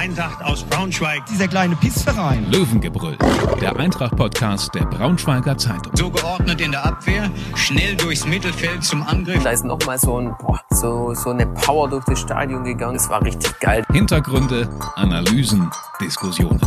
Eintracht 0.00 0.42
aus 0.42 0.64
Braunschweig. 0.64 1.26
Dieser 1.26 1.46
kleine 1.46 1.76
Pissverein. 1.76 2.50
Löwengebrüll, 2.50 3.18
der 3.60 3.76
Eintracht-Podcast 3.76 4.74
der 4.74 4.86
Braunschweiger 4.86 5.58
Zeitung. 5.58 5.94
So 5.94 6.08
geordnet 6.08 6.58
in 6.62 6.70
der 6.70 6.86
Abwehr, 6.86 7.30
schnell 7.54 7.96
durchs 7.96 8.26
Mittelfeld 8.26 8.82
zum 8.82 9.02
Angriff. 9.02 9.42
Da 9.42 9.50
ist 9.50 9.62
nochmal 9.62 9.98
so, 9.98 10.16
ein, 10.16 10.34
boah, 10.40 10.58
so, 10.70 11.12
so 11.12 11.28
eine 11.28 11.46
Power 11.48 11.90
durch 11.90 12.06
das 12.06 12.18
Stadion 12.18 12.64
gegangen. 12.64 12.94
Das 12.94 13.10
war 13.10 13.22
richtig 13.22 13.60
geil. 13.60 13.84
Hintergründe, 13.92 14.70
Analysen, 14.96 15.70
Diskussionen. 16.00 16.62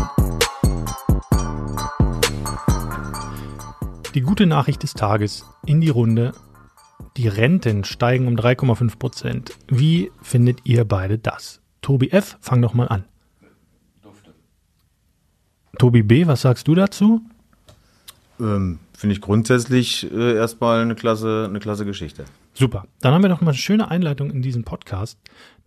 Die 4.13 4.21
gute 4.21 4.45
Nachricht 4.45 4.84
des 4.84 4.93
Tages 4.93 5.43
in 5.65 5.81
die 5.81 5.89
Runde. 5.89 6.34
Die 7.18 7.29
Renten 7.29 7.84
steigen 7.84 8.27
um 8.27 8.36
3,5 8.36 9.00
Prozent. 9.00 9.57
Wie 9.68 10.11
findet 10.21 10.59
ihr 10.65 10.86
beide 10.86 11.18
das? 11.18 11.61
Tobi 11.81 12.11
F., 12.11 12.38
fang 12.39 12.61
doch 12.61 12.75
mal 12.75 12.89
an. 12.89 13.05
Tobi 15.77 16.04
B., 16.04 16.27
was 16.27 16.41
sagst 16.41 16.68
du 16.68 16.76
dazu? 16.76 17.22
Ähm, 18.40 18.80
Finde 18.95 19.16
ich 19.16 19.22
grundsätzlich 19.22 20.09
äh, 20.12 20.36
erstmal 20.36 20.82
eine 20.82 20.96
klasse, 20.96 21.48
eine 21.49 21.59
klasse 21.59 21.86
Geschichte. 21.86 22.26
Super. 22.54 22.86
Dann 23.02 23.13
haben 23.13 23.23
wir 23.23 23.30
doch 23.30 23.41
mal 23.41 23.52
eine 23.52 23.58
schöne 23.58 23.90
Einleitung 23.90 24.30
in 24.32 24.41
diesen 24.41 24.63
Podcast 24.63 25.18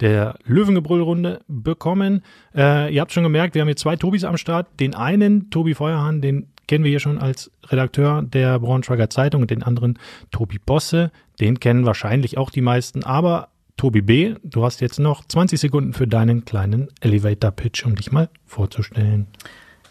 der 0.01 0.37
Löwengebrüllrunde 0.45 1.41
bekommen. 1.49 2.23
Äh, 2.55 2.95
ihr 2.95 3.01
habt 3.01 3.13
schon 3.13 3.25
gemerkt, 3.25 3.55
wir 3.55 3.63
haben 3.63 3.69
hier 3.69 3.77
zwei 3.77 3.97
Tobis 3.97 4.25
am 4.25 4.37
Start. 4.37 4.69
Den 4.79 4.95
einen, 4.95 5.51
Tobi 5.51 5.75
Feuerhahn, 5.75 6.21
den 6.21 6.49
kennen 6.69 6.85
wir 6.85 6.91
hier 6.91 7.01
schon 7.01 7.19
als 7.19 7.51
Redakteur 7.67 8.23
der 8.23 8.59
Braunschweiger 8.59 9.11
Zeitung 9.11 9.43
und 9.43 9.51
den 9.51 9.63
anderen 9.63 9.99
Tobi 10.31 10.59
Bosse. 10.59 11.11
Den 11.41 11.61
kennen 11.61 11.87
wahrscheinlich 11.87 12.39
auch 12.39 12.51
die 12.51 12.61
meisten. 12.61 13.05
Aber 13.05 13.49
Tobi 13.77 14.01
B., 14.01 14.35
du 14.43 14.65
hast 14.65 14.81
jetzt 14.81 14.99
noch 14.99 15.25
20 15.25 15.61
Sekunden 15.61 15.93
für 15.93 16.07
deinen 16.07 16.45
kleinen 16.45 16.89
Elevator-Pitch, 17.01 17.85
um 17.85 17.97
dich 17.97 18.13
mal 18.13 18.31
vorzustellen. 18.47 19.27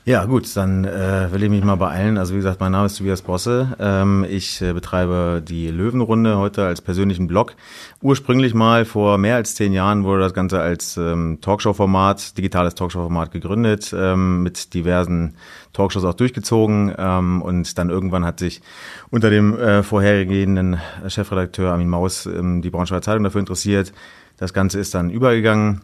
Ja, 0.08 0.26
gut, 0.26 0.56
dann 0.56 0.86
äh, 0.86 1.32
will 1.32 1.42
ich 1.42 1.50
mich 1.50 1.64
mal 1.64 1.78
beeilen. 1.78 2.20
Also 2.20 2.34
wie 2.34 2.38
gesagt, 2.38 2.60
mein 2.60 2.72
Name 2.72 2.86
ist 2.86 3.00
Tobias 3.00 3.24
Bosse. 3.24 3.76
Ähm, 3.80 4.24
ich 4.30 4.62
äh, 4.62 4.72
betreibe 4.72 5.42
die 5.44 5.70
Löwenrunde 5.70 6.38
heute 6.38 6.64
als 6.64 6.80
persönlichen 6.80 7.26
Blog. 7.26 7.56
Ursprünglich 8.04 8.54
mal 8.54 8.86
vor 8.86 9.18
mehr 9.18 9.36
als 9.36 9.56
zehn 9.56 9.74
Jahren 9.74 10.04
wurde 10.04 10.22
das 10.22 10.36
Ganze 10.36 10.62
als 10.62 10.96
ähm, 10.98 11.40
Talkshow-Format, 11.42 12.38
digitales 12.38 12.76
Talkshow-Format 12.76 13.32
gegründet, 13.32 13.96
ähm, 13.98 14.44
mit 14.44 14.76
diversen 14.76 15.38
Talkshows 15.74 16.06
auch 16.06 16.14
durchgezogen. 16.14 16.94
Ähm, 16.96 17.42
und 17.42 17.76
dann 17.80 17.90
irgendwann 17.90 18.26
hat 18.26 18.38
sich 18.38 18.62
unter 19.10 19.32
dem 19.32 19.58
äh, 19.58 19.82
vorhergehenden 19.82 20.80
Chefredakteur 21.08 21.72
Armin 21.72 21.90
Maus 21.90 22.28
ähm, 22.28 22.62
die 22.62 22.70
Braunschweiger 22.70 23.02
Zeitung 23.02 23.24
dafür 23.24 23.40
interessiert. 23.40 23.92
Das 24.38 24.54
Ganze 24.54 24.78
ist 24.78 24.94
dann 24.94 25.10
übergegangen 25.10 25.82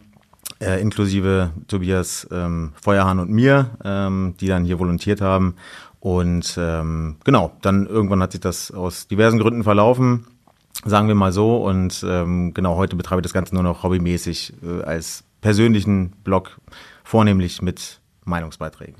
äh, 0.62 0.80
inklusive 0.80 1.50
Tobias 1.68 2.26
ähm, 2.30 2.72
Feuerhahn 2.80 3.18
und 3.18 3.30
mir, 3.30 3.70
ähm, 3.84 4.34
die 4.40 4.46
dann 4.46 4.64
hier 4.64 4.78
volontiert 4.78 5.20
haben. 5.20 5.56
Und 6.00 6.56
ähm, 6.58 7.16
genau, 7.24 7.52
dann 7.62 7.86
irgendwann 7.86 8.22
hat 8.22 8.32
sich 8.32 8.40
das 8.40 8.70
aus 8.70 9.06
diversen 9.06 9.38
Gründen 9.38 9.62
verlaufen, 9.62 10.26
sagen 10.84 11.08
wir 11.08 11.14
mal 11.14 11.32
so. 11.32 11.56
Und 11.56 12.04
ähm, 12.08 12.54
genau, 12.54 12.76
heute 12.76 12.96
betreibe 12.96 13.20
ich 13.20 13.24
das 13.24 13.32
Ganze 13.32 13.54
nur 13.54 13.62
noch 13.62 13.82
hobbymäßig 13.82 14.54
äh, 14.62 14.82
als 14.82 15.24
persönlichen 15.40 16.10
Blog, 16.24 16.60
vornehmlich 17.04 17.62
mit 17.62 18.00
Meinungsbeiträgen. 18.24 18.96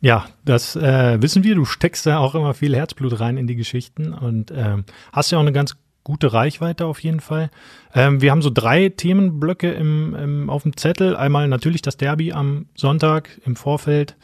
Ja, 0.00 0.26
das 0.44 0.76
äh, 0.76 1.20
wissen 1.20 1.42
wir. 1.42 1.54
Du 1.54 1.64
steckst 1.64 2.06
da 2.06 2.18
auch 2.18 2.34
immer 2.34 2.54
viel 2.54 2.74
Herzblut 2.74 3.18
rein 3.18 3.36
in 3.36 3.46
die 3.46 3.56
Geschichten 3.56 4.14
und 4.14 4.52
ähm, 4.54 4.84
hast 5.12 5.32
ja 5.32 5.38
auch 5.38 5.42
eine 5.42 5.52
ganz 5.52 5.76
gute 6.08 6.32
Reichweite 6.32 6.86
auf 6.86 7.00
jeden 7.00 7.20
Fall. 7.20 7.50
Ähm, 7.94 8.22
wir 8.22 8.30
haben 8.30 8.40
so 8.40 8.48
drei 8.48 8.88
Themenblöcke 8.88 9.70
im, 9.70 10.14
im, 10.14 10.50
auf 10.50 10.62
dem 10.62 10.74
Zettel. 10.74 11.14
Einmal 11.14 11.48
natürlich 11.48 11.82
das 11.82 11.98
Derby 11.98 12.32
am 12.32 12.64
Sonntag 12.74 13.38
im 13.44 13.56
Vorfeld. 13.56 14.16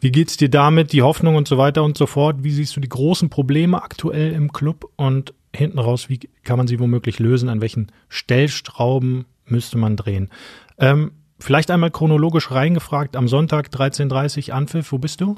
Wie 0.00 0.10
geht's 0.10 0.38
dir 0.38 0.48
damit, 0.48 0.92
die 0.92 1.02
Hoffnung 1.02 1.36
und 1.36 1.46
so 1.46 1.58
weiter 1.58 1.84
und 1.84 1.98
so 1.98 2.06
fort? 2.06 2.36
Wie 2.40 2.52
siehst 2.52 2.74
du 2.74 2.80
die 2.80 2.88
großen 2.88 3.28
Probleme 3.28 3.82
aktuell 3.82 4.32
im 4.32 4.50
Club 4.50 4.90
und 4.96 5.34
hinten 5.54 5.78
raus, 5.78 6.08
wie 6.08 6.20
kann 6.42 6.56
man 6.56 6.66
sie 6.66 6.80
womöglich 6.80 7.18
lösen? 7.18 7.50
An 7.50 7.60
welchen 7.60 7.92
Stellstrauben 8.08 9.26
müsste 9.44 9.76
man 9.76 9.96
drehen? 9.96 10.30
Ähm, 10.78 11.12
vielleicht 11.38 11.70
einmal 11.70 11.90
chronologisch 11.90 12.50
reingefragt, 12.50 13.14
am 13.14 13.28
Sonntag 13.28 13.68
13.30 13.68 14.52
Anpfiff, 14.52 14.90
wo 14.90 14.98
bist 14.98 15.20
du? 15.20 15.36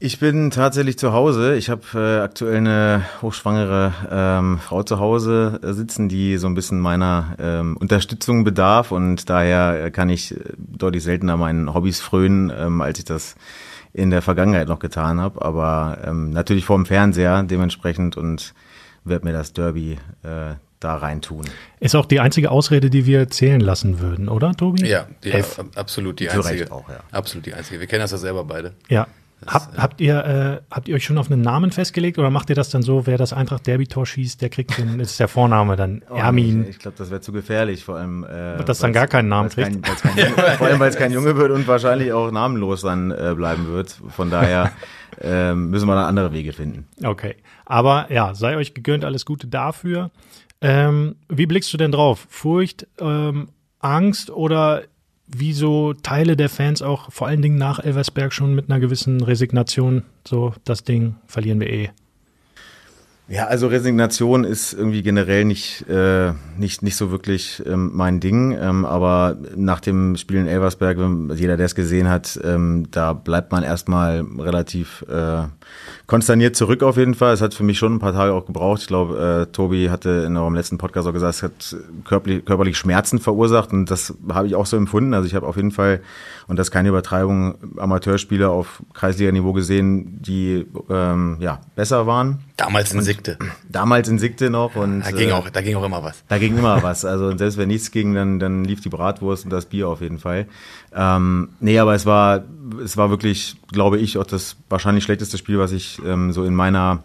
Ich 0.00 0.20
bin 0.20 0.52
tatsächlich 0.52 0.96
zu 0.96 1.12
Hause. 1.12 1.56
Ich 1.56 1.70
habe 1.70 1.82
äh, 1.94 2.20
aktuell 2.20 2.58
eine 2.58 3.04
hochschwangere 3.20 3.92
ähm, 4.08 4.60
Frau 4.60 4.84
zu 4.84 5.00
Hause 5.00 5.58
äh, 5.60 5.72
sitzen, 5.72 6.08
die 6.08 6.36
so 6.36 6.46
ein 6.46 6.54
bisschen 6.54 6.78
meiner 6.78 7.34
ähm, 7.40 7.76
Unterstützung 7.76 8.44
bedarf 8.44 8.92
und 8.92 9.28
daher 9.28 9.86
äh, 9.86 9.90
kann 9.90 10.08
ich 10.08 10.36
äh, 10.36 10.38
deutlich 10.56 11.02
seltener 11.02 11.36
meinen 11.36 11.74
Hobbys 11.74 11.98
frönen, 12.00 12.52
ähm, 12.56 12.80
als 12.80 13.00
ich 13.00 13.06
das 13.06 13.34
in 13.92 14.10
der 14.10 14.22
Vergangenheit 14.22 14.68
noch 14.68 14.78
getan 14.78 15.18
habe. 15.20 15.44
Aber 15.44 15.98
ähm, 16.04 16.30
natürlich 16.30 16.64
vor 16.64 16.76
dem 16.76 16.86
Fernseher 16.86 17.42
dementsprechend 17.42 18.16
und 18.16 18.54
werde 19.02 19.26
mir 19.26 19.32
das 19.32 19.52
Derby 19.52 19.98
äh, 20.22 20.54
da 20.78 20.94
reintun. 20.94 21.44
Ist 21.80 21.96
auch 21.96 22.06
die 22.06 22.20
einzige 22.20 22.52
Ausrede, 22.52 22.88
die 22.88 23.04
wir 23.04 23.30
zählen 23.30 23.60
lassen 23.60 23.98
würden, 23.98 24.28
oder, 24.28 24.52
Tobi? 24.54 24.86
Ja, 24.86 25.08
die, 25.24 25.32
absolut 25.74 26.20
die 26.20 26.30
einzige. 26.30 26.70
Auch, 26.70 26.88
ja. 26.88 27.00
Absolut 27.10 27.46
die 27.46 27.54
einzige. 27.54 27.80
Wir 27.80 27.88
kennen 27.88 28.02
das 28.02 28.12
ja 28.12 28.18
selber 28.18 28.44
beide. 28.44 28.74
Ja, 28.88 29.08
hab, 29.46 29.76
habt, 29.76 30.00
ihr, 30.00 30.24
äh, 30.24 30.74
habt 30.74 30.88
ihr 30.88 30.96
euch 30.96 31.04
schon 31.04 31.16
auf 31.16 31.30
einen 31.30 31.42
Namen 31.42 31.70
festgelegt 31.70 32.18
oder 32.18 32.28
macht 32.30 32.50
ihr 32.50 32.56
das 32.56 32.70
dann 32.70 32.82
so, 32.82 33.06
wer 33.06 33.16
das 33.18 33.32
Eintracht 33.32 33.66
Derby-Tor 33.66 34.04
schießt, 34.04 34.42
der 34.42 34.48
kriegt 34.48 34.76
den, 34.76 34.98
ist 34.98 35.20
der 35.20 35.28
Vorname 35.28 35.76
dann 35.76 36.02
oh, 36.10 36.14
Ermin? 36.16 36.62
Ich, 36.62 36.70
ich 36.70 36.78
glaube, 36.80 36.96
das 36.98 37.10
wäre 37.10 37.20
zu 37.20 37.32
gefährlich, 37.32 37.84
vor 37.84 37.96
allem. 37.96 38.24
Äh, 38.24 38.62
das 38.64 38.80
dann 38.80 38.92
gar 38.92 39.06
keinen 39.06 39.28
Namen 39.28 39.48
kriegt. 39.48 39.82
Kein, 39.82 39.82
kein 39.82 40.18
Junge, 40.18 40.42
vor 40.58 40.66
allem, 40.66 40.80
weil 40.80 40.90
es 40.90 40.96
kein 40.96 41.12
Junge 41.12 41.36
wird 41.36 41.52
und 41.52 41.68
wahrscheinlich 41.68 42.12
auch 42.12 42.30
namenlos 42.30 42.82
dann 42.82 43.10
äh, 43.12 43.34
bleiben 43.36 43.68
wird. 43.68 43.96
Von 44.08 44.30
daher 44.30 44.72
äh, 45.20 45.54
müssen 45.54 45.86
wir 45.86 45.94
dann 45.94 46.06
andere 46.06 46.32
Wege 46.32 46.52
finden. 46.52 46.88
Okay. 47.04 47.36
Aber 47.64 48.12
ja, 48.12 48.34
sei 48.34 48.56
euch 48.56 48.74
gegönnt, 48.74 49.04
alles 49.04 49.24
Gute 49.24 49.46
dafür. 49.46 50.10
Ähm, 50.60 51.16
wie 51.28 51.46
blickst 51.46 51.72
du 51.72 51.76
denn 51.76 51.92
drauf? 51.92 52.26
Furcht, 52.28 52.88
ähm, 52.98 53.50
Angst 53.78 54.30
oder 54.30 54.82
wie 55.28 55.52
so 55.52 55.92
Teile 55.92 56.36
der 56.36 56.48
Fans 56.48 56.82
auch 56.82 57.12
vor 57.12 57.26
allen 57.26 57.42
Dingen 57.42 57.56
nach 57.56 57.78
Elversberg 57.78 58.32
schon 58.32 58.54
mit 58.54 58.70
einer 58.70 58.80
gewissen 58.80 59.22
Resignation, 59.22 60.02
so 60.26 60.54
das 60.64 60.84
Ding 60.84 61.16
verlieren 61.26 61.60
wir 61.60 61.70
eh. 61.70 61.90
Ja, 63.30 63.46
also 63.46 63.66
Resignation 63.66 64.44
ist 64.44 64.72
irgendwie 64.72 65.02
generell 65.02 65.44
nicht, 65.44 65.86
äh, 65.86 66.32
nicht, 66.56 66.82
nicht 66.82 66.96
so 66.96 67.10
wirklich 67.10 67.62
ähm, 67.66 67.90
mein 67.92 68.20
Ding. 68.20 68.56
Ähm, 68.58 68.86
aber 68.86 69.36
nach 69.54 69.80
dem 69.80 70.16
Spiel 70.16 70.38
in 70.38 70.46
Elversberg, 70.46 70.96
jeder, 71.34 71.58
der 71.58 71.66
es 71.66 71.74
gesehen 71.74 72.08
hat, 72.08 72.40
ähm, 72.42 72.86
da 72.90 73.12
bleibt 73.12 73.52
man 73.52 73.64
erstmal 73.64 74.22
relativ 74.38 75.04
äh, 75.10 75.42
konsterniert 76.08 76.56
zurück 76.56 76.82
auf 76.82 76.96
jeden 76.96 77.14
Fall. 77.14 77.34
Es 77.34 77.42
hat 77.42 77.52
für 77.52 77.62
mich 77.62 77.78
schon 77.78 77.94
ein 77.94 77.98
paar 77.98 78.14
Tage 78.14 78.32
auch 78.32 78.46
gebraucht. 78.46 78.80
Ich 78.80 78.86
glaube, 78.88 79.46
äh, 79.46 79.52
Tobi 79.52 79.90
hatte 79.90 80.24
in 80.26 80.38
eurem 80.38 80.54
letzten 80.54 80.78
Podcast 80.78 81.06
auch 81.06 81.12
gesagt, 81.12 81.34
es 81.34 81.42
hat 81.42 81.76
körperlich, 82.04 82.46
körperlich 82.46 82.78
Schmerzen 82.78 83.18
verursacht 83.18 83.72
und 83.72 83.90
das 83.90 84.14
habe 84.32 84.46
ich 84.46 84.54
auch 84.54 84.64
so 84.64 84.78
empfunden. 84.78 85.12
Also 85.12 85.26
ich 85.26 85.34
habe 85.34 85.46
auf 85.46 85.56
jeden 85.56 85.70
Fall, 85.70 86.00
und 86.46 86.58
das 86.58 86.68
ist 86.68 86.70
keine 86.70 86.88
Übertreibung, 86.88 87.56
Amateurspieler 87.76 88.50
auf 88.50 88.82
Kreisliga-Niveau 88.94 89.52
gesehen, 89.52 90.22
die 90.22 90.66
ähm, 90.88 91.36
ja 91.40 91.60
besser 91.76 92.06
waren. 92.06 92.38
Damals 92.56 92.90
in 92.94 93.02
Sikte. 93.02 93.36
Damals 93.68 94.08
in 94.08 94.18
Sikte 94.18 94.48
noch 94.48 94.76
und 94.76 95.02
da 95.02 95.10
ging 95.10 95.30
auch, 95.30 95.50
da 95.50 95.60
ging 95.60 95.76
auch 95.76 95.84
immer 95.84 96.02
was. 96.02 96.24
Da 96.26 96.38
ging 96.38 96.56
immer 96.56 96.82
was. 96.82 97.04
Also 97.04 97.36
selbst 97.36 97.58
wenn 97.58 97.68
nichts 97.68 97.90
ging, 97.90 98.14
dann 98.14 98.38
dann 98.38 98.64
lief 98.64 98.80
die 98.80 98.88
Bratwurst 98.88 99.44
und 99.44 99.50
das 99.50 99.66
Bier 99.66 99.88
auf 99.88 100.00
jeden 100.00 100.18
Fall. 100.18 100.46
Ähm, 100.94 101.50
nee, 101.60 101.78
aber 101.78 101.94
es 101.94 102.06
war 102.06 102.44
es 102.82 102.96
war 102.96 103.10
wirklich, 103.10 103.56
glaube 103.72 103.98
ich, 103.98 104.18
auch 104.18 104.26
das 104.26 104.56
wahrscheinlich 104.68 105.04
schlechteste 105.04 105.38
Spiel, 105.38 105.58
was 105.58 105.72
ich 105.72 106.00
ähm, 106.04 106.32
so 106.32 106.44
in 106.44 106.54
meiner 106.54 107.02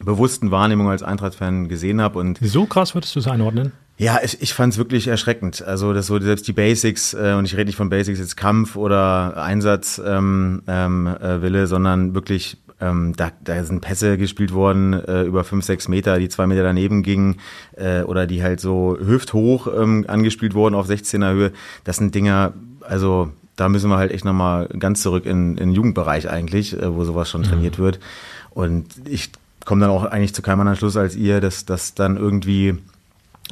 bewussten 0.00 0.50
Wahrnehmung 0.50 0.90
als 0.90 1.02
Eintracht-Fan 1.02 1.68
gesehen 1.68 2.00
habe. 2.00 2.18
Und 2.18 2.38
so 2.40 2.66
krass 2.66 2.94
würdest 2.94 3.14
du 3.14 3.20
es 3.20 3.26
einordnen? 3.26 3.72
Ja, 3.98 4.18
ich, 4.22 4.42
ich 4.42 4.52
fand 4.52 4.74
es 4.74 4.78
wirklich 4.78 5.08
erschreckend. 5.08 5.62
Also 5.62 5.94
das 5.94 6.06
so 6.06 6.20
selbst 6.20 6.46
die 6.46 6.52
Basics, 6.52 7.14
äh, 7.14 7.34
und 7.36 7.46
ich 7.46 7.54
rede 7.54 7.66
nicht 7.66 7.76
von 7.76 7.88
Basics 7.88 8.18
jetzt 8.18 8.36
Kampf 8.36 8.76
oder 8.76 9.42
Einsatzwille, 9.42 10.18
ähm, 10.18 10.62
ähm, 10.66 11.06
äh, 11.06 11.40
Wille, 11.40 11.66
sondern 11.66 12.14
wirklich 12.14 12.58
ähm, 12.78 13.14
da, 13.16 13.32
da 13.42 13.64
sind 13.64 13.80
Pässe 13.80 14.18
gespielt 14.18 14.52
worden 14.52 14.92
äh, 14.92 15.22
über 15.22 15.44
fünf, 15.44 15.64
sechs 15.64 15.88
Meter, 15.88 16.18
die 16.18 16.28
zwei 16.28 16.46
Meter 16.46 16.62
daneben 16.62 17.02
gingen 17.02 17.36
äh, 17.74 18.02
oder 18.02 18.26
die 18.26 18.42
halt 18.42 18.60
so 18.60 18.98
hüfthoch 19.00 19.66
ähm, 19.74 20.04
angespielt 20.08 20.52
wurden 20.52 20.74
auf 20.74 20.88
16er 20.88 21.32
Höhe. 21.32 21.52
Das 21.84 21.96
sind 21.96 22.14
Dinger, 22.14 22.52
also 22.82 23.32
da 23.56 23.68
müssen 23.68 23.90
wir 23.90 23.96
halt 23.96 24.12
echt 24.12 24.24
nochmal 24.24 24.68
ganz 24.78 25.02
zurück 25.02 25.26
in, 25.26 25.52
in 25.52 25.68
den 25.68 25.72
Jugendbereich 25.72 26.28
eigentlich, 26.28 26.74
äh, 26.74 26.94
wo 26.94 27.04
sowas 27.04 27.28
schon 27.28 27.40
mhm. 27.40 27.46
trainiert 27.46 27.78
wird. 27.78 27.98
Und 28.50 28.86
ich 29.08 29.30
komme 29.64 29.80
dann 29.80 29.90
auch 29.90 30.04
eigentlich 30.04 30.34
zu 30.34 30.42
keinem 30.42 30.60
anderen 30.60 30.78
Schluss 30.78 30.96
als 30.96 31.16
ihr, 31.16 31.40
dass 31.40 31.64
das 31.64 31.94
dann 31.94 32.16
irgendwie 32.16 32.78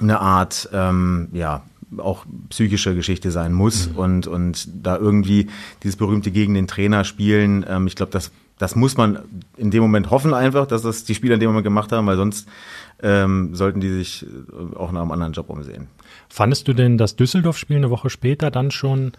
eine 0.01 0.21
Art, 0.21 0.69
ähm, 0.73 1.29
ja, 1.33 1.63
auch 1.99 2.25
psychische 2.49 2.95
Geschichte 2.95 3.31
sein 3.31 3.53
muss 3.53 3.89
mhm. 3.89 3.97
und, 3.97 4.27
und 4.27 4.69
da 4.83 4.97
irgendwie 4.97 5.49
dieses 5.83 5.97
berühmte 5.97 6.31
gegen 6.31 6.55
den 6.55 6.67
Trainer 6.67 7.05
spielen. 7.05 7.65
Ähm, 7.69 7.87
ich 7.87 7.95
glaube, 7.95 8.11
das, 8.13 8.31
das 8.59 8.75
muss 8.77 8.97
man 8.97 9.21
in 9.57 9.71
dem 9.71 9.83
Moment 9.83 10.11
hoffen 10.11 10.35
einfach, 10.35 10.67
dass 10.67 10.83
das 10.83 11.05
die 11.05 11.15
Spieler 11.15 11.35
in 11.35 11.41
dem 11.41 11.51
Moment 11.51 11.65
gemacht 11.65 11.93
haben, 11.93 12.07
weil 12.07 12.17
sonst 12.17 12.49
ähm, 13.03 13.55
sollten 13.55 13.81
die 13.81 13.91
sich 13.91 14.27
auch 14.75 14.93
nach 14.93 15.03
einem 15.03 15.13
anderen 15.13 15.33
Job 15.33 15.51
umsehen. 15.51 15.89
Fandest 16.29 16.67
du 16.67 16.73
denn 16.73 16.99
das 16.99 17.17
Düsseldorf-Spiel 17.17 17.77
eine 17.77 17.91
Woche 17.91 18.11
später 18.11 18.51
dann 18.51 18.71
schon 18.71 19.13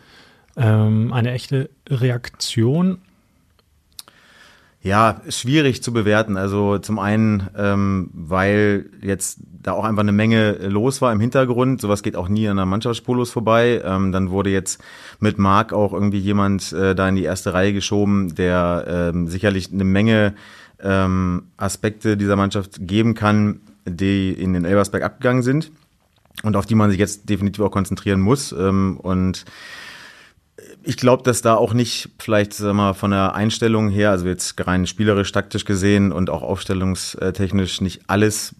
ähm, 0.58 1.14
eine 1.14 1.32
echte 1.32 1.70
Reaktion? 1.90 3.00
Ja, 4.86 5.22
schwierig 5.30 5.82
zu 5.82 5.92
bewerten. 5.94 6.38
Also 6.38 6.78
zum 6.78 7.00
einen, 7.00 7.50
ähm, 7.58 8.12
weil 8.14 8.86
jetzt 9.02 9.40
da 9.64 9.72
auch 9.72 9.84
einfach 9.84 10.04
eine 10.04 10.12
Menge 10.12 10.52
los 10.68 11.02
war 11.02 11.12
im 11.12 11.20
Hintergrund. 11.20 11.82
Sowas 11.82 12.04
geht 12.04 12.16
auch 12.16 12.30
nie 12.30 12.48
an 12.48 12.58
der 12.58 12.68
Mannschaftspolos 12.68 13.32
vorbei. 13.32 13.82
Ähm, 13.84 14.12
dann 14.12 14.30
wurde 14.30 14.52
jetzt 14.52 14.80
mit 15.20 15.40
Marc 15.40 15.74
auch 15.74 15.92
irgendwie 15.92 16.20
jemand 16.20 16.72
äh, 16.72 16.94
da 16.94 17.10
in 17.10 17.16
die 17.16 17.24
erste 17.24 17.56
Reihe 17.56 17.74
geschoben, 17.74 18.36
der 18.36 18.86
ähm, 18.88 19.28
sicherlich 19.28 19.74
eine 19.74 19.86
Menge 19.86 20.36
ähm, 20.80 21.48
Aspekte 21.58 22.16
dieser 22.16 22.36
Mannschaft 22.36 22.88
geben 22.88 23.16
kann, 23.16 23.62
die 23.86 24.34
in 24.34 24.54
den 24.54 24.66
Elversberg 24.66 25.02
abgegangen 25.02 25.42
sind 25.42 25.72
und 26.44 26.56
auf 26.56 26.68
die 26.68 26.76
man 26.76 26.92
sich 26.92 27.00
jetzt 27.00 27.28
definitiv 27.28 27.64
auch 27.64 27.72
konzentrieren 27.72 28.22
muss. 28.22 28.52
Ähm, 28.52 29.00
und 29.02 29.46
ich 30.84 30.98
glaube, 30.98 31.24
dass 31.24 31.42
da 31.42 31.56
auch 31.56 31.74
nicht 31.74 32.10
vielleicht 32.20 32.54
sag 32.54 32.74
mal, 32.74 32.94
von 32.94 33.12
der 33.12 33.36
Einstellung 33.36 33.90
her, 33.90 34.12
also 34.12 34.28
jetzt 34.28 34.56
rein 34.66 34.88
spielerisch, 34.88 35.32
taktisch 35.32 35.66
gesehen 35.66 36.12
und 36.12 36.30
auch 36.30 36.42
aufstellungstechnisch 36.42 37.82
nicht 37.82 38.02
alles 38.08 38.56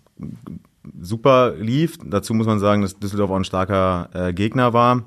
super 1.00 1.54
lief. 1.58 1.98
Dazu 2.04 2.34
muss 2.34 2.48
man 2.48 2.60
sagen, 2.60 2.82
dass 2.82 3.00
Düsseldorf 3.00 3.32
auch 3.32 3.36
ein 3.36 3.44
starker 3.44 4.10
äh, 4.14 4.34
Gegner 4.34 4.74
war. 4.74 5.04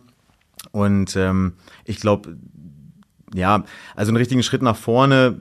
Und 0.73 1.17
ähm, 1.17 1.55
ich 1.85 2.01
glaube, 2.01 2.37
ja, 3.35 3.65
also 3.95 4.11
einen 4.11 4.17
richtigen 4.17 4.43
Schritt 4.43 4.63
nach 4.63 4.77
vorne, 4.77 5.41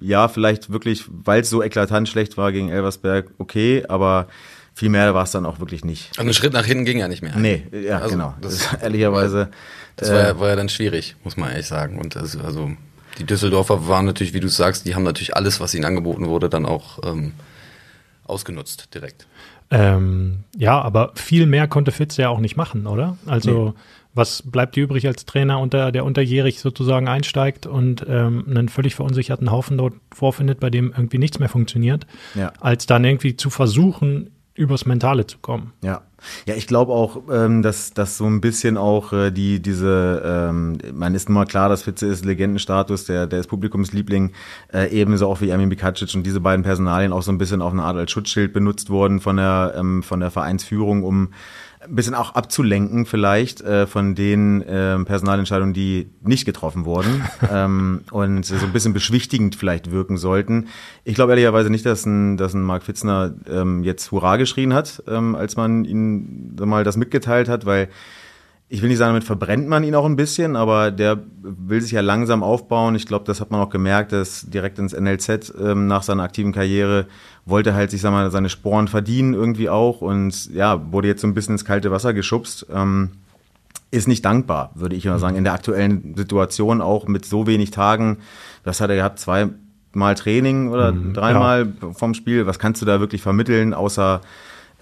ja, 0.00 0.28
vielleicht 0.28 0.72
wirklich, 0.72 1.04
weil 1.08 1.42
es 1.42 1.50
so 1.50 1.62
eklatant 1.62 2.08
schlecht 2.08 2.36
war 2.36 2.52
gegen 2.52 2.68
Elversberg, 2.68 3.30
okay, 3.38 3.84
aber 3.88 4.26
viel 4.74 4.88
mehr 4.88 5.14
war 5.14 5.24
es 5.24 5.30
dann 5.30 5.44
auch 5.44 5.60
wirklich 5.60 5.84
nicht. 5.84 6.10
Und 6.16 6.22
einen 6.22 6.34
Schritt 6.34 6.52
nach 6.52 6.64
hinten 6.64 6.84
ging 6.84 6.98
ja 6.98 7.08
nicht 7.08 7.22
mehr. 7.22 7.36
Nee, 7.36 7.66
ja, 7.72 7.98
also, 7.98 8.10
genau. 8.10 8.34
Das, 8.40 8.70
das 8.70 8.74
ehrlicherweise. 8.82 9.50
Das 9.96 10.10
war, 10.10 10.18
ja, 10.18 10.40
war 10.40 10.48
ja 10.48 10.56
dann 10.56 10.68
schwierig, 10.68 11.16
muss 11.24 11.36
man 11.36 11.50
ehrlich 11.50 11.66
sagen. 11.66 11.98
Und 11.98 12.16
das, 12.16 12.36
also 12.36 12.72
die 13.18 13.24
Düsseldorfer 13.24 13.88
waren 13.88 14.06
natürlich, 14.06 14.32
wie 14.32 14.40
du 14.40 14.48
sagst, 14.48 14.86
die 14.86 14.94
haben 14.94 15.02
natürlich 15.02 15.36
alles, 15.36 15.60
was 15.60 15.74
ihnen 15.74 15.84
angeboten 15.84 16.26
wurde, 16.28 16.48
dann 16.48 16.66
auch 16.66 16.98
ähm, 17.04 17.32
ausgenutzt 18.24 18.94
direkt. 18.94 19.26
Ähm, 19.70 20.44
ja, 20.56 20.80
aber 20.80 21.12
viel 21.14 21.46
mehr 21.46 21.66
konnte 21.66 21.92
Fitz 21.92 22.16
ja 22.18 22.28
auch 22.28 22.40
nicht 22.40 22.56
machen, 22.56 22.86
oder? 22.86 23.16
Also 23.26 23.70
nee. 23.70 23.74
was 24.12 24.42
bleibt 24.42 24.76
dir 24.76 24.84
übrig 24.84 25.06
als 25.06 25.24
Trainer, 25.24 25.60
unter, 25.60 25.92
der 25.92 26.04
unterjährig 26.04 26.60
sozusagen 26.60 27.08
einsteigt 27.08 27.66
und 27.66 28.04
ähm, 28.06 28.44
einen 28.48 28.68
völlig 28.68 28.94
verunsicherten 28.94 29.50
Haufen 29.50 29.78
dort 29.78 29.94
vorfindet, 30.12 30.60
bei 30.60 30.68
dem 30.68 30.92
irgendwie 30.94 31.16
nichts 31.18 31.38
mehr 31.38 31.48
funktioniert, 31.48 32.06
ja. 32.34 32.52
als 32.60 32.84
dann 32.84 33.04
irgendwie 33.04 33.36
zu 33.36 33.48
versuchen, 33.48 34.30
übers 34.54 34.86
Mentale 34.86 35.26
zu 35.26 35.38
kommen. 35.38 35.72
Ja. 35.82 36.02
Ja, 36.46 36.54
ich 36.54 36.68
glaube 36.68 36.92
auch, 36.92 37.22
ähm, 37.32 37.62
dass, 37.62 37.94
dass 37.94 38.16
so 38.16 38.26
ein 38.26 38.40
bisschen 38.40 38.76
auch 38.76 39.12
äh, 39.12 39.32
die, 39.32 39.60
diese, 39.60 40.22
ähm, 40.24 40.78
man 40.94 41.16
ist 41.16 41.28
nun 41.28 41.34
mal 41.34 41.46
klar, 41.46 41.68
dass 41.68 41.82
Fitze 41.82 42.06
ist 42.06 42.24
Legendenstatus, 42.24 43.06
der, 43.06 43.26
der 43.26 43.40
ist 43.40 43.48
Publikumsliebling, 43.48 44.30
äh, 44.72 44.88
ebenso 44.90 45.26
auch 45.26 45.40
wie 45.40 45.48
Ermin 45.48 45.68
Bikacic 45.68 46.14
und 46.14 46.24
diese 46.24 46.40
beiden 46.40 46.64
Personalien 46.64 47.12
auch 47.12 47.22
so 47.22 47.32
ein 47.32 47.38
bisschen 47.38 47.60
auf 47.60 47.72
eine 47.72 47.82
Art 47.82 47.96
als 47.96 48.12
Schutzschild 48.12 48.52
benutzt 48.52 48.88
worden 48.88 49.18
von 49.18 49.36
der, 49.36 49.74
ähm, 49.76 50.04
von 50.04 50.20
der 50.20 50.30
Vereinsführung, 50.30 51.02
um 51.02 51.30
ein 51.84 51.94
bisschen 51.94 52.14
auch 52.14 52.34
abzulenken 52.34 53.06
vielleicht 53.06 53.60
äh, 53.60 53.86
von 53.86 54.14
den 54.14 54.62
äh, 54.62 54.98
Personalentscheidungen, 55.04 55.74
die 55.74 56.10
nicht 56.22 56.44
getroffen 56.44 56.84
wurden 56.84 57.24
ähm, 57.50 58.02
und 58.10 58.44
so 58.44 58.54
ein 58.54 58.72
bisschen 58.72 58.92
beschwichtigend 58.92 59.56
vielleicht 59.56 59.90
wirken 59.90 60.16
sollten. 60.16 60.68
Ich 61.04 61.14
glaube 61.14 61.32
ehrlicherweise 61.32 61.70
nicht, 61.70 61.84
dass 61.84 62.06
ein, 62.06 62.36
dass 62.36 62.54
ein 62.54 62.62
Mark 62.62 62.84
Fitzner 62.84 63.34
ähm, 63.48 63.82
jetzt 63.82 64.12
Hurra 64.12 64.36
geschrien 64.36 64.74
hat, 64.74 65.02
ähm, 65.08 65.34
als 65.34 65.56
man 65.56 65.84
ihn 65.84 66.54
mal 66.56 66.84
das 66.84 66.96
mitgeteilt 66.96 67.48
hat, 67.48 67.66
weil 67.66 67.88
ich 68.72 68.80
will 68.80 68.88
nicht 68.88 68.96
sagen, 68.96 69.10
damit 69.10 69.24
verbrennt 69.24 69.68
man 69.68 69.84
ihn 69.84 69.94
auch 69.94 70.06
ein 70.06 70.16
bisschen, 70.16 70.56
aber 70.56 70.90
der 70.90 71.18
will 71.42 71.82
sich 71.82 71.90
ja 71.90 72.00
langsam 72.00 72.42
aufbauen. 72.42 72.94
Ich 72.94 73.04
glaube, 73.04 73.26
das 73.26 73.38
hat 73.42 73.50
man 73.50 73.60
auch 73.60 73.68
gemerkt, 73.68 74.12
dass 74.12 74.48
direkt 74.48 74.78
ins 74.78 74.98
NLZ 74.98 75.52
ähm, 75.60 75.88
nach 75.88 76.02
seiner 76.02 76.22
aktiven 76.22 76.52
Karriere 76.52 77.06
wollte 77.44 77.74
halt 77.74 77.90
sich 77.90 78.00
sag 78.00 78.12
mal, 78.12 78.30
seine 78.30 78.48
Sporen 78.48 78.88
verdienen 78.88 79.34
irgendwie 79.34 79.68
auch 79.68 80.00
und 80.00 80.52
ja, 80.52 80.80
wurde 80.92 81.08
jetzt 81.08 81.20
so 81.20 81.26
ein 81.26 81.34
bisschen 81.34 81.54
ins 81.54 81.64
kalte 81.64 81.90
Wasser 81.90 82.14
geschubst. 82.14 82.66
Ähm, 82.72 83.10
ist 83.90 84.08
nicht 84.08 84.24
dankbar, 84.24 84.70
würde 84.74 84.96
ich 84.96 85.04
mal 85.04 85.18
sagen, 85.18 85.36
in 85.36 85.44
der 85.44 85.52
aktuellen 85.52 86.14
Situation 86.16 86.80
auch 86.80 87.06
mit 87.06 87.26
so 87.26 87.46
wenig 87.46 87.72
Tagen. 87.72 88.18
Was 88.64 88.80
hat 88.80 88.88
er 88.88 88.96
gehabt? 88.96 89.18
Zweimal 89.18 90.14
Training 90.14 90.68
oder 90.68 90.92
mhm, 90.92 91.12
dreimal 91.12 91.72
ja. 91.80 91.92
vom 91.92 92.14
Spiel? 92.14 92.46
Was 92.46 92.58
kannst 92.58 92.80
du 92.80 92.86
da 92.86 93.00
wirklich 93.00 93.20
vermitteln, 93.20 93.74
außer 93.74 94.22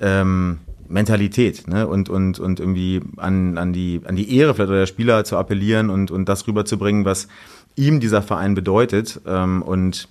ähm, 0.00 0.58
Mentalität 0.88 1.66
ne? 1.66 1.88
und, 1.88 2.08
und, 2.08 2.38
und 2.38 2.60
irgendwie 2.60 3.00
an, 3.16 3.58
an, 3.58 3.72
die, 3.72 4.00
an 4.04 4.16
die 4.16 4.36
Ehre 4.36 4.54
vielleicht 4.54 4.70
der 4.70 4.86
Spieler 4.86 5.24
zu 5.24 5.36
appellieren 5.36 5.90
und, 5.90 6.10
und 6.10 6.28
das 6.28 6.46
rüberzubringen, 6.46 7.04
was 7.04 7.26
ihm 7.76 8.00
dieser 8.00 8.22
Verein 8.22 8.54
bedeutet. 8.54 9.20
Ähm, 9.26 9.62
und 9.62 10.08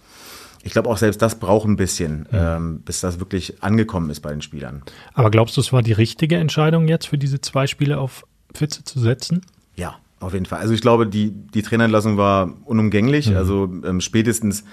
ich 0.64 0.72
glaube 0.72 0.90
auch 0.90 0.98
selbst 0.98 1.22
das 1.22 1.40
braucht 1.40 1.68
ein 1.68 1.76
bisschen, 1.76 2.28
ja. 2.32 2.58
ähm, 2.58 2.82
bis 2.82 3.02
das 3.02 3.20
wirklich 3.20 3.64
angekommen 3.64 4.10
ist 4.10 4.20
bei 4.22 4.32
den 4.32 4.42
Spielern. 4.42 4.82
Aber 5.14 5.32
glaubst 5.32 5.58
du, 5.58 5.62
es 5.62 5.72
war 5.72 5.82
die 5.82 5.94
richtige 5.94 6.38
Entscheidung 6.38 6.88
jetzt 6.88 7.08
für 7.08 7.18
diese 7.18 7.42
zwei 7.42 7.68
Spiele 7.68 7.98
auf 8.00 8.26
Fitze 8.54 8.84
zu 8.84 9.00
setzen? 9.00 9.42
Ja, 9.76 9.96
auf 10.20 10.34
jeden 10.34 10.46
Fall. 10.46 10.60
Also 10.60 10.74
ich 10.74 10.82
glaube, 10.82 11.08
die, 11.08 11.32
die 11.32 11.62
Trainerentlassung 11.62 12.18
war 12.18 12.54
unumgänglich. 12.66 13.30
Mhm. 13.30 13.38
Also 13.38 13.72
ähm, 13.86 14.02
spätestens 14.02 14.66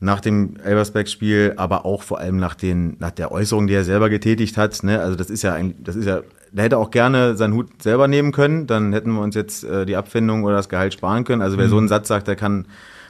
nach 0.00 0.20
dem 0.20 0.56
Elversberg-Spiel, 0.56 1.54
aber 1.56 1.86
auch 1.86 2.02
vor 2.02 2.18
allem 2.18 2.36
nach, 2.36 2.56
den, 2.56 2.96
nach 2.98 3.12
der 3.12 3.30
Äußerung, 3.30 3.68
die 3.68 3.74
er 3.74 3.84
selber 3.84 4.10
getätigt 4.10 4.56
hat. 4.56 4.82
Ne? 4.82 5.00
Also 5.00 5.14
das 5.14 5.30
ist 5.30 5.42
ja 5.42 5.54
ein, 5.54 5.76
das 5.82 5.94
ist 5.94 6.06
ja, 6.06 6.22
der 6.50 6.64
hätte 6.64 6.78
auch 6.78 6.90
gerne 6.90 7.36
seinen 7.36 7.54
Hut 7.54 7.82
selber 7.82 8.08
nehmen 8.08 8.32
können, 8.32 8.66
dann 8.66 8.92
hätten 8.92 9.12
wir 9.12 9.22
uns 9.22 9.36
jetzt 9.36 9.62
äh, 9.62 9.86
die 9.86 9.96
Abfindung 9.96 10.42
oder 10.42 10.56
das 10.56 10.68
Gehalt 10.68 10.92
sparen 10.92 11.22
können. 11.24 11.40
Also 11.40 11.56
wer 11.56 11.66
mhm. 11.66 11.70
so 11.70 11.78
einen 11.78 11.88
Satz 11.88 12.08
sagt, 12.08 12.26
der 12.26 12.36
kann 12.36 12.66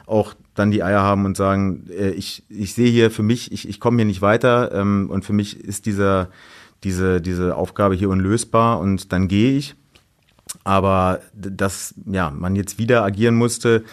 auch 0.07 0.35
dann 0.55 0.71
die 0.71 0.83
Eier 0.83 1.03
haben 1.03 1.25
und 1.25 1.37
sagen, 1.37 1.87
äh, 1.91 2.11
ich, 2.11 2.45
ich 2.49 2.75
sehe 2.75 2.91
hier 2.91 3.11
für 3.11 3.23
mich, 3.23 3.53
ich, 3.53 3.69
ich 3.69 3.81
komme 3.81 3.99
hier 3.99 4.05
nicht 4.05 4.23
weiter 4.23 4.73
ähm, 4.73 5.09
und 5.11 5.25
für 5.25 5.33
mich 5.33 5.59
ist 5.59 5.87
dieser, 5.87 6.29
diese, 6.85 7.21
diese 7.21 7.57
Aufgabe 7.57 7.95
hier 7.95 8.11
unlösbar 8.11 8.81
und 8.81 9.13
dann 9.13 9.29
gehe 9.29 9.57
ich. 9.57 9.75
Aber 10.65 11.21
dass 11.35 11.95
ja, 12.05 12.31
man 12.31 12.57
jetzt 12.57 12.79
wieder 12.79 13.05
agieren 13.05 13.35
musste, 13.35 13.85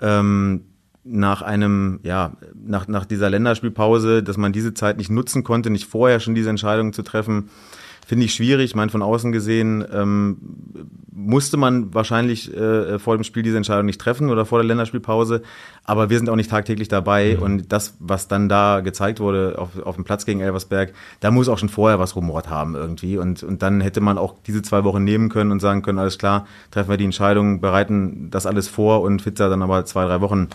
ähm, 0.00 0.64
nach 1.04 1.42
einem, 1.42 2.00
ja, 2.02 2.32
nach, 2.54 2.86
nach 2.88 3.06
dieser 3.06 3.30
Länderspielpause, 3.30 4.22
dass 4.22 4.36
man 4.36 4.52
diese 4.52 4.74
Zeit 4.74 4.98
nicht 4.98 5.10
nutzen 5.10 5.42
konnte, 5.42 5.70
nicht 5.70 5.86
vorher 5.86 6.20
schon 6.20 6.34
diese 6.34 6.50
Entscheidung 6.50 6.92
zu 6.92 7.02
treffen, 7.02 7.50
finde 8.08 8.24
ich 8.24 8.32
schwierig. 8.32 8.70
Ich 8.70 8.74
meine, 8.74 8.90
von 8.90 9.02
außen 9.02 9.32
gesehen 9.32 9.84
ähm, 9.92 10.38
musste 11.12 11.58
man 11.58 11.92
wahrscheinlich 11.92 12.50
äh, 12.56 12.98
vor 12.98 13.14
dem 13.18 13.22
Spiel 13.22 13.42
diese 13.42 13.58
Entscheidung 13.58 13.84
nicht 13.84 14.00
treffen 14.00 14.30
oder 14.30 14.46
vor 14.46 14.60
der 14.60 14.66
Länderspielpause, 14.66 15.42
aber 15.84 16.08
wir 16.08 16.16
sind 16.16 16.30
auch 16.30 16.36
nicht 16.36 16.48
tagtäglich 16.48 16.88
dabei 16.88 17.36
mhm. 17.36 17.42
und 17.42 17.72
das, 17.72 17.98
was 18.00 18.26
dann 18.26 18.48
da 18.48 18.80
gezeigt 18.80 19.20
wurde 19.20 19.56
auf, 19.58 19.78
auf 19.84 19.96
dem 19.96 20.04
Platz 20.04 20.24
gegen 20.24 20.40
Elversberg, 20.40 20.94
da 21.20 21.30
muss 21.30 21.50
auch 21.50 21.58
schon 21.58 21.68
vorher 21.68 21.98
was 21.98 22.16
rumort 22.16 22.48
haben 22.48 22.76
irgendwie 22.76 23.18
und, 23.18 23.42
und 23.42 23.60
dann 23.60 23.82
hätte 23.82 24.00
man 24.00 24.16
auch 24.16 24.36
diese 24.46 24.62
zwei 24.62 24.84
Wochen 24.84 25.04
nehmen 25.04 25.28
können 25.28 25.52
und 25.52 25.60
sagen 25.60 25.82
können, 25.82 25.98
alles 25.98 26.16
klar, 26.16 26.46
treffen 26.70 26.88
wir 26.88 26.96
die 26.96 27.04
Entscheidung, 27.04 27.60
bereiten 27.60 28.30
das 28.30 28.46
alles 28.46 28.68
vor 28.68 29.02
und 29.02 29.20
Fitzer 29.20 29.50
dann 29.50 29.60
aber 29.60 29.84
zwei, 29.84 30.06
drei 30.06 30.22
Wochen 30.22 30.48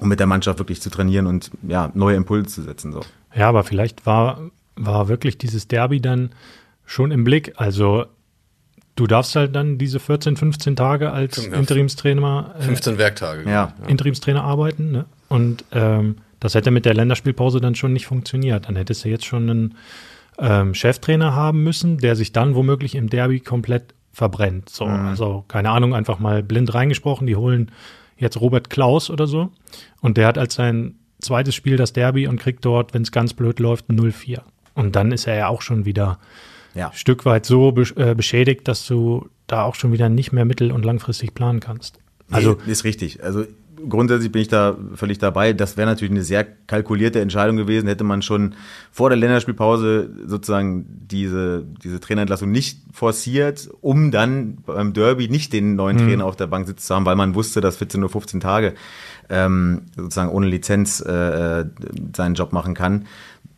um 0.00 0.08
mit 0.08 0.20
der 0.20 0.26
Mannschaft 0.26 0.58
wirklich 0.58 0.80
zu 0.80 0.88
trainieren 0.88 1.26
und 1.26 1.50
ja, 1.66 1.90
neue 1.92 2.16
Impulse 2.16 2.46
zu 2.46 2.62
setzen. 2.62 2.92
So. 2.92 3.02
Ja, 3.34 3.50
aber 3.50 3.62
vielleicht 3.62 4.06
war, 4.06 4.40
war 4.76 5.08
wirklich 5.08 5.36
dieses 5.36 5.68
Derby 5.68 6.00
dann 6.00 6.30
schon 6.88 7.10
im 7.10 7.22
Blick. 7.22 7.52
Also 7.56 8.06
du 8.96 9.06
darfst 9.06 9.36
halt 9.36 9.54
dann 9.54 9.78
diese 9.78 10.00
14, 10.00 10.36
15 10.36 10.74
Tage 10.74 11.12
als 11.12 11.38
Interimstrainer. 11.38 12.54
Äh, 12.58 12.62
15 12.62 12.98
Werktage. 12.98 13.44
Ja. 13.44 13.50
ja. 13.80 13.86
Interimstrainer 13.86 14.42
arbeiten. 14.42 14.90
Ne? 14.90 15.04
Und 15.28 15.64
ähm, 15.72 16.16
das 16.40 16.54
hätte 16.54 16.70
mit 16.70 16.86
der 16.86 16.94
Länderspielpause 16.94 17.60
dann 17.60 17.74
schon 17.74 17.92
nicht 17.92 18.06
funktioniert. 18.06 18.66
Dann 18.68 18.76
hättest 18.76 19.04
du 19.04 19.10
jetzt 19.10 19.26
schon 19.26 19.50
einen 19.50 19.74
ähm, 20.38 20.74
Cheftrainer 20.74 21.34
haben 21.34 21.62
müssen, 21.62 21.98
der 21.98 22.16
sich 22.16 22.32
dann 22.32 22.54
womöglich 22.54 22.94
im 22.94 23.10
Derby 23.10 23.40
komplett 23.40 23.94
verbrennt. 24.12 24.70
So, 24.70 24.86
mhm. 24.86 25.08
also 25.08 25.44
keine 25.46 25.70
Ahnung, 25.70 25.94
einfach 25.94 26.18
mal 26.18 26.42
blind 26.42 26.72
reingesprochen, 26.72 27.26
die 27.26 27.36
holen 27.36 27.70
jetzt 28.16 28.40
Robert 28.40 28.70
Klaus 28.70 29.10
oder 29.10 29.26
so. 29.26 29.50
Und 30.00 30.16
der 30.16 30.26
hat 30.26 30.38
als 30.38 30.54
sein 30.54 30.94
zweites 31.20 31.54
Spiel 31.54 31.76
das 31.76 31.92
Derby 31.92 32.26
und 32.26 32.40
kriegt 32.40 32.64
dort, 32.64 32.94
wenn 32.94 33.02
es 33.02 33.12
ganz 33.12 33.34
blöd 33.34 33.60
läuft, 33.60 33.90
0-4. 33.90 34.40
Und 34.74 34.96
dann 34.96 35.12
ist 35.12 35.26
er 35.26 35.36
ja 35.36 35.48
auch 35.48 35.60
schon 35.60 35.84
wieder 35.84 36.18
ja. 36.78 36.88
ein 36.88 36.96
Stück 36.96 37.24
weit 37.24 37.44
so 37.44 37.74
äh, 37.96 38.14
beschädigt, 38.14 38.68
dass 38.68 38.86
du 38.86 39.28
da 39.46 39.64
auch 39.64 39.74
schon 39.74 39.92
wieder 39.92 40.08
nicht 40.08 40.32
mehr 40.32 40.44
mittel- 40.44 40.72
und 40.72 40.84
langfristig 40.84 41.34
planen 41.34 41.60
kannst. 41.60 41.98
Also 42.30 42.58
nee, 42.66 42.72
ist 42.72 42.84
richtig. 42.84 43.22
Also 43.22 43.44
grundsätzlich 43.88 44.32
bin 44.32 44.42
ich 44.42 44.48
da 44.48 44.76
völlig 44.94 45.18
dabei. 45.18 45.52
Das 45.52 45.76
wäre 45.76 45.88
natürlich 45.88 46.10
eine 46.10 46.22
sehr 46.22 46.44
kalkulierte 46.44 47.20
Entscheidung 47.20 47.56
gewesen, 47.56 47.86
hätte 47.88 48.04
man 48.04 48.22
schon 48.22 48.54
vor 48.90 49.10
der 49.10 49.18
Länderspielpause 49.18 50.10
sozusagen 50.26 50.86
diese, 50.88 51.64
diese 51.82 52.00
Trainerentlassung 52.00 52.50
nicht 52.50 52.80
forciert, 52.92 53.68
um 53.80 54.10
dann 54.10 54.58
beim 54.66 54.92
Derby 54.92 55.28
nicht 55.28 55.52
den 55.52 55.76
neuen 55.76 55.96
mhm. 55.96 56.08
Trainer 56.08 56.26
auf 56.26 56.36
der 56.36 56.46
Bank 56.46 56.66
sitzen 56.66 56.86
zu 56.86 56.94
haben, 56.94 57.06
weil 57.06 57.16
man 57.16 57.34
wusste, 57.34 57.60
dass 57.60 57.76
14 57.76 58.00
nur 58.00 58.10
15 58.10 58.40
Tage 58.40 58.74
ähm, 59.30 59.82
sozusagen 59.96 60.30
ohne 60.30 60.46
Lizenz 60.46 61.00
äh, 61.00 61.64
seinen 62.14 62.34
Job 62.34 62.52
machen 62.52 62.74
kann. 62.74 63.06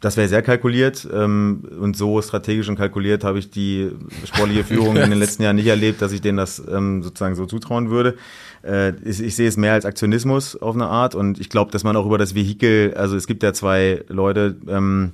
Das 0.00 0.16
wäre 0.16 0.28
sehr 0.28 0.42
kalkuliert 0.42 1.06
ähm, 1.12 1.62
und 1.78 1.96
so 1.96 2.22
strategisch 2.22 2.68
und 2.68 2.76
kalkuliert 2.76 3.22
habe 3.22 3.38
ich 3.38 3.50
die 3.50 3.90
sportliche 4.24 4.64
Führung 4.64 4.96
in 4.96 5.10
den 5.10 5.18
letzten 5.20 5.42
Jahren 5.42 5.56
nicht 5.56 5.66
erlebt, 5.66 6.00
dass 6.00 6.12
ich 6.12 6.22
denen 6.22 6.38
das 6.38 6.62
ähm, 6.70 7.02
sozusagen 7.02 7.34
so 7.34 7.44
zutrauen 7.44 7.90
würde. 7.90 8.16
Äh, 8.62 8.94
ich, 9.04 9.22
ich 9.22 9.36
sehe 9.36 9.48
es 9.48 9.58
mehr 9.58 9.74
als 9.74 9.84
Aktionismus 9.84 10.56
auf 10.56 10.74
eine 10.74 10.86
Art 10.86 11.14
und 11.14 11.38
ich 11.38 11.50
glaube, 11.50 11.70
dass 11.70 11.84
man 11.84 11.96
auch 11.96 12.06
über 12.06 12.18
das 12.18 12.34
Vehikel, 12.34 12.94
also 12.94 13.14
es 13.14 13.26
gibt 13.26 13.42
ja 13.42 13.52
zwei 13.52 14.04
Leute 14.08 14.56
ähm, 14.68 15.12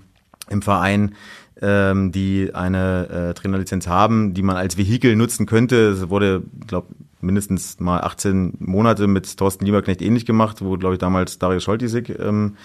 im 0.49 0.63
Verein, 0.63 1.17
ähm, 1.61 2.13
die 2.13 2.51
eine 2.55 3.09
äh, 3.31 3.35
Trainerlizenz 3.35 3.89
haben, 3.89 4.35
die 4.35 4.43
man 4.43 4.57
als 4.57 4.77
Vehikel 4.77 5.17
nutzen 5.17 5.47
könnte. 5.47 5.89
Es 5.89 6.11
wurde, 6.11 6.43
glaube 6.67 6.89
mindestens 7.27 7.79
mal 7.81 8.01
18 8.01 8.55
Monate 8.59 9.07
mit 9.07 9.37
Thorsten 9.37 9.67
Lieberknecht 9.67 10.01
ähnlich 10.01 10.25
gemacht, 10.25 10.63
wo, 10.63 10.77
glaube 10.77 10.95
ich, 10.95 10.99
damals 10.99 11.39
Darius 11.39 11.65
Scholtisik 11.65 12.09
ähm, 12.19 12.57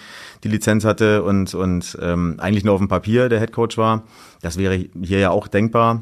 die 0.44 0.48
Lizenz 0.48 0.84
hatte 0.84 1.22
und, 1.22 1.54
und 1.54 1.98
ähm, 2.00 2.36
eigentlich 2.38 2.64
nur 2.64 2.74
auf 2.74 2.80
dem 2.80 2.88
Papier 2.88 3.28
der 3.28 3.40
Headcoach 3.40 3.76
war. 3.76 4.04
Das 4.40 4.56
wäre 4.56 4.76
hier 5.02 5.18
ja 5.18 5.30
auch 5.30 5.48
denkbar. 5.48 6.00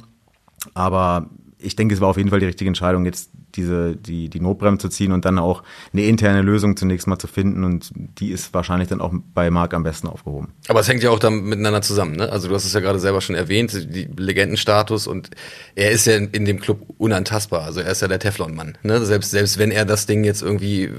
Aber 0.74 1.30
ich 1.58 1.76
denke, 1.76 1.94
es 1.94 2.00
war 2.00 2.08
auf 2.08 2.16
jeden 2.16 2.30
Fall 2.30 2.40
die 2.40 2.46
richtige 2.46 2.68
Entscheidung, 2.68 3.04
jetzt 3.04 3.30
diese, 3.56 3.96
die, 3.96 4.28
die 4.28 4.40
Notbremse 4.40 4.82
zu 4.82 4.88
ziehen 4.88 5.12
und 5.12 5.24
dann 5.24 5.38
auch 5.38 5.62
eine 5.92 6.02
interne 6.02 6.42
Lösung 6.42 6.76
zunächst 6.76 7.06
mal 7.06 7.18
zu 7.18 7.26
finden. 7.26 7.64
Und 7.64 7.90
die 7.94 8.30
ist 8.30 8.54
wahrscheinlich 8.54 8.88
dann 8.88 9.00
auch 9.00 9.12
bei 9.34 9.50
Marc 9.50 9.74
am 9.74 9.82
besten 9.82 10.08
aufgehoben. 10.08 10.48
Aber 10.68 10.80
es 10.80 10.88
hängt 10.88 11.02
ja 11.02 11.10
auch 11.10 11.18
dann 11.18 11.44
miteinander 11.44 11.82
zusammen, 11.82 12.16
ne? 12.16 12.30
Also 12.30 12.48
du 12.48 12.54
hast 12.54 12.64
es 12.64 12.72
ja 12.72 12.80
gerade 12.80 12.98
selber 12.98 13.20
schon 13.20 13.36
erwähnt, 13.36 13.72
die 13.94 14.08
Legendenstatus 14.16 15.06
und 15.06 15.30
er 15.74 15.90
ist 15.90 16.06
ja 16.06 16.16
in, 16.16 16.30
in 16.30 16.44
dem 16.44 16.60
Club 16.60 16.82
unantastbar. 16.98 17.62
Also 17.62 17.80
er 17.80 17.92
ist 17.92 18.02
ja 18.02 18.08
der 18.08 18.18
Teflon-Mann. 18.18 18.78
Ne? 18.82 19.04
Selbst, 19.04 19.30
selbst 19.30 19.58
wenn 19.58 19.70
er 19.70 19.84
das 19.84 20.06
Ding 20.06 20.24
jetzt 20.24 20.42
irgendwie 20.42 20.84
äh, 20.84 20.98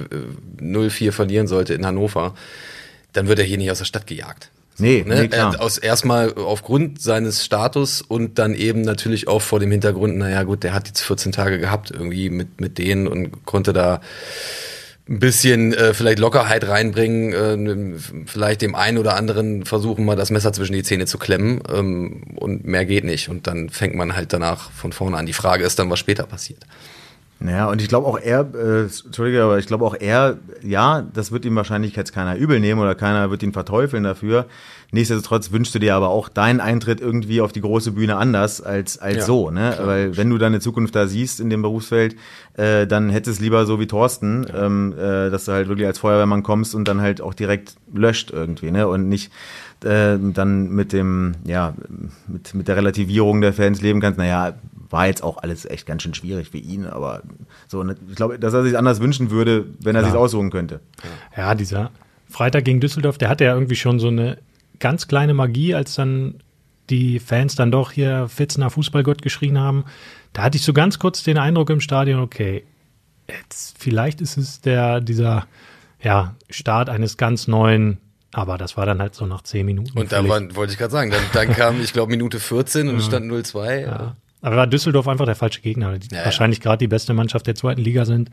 0-4 0.59 1.11
verlieren 1.11 1.47
sollte 1.47 1.73
in 1.73 1.85
Hannover, 1.85 2.35
dann 3.13 3.27
wird 3.27 3.39
er 3.39 3.45
hier 3.45 3.57
nicht 3.57 3.71
aus 3.71 3.79
der 3.79 3.85
Stadt 3.85 4.07
gejagt. 4.07 4.51
Nee, 4.81 5.03
ne? 5.05 5.21
nee 5.21 5.27
klar. 5.27 5.59
Aus 5.59 5.77
erstmal 5.77 6.33
aufgrund 6.33 7.01
seines 7.01 7.45
Status 7.45 8.01
und 8.01 8.39
dann 8.39 8.53
eben 8.55 8.81
natürlich 8.81 9.27
auch 9.27 9.41
vor 9.41 9.59
dem 9.59 9.71
Hintergrund, 9.71 10.17
naja 10.17 10.43
gut, 10.43 10.63
der 10.63 10.73
hat 10.73 10.87
jetzt 10.87 11.01
14 11.01 11.31
Tage 11.31 11.59
gehabt 11.59 11.91
irgendwie 11.91 12.29
mit, 12.29 12.59
mit 12.59 12.77
denen 12.77 13.07
und 13.07 13.45
konnte 13.45 13.73
da 13.73 14.01
ein 15.07 15.19
bisschen 15.19 15.73
äh, 15.73 15.93
vielleicht 15.93 16.19
Lockerheit 16.19 16.67
reinbringen, 16.67 17.95
äh, 17.95 18.25
vielleicht 18.25 18.61
dem 18.61 18.75
einen 18.75 18.97
oder 18.97 19.15
anderen 19.15 19.65
versuchen 19.65 20.05
mal 20.05 20.15
das 20.15 20.31
Messer 20.31 20.53
zwischen 20.53 20.73
die 20.73 20.83
Zähne 20.83 21.05
zu 21.05 21.17
klemmen 21.17 21.61
ähm, 21.71 22.23
und 22.35 22.65
mehr 22.65 22.85
geht 22.85 23.03
nicht 23.03 23.29
und 23.29 23.47
dann 23.47 23.69
fängt 23.69 23.95
man 23.95 24.15
halt 24.15 24.31
danach 24.33 24.71
von 24.71 24.93
vorne 24.93 25.17
an. 25.17 25.25
Die 25.25 25.33
Frage 25.33 25.63
ist 25.63 25.79
dann, 25.79 25.89
was 25.89 25.99
später 25.99 26.23
passiert. 26.23 26.65
Naja, 27.43 27.69
und 27.69 27.81
ich 27.81 27.87
glaube 27.87 28.05
auch 28.05 28.19
er, 28.19 28.47
äh, 28.53 28.81
Entschuldige, 28.83 29.43
aber 29.43 29.57
ich 29.57 29.65
glaube 29.65 29.83
auch 29.83 29.95
er, 29.99 30.37
ja, 30.61 31.03
das 31.13 31.31
wird 31.31 31.43
ihm 31.43 31.55
wahrscheinlich 31.55 31.95
jetzt 31.95 32.13
keiner 32.13 32.35
übel 32.35 32.59
nehmen 32.59 32.79
oder 32.79 32.93
keiner 32.93 33.31
wird 33.31 33.41
ihn 33.41 33.51
verteufeln 33.51 34.03
dafür. 34.03 34.45
Nichtsdestotrotz 34.91 35.51
wünschst 35.51 35.73
du 35.73 35.79
dir 35.79 35.95
aber 35.95 36.09
auch 36.09 36.29
deinen 36.29 36.59
Eintritt 36.59 37.01
irgendwie 37.01 37.41
auf 37.41 37.51
die 37.51 37.61
große 37.61 37.93
Bühne 37.93 38.17
anders 38.17 38.61
als, 38.61 38.99
als 38.99 39.17
Ja, 39.17 39.23
so, 39.23 39.49
ne? 39.49 39.71
klar. 39.73 39.87
Weil 39.87 40.17
wenn 40.17 40.29
du 40.29 40.37
deine 40.37 40.59
Zukunft 40.59 40.95
da 40.95 41.07
siehst 41.07 41.39
in 41.39 41.49
dem 41.49 41.63
Berufsfeld, 41.63 42.15
äh, 42.57 42.85
dann 42.85 43.09
hättest 43.09 43.37
es 43.37 43.41
lieber 43.41 43.65
so 43.65 43.79
wie 43.79 43.87
Thorsten, 43.87 44.45
ähm, 44.53 44.93
äh, 44.93 45.29
dass 45.31 45.45
du 45.45 45.53
halt 45.53 45.67
wirklich 45.67 45.87
als 45.87 45.97
Feuerwehrmann 45.97 46.43
kommst 46.43 46.75
und 46.75 46.87
dann 46.87 47.01
halt 47.01 47.21
auch 47.21 47.33
direkt 47.33 47.75
löscht 47.91 48.31
irgendwie, 48.31 48.69
ne? 48.69 48.87
Und 48.87 49.09
nicht 49.09 49.31
äh, 49.83 50.17
dann 50.19 50.69
mit 50.69 50.93
dem, 50.93 51.35
ja, 51.45 51.73
mit, 52.27 52.53
mit 52.53 52.67
der 52.67 52.75
Relativierung 52.75 53.41
der 53.41 53.53
Fans 53.53 53.81
leben 53.81 53.99
kannst, 53.99 54.19
naja, 54.19 54.53
war 54.91 55.07
jetzt 55.07 55.23
auch 55.23 55.37
alles 55.37 55.65
echt 55.65 55.85
ganz 55.85 56.03
schön 56.03 56.13
schwierig 56.13 56.49
für 56.49 56.57
ihn, 56.57 56.85
aber 56.85 57.23
so, 57.67 57.83
ne, 57.83 57.95
ich 58.09 58.15
glaube, 58.15 58.39
dass 58.39 58.53
er 58.53 58.63
sich 58.63 58.77
anders 58.77 58.99
wünschen 59.01 59.31
würde, 59.31 59.65
wenn 59.79 59.95
er 59.95 60.01
Klar. 60.01 60.11
sich 60.11 60.19
aussuchen 60.19 60.51
könnte. 60.51 60.79
Ja, 61.35 61.55
dieser 61.55 61.91
Freitag 62.29 62.65
gegen 62.65 62.79
Düsseldorf, 62.79 63.17
der 63.17 63.29
hatte 63.29 63.43
ja 63.43 63.53
irgendwie 63.53 63.75
schon 63.75 63.99
so 63.99 64.07
eine 64.07 64.37
ganz 64.79 65.07
kleine 65.07 65.33
Magie, 65.33 65.75
als 65.75 65.95
dann 65.95 66.35
die 66.89 67.19
Fans 67.19 67.55
dann 67.55 67.71
doch 67.71 67.91
hier 67.91 68.27
Fitzner 68.27 68.69
Fußballgott 68.69 69.21
geschrien 69.21 69.59
haben. 69.59 69.85
Da 70.33 70.43
hatte 70.43 70.57
ich 70.57 70.63
so 70.63 70.73
ganz 70.73 70.99
kurz 70.99 71.23
den 71.23 71.37
Eindruck 71.37 71.69
im 71.69 71.79
Stadion, 71.79 72.21
okay, 72.21 72.65
jetzt 73.27 73.77
vielleicht 73.77 74.21
ist 74.21 74.37
es 74.37 74.61
der, 74.61 74.99
dieser, 74.99 75.45
ja, 76.01 76.35
Start 76.49 76.89
eines 76.89 77.17
ganz 77.17 77.47
neuen, 77.47 77.97
aber 78.33 78.57
das 78.57 78.77
war 78.77 78.85
dann 78.85 78.99
halt 78.99 79.15
so 79.15 79.25
nach 79.25 79.41
zehn 79.43 79.65
Minuten. 79.65 79.97
Und 79.97 80.11
da 80.11 80.27
war, 80.27 80.55
wollte 80.55 80.73
ich 80.73 80.79
gerade 80.79 80.91
sagen, 80.91 81.11
dann, 81.11 81.23
dann 81.33 81.55
kam, 81.55 81.81
ich 81.81 81.93
glaube, 81.93 82.11
Minute 82.11 82.39
14 82.39 82.89
und 82.89 82.97
es 82.97 83.05
stand 83.05 83.29
0-2. 83.31 83.81
Ja. 83.81 84.15
Aber 84.41 84.55
war 84.55 84.67
Düsseldorf 84.67 85.07
einfach 85.07 85.25
der 85.25 85.35
falsche 85.35 85.61
Gegner, 85.61 85.97
die 85.97 86.07
Ja, 86.11 86.19
ja. 86.19 86.25
wahrscheinlich 86.25 86.59
gerade 86.59 86.79
die 86.79 86.87
beste 86.87 87.13
Mannschaft 87.13 87.47
der 87.47 87.55
zweiten 87.55 87.81
Liga 87.81 88.05
sind. 88.05 88.29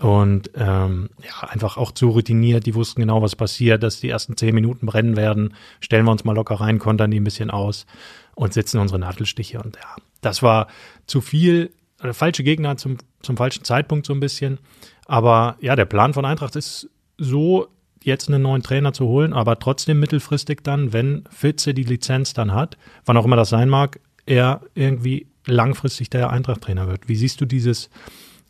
Und 0.00 0.50
ähm, 0.56 1.10
ja, 1.22 1.48
einfach 1.48 1.76
auch 1.76 1.92
zu 1.92 2.08
routiniert, 2.08 2.66
die 2.66 2.74
wussten 2.74 3.00
genau, 3.00 3.22
was 3.22 3.36
passiert, 3.36 3.82
dass 3.82 4.00
die 4.00 4.08
ersten 4.08 4.36
zehn 4.36 4.54
Minuten 4.54 4.86
brennen 4.86 5.16
werden. 5.16 5.54
Stellen 5.80 6.04
wir 6.04 6.10
uns 6.10 6.24
mal 6.24 6.34
locker 6.34 6.56
rein, 6.56 6.78
kontern 6.80 7.12
die 7.12 7.20
ein 7.20 7.24
bisschen 7.24 7.50
aus 7.50 7.86
und 8.34 8.52
setzen 8.52 8.80
unsere 8.80 8.98
Nadelstiche. 8.98 9.62
Und 9.62 9.76
ja, 9.76 9.96
das 10.20 10.42
war 10.42 10.66
zu 11.06 11.20
viel, 11.20 11.70
äh, 12.02 12.12
falsche 12.12 12.42
Gegner 12.42 12.76
zum, 12.76 12.98
zum 13.22 13.36
falschen 13.36 13.62
Zeitpunkt 13.64 14.06
so 14.06 14.12
ein 14.12 14.20
bisschen. 14.20 14.58
Aber 15.06 15.56
ja, 15.60 15.76
der 15.76 15.84
Plan 15.84 16.14
von 16.14 16.24
Eintracht 16.24 16.56
ist 16.56 16.90
so, 17.16 17.68
jetzt 18.02 18.28
einen 18.28 18.42
neuen 18.42 18.62
Trainer 18.62 18.92
zu 18.92 19.06
holen, 19.06 19.32
aber 19.32 19.58
trotzdem 19.58 19.98
mittelfristig 19.98 20.62
dann, 20.62 20.92
wenn 20.92 21.24
Fitze 21.30 21.72
die 21.72 21.84
Lizenz 21.84 22.34
dann 22.34 22.52
hat, 22.52 22.76
wann 23.06 23.16
auch 23.16 23.24
immer 23.24 23.36
das 23.36 23.48
sein 23.48 23.68
mag, 23.68 23.98
er 24.26 24.60
irgendwie 24.74 25.26
langfristig 25.46 26.10
der 26.10 26.30
Eintracht-Trainer 26.30 26.88
wird. 26.88 27.08
Wie 27.08 27.16
siehst 27.16 27.40
du 27.40 27.46
dieses 27.46 27.90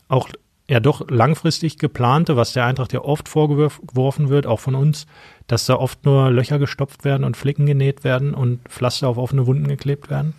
auch 0.09 0.29
ja 0.69 0.81
doch 0.81 1.09
langfristig 1.11 1.79
geplante, 1.79 2.37
was 2.37 2.53
der 2.53 2.65
Eintracht 2.65 2.93
ja 2.93 3.01
oft 3.01 3.29
vorgeworfen 3.29 4.29
wird, 4.29 4.47
auch 4.47 4.61
von 4.61 4.75
uns, 4.75 5.07
dass 5.47 5.67
da 5.67 5.75
oft 5.75 6.05
nur 6.05 6.31
Löcher 6.31 6.59
gestopft 6.59 7.05
werden 7.05 7.25
und 7.25 7.37
Flicken 7.37 7.67
genäht 7.67 8.05
werden 8.05 8.35
und 8.35 8.67
Pflaster 8.69 9.09
auf 9.09 9.19
offene 9.19 9.47
Wunden 9.47 9.69
geklebt 9.69 10.09
werden? 10.11 10.35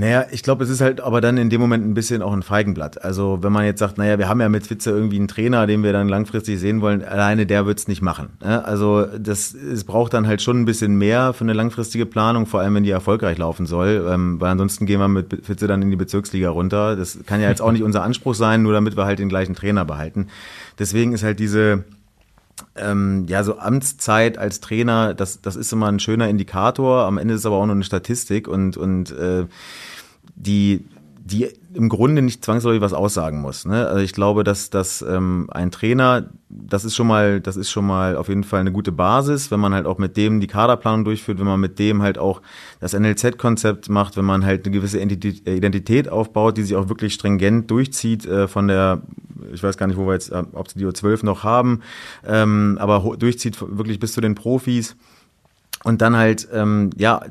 Naja, 0.00 0.24
ich 0.30 0.42
glaube, 0.42 0.64
es 0.64 0.70
ist 0.70 0.80
halt 0.80 1.02
aber 1.02 1.20
dann 1.20 1.36
in 1.36 1.50
dem 1.50 1.60
Moment 1.60 1.86
ein 1.86 1.92
bisschen 1.92 2.22
auch 2.22 2.32
ein 2.32 2.42
Feigenblatt. 2.42 3.04
Also 3.04 3.42
wenn 3.42 3.52
man 3.52 3.66
jetzt 3.66 3.80
sagt, 3.80 3.98
naja, 3.98 4.18
wir 4.18 4.30
haben 4.30 4.40
ja 4.40 4.48
mit 4.48 4.70
Witze 4.70 4.88
irgendwie 4.88 5.18
einen 5.18 5.28
Trainer, 5.28 5.66
den 5.66 5.82
wir 5.82 5.92
dann 5.92 6.08
langfristig 6.08 6.58
sehen 6.58 6.80
wollen, 6.80 7.04
alleine 7.04 7.44
der 7.44 7.66
wird's 7.66 7.86
nicht 7.86 8.00
machen. 8.00 8.30
ne? 8.42 8.64
Also 8.64 9.04
das, 9.04 9.52
es 9.52 9.84
braucht 9.84 10.14
dann 10.14 10.26
halt 10.26 10.40
schon 10.40 10.58
ein 10.58 10.64
bisschen 10.64 10.96
mehr 10.96 11.34
für 11.34 11.44
eine 11.44 11.52
langfristige 11.52 12.06
Planung, 12.06 12.46
vor 12.46 12.60
allem 12.60 12.76
wenn 12.76 12.82
die 12.82 12.90
erfolgreich 12.90 13.36
laufen 13.36 13.66
soll, 13.66 14.08
ähm, 14.10 14.40
weil 14.40 14.52
ansonsten 14.52 14.86
gehen 14.86 15.00
wir 15.00 15.08
mit 15.08 15.46
Witze 15.46 15.66
dann 15.66 15.82
in 15.82 15.90
die 15.90 15.96
Bezirksliga 15.96 16.48
runter. 16.48 16.96
Das 16.96 17.18
kann 17.26 17.42
ja 17.42 17.50
jetzt 17.50 17.60
auch 17.60 17.72
nicht 17.72 17.82
unser 17.82 18.02
Anspruch 18.02 18.34
sein, 18.34 18.62
nur 18.62 18.72
damit 18.72 18.96
wir 18.96 19.04
halt 19.04 19.18
den 19.18 19.28
gleichen 19.28 19.54
Trainer 19.54 19.84
behalten. 19.84 20.28
Deswegen 20.78 21.12
ist 21.12 21.24
halt 21.24 21.38
diese, 21.38 21.84
ähm, 22.74 23.26
ja, 23.28 23.44
so 23.44 23.58
Amtszeit 23.58 24.38
als 24.38 24.60
Trainer, 24.60 25.12
das, 25.12 25.42
das 25.42 25.56
ist 25.56 25.72
immer 25.74 25.88
ein 25.88 26.00
schöner 26.00 26.28
Indikator. 26.28 27.04
Am 27.04 27.18
Ende 27.18 27.34
ist 27.34 27.40
es 27.40 27.46
aber 27.46 27.56
auch 27.56 27.66
nur 27.66 27.74
eine 27.74 27.84
Statistik 27.84 28.48
und, 28.48 28.78
und 28.78 29.10
äh, 29.12 29.44
die, 30.36 30.84
die 31.24 31.48
im 31.74 31.88
Grunde 31.88 32.22
nicht 32.22 32.44
zwangsläufig 32.44 32.80
was 32.80 32.92
aussagen 32.92 33.40
muss. 33.40 33.64
Ne? 33.64 33.86
Also 33.86 34.02
ich 34.02 34.12
glaube, 34.12 34.42
dass, 34.42 34.70
dass 34.70 35.02
ähm, 35.02 35.48
ein 35.52 35.70
Trainer, 35.70 36.30
das 36.48 36.84
ist 36.84 36.96
schon 36.96 37.06
mal, 37.06 37.40
das 37.40 37.56
ist 37.56 37.70
schon 37.70 37.86
mal 37.86 38.16
auf 38.16 38.28
jeden 38.28 38.42
Fall 38.42 38.60
eine 38.60 38.72
gute 38.72 38.90
Basis, 38.90 39.50
wenn 39.50 39.60
man 39.60 39.72
halt 39.72 39.86
auch 39.86 39.98
mit 39.98 40.16
dem 40.16 40.40
die 40.40 40.48
Kaderplanung 40.48 41.04
durchführt, 41.04 41.38
wenn 41.38 41.46
man 41.46 41.60
mit 41.60 41.78
dem 41.78 42.02
halt 42.02 42.18
auch 42.18 42.42
das 42.80 42.92
NLZ-Konzept 42.92 43.88
macht, 43.88 44.16
wenn 44.16 44.24
man 44.24 44.44
halt 44.44 44.66
eine 44.66 44.74
gewisse 44.74 44.98
Identität, 44.98 45.46
äh, 45.46 45.54
Identität 45.54 46.08
aufbaut, 46.08 46.56
die 46.56 46.62
sich 46.62 46.74
auch 46.74 46.88
wirklich 46.88 47.14
stringent 47.14 47.70
durchzieht 47.70 48.26
äh, 48.26 48.48
von 48.48 48.66
der, 48.66 49.02
ich 49.52 49.62
weiß 49.62 49.76
gar 49.76 49.86
nicht, 49.86 49.96
wo 49.96 50.06
wir 50.06 50.14
jetzt, 50.14 50.30
äh, 50.32 50.42
ob 50.52 50.68
sie 50.68 50.78
die 50.78 50.86
U12 50.86 51.24
noch 51.24 51.44
haben, 51.44 51.80
ähm, 52.26 52.78
aber 52.80 53.16
durchzieht 53.16 53.60
wirklich 53.60 54.00
bis 54.00 54.12
zu 54.12 54.20
den 54.20 54.34
Profis 54.34 54.96
und 55.84 56.02
dann 56.02 56.16
halt, 56.16 56.48
ähm, 56.52 56.90
ja, 56.96 57.22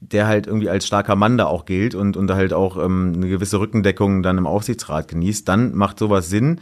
der 0.00 0.26
halt 0.26 0.46
irgendwie 0.46 0.68
als 0.68 0.86
starker 0.86 1.16
Mann 1.16 1.38
da 1.38 1.46
auch 1.46 1.64
gilt 1.64 1.94
und, 1.94 2.16
und 2.16 2.30
halt 2.30 2.52
auch 2.52 2.82
ähm, 2.82 3.12
eine 3.16 3.28
gewisse 3.28 3.58
Rückendeckung 3.58 4.22
dann 4.22 4.38
im 4.38 4.46
Aufsichtsrat 4.46 5.08
genießt, 5.08 5.48
dann 5.48 5.74
macht 5.74 5.98
sowas 5.98 6.28
Sinn. 6.30 6.60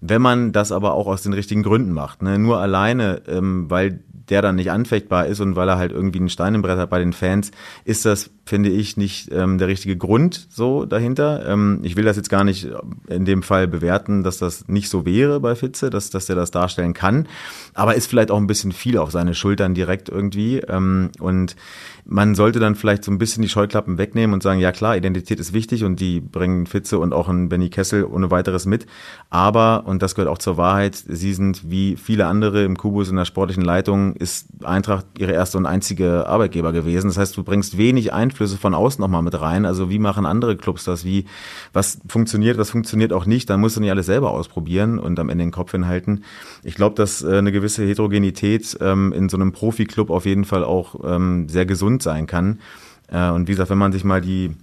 Wenn 0.00 0.20
man 0.20 0.50
das 0.50 0.72
aber 0.72 0.94
auch 0.94 1.06
aus 1.06 1.22
den 1.22 1.32
richtigen 1.32 1.62
Gründen 1.62 1.92
macht, 1.92 2.22
ne? 2.22 2.38
nur 2.38 2.58
alleine, 2.58 3.22
ähm, 3.28 3.70
weil 3.70 4.00
der 4.28 4.42
dann 4.42 4.56
nicht 4.56 4.70
anfechtbar 4.70 5.26
ist 5.26 5.40
und 5.40 5.56
weil 5.56 5.68
er 5.68 5.78
halt 5.78 5.92
irgendwie 5.92 6.18
einen 6.18 6.28
Stein 6.28 6.54
im 6.54 6.62
Brett 6.62 6.78
hat 6.78 6.90
bei 6.90 6.98
den 6.98 7.12
Fans, 7.12 7.50
ist 7.84 8.04
das, 8.04 8.30
finde 8.46 8.70
ich, 8.70 8.96
nicht 8.96 9.30
ähm, 9.32 9.58
der 9.58 9.68
richtige 9.68 9.96
Grund 9.96 10.46
so 10.50 10.86
dahinter. 10.86 11.46
Ähm, 11.46 11.80
ich 11.82 11.96
will 11.96 12.04
das 12.04 12.16
jetzt 12.16 12.30
gar 12.30 12.42
nicht 12.42 12.68
in 13.08 13.24
dem 13.24 13.42
Fall 13.42 13.68
bewerten, 13.68 14.22
dass 14.22 14.38
das 14.38 14.68
nicht 14.68 14.88
so 14.88 15.04
wäre 15.04 15.38
bei 15.40 15.54
Fitze, 15.54 15.90
dass, 15.90 16.10
dass 16.10 16.26
der 16.26 16.36
das 16.36 16.50
darstellen 16.50 16.94
kann, 16.94 17.28
aber 17.74 17.94
ist 17.94 18.06
vielleicht 18.06 18.30
auch 18.30 18.38
ein 18.38 18.46
bisschen 18.46 18.72
viel 18.72 18.98
auf 18.98 19.10
seine 19.10 19.34
Schultern 19.34 19.74
direkt 19.74 20.08
irgendwie 20.08 20.58
ähm, 20.58 21.10
und 21.20 21.54
man 22.04 22.34
sollte 22.34 22.58
dann 22.58 22.74
vielleicht 22.74 23.04
so 23.04 23.12
ein 23.12 23.18
bisschen 23.18 23.42
die 23.42 23.48
Scheuklappen 23.48 23.96
wegnehmen 23.96 24.34
und 24.34 24.42
sagen, 24.42 24.58
ja 24.58 24.72
klar, 24.72 24.96
Identität 24.96 25.38
ist 25.38 25.52
wichtig 25.52 25.84
und 25.84 26.00
die 26.00 26.20
bringen 26.20 26.66
Fitze 26.66 26.98
und 26.98 27.12
auch 27.12 27.28
einen 27.28 27.48
Benny 27.48 27.70
Kessel 27.70 28.04
ohne 28.04 28.30
weiteres 28.30 28.66
mit. 28.66 28.86
Aber, 29.30 29.84
und 29.86 30.02
das 30.02 30.14
gehört 30.14 30.28
auch 30.28 30.38
zur 30.38 30.56
Wahrheit, 30.56 30.96
sie 30.96 31.32
sind 31.32 31.70
wie 31.70 31.96
viele 31.96 32.26
andere 32.26 32.64
im 32.64 32.76
Kubus 32.76 33.08
in 33.08 33.16
der 33.16 33.24
sportlichen 33.24 33.62
Leitung 33.62 34.14
ist 34.16 34.48
Eintracht 34.64 35.06
ihre 35.18 35.32
erste 35.32 35.58
und 35.58 35.66
einzige 35.66 36.26
Arbeitgeber 36.26 36.72
gewesen. 36.72 37.08
Das 37.08 37.18
heißt, 37.18 37.36
du 37.36 37.44
bringst 37.44 37.78
wenig 37.78 38.12
Einflüsse 38.12 38.58
von 38.58 38.74
außen 38.74 39.00
nochmal 39.00 39.22
mit 39.22 39.40
rein. 39.40 39.64
Also 39.64 39.88
wie 39.88 39.98
machen 39.98 40.26
andere 40.26 40.56
Clubs 40.56 40.84
das? 40.84 41.04
Wie, 41.04 41.26
was 41.72 41.98
funktioniert, 42.08 42.58
was 42.58 42.70
funktioniert 42.70 43.12
auch 43.12 43.26
nicht? 43.26 43.48
Dann 43.48 43.60
musst 43.60 43.76
du 43.76 43.80
nicht 43.80 43.90
alles 43.90 44.06
selber 44.06 44.32
ausprobieren 44.32 44.98
und 44.98 45.20
am 45.20 45.28
Ende 45.28 45.44
den 45.44 45.52
Kopf 45.52 45.70
hinhalten. 45.70 46.24
Ich 46.64 46.74
glaube, 46.74 46.96
dass 46.96 47.22
äh, 47.22 47.38
eine 47.38 47.52
gewisse 47.52 47.84
Heterogenität 47.84 48.76
ähm, 48.80 49.12
in 49.12 49.28
so 49.28 49.36
einem 49.36 49.52
Profi-Club 49.52 50.10
auf 50.10 50.26
jeden 50.26 50.44
Fall 50.44 50.64
auch 50.64 50.96
ähm, 51.04 51.48
sehr 51.48 51.64
gesund 51.66 51.91
sein 52.00 52.26
kann. 52.26 52.60
Äh, 53.10 53.28
und 53.30 53.48
wie 53.48 53.52
gesagt, 53.52 53.70
wenn 53.70 53.78
man 53.78 53.92
sich 53.92 54.04
mal 54.04 54.20
die 54.20 54.54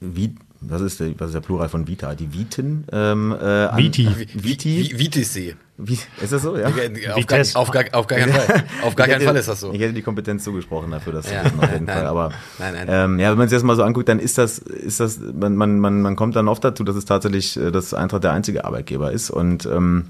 wie 0.00 0.34
was 0.62 0.80
ist 0.80 1.00
der, 1.00 1.08
was 1.20 1.28
ist 1.28 1.34
der 1.34 1.40
Plural 1.42 1.68
von 1.68 1.86
Vita? 1.86 2.14
Die 2.14 2.32
Viten? 2.32 2.84
Ähm, 2.90 3.32
äh, 3.38 3.44
an- 3.44 3.76
Viti. 3.78 4.08
Viti? 4.34 4.90
Vitisee. 4.96 5.54
Wie, 5.76 5.98
ist 6.22 6.32
das 6.32 6.40
so? 6.42 6.56
Ja. 6.56 6.68
Auf 7.14 7.26
gar, 7.26 7.40
auf, 7.54 7.70
gar, 7.70 7.84
auf 7.92 8.06
gar 8.06 8.18
keinen 8.18 8.32
Fall. 8.32 8.64
Auf 8.82 8.96
gar 8.96 9.06
keinen 9.06 9.16
hätte- 9.16 9.26
Fall 9.26 9.36
ist 9.36 9.48
das 9.48 9.60
so. 9.60 9.72
Ich 9.72 9.80
hätte 9.80 9.92
die 9.92 10.00
Kompetenz 10.00 10.42
zugesprochen 10.44 10.90
dafür, 10.90 11.12
das 11.12 11.30
Ja, 11.30 11.42
auf 11.42 11.52
jeden 11.72 11.84
nein, 11.84 11.98
Fall. 11.98 12.06
Aber 12.06 12.32
nein, 12.58 12.74
nein. 12.74 12.86
Ähm, 12.88 13.18
ja, 13.20 13.30
wenn 13.30 13.38
man 13.38 13.48
sich 13.48 13.56
das 13.56 13.62
mal 13.62 13.76
so 13.76 13.82
anguckt, 13.82 14.08
dann 14.08 14.18
ist 14.18 14.38
das, 14.38 14.58
ist 14.58 14.98
das, 14.98 15.20
man, 15.20 15.54
man, 15.56 15.78
man, 15.78 16.00
man 16.00 16.16
kommt 16.16 16.34
dann 16.34 16.48
oft 16.48 16.64
dazu, 16.64 16.82
dass 16.84 16.96
es 16.96 17.04
tatsächlich, 17.04 17.58
äh, 17.58 17.70
dass 17.70 17.92
Eintracht 17.92 18.24
der 18.24 18.32
einzige 18.32 18.64
Arbeitgeber 18.64 19.12
ist. 19.12 19.28
Und 19.30 19.66
ähm, 19.66 20.06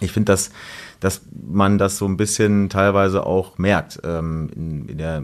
ich 0.00 0.10
finde, 0.12 0.32
dass, 0.32 0.50
dass 1.04 1.20
man 1.30 1.76
das 1.76 1.98
so 1.98 2.06
ein 2.06 2.16
bisschen 2.16 2.70
teilweise 2.70 3.26
auch 3.26 3.58
merkt 3.58 4.00
ähm, 4.04 4.48
in, 4.56 4.88
in 4.88 4.96
der 4.96 5.22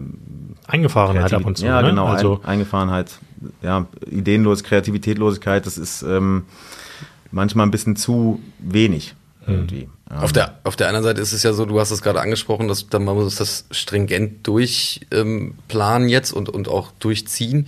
Eingefahrenheit 0.67 1.33
ab 1.33 1.43
und 1.43 1.57
zu. 1.57 1.65
ja, 1.65 1.81
ne? 1.81 1.89
genau, 1.89 2.05
Also, 2.05 2.39
Ein, 2.43 2.49
Eingefahrenheit, 2.49 3.17
ja, 3.63 3.87
Ideenlos, 4.05 4.63
Kreativitätlosigkeit, 4.63 5.65
das 5.65 5.79
ist 5.79 6.03
ähm, 6.03 6.43
manchmal 7.31 7.65
ein 7.65 7.71
bisschen 7.71 7.95
zu 7.95 8.39
wenig 8.59 9.15
irgendwie. 9.47 9.89
Ja. 10.07 10.19
Auf 10.19 10.31
der, 10.31 10.59
auf 10.65 10.75
der 10.75 10.87
anderen 10.87 11.03
Seite 11.03 11.19
ist 11.19 11.33
es 11.33 11.41
ja 11.41 11.51
so, 11.51 11.65
du 11.65 11.79
hast 11.79 11.89
es 11.89 12.03
gerade 12.03 12.21
angesprochen, 12.21 12.67
dass 12.67 12.87
da 12.87 12.99
man 12.99 13.15
muss 13.15 13.37
das 13.37 13.65
stringent 13.71 14.45
durchplanen 14.45 16.03
ähm, 16.03 16.09
jetzt 16.09 16.31
und, 16.31 16.47
und 16.47 16.67
auch 16.67 16.91
durchziehen. 16.99 17.65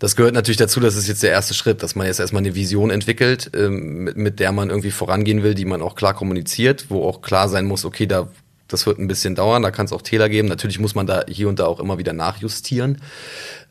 Das 0.00 0.16
gehört 0.16 0.34
natürlich 0.34 0.56
dazu, 0.56 0.80
das 0.80 0.96
ist 0.96 1.06
jetzt 1.06 1.22
der 1.22 1.30
erste 1.30 1.54
Schritt, 1.54 1.82
dass 1.82 1.94
man 1.94 2.06
jetzt 2.06 2.18
erstmal 2.18 2.42
eine 2.42 2.54
Vision 2.54 2.90
entwickelt, 2.90 3.50
ähm, 3.54 4.04
mit, 4.04 4.16
mit 4.16 4.40
der 4.40 4.50
man 4.50 4.70
irgendwie 4.70 4.90
vorangehen 4.90 5.42
will, 5.42 5.54
die 5.54 5.66
man 5.66 5.82
auch 5.82 5.94
klar 5.94 6.14
kommuniziert, 6.14 6.86
wo 6.88 7.06
auch 7.06 7.22
klar 7.22 7.48
sein 7.48 7.66
muss, 7.66 7.84
okay, 7.84 8.06
da 8.06 8.28
das 8.66 8.86
wird 8.86 8.98
ein 8.98 9.08
bisschen 9.08 9.34
dauern, 9.34 9.62
da 9.62 9.70
kann 9.72 9.86
es 9.86 9.92
auch 9.92 10.02
Täler 10.02 10.28
geben. 10.28 10.48
Natürlich 10.48 10.78
muss 10.78 10.94
man 10.94 11.06
da 11.06 11.24
hier 11.28 11.48
und 11.48 11.58
da 11.58 11.66
auch 11.66 11.80
immer 11.80 11.98
wieder 11.98 12.12
nachjustieren. 12.12 13.00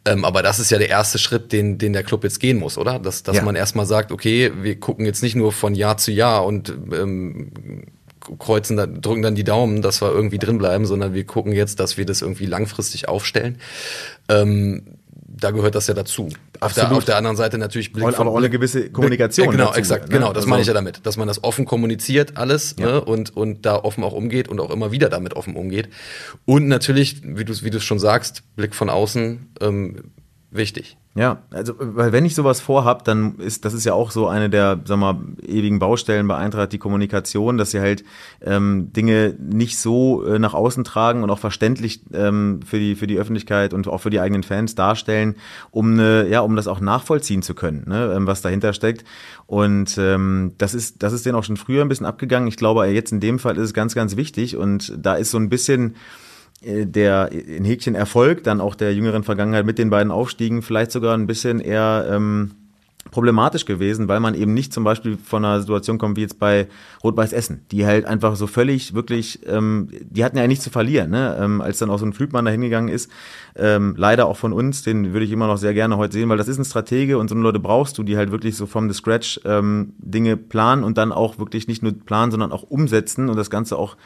Ähm, 0.05 0.25
aber 0.25 0.43
das 0.43 0.59
ist 0.59 0.71
ja 0.71 0.77
der 0.77 0.89
erste 0.89 1.17
Schritt, 1.19 1.51
den, 1.51 1.77
den 1.77 1.93
der 1.93 2.03
Club 2.03 2.23
jetzt 2.23 2.39
gehen 2.39 2.57
muss, 2.57 2.77
oder? 2.77 2.99
Dass, 2.99 3.23
dass 3.23 3.37
Ja. 3.37 3.43
man 3.43 3.55
erstmal 3.55 3.85
sagt, 3.85 4.11
okay, 4.11 4.51
wir 4.61 4.79
gucken 4.79 5.05
jetzt 5.05 5.23
nicht 5.23 5.35
nur 5.35 5.51
von 5.51 5.73
Jahr 5.73 5.97
zu 5.97 6.11
Jahr 6.11 6.45
und 6.45 6.73
ähm, 6.91 7.51
kreuzen, 8.37 8.77
da, 8.77 8.85
drücken 8.85 9.21
dann 9.21 9.35
die 9.35 9.43
Daumen, 9.43 9.81
dass 9.81 10.01
wir 10.01 10.11
irgendwie 10.11 10.37
drin 10.37 10.57
bleiben, 10.57 10.85
sondern 10.85 11.13
wir 11.13 11.23
gucken 11.25 11.53
jetzt, 11.53 11.79
dass 11.79 11.97
wir 11.97 12.05
das 12.05 12.21
irgendwie 12.21 12.45
langfristig 12.45 13.07
aufstellen. 13.07 13.57
Ähm, 14.27 14.83
da 15.31 15.51
gehört 15.51 15.75
das 15.75 15.87
ja 15.87 15.93
dazu. 15.93 16.29
Auf 16.59 16.73
der, 16.73 16.91
auf 16.91 17.05
der 17.05 17.17
anderen 17.17 17.37
Seite 17.37 17.57
natürlich 17.57 17.93
Blick 17.93 18.05
Und 18.05 18.15
aber 18.15 18.31
auch 18.31 18.37
eine 18.37 18.49
gewisse 18.49 18.89
Kommunikation 18.89 19.45
Ja, 19.47 19.51
genau, 19.51 19.65
dazu, 19.67 19.79
exakt. 19.79 20.07
ne? 20.09 20.13
Genau, 20.13 20.27
das 20.29 20.37
Also- 20.37 20.49
meine 20.49 20.61
ich 20.61 20.67
ja 20.67 20.73
damit, 20.73 21.05
dass 21.05 21.17
man 21.17 21.27
das 21.27 21.43
offen 21.43 21.65
kommuniziert 21.65 22.35
alles 22.37 22.75
Ja. 22.79 22.85
ne, 22.87 23.01
und 23.01 23.35
und 23.37 23.65
da 23.65 23.75
offen 23.77 24.03
auch 24.03 24.13
umgeht 24.13 24.47
und 24.47 24.59
auch 24.59 24.69
immer 24.71 24.91
wieder 24.91 25.09
damit 25.09 25.35
offen 25.35 25.55
umgeht. 25.55 25.89
Und 26.45 26.67
natürlich, 26.67 27.21
wie 27.23 27.45
du 27.45 27.53
wie 27.63 27.69
du 27.69 27.77
es 27.77 27.83
schon 27.83 27.99
sagst, 27.99 28.43
Blick 28.55 28.75
von 28.75 28.89
außen 28.89 29.53
ähm, 29.61 30.03
wichtig. 30.51 30.97
Ja, 31.15 31.41
also 31.49 31.73
weil 31.79 32.11
wenn 32.11 32.23
ich 32.23 32.35
sowas 32.35 32.61
vorhab, 32.61 33.03
dann 33.03 33.39
ist 33.39 33.65
das 33.65 33.73
ist 33.73 33.83
ja 33.83 33.93
auch 33.93 34.11
so 34.11 34.27
eine 34.27 34.49
der, 34.49 34.79
sag 34.85 34.97
mal, 34.99 35.17
ewigen 35.41 35.79
Baustellen 35.79 36.27
bei 36.27 36.37
Eintracht 36.37 36.71
die 36.71 36.77
Kommunikation, 36.77 37.57
dass 37.57 37.71
sie 37.71 37.79
halt 37.79 38.03
ähm, 38.41 38.93
Dinge 38.93 39.35
nicht 39.39 39.79
so 39.79 40.23
äh, 40.23 40.39
nach 40.39 40.53
außen 40.53 40.83
tragen 40.83 41.23
und 41.23 41.31
auch 41.31 41.39
verständlich 41.39 42.01
ähm, 42.13 42.61
für 42.63 42.79
die 42.79 42.95
für 42.95 43.07
die 43.07 43.17
Öffentlichkeit 43.17 43.73
und 43.73 43.87
auch 43.87 43.97
für 43.97 44.11
die 44.11 44.19
eigenen 44.19 44.43
Fans 44.43 44.75
darstellen, 44.75 45.35
um 45.71 45.93
eine, 45.93 46.27
ja, 46.29 46.41
um 46.41 46.55
das 46.55 46.67
auch 46.67 46.79
nachvollziehen 46.79 47.41
zu 47.41 47.55
können, 47.55 47.85
ne, 47.87 48.13
ähm, 48.15 48.27
was 48.27 48.41
dahinter 48.41 48.73
steckt. 48.73 49.03
Und 49.47 49.97
ähm, 49.97 50.53
das 50.59 50.75
ist 50.75 51.01
das 51.01 51.11
ist 51.13 51.25
denen 51.25 51.35
auch 51.35 51.43
schon 51.43 51.57
früher 51.57 51.81
ein 51.81 51.89
bisschen 51.89 52.05
abgegangen. 52.05 52.47
Ich 52.47 52.57
glaube, 52.57 52.85
jetzt 52.85 53.11
in 53.11 53.19
dem 53.19 53.39
Fall 53.39 53.57
ist 53.57 53.63
es 53.63 53.73
ganz 53.73 53.95
ganz 53.95 54.15
wichtig 54.15 54.57
und 54.57 54.93
da 54.95 55.15
ist 55.15 55.31
so 55.31 55.37
ein 55.37 55.49
bisschen 55.49 55.95
der 56.61 57.31
in 57.31 57.63
Häkchen 57.63 57.95
Erfolg, 57.95 58.43
dann 58.43 58.61
auch 58.61 58.75
der 58.75 58.93
jüngeren 58.93 59.23
Vergangenheit 59.23 59.65
mit 59.65 59.77
den 59.77 59.89
beiden 59.89 60.11
Aufstiegen 60.11 60.61
vielleicht 60.61 60.91
sogar 60.91 61.15
ein 61.15 61.27
bisschen 61.27 61.59
eher 61.59 62.07
ähm, 62.11 62.51
problematisch 63.11 63.65
gewesen, 63.65 64.07
weil 64.07 64.19
man 64.19 64.35
eben 64.35 64.53
nicht 64.53 64.73
zum 64.73 64.83
Beispiel 64.83 65.17
von 65.17 65.43
einer 65.43 65.59
Situation 65.59 65.97
kommt 65.97 66.17
wie 66.17 66.21
jetzt 66.21 66.39
bei 66.39 66.67
Rot-Weiß 67.03 67.33
Essen, 67.33 67.65
die 67.71 67.85
halt 67.85 68.05
einfach 68.05 68.35
so 68.35 68.47
völlig 68.47 68.93
wirklich, 68.93 69.39
ähm, 69.47 69.89
die 70.09 70.23
hatten 70.23 70.37
ja 70.37 70.47
nichts 70.47 70.63
zu 70.63 70.69
verlieren, 70.69 71.11
ne? 71.11 71.37
ähm, 71.39 71.61
als 71.61 71.79
dann 71.79 71.89
auch 71.89 71.99
so 71.99 72.05
ein 72.05 72.13
Flügmann 72.13 72.45
da 72.45 72.51
hingegangen 72.51 72.89
ist, 72.89 73.09
ähm, 73.55 73.95
leider 73.97 74.27
auch 74.27 74.37
von 74.37 74.53
uns, 74.53 74.83
den 74.83 75.13
würde 75.13 75.25
ich 75.25 75.31
immer 75.31 75.47
noch 75.47 75.57
sehr 75.57 75.73
gerne 75.73 75.97
heute 75.97 76.13
sehen, 76.13 76.29
weil 76.29 76.37
das 76.37 76.47
ist 76.47 76.57
ein 76.57 76.65
Stratege 76.65 77.17
und 77.17 77.29
so 77.29 77.35
eine 77.35 77.43
Leute 77.43 77.59
brauchst 77.59 77.97
du, 77.97 78.03
die 78.03 78.17
halt 78.17 78.31
wirklich 78.31 78.55
so 78.55 78.65
from 78.65 78.89
the 78.89 78.95
scratch 78.95 79.39
ähm, 79.45 79.93
Dinge 79.97 80.37
planen 80.37 80.83
und 80.83 80.97
dann 80.97 81.11
auch 81.11 81.39
wirklich 81.39 81.67
nicht 81.67 81.83
nur 81.83 81.93
planen, 81.93 82.31
sondern 82.31 82.51
auch 82.51 82.63
umsetzen 82.63 83.29
und 83.29 83.37
das 83.37 83.49
Ganze 83.49 83.77
auch 83.77 83.97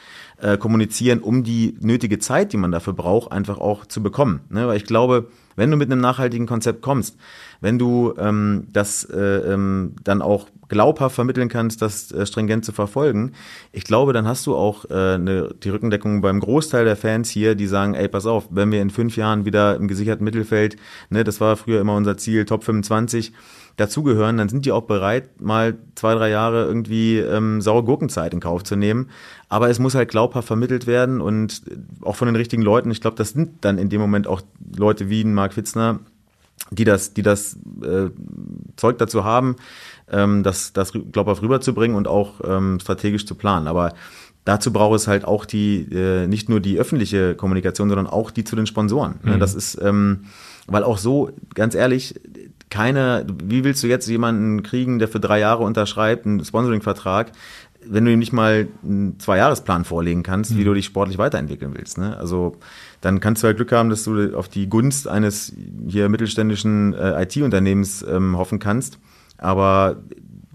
äh, 0.41 0.57
kommunizieren, 0.57 1.19
um 1.19 1.43
die 1.43 1.77
nötige 1.81 2.19
Zeit, 2.19 2.53
die 2.53 2.57
man 2.57 2.71
dafür 2.71 2.93
braucht, 2.93 3.31
einfach 3.31 3.59
auch 3.59 3.85
zu 3.85 4.01
bekommen. 4.01 4.41
Ne? 4.49 4.67
Weil 4.67 4.77
ich 4.77 4.85
glaube, 4.85 5.27
wenn 5.55 5.71
du 5.71 5.77
mit 5.77 5.91
einem 5.91 6.01
nachhaltigen 6.01 6.47
Konzept 6.47 6.81
kommst, 6.81 7.17
wenn 7.61 7.79
du 7.79 8.13
ähm, 8.17 8.67
das 8.73 9.05
äh, 9.05 9.19
ähm, 9.19 9.95
dann 10.03 10.21
auch 10.21 10.47
glaubhaft 10.67 11.15
vermitteln 11.15 11.49
kannst, 11.49 11.81
das 11.81 12.11
äh, 12.11 12.25
stringent 12.25 12.65
zu 12.65 12.71
verfolgen, 12.71 13.33
ich 13.71 13.83
glaube, 13.83 14.13
dann 14.13 14.27
hast 14.27 14.45
du 14.47 14.55
auch 14.55 14.85
äh, 14.89 15.15
eine, 15.15 15.53
die 15.63 15.69
Rückendeckung 15.69 16.21
beim 16.21 16.39
Großteil 16.39 16.85
der 16.85 16.95
Fans 16.95 17.29
hier, 17.29 17.55
die 17.55 17.67
sagen, 17.67 17.93
ey, 17.93 18.07
pass 18.07 18.25
auf, 18.25 18.47
wenn 18.49 18.71
wir 18.71 18.81
in 18.81 18.89
fünf 18.89 19.15
Jahren 19.15 19.45
wieder 19.45 19.75
im 19.75 19.87
gesicherten 19.87 20.23
Mittelfeld, 20.23 20.77
ne, 21.09 21.23
das 21.23 21.39
war 21.39 21.55
früher 21.55 21.81
immer 21.81 21.95
unser 21.95 22.17
Ziel, 22.17 22.45
Top 22.45 22.63
25, 22.63 23.33
dazugehören, 23.77 24.37
dann 24.37 24.49
sind 24.49 24.65
die 24.65 24.71
auch 24.71 24.83
bereit, 24.83 25.41
mal 25.41 25.75
zwei, 25.95 26.13
drei 26.13 26.29
Jahre 26.29 26.65
irgendwie 26.65 27.17
ähm, 27.17 27.61
saure 27.61 27.83
Gurkenzeit 27.83 28.33
in 28.33 28.39
Kauf 28.39 28.63
zu 28.63 28.75
nehmen. 28.75 29.09
Aber 29.49 29.69
es 29.69 29.79
muss 29.79 29.95
halt 29.95 30.09
glaubhaft 30.09 30.47
vermittelt 30.47 30.85
werden 30.85 31.21
und 31.21 31.63
auch 32.01 32.15
von 32.15 32.27
den 32.27 32.35
richtigen 32.35 32.61
Leuten. 32.61 32.91
Ich 32.91 33.01
glaube, 33.01 33.17
das 33.17 33.29
sind 33.29 33.65
dann 33.65 33.77
in 33.77 33.89
dem 33.89 33.99
Moment 33.99 34.27
auch 34.27 34.41
Leute 34.75 35.09
wie 35.09 35.21
ein 35.21 35.33
Marc 35.33 35.53
Fitzner, 35.53 35.99
die 36.69 36.83
das, 36.83 37.13
die 37.13 37.23
das 37.23 37.57
äh, 37.81 38.09
Zeug 38.75 38.97
dazu 38.99 39.23
haben, 39.23 39.55
ähm, 40.11 40.43
das, 40.43 40.73
das 40.73 40.93
glaubhaft 41.11 41.41
rüberzubringen 41.41 41.97
und 41.97 42.07
auch 42.07 42.41
ähm, 42.43 42.79
strategisch 42.79 43.25
zu 43.25 43.33
planen. 43.35 43.67
Aber 43.67 43.93
dazu 44.45 44.71
braucht 44.71 44.95
es 44.95 45.07
halt 45.07 45.25
auch 45.25 45.45
die, 45.45 45.87
äh, 45.91 46.27
nicht 46.27 46.47
nur 46.47 46.59
die 46.59 46.77
öffentliche 46.77 47.35
Kommunikation, 47.35 47.89
sondern 47.89 48.07
auch 48.07 48.29
die 48.29 48.43
zu 48.43 48.55
den 48.55 48.67
Sponsoren. 48.67 49.15
Ne? 49.23 49.39
Das 49.39 49.55
ist, 49.55 49.79
ähm, 49.81 50.25
weil 50.67 50.83
auch 50.83 50.97
so, 50.97 51.31
ganz 51.55 51.75
ehrlich, 51.75 52.19
keine, 52.73 53.23
wie 53.43 53.63
willst 53.63 53.83
du 53.83 53.87
jetzt 53.87 54.07
jemanden 54.07 54.63
kriegen, 54.63 54.97
der 54.97 55.07
für 55.07 55.19
drei 55.19 55.37
Jahre 55.39 55.63
unterschreibt, 55.63 56.25
einen 56.25 56.43
Sponsoring-Vertrag, 56.43 57.31
wenn 57.85 58.03
du 58.03 58.11
ihm 58.11 58.17
nicht 58.17 58.33
mal 58.33 58.67
einen 58.83 59.19
Zwei-Jahres-Plan 59.19 59.85
vorlegen 59.85 60.23
kannst, 60.23 60.57
wie 60.57 60.63
du 60.63 60.73
dich 60.73 60.85
sportlich 60.85 61.19
weiterentwickeln 61.19 61.75
willst. 61.75 61.99
Ne? 61.99 62.17
Also 62.17 62.57
dann 62.99 63.19
kannst 63.19 63.43
du 63.43 63.47
halt 63.47 63.57
Glück 63.57 63.71
haben, 63.73 63.91
dass 63.91 64.05
du 64.05 64.35
auf 64.35 64.47
die 64.47 64.67
Gunst 64.69 65.07
eines 65.07 65.53
hier 65.87 66.09
mittelständischen 66.09 66.95
äh, 66.95 67.21
IT-Unternehmens 67.21 68.03
ähm, 68.09 68.39
hoffen 68.39 68.57
kannst. 68.57 68.97
Aber 69.37 69.97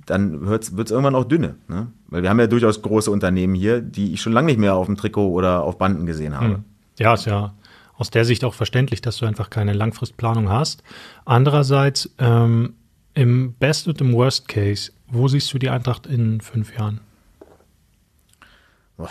dann 0.05 0.45
wird 0.45 0.65
es 0.65 0.91
irgendwann 0.91 1.15
auch 1.15 1.25
dünne. 1.25 1.55
Ne? 1.69 1.87
Weil 2.09 2.23
wir 2.23 2.31
haben 2.31 2.41
ja 2.41 2.49
durchaus 2.49 2.83
große 2.83 3.13
Unternehmen 3.13 3.55
hier, 3.55 3.81
die 3.81 4.15
ich 4.15 4.23
schon 4.23 4.33
lange 4.33 4.47
nicht 4.47 4.59
mehr 4.59 4.75
auf 4.75 4.87
dem 4.87 4.97
Trikot 4.97 5.31
oder 5.31 5.63
auf 5.63 5.79
Banden 5.79 6.05
gesehen 6.05 6.35
habe. 6.35 6.65
Ja, 6.99 7.15
ist 7.15 7.27
ja 7.27 7.55
aus 7.99 8.11
der 8.11 8.25
Sicht 8.25 8.45
auch 8.45 8.55
verständlich, 8.55 9.01
dass 9.03 9.19
du 9.19 9.27
einfach 9.27 9.51
keine 9.51 9.73
Langfristplanung 9.75 10.49
hast. 10.49 10.83
Andererseits, 11.27 12.11
ähm, 12.19 12.75
im 13.15 13.53
Best 13.55 13.89
und 13.89 14.01
im 14.01 14.13
Worst 14.15 14.47
Case, 14.49 14.93
wo 15.09 15.27
siehst 15.29 15.53
du 15.53 15.59
die 15.59 15.69
Eintracht 15.71 16.07
in 16.07 16.41
fünf 16.41 16.77
Jahren? 16.79 17.01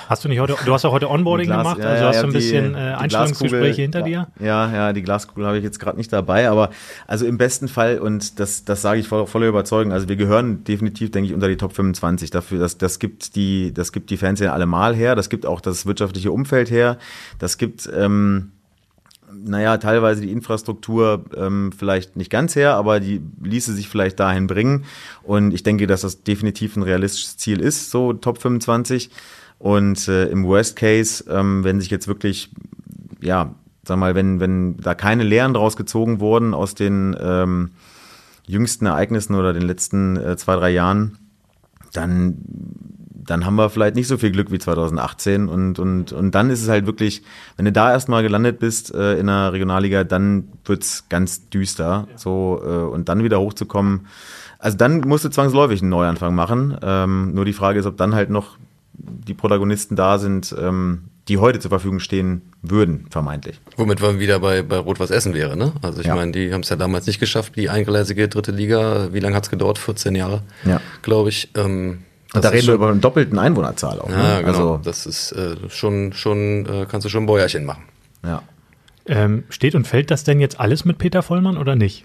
Hast 0.10 0.26
du 0.26 0.28
nicht 0.28 0.40
heute, 0.42 0.54
du 0.66 0.74
hast 0.74 0.84
auch 0.84 0.92
heute 0.92 1.10
Onboarding 1.10 1.48
Glas- 1.48 1.60
gemacht, 1.60 1.80
ja, 1.80 1.86
also 1.86 2.04
ja, 2.04 2.10
hast 2.10 2.22
du 2.22 2.26
ein 2.28 2.32
die- 2.32 2.38
bisschen 2.38 2.76
äh, 2.76 2.78
Einstellungsgespräche 2.78 3.82
hinter 3.84 4.02
dir? 4.02 4.28
Ja, 4.38 4.70
ja, 4.70 4.92
die 4.92 5.02
Glaskugel 5.02 5.46
habe 5.46 5.58
ich 5.60 5.64
jetzt 5.64 5.80
gerade 5.80 5.96
nicht 5.96 6.12
dabei, 6.12 6.50
aber 6.50 6.72
also 7.08 7.26
im 7.26 7.38
besten 7.38 7.70
Fall, 7.70 8.00
und 8.00 8.38
das, 8.38 8.66
das 8.66 8.82
sage 8.82 9.00
ich 9.00 9.08
voll, 9.08 9.26
voller 9.28 9.48
Überzeugung, 9.48 9.94
also 9.94 10.10
wir 10.10 10.18
gehören 10.18 10.66
definitiv, 10.66 11.12
denke 11.12 11.30
ich, 11.30 11.34
unter 11.34 11.48
die 11.48 11.56
Top 11.56 11.72
25. 11.72 12.32
Dafür, 12.32 12.60
das, 12.60 12.78
das 12.78 13.00
gibt 13.00 13.38
die, 13.38 13.74
das 13.74 13.94
gibt 13.94 14.10
die 14.10 14.18
Fans 14.18 14.42
ja 14.42 14.52
allemal 14.52 14.94
her, 14.94 15.16
das 15.16 15.30
gibt 15.30 15.46
auch 15.46 15.62
das 15.62 15.86
wirtschaftliche 15.86 16.34
Umfeld 16.34 16.70
her, 16.70 16.98
das 17.40 17.58
gibt, 17.58 17.90
ähm, 17.96 18.52
naja, 19.44 19.78
teilweise 19.78 20.22
die 20.22 20.32
Infrastruktur 20.32 21.26
ähm, 21.36 21.72
vielleicht 21.78 22.16
nicht 22.16 22.30
ganz 22.30 22.56
her, 22.56 22.76
aber 22.76 23.00
die 23.00 23.22
ließe 23.42 23.74
sich 23.74 23.90
vielleicht 23.90 24.20
dahin 24.20 24.48
bringen. 24.48 24.86
Und 25.24 25.54
ich 25.54 25.64
denke, 25.64 25.88
dass 25.88 26.02
das 26.02 26.24
definitiv 26.24 26.76
ein 26.76 26.84
realistisches 26.84 27.38
Ziel 27.38 27.60
ist, 27.60 27.92
so 27.92 28.14
Top 28.14 28.42
25. 28.42 29.10
Und 29.60 30.08
äh, 30.08 30.28
im 30.28 30.46
Worst 30.46 30.76
Case, 30.76 31.24
ähm, 31.30 31.64
wenn 31.64 31.80
sich 31.80 31.90
jetzt 31.90 32.08
wirklich, 32.08 32.52
ja, 33.22 33.56
sag 33.84 33.98
mal, 33.98 34.16
wenn, 34.16 34.40
wenn 34.40 34.78
da 34.78 34.94
keine 34.94 35.24
Lehren 35.24 35.54
draus 35.54 35.78
gezogen 35.78 36.20
wurden 36.20 36.54
aus 36.54 36.76
den 36.76 37.16
ähm, 37.20 37.72
jüngsten 38.46 38.86
Ereignissen 38.86 39.36
oder 39.36 39.54
den 39.54 39.64
letzten 39.64 40.18
äh, 40.18 40.38
zwei, 40.38 40.56
drei 40.56 40.70
Jahren, 40.72 41.18
dann 41.94 42.38
dann 43.28 43.46
haben 43.46 43.56
wir 43.56 43.70
vielleicht 43.70 43.96
nicht 43.96 44.08
so 44.08 44.18
viel 44.18 44.32
Glück 44.32 44.52
wie 44.52 44.58
2018 44.60 45.48
und, 45.48 45.78
und, 45.80 46.12
und 46.12 46.32
dann 46.34 46.50
ist 46.50 46.62
es 46.64 46.70
halt 46.70 46.86
wirklich, 46.88 47.22
wenn 47.56 47.66
du 47.66 47.72
da 47.72 47.92
erstmal 47.92 48.24
gelandet 48.24 48.60
bist 48.60 48.94
äh, 48.94 49.18
in 49.20 49.28
der 49.28 49.54
Regionalliga, 49.54 50.04
dann 50.04 50.46
wird's 50.66 51.06
ganz 51.10 51.50
düster, 51.50 52.08
so, 52.16 52.62
äh, 52.64 52.68
und 52.94 53.10
dann 53.10 53.24
wieder 53.24 53.40
hochzukommen, 53.40 54.08
also 54.60 54.76
dann 54.78 55.02
musst 55.02 55.24
du 55.24 55.30
zwangsläufig 55.30 55.82
einen 55.82 55.90
Neuanfang 55.92 56.34
machen, 56.34 56.78
ähm, 56.82 57.34
nur 57.36 57.46
die 57.46 57.54
Frage 57.54 57.80
ist, 57.80 57.86
ob 57.86 57.98
dann 57.98 58.16
halt 58.16 58.30
noch 58.32 58.58
die 58.94 59.36
Protagonisten 59.36 59.96
da 59.96 60.18
sind, 60.18 60.56
ähm, 60.60 61.04
die 61.28 61.38
heute 61.38 61.60
zur 61.60 61.70
Verfügung 61.70 62.00
stehen 62.00 62.42
würden, 62.62 63.06
vermeintlich. 63.12 63.60
Womit 63.76 64.02
wir 64.02 64.18
wieder 64.20 64.40
bei, 64.40 64.62
bei 64.64 64.78
Rot-Was 64.78 65.12
Essen 65.12 65.34
wäre, 65.34 65.58
ne? 65.58 65.74
Also 65.82 66.00
ich 66.00 66.08
Ja. 66.08 66.16
meine, 66.16 66.32
die 66.32 66.54
haben 66.54 66.62
es 66.62 66.70
ja 66.70 66.78
damals 66.78 67.06
nicht 67.06 67.20
geschafft, 67.20 67.58
die 67.58 67.70
eingleisige 67.70 68.30
dritte 68.30 68.52
Liga. 68.54 69.10
Wie 69.12 69.20
lange 69.20 69.36
hat's 69.36 69.50
gedauert? 69.50 69.78
14 69.78 70.16
Jahre, 70.16 70.42
Ja. 70.64 70.80
glaube 71.02 71.28
ich. 71.30 71.50
Ähm, 71.56 72.00
das 72.34 72.42
da 72.42 72.50
reden 72.50 72.68
wir 72.68 72.74
über 72.74 72.90
eine 72.90 73.00
doppelten 73.00 73.40
Einwohnerzahl 73.40 74.00
auch. 74.00 74.10
Ja, 74.10 74.18
ne? 74.18 74.40
genau. 74.40 74.48
Also, 74.48 74.80
das 74.84 75.06
ist 75.06 75.32
äh, 75.32 75.56
schon, 75.70 76.14
schon, 76.14 76.66
äh, 76.66 76.86
kannst 76.90 77.06
du 77.06 77.10
schon 77.10 77.24
ein 77.24 77.28
Bäuerchen 77.28 77.66
machen. 77.66 77.84
ja. 78.24 78.42
Ähm, 79.10 79.46
steht 79.48 79.74
und 79.74 79.88
fällt 79.88 80.12
das 80.12 80.26
denn 80.26 80.42
jetzt 80.42 80.60
alles 80.60 80.84
mit 80.84 80.98
Peter 80.98 81.24
Vollmann 81.24 81.58
oder 81.58 81.78
nicht? 81.78 82.04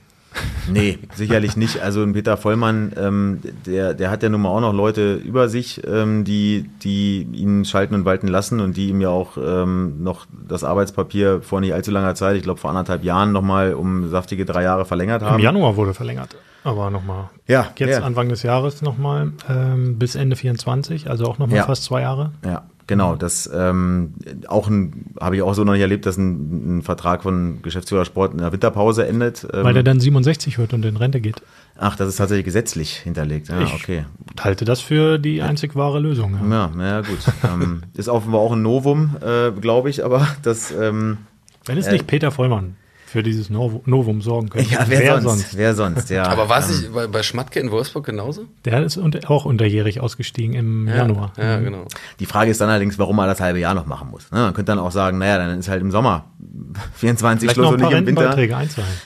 Nee, 0.71 0.99
sicherlich 1.15 1.57
nicht. 1.57 1.83
Also 1.83 2.03
ein 2.03 2.13
Peter 2.13 2.37
Vollmann, 2.37 2.93
ähm, 2.97 3.41
der, 3.67 3.95
der 3.95 4.11
hat 4.11 4.23
ja 4.23 4.29
nun 4.29 4.43
mal 4.43 4.51
auch 4.51 4.61
noch 4.61 4.73
Leute 4.73 5.15
über 5.15 5.49
sich, 5.49 5.83
ähm, 5.87 6.25
die, 6.25 6.71
die 6.83 7.27
ihn 7.33 7.65
schalten 7.65 7.95
und 7.95 8.05
walten 8.05 8.29
lassen 8.29 8.61
und 8.61 8.77
die 8.77 8.89
ihm 8.89 9.01
ja 9.01 9.09
auch 9.09 9.37
ähm, 9.37 10.03
noch 10.03 10.27
das 10.49 10.65
Arbeitspapier 10.65 11.43
vor 11.43 11.61
nicht 11.61 11.75
allzu 11.75 11.91
langer 11.91 12.15
Zeit, 12.15 12.37
ich 12.37 12.43
glaube 12.43 12.61
vor 12.61 12.71
anderthalb 12.71 13.05
Jahren 13.05 13.33
nochmal 13.33 13.75
um 13.75 14.09
saftige 14.09 14.45
drei 14.45 14.63
Jahre 14.63 14.85
verlängert 14.85 15.23
haben. 15.23 15.37
Im 15.37 15.45
Januar 15.45 15.77
wurde 15.77 15.95
verlängert. 15.95 16.37
Aber 16.65 16.91
nochmal. 16.91 17.29
Ja, 17.49 17.71
Jetzt 17.77 17.91
ja. 17.91 18.03
Anfang 18.03 18.29
des 18.29 18.43
Jahres 18.45 18.83
nochmal 18.83 19.33
ähm, 19.49 19.99
bis 19.99 20.15
Ende 20.15 20.37
24, 20.37 21.11
also 21.11 21.27
auch 21.27 21.39
nochmal 21.39 21.57
Ja. 21.59 21.65
fast 21.65 21.83
zwei 21.85 22.03
Jahre. 22.03 22.31
Ja, 22.45 22.63
genau. 22.87 23.17
Das 23.17 23.51
ähm, 23.53 24.15
auch 24.47 24.69
ein 24.69 25.07
habe 25.21 25.35
ich 25.37 25.43
auch 25.43 25.55
so 25.55 25.65
noch 25.65 25.73
nicht 25.73 25.81
erlebt, 25.83 26.07
dass 26.07 26.17
ein, 26.19 26.79
ein 26.79 26.83
Vertrag 26.83 27.25
von 27.25 27.63
Geschäftsführer 27.63 28.05
Sport 28.05 28.33
in 28.33 28.39
der 28.39 28.53
Winterpause 28.53 29.07
endet. 29.07 29.45
Ähm, 29.53 29.65
Weil 29.65 29.75
der 29.75 29.83
dann 29.83 29.99
67 29.99 30.57
wird 30.59 30.73
und 30.73 30.85
in 30.85 30.97
Rente 30.97 31.21
geht. 31.21 31.43
ach, 31.79 31.97
das 31.97 32.09
ist 32.09 32.17
tatsächlich 32.17 32.45
gesetzlich 32.45 32.97
hinterlegt. 32.99 33.49
Ja, 33.49 33.61
Ich- 33.63 33.75
okay. 33.75 34.05
Halte 34.41 34.65
das 34.65 34.81
für 34.81 35.19
die 35.19 35.43
einzig 35.43 35.75
wahre 35.75 35.99
Lösung. 35.99 36.39
Ja. 36.49 36.71
Ja, 36.79 36.85
ja 36.87 37.01
gut. 37.01 37.19
ähm, 37.43 37.83
ist 37.95 38.09
offenbar 38.09 38.41
auch 38.41 38.53
ein 38.53 38.63
Novum, 38.63 39.17
äh, 39.21 39.51
glaube 39.51 39.91
ich, 39.91 40.05
aber 40.05 40.29
das 40.43 40.71
ähm, 40.71 41.19
Wenn 41.65 41.77
es 41.79 41.91
nicht 41.91 42.07
Peter 42.07 42.31
Vollmann 42.31 42.77
für 43.13 43.23
dieses 43.23 43.51
Novum 43.51 44.23
sorgen 44.23 44.49
könnte. 44.49 44.71
ja, 44.73 44.81
wer, 44.89 45.21
sonst? 45.21 45.57
Wer 45.57 45.75
sonst? 45.75 46.09
Ja. 46.11 46.25
Aber 46.25 46.49
war 46.49 46.59
es 46.61 46.83
ähm, 46.85 46.93
bei, 46.95 47.07
bei 47.07 47.23
Schmatke 47.23 47.61
in 47.61 47.71
Wolfsburg 47.71 48.07
genauso? 48.07 48.47
Der 48.65 48.83
ist 48.83 48.97
unter, 48.97 49.31
auch 49.31 49.45
unterjährig 49.45 50.01
ausgestiegen 50.01 50.55
im 50.55 50.89
Januar. 50.89 51.33
Ja, 51.37 51.59
Mhm. 51.59 51.65
genau. 51.65 51.85
Die 52.21 52.27
Frage 52.27 52.51
ist 52.51 52.61
dann 52.61 52.71
allerdings, 52.71 52.99
warum 52.99 53.19
er 53.19 53.27
das 53.27 53.41
halbe 53.41 53.59
Jahr 53.59 53.75
noch 53.75 53.87
machen 53.87 54.09
muss. 54.11 54.31
Ne? 54.33 54.39
Man 54.41 54.55
könnte 54.55 54.73
dann 54.73 54.79
auch 54.79 54.91
sagen, 54.93 55.19
naja, 55.19 55.37
dann 55.39 55.59
ist 55.59 55.69
halt 55.69 55.83
im 55.83 55.91
Sommer 55.91 56.25
24 56.95 57.41
Vielleicht 57.51 57.55
Schluss 57.57 57.65
noch 57.67 57.73
und 57.73 57.77
ein 57.77 57.81
paar 57.83 57.91
nicht 57.91 58.01
im 58.01 58.07
Winter. 58.07 58.23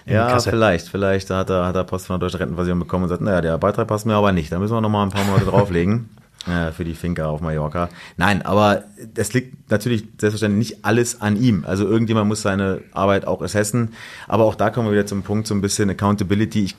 Ja, 0.07 0.39
vielleicht, 0.39 0.89
vielleicht 0.89 1.31
hat 1.31 1.51
er, 1.51 1.67
hat 1.67 1.75
er 1.75 1.85
Post 1.85 2.07
von 2.07 2.15
der 2.15 2.27
deutschen 2.27 2.39
Rentenversicherung 2.39 2.79
bekommen 2.81 3.03
und 3.05 3.09
sagt, 3.11 3.23
naja, 3.23 3.41
der 3.41 3.59
Beitrag 3.59 3.89
passt 3.89 4.07
mir 4.07 4.15
aber 4.15 4.33
nicht. 4.33 4.53
Da 4.53 4.59
müssen 4.59 4.73
wir 4.75 4.81
noch 4.81 4.89
mal 4.89 5.03
ein 5.03 5.11
paar 5.11 5.25
Monate 5.25 5.47
drauflegen. 5.47 6.09
Für 6.47 6.85
die 6.85 6.95
Finca 6.95 7.27
auf 7.27 7.41
Mallorca. 7.41 7.89
Nein, 8.17 8.43
aber 8.43 8.85
es 9.17 9.33
liegt 9.33 9.69
natürlich 9.69 10.05
selbstverständlich 10.19 10.71
nicht 10.71 10.85
alles 10.85 11.21
an 11.21 11.37
ihm. 11.37 11.65
Also 11.67 11.87
irgendjemand 11.87 12.29
muss 12.29 12.43
seine 12.43 12.83
Arbeit 12.93 13.27
auch 13.27 13.43
assessen. 13.43 13.95
Aber 14.29 14.45
auch 14.45 14.55
da 14.55 14.71
kommen 14.71 14.87
wir 14.87 14.93
wieder 14.93 15.07
zum 15.07 15.23
Punkt, 15.23 15.49
so 15.49 15.55
ein 15.55 15.61
bisschen 15.61 15.91
Accountability. 15.91 16.63
Ich, 16.63 16.77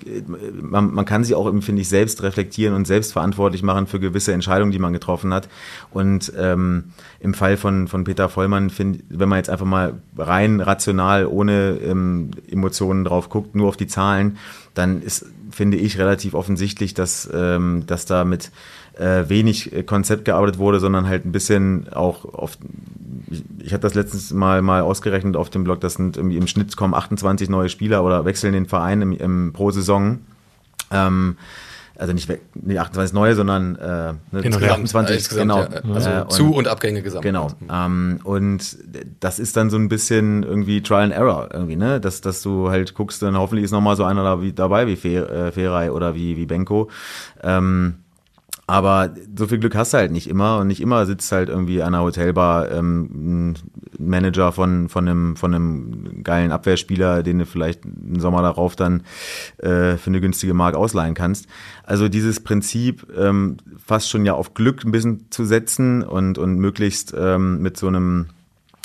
man, 0.54 0.94
man 0.94 1.04
kann 1.04 1.26
sich 1.26 1.36
auch, 1.36 1.52
finde 1.62 1.82
ich, 1.82 1.90
selbst 1.90 2.24
reflektieren 2.24 2.74
und 2.76 2.88
selbst 2.88 3.12
verantwortlich 3.12 3.62
machen 3.62 3.88
für 3.88 4.00
gewisse 4.00 4.32
Entscheidungen, 4.32 4.72
die 4.72 4.80
man 4.80 4.94
getroffen 4.94 5.34
hat. 5.34 5.50
Und 5.92 6.32
ähm, 6.38 6.92
im 7.20 7.34
Fall 7.34 7.58
von, 7.58 7.90
von 7.90 8.06
Peter 8.06 8.30
Vollmann, 8.30 8.70
find, 8.70 9.04
wenn 9.10 9.28
man 9.28 9.38
jetzt 9.38 9.50
einfach 9.50 9.66
mal 9.66 9.96
rein 10.18 10.62
rational, 10.62 11.26
ohne 11.26 11.78
ähm, 11.84 12.32
Emotionen 12.50 13.04
drauf 13.04 13.28
guckt, 13.28 13.54
nur 13.54 13.68
auf 13.68 13.78
die 13.78 13.88
Zahlen, 13.88 14.38
dann 14.74 15.02
ist, 15.02 15.26
finde 15.52 15.78
ich, 15.78 15.98
relativ 15.98 16.34
offensichtlich, 16.34 16.94
dass, 16.94 17.30
ähm, 17.34 17.84
dass 17.88 18.06
da 18.06 18.24
mit 18.24 18.52
äh, 19.00 19.30
wenig 19.30 19.74
äh, 19.74 19.84
Konzept 19.84 20.26
gearbeitet 20.26 20.58
wurde, 20.58 20.80
sondern 20.80 21.08
halt 21.08 21.26
ein 21.26 21.32
bisschen 21.32 21.88
auch 21.94 22.26
auf, 22.26 22.58
ich, 23.30 23.44
ich 23.60 23.74
habe 23.74 23.82
das 23.82 23.94
letztens 23.94 24.32
mal, 24.34 24.62
mal 24.62 24.82
ausgerechnet 24.82 25.36
auf 25.36 25.50
dem 25.50 25.64
Blog, 25.64 25.82
das 25.82 25.94
sind 25.96 26.18
irgendwie 26.18 26.38
im 26.38 26.48
Schnitt 26.48 26.76
kommen 26.78 26.94
28 26.94 27.50
neue 27.50 27.70
Spieler 27.70 28.04
oder 28.04 28.26
wechseln 28.26 28.54
den 28.54 28.66
Verein 28.66 29.02
im, 29.02 29.12
im, 29.14 29.54
pro 29.54 29.72
Saison. 29.72 30.20
Ähm, 30.92 31.38
also 32.00 32.14
nicht, 32.14 32.30
nicht 32.54 32.80
28 32.80 33.12
neue, 33.14 33.34
sondern 33.34 33.76
äh, 33.76 34.14
ne, 34.32 34.50
ja. 34.62 34.72
28, 34.74 35.16
Insgesamt, 35.16 35.42
genau. 35.52 35.62
ja, 35.62 35.94
also 35.96 36.10
Äh, 36.10 36.22
und- 36.22 36.32
Zu- 36.32 36.54
und 36.54 36.68
Abgänge 36.68 37.02
gesamt. 37.02 37.24
Genau. 37.24 37.48
Ähm, 37.72 38.20
und 38.24 38.78
das 39.20 39.40
ist 39.40 39.58
dann 39.58 39.72
so 39.72 39.78
ein 39.78 39.90
bisschen 39.90 40.44
irgendwie 40.44 40.82
Trial 40.84 41.06
and 41.06 41.14
Error 41.14 41.50
irgendwie, 41.52 41.76
ne? 41.76 42.00
Dass, 42.00 42.22
dass 42.22 42.44
du 42.44 42.70
halt 42.70 42.94
guckst, 42.94 43.24
dann 43.24 43.36
hoffentlich 43.36 43.66
ist 43.66 43.72
noch 43.72 43.82
mal 43.82 43.96
so 43.96 44.04
einer 44.04 44.24
da 44.24 44.42
wie, 44.44 44.54
dabei 44.54 44.86
wie 44.86 44.96
Fe- 44.96 45.28
äh, 45.28 45.52
Feray 45.52 45.90
oder 45.90 46.14
wie, 46.14 46.38
wie 46.38 46.46
Benko. 46.46 46.90
Ähm, 47.42 47.96
aber 48.70 49.16
so 49.38 49.48
viel 49.48 49.60
Glück 49.60 49.76
hast 49.76 49.94
du 49.94 49.98
halt 49.98 50.12
nicht 50.12 50.30
immer 50.30 50.60
und 50.60 50.68
nicht 50.68 50.82
immer 50.82 51.06
sitzt 51.06 51.32
halt 51.32 51.48
irgendwie 51.48 51.82
an 51.82 51.96
einer 51.96 52.04
Hotelbar 52.04 52.70
ähm, 52.70 53.54
ein 53.54 53.58
Manager 53.98 54.52
von, 54.52 54.90
von, 54.90 55.08
einem, 55.08 55.36
von 55.38 55.56
einem 55.56 56.24
geilen 56.24 56.52
Abwehrspieler, 56.52 57.24
den 57.24 57.40
du 57.40 57.46
vielleicht 57.46 57.86
einen 57.86 58.20
Sommer 58.20 58.42
darauf 58.42 58.76
dann 58.76 59.04
äh, 59.60 59.96
für 59.96 60.08
eine 60.08 60.20
günstige 60.20 60.54
Mark 60.54 60.76
ausleihen 60.76 61.14
kannst. 61.14 61.48
Also 61.84 62.10
dieses 62.10 62.42
Prinzip 62.42 63.08
ähm, 63.18 63.56
fast 63.84 64.10
schon 64.10 64.26
ja 64.26 64.34
auf 64.34 64.54
Glück 64.54 64.84
ein 64.84 64.92
bisschen 64.92 65.32
zu 65.32 65.46
setzen 65.46 66.04
und, 66.04 66.38
und 66.38 66.60
möglichst 66.60 67.16
ähm, 67.18 67.62
mit 67.62 67.78
so 67.78 67.88
einem 67.88 68.28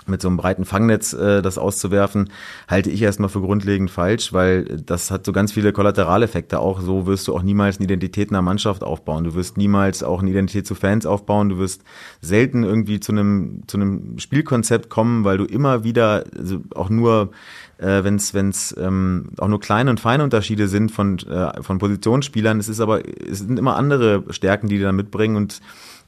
mit 0.06 0.22
so 0.22 0.28
einem 0.28 0.36
breiten 0.36 0.64
Fangnetz 0.64 1.12
äh, 1.12 1.42
das 1.42 1.58
auszuwerfen, 1.58 2.30
halte 2.68 2.90
ich 2.90 3.02
erstmal 3.02 3.28
für 3.28 3.40
grundlegend 3.40 3.90
falsch, 3.90 4.32
weil 4.32 4.64
das 4.64 5.10
hat 5.10 5.26
so 5.26 5.32
ganz 5.32 5.52
viele 5.52 5.72
Kollateraleffekte 5.72 6.58
auch. 6.58 6.80
So 6.80 7.06
wirst 7.06 7.28
du 7.28 7.34
auch 7.34 7.42
niemals 7.42 7.78
eine 7.78 7.84
Identität 7.84 8.30
einer 8.30 8.42
Mannschaft 8.42 8.82
aufbauen. 8.82 9.24
Du 9.24 9.34
wirst 9.34 9.56
niemals 9.56 10.02
auch 10.02 10.20
eine 10.20 10.30
Identität 10.30 10.66
zu 10.66 10.74
Fans 10.74 11.06
aufbauen. 11.06 11.48
Du 11.48 11.58
wirst 11.58 11.82
selten 12.20 12.64
irgendwie 12.64 13.00
zu 13.00 13.12
einem, 13.12 13.62
zu 13.66 13.76
einem 13.76 14.18
Spielkonzept 14.18 14.88
kommen, 14.90 15.24
weil 15.24 15.38
du 15.38 15.44
immer 15.44 15.84
wieder, 15.84 16.24
also 16.36 16.62
auch 16.74 16.90
nur 16.90 17.30
äh, 17.78 18.04
wenn 18.04 18.16
es 18.16 18.32
wenn's, 18.32 18.74
ähm, 18.78 19.30
auch 19.38 19.48
nur 19.48 19.60
kleine 19.60 19.90
und 19.90 20.00
feine 20.00 20.22
Unterschiede 20.22 20.68
sind 20.68 20.92
von, 20.92 21.18
äh, 21.18 21.62
von 21.62 21.78
Positionsspielern. 21.78 22.58
Es 22.60 22.68
ist 22.68 22.80
aber, 22.80 23.02
es 23.06 23.40
sind 23.40 23.58
immer 23.58 23.76
andere 23.76 24.24
Stärken, 24.30 24.68
die 24.68 24.78
die 24.78 24.82
dann 24.82 24.96
mitbringen 24.96 25.36
und 25.36 25.60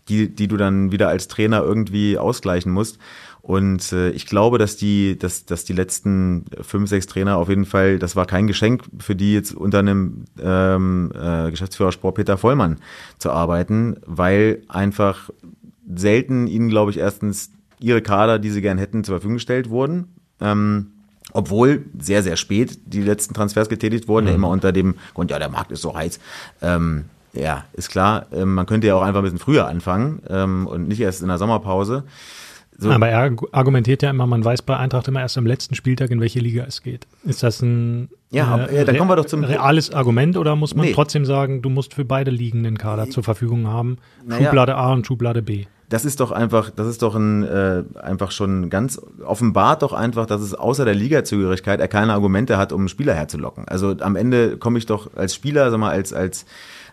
die, 0.08 0.34
die 0.34 0.48
du 0.48 0.56
dann 0.56 0.92
wieder 0.92 1.08
als 1.08 1.28
Trainer 1.28 1.62
irgendwie 1.62 2.18
ausgleichen 2.18 2.72
musst. 2.72 2.98
Und 3.44 3.92
äh, 3.92 4.08
ich 4.12 4.24
glaube, 4.24 4.56
dass 4.56 4.78
die, 4.78 5.18
dass, 5.18 5.44
dass 5.44 5.66
die 5.66 5.74
letzten 5.74 6.46
fünf, 6.62 6.88
sechs 6.88 7.06
Trainer 7.06 7.36
auf 7.36 7.50
jeden 7.50 7.66
Fall, 7.66 7.98
das 7.98 8.16
war 8.16 8.24
kein 8.24 8.46
Geschenk 8.46 8.84
für 8.98 9.14
die 9.14 9.34
jetzt 9.34 9.54
unter 9.54 9.80
einem 9.80 10.24
ähm, 10.42 11.12
äh, 11.14 11.50
Geschäftsführer 11.50 11.92
Sport 11.92 12.14
Peter 12.14 12.38
Vollmann 12.38 12.78
zu 13.18 13.30
arbeiten, 13.30 13.96
weil 14.06 14.62
einfach 14.68 15.28
selten 15.94 16.46
ihnen, 16.46 16.70
glaube 16.70 16.90
ich, 16.90 16.96
erstens 16.96 17.50
ihre 17.78 18.00
Kader, 18.00 18.38
die 18.38 18.48
sie 18.48 18.62
gern 18.62 18.78
hätten, 18.78 19.04
zur 19.04 19.16
Verfügung 19.16 19.34
gestellt 19.34 19.68
wurden. 19.68 20.14
Ähm, 20.40 20.92
obwohl 21.34 21.84
sehr, 21.98 22.22
sehr 22.22 22.36
spät 22.36 22.78
die 22.86 23.02
letzten 23.02 23.34
Transfers 23.34 23.68
getätigt 23.68 24.08
wurden, 24.08 24.26
ja 24.26 24.34
immer 24.34 24.48
unter 24.48 24.72
dem 24.72 24.94
Grund, 25.12 25.30
ja, 25.30 25.38
der 25.38 25.50
Markt 25.50 25.70
ist 25.70 25.82
so 25.82 25.94
heiß. 25.94 26.18
Ähm, 26.62 27.04
ja, 27.34 27.64
ist 27.74 27.90
klar. 27.90 28.24
Ähm, 28.32 28.54
man 28.54 28.64
könnte 28.64 28.86
ja 28.86 28.94
auch 28.94 29.02
einfach 29.02 29.20
ein 29.20 29.24
bisschen 29.24 29.38
früher 29.38 29.66
anfangen 29.66 30.22
ähm, 30.30 30.66
und 30.66 30.88
nicht 30.88 31.00
erst 31.00 31.20
in 31.20 31.28
der 31.28 31.36
Sommerpause. 31.36 32.04
So, 32.76 32.90
Aber 32.90 33.08
er 33.08 33.30
argu- 33.30 33.48
argumentiert 33.52 34.02
ja 34.02 34.10
immer, 34.10 34.26
man 34.26 34.44
weiß 34.44 34.62
bei 34.62 34.76
Eintracht 34.76 35.06
immer 35.08 35.20
erst 35.20 35.38
am 35.38 35.46
letzten 35.46 35.74
Spieltag, 35.74 36.10
in 36.10 36.20
welche 36.20 36.40
Liga 36.40 36.64
es 36.66 36.82
geht. 36.82 37.06
Ist 37.24 37.42
das 37.42 37.62
ein 37.62 38.08
Ja, 38.30 38.46
aber, 38.46 38.72
ja, 38.72 38.84
dann 38.84 38.96
kommen 38.96 39.10
wir 39.10 39.16
doch 39.16 39.26
zum- 39.26 39.44
reales 39.44 39.92
Argument 39.92 40.36
oder 40.36 40.56
muss 40.56 40.74
man 40.74 40.86
Nee. 40.86 40.92
trotzdem 40.92 41.24
sagen, 41.24 41.62
du 41.62 41.70
musst 41.70 41.94
für 41.94 42.04
beide 42.04 42.30
Ligen 42.32 42.64
den 42.64 42.76
Kader 42.76 43.08
zur 43.10 43.22
Verfügung 43.22 43.68
haben? 43.68 43.98
Naja. 44.26 44.44
Schublade 44.46 44.74
A 44.74 44.92
und 44.92 45.06
Schublade 45.06 45.40
B. 45.42 45.66
das 45.90 46.04
ist 46.04 46.18
doch 46.18 46.32
einfach, 46.32 46.70
das 46.70 46.88
ist 46.88 47.02
doch 47.02 47.14
ein, 47.14 47.44
äh, 47.44 47.84
einfach 48.02 48.32
schon 48.32 48.68
ganz 48.70 49.00
offenbart 49.24 49.82
doch 49.82 49.92
einfach, 49.92 50.26
dass 50.26 50.40
es 50.40 50.52
außer 50.54 50.84
der 50.84 50.94
Ligazugehörigkeit 50.94 51.78
er 51.78 51.86
keine 51.86 52.12
Argumente 52.14 52.56
hat, 52.56 52.72
um 52.72 52.80
einen 52.80 52.88
Spieler 52.88 53.14
herzulocken. 53.14 53.68
Also 53.68 53.94
am 54.00 54.16
Ende 54.16 54.56
komme 54.56 54.78
ich 54.78 54.86
doch 54.86 55.14
als 55.14 55.34
Spieler, 55.36 55.70
sag 55.70 55.78
mal, 55.78 55.90
als, 55.90 56.12
als 56.12 56.46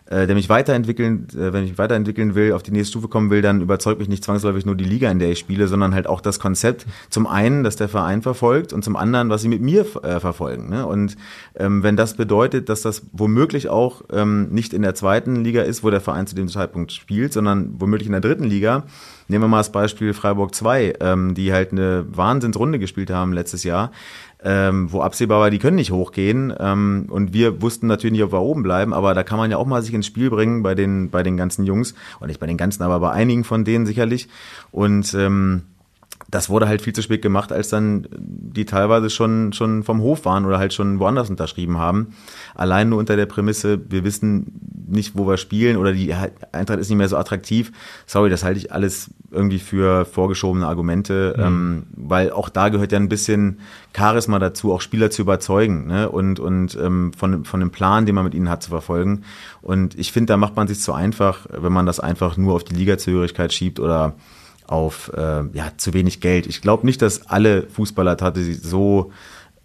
äh, 0.06 0.26
der 0.26 0.34
mich 0.34 0.48
weiterentwickeln, 0.48 1.28
äh, 1.32 1.52
wenn 1.52 1.64
ich 1.64 1.70
mich 1.70 1.78
weiterentwickeln 1.78 2.34
will, 2.34 2.52
auf 2.52 2.62
die 2.62 2.70
nächste 2.70 2.92
Stufe 2.92 3.08
kommen 3.08 3.30
will, 3.30 3.42
dann 3.42 3.60
überzeugt 3.60 3.98
mich 3.98 4.08
nicht 4.08 4.24
zwangsläufig 4.24 4.66
nur 4.66 4.74
die 4.74 4.84
Liga, 4.84 5.10
in 5.10 5.18
der 5.18 5.30
ich 5.30 5.38
spiele, 5.38 5.68
sondern 5.68 5.94
halt 5.94 6.06
auch 6.06 6.20
das 6.20 6.40
Konzept. 6.40 6.86
Zum 7.10 7.26
einen, 7.26 7.64
dass 7.64 7.76
der 7.76 7.88
Verein 7.88 8.22
verfolgt 8.22 8.72
und 8.72 8.82
zum 8.84 8.96
anderen, 8.96 9.30
was 9.30 9.42
sie 9.42 9.48
mit 9.48 9.62
mir 9.62 9.86
äh, 10.02 10.20
verfolgen. 10.20 10.68
Ne? 10.68 10.86
Und 10.86 11.16
ähm, 11.54 11.82
wenn 11.82 11.96
das 11.96 12.14
bedeutet, 12.14 12.68
dass 12.68 12.82
das 12.82 13.02
womöglich 13.12 13.68
auch 13.68 14.02
ähm, 14.12 14.48
nicht 14.50 14.74
in 14.74 14.82
der 14.82 14.94
zweiten 14.94 15.36
Liga 15.36 15.62
ist, 15.62 15.84
wo 15.84 15.90
der 15.90 16.00
Verein 16.00 16.26
zu 16.26 16.34
dem 16.34 16.48
Zeitpunkt 16.48 16.92
spielt, 16.92 17.32
sondern 17.32 17.74
womöglich 17.78 18.06
in 18.06 18.12
der 18.12 18.20
dritten 18.20 18.44
Liga, 18.44 18.84
Nehmen 19.32 19.44
wir 19.44 19.48
mal 19.48 19.58
das 19.58 19.72
Beispiel 19.72 20.12
Freiburg 20.12 20.54
2, 20.54 20.94
ähm, 21.00 21.34
die 21.34 21.54
halt 21.54 21.72
eine 21.72 22.04
Wahnsinnsrunde 22.10 22.78
gespielt 22.78 23.10
haben 23.10 23.32
letztes 23.32 23.64
Jahr. 23.64 23.90
Ähm, 24.44 24.92
wo 24.92 25.00
absehbar 25.00 25.40
war, 25.40 25.50
die 25.50 25.58
können 25.58 25.76
nicht 25.76 25.90
hochgehen. 25.90 26.52
Ähm, 26.58 27.06
und 27.08 27.32
wir 27.32 27.62
wussten 27.62 27.86
natürlich 27.86 28.12
nicht, 28.12 28.24
ob 28.24 28.32
wir 28.32 28.40
oben 28.40 28.62
bleiben, 28.62 28.92
aber 28.92 29.14
da 29.14 29.22
kann 29.22 29.38
man 29.38 29.50
ja 29.50 29.56
auch 29.56 29.66
mal 29.66 29.82
sich 29.82 29.94
ins 29.94 30.06
Spiel 30.06 30.30
bringen 30.30 30.62
bei 30.62 30.74
den, 30.74 31.10
bei 31.10 31.22
den 31.22 31.36
ganzen 31.36 31.64
Jungs. 31.64 31.94
Und 32.20 32.28
nicht 32.28 32.40
bei 32.40 32.46
den 32.46 32.56
ganzen, 32.56 32.82
aber 32.82 33.00
bei 33.00 33.10
einigen 33.10 33.44
von 33.44 33.64
denen 33.64 33.86
sicherlich. 33.86 34.28
Und 34.70 35.14
ähm, 35.14 35.62
das 36.32 36.48
wurde 36.48 36.66
halt 36.66 36.80
viel 36.80 36.94
zu 36.94 37.02
spät 37.02 37.20
gemacht, 37.20 37.52
als 37.52 37.68
dann 37.68 38.08
die 38.18 38.64
teilweise 38.64 39.10
schon, 39.10 39.52
schon 39.52 39.82
vom 39.82 40.00
Hof 40.00 40.24
waren 40.24 40.46
oder 40.46 40.58
halt 40.58 40.72
schon 40.72 40.98
woanders 40.98 41.28
unterschrieben 41.28 41.76
haben. 41.76 42.14
Allein 42.54 42.88
nur 42.88 42.98
unter 42.98 43.16
der 43.16 43.26
Prämisse, 43.26 43.78
wir 43.90 44.02
wissen 44.02 44.60
nicht, 44.88 45.12
wo 45.14 45.28
wir 45.28 45.36
spielen 45.36 45.76
oder 45.76 45.92
die 45.92 46.14
Eintracht 46.52 46.78
ist 46.78 46.88
nicht 46.88 46.96
mehr 46.96 47.10
so 47.10 47.18
attraktiv. 47.18 47.70
Sorry, 48.06 48.30
das 48.30 48.44
halte 48.44 48.58
ich 48.58 48.72
alles 48.72 49.10
irgendwie 49.30 49.58
für 49.58 50.06
vorgeschobene 50.06 50.66
Argumente, 50.66 51.34
mhm. 51.36 51.42
ähm, 51.44 51.82
weil 51.94 52.32
auch 52.32 52.48
da 52.48 52.70
gehört 52.70 52.92
ja 52.92 52.98
ein 52.98 53.10
bisschen 53.10 53.58
Charisma 53.94 54.38
dazu, 54.38 54.72
auch 54.72 54.80
Spieler 54.80 55.10
zu 55.10 55.20
überzeugen 55.20 55.86
ne? 55.86 56.08
und, 56.08 56.40
und 56.40 56.78
ähm, 56.80 57.12
von, 57.12 57.44
von 57.44 57.60
dem 57.60 57.70
Plan, 57.70 58.06
den 58.06 58.14
man 58.14 58.24
mit 58.24 58.32
ihnen 58.32 58.48
hat, 58.48 58.62
zu 58.62 58.70
verfolgen. 58.70 59.24
Und 59.60 59.98
ich 59.98 60.12
finde, 60.12 60.32
da 60.32 60.38
macht 60.38 60.56
man 60.56 60.66
sich 60.66 60.80
zu 60.80 60.94
einfach, 60.94 61.46
wenn 61.50 61.74
man 61.74 61.84
das 61.84 62.00
einfach 62.00 62.38
nur 62.38 62.54
auf 62.54 62.64
die 62.64 62.74
Ligazugehörigkeit 62.74 63.52
schiebt 63.52 63.80
oder 63.80 64.14
auf 64.72 65.12
äh, 65.14 65.44
ja, 65.52 65.72
zu 65.76 65.92
wenig 65.92 66.20
Geld. 66.20 66.46
Ich 66.46 66.62
glaube 66.62 66.86
nicht, 66.86 67.02
dass 67.02 67.26
alle 67.28 67.68
Fußballer 67.68 68.16
tatsächlich 68.16 68.62
so 68.62 69.12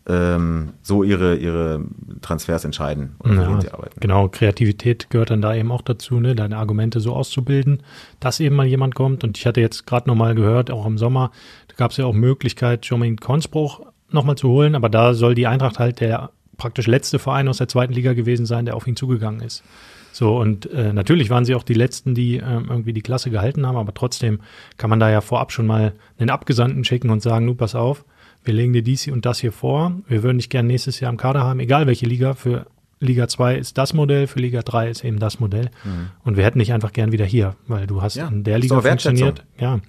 ähm, 0.07 0.69
so 0.81 1.03
ihre, 1.03 1.35
ihre 1.35 1.83
Transfers 2.21 2.63
entscheiden 2.63 3.15
oder 3.19 3.49
ja, 3.49 3.61
sie 3.61 3.71
arbeiten. 3.71 3.99
Genau, 3.99 4.29
Kreativität 4.29 5.09
gehört 5.09 5.31
dann 5.31 5.41
da 5.41 5.53
eben 5.53 5.71
auch 5.71 5.81
dazu, 5.81 6.19
ne, 6.19 6.33
deine 6.33 6.57
Argumente 6.57 7.01
so 7.01 7.13
auszubilden, 7.13 7.83
dass 8.19 8.39
eben 8.39 8.55
mal 8.55 8.65
jemand 8.65 8.95
kommt. 8.95 9.23
Und 9.23 9.37
ich 9.37 9.45
hatte 9.45 9.59
jetzt 9.59 9.85
gerade 9.85 10.07
nochmal 10.07 10.33
gehört, 10.33 10.71
auch 10.71 10.85
im 10.85 10.97
Sommer, 10.97 11.31
da 11.67 11.75
gab 11.75 11.91
es 11.91 11.97
ja 11.97 12.05
auch 12.05 12.13
Möglichkeit, 12.13 12.89
Jermaine 12.89 13.17
Konsbruch 13.17 13.81
nochmal 14.09 14.37
zu 14.37 14.47
holen, 14.47 14.75
aber 14.75 14.87
da 14.87 15.13
soll 15.13 15.35
die 15.35 15.47
Eintracht 15.47 15.79
halt 15.79 15.99
der 15.99 16.29
praktisch 16.55 16.87
letzte 16.87 17.19
Verein 17.19 17.49
aus 17.49 17.57
der 17.57 17.67
zweiten 17.67 17.93
Liga 17.93 18.13
gewesen 18.13 18.45
sein, 18.45 18.65
der 18.65 18.75
auf 18.75 18.87
ihn 18.87 18.95
zugegangen 18.95 19.41
ist. 19.41 19.63
So, 20.17 20.35
und 20.35 20.65
äh, 20.71 20.93
natürlich 20.93 21.29
waren 21.29 21.45
sie 21.45 21.53
auch 21.53 21.61
die 21.61 21.75
Letzten, 21.75 22.15
die 22.15 22.37
äh, 22.37 22.41
irgendwie 22.41 22.91
die 22.91 23.03
Klasse 23.03 23.29
gehalten 23.29 23.67
haben, 23.67 23.77
aber 23.77 23.93
trotzdem 23.93 24.39
kann 24.77 24.89
man 24.89 24.99
da 24.99 25.11
ja 25.11 25.21
vorab 25.21 25.51
schon 25.51 25.67
mal 25.67 25.93
einen 26.17 26.31
Abgesandten 26.31 26.83
schicken 26.83 27.11
und 27.11 27.21
sagen, 27.21 27.45
nu, 27.45 27.53
pass 27.53 27.75
auf, 27.75 28.03
wir 28.43 28.55
legen 28.55 28.73
dir 28.73 28.81
dies 28.81 29.07
und 29.09 29.27
das 29.27 29.37
hier 29.37 29.51
vor, 29.51 29.91
wir 30.07 30.23
würden 30.23 30.39
dich 30.39 30.49
gerne 30.49 30.69
nächstes 30.69 30.99
Jahr 31.01 31.11
im 31.11 31.17
Kader 31.17 31.41
haben, 31.41 31.59
egal 31.59 31.85
welche 31.85 32.07
Liga, 32.07 32.33
für 32.33 32.65
Liga 32.99 33.27
2 33.27 33.57
ist 33.57 33.77
das 33.77 33.93
Modell, 33.93 34.25
für 34.25 34.39
Liga 34.39 34.63
3 34.63 34.89
ist 34.89 35.03
eben 35.03 35.19
das 35.19 35.39
Modell. 35.39 35.69
Mhm. 35.83 36.09
Und 36.23 36.35
wir 36.35 36.45
hätten 36.45 36.57
dich 36.57 36.73
einfach 36.73 36.93
gern 36.93 37.11
wieder 37.11 37.25
hier, 37.25 37.55
weil 37.67 37.85
du 37.85 38.01
hast 38.01 38.15
ja, 38.15 38.27
in 38.27 38.43
der 38.43 38.57
Liga 38.57 38.81
funktioniert. 38.81 39.45
Ja. 39.59 39.81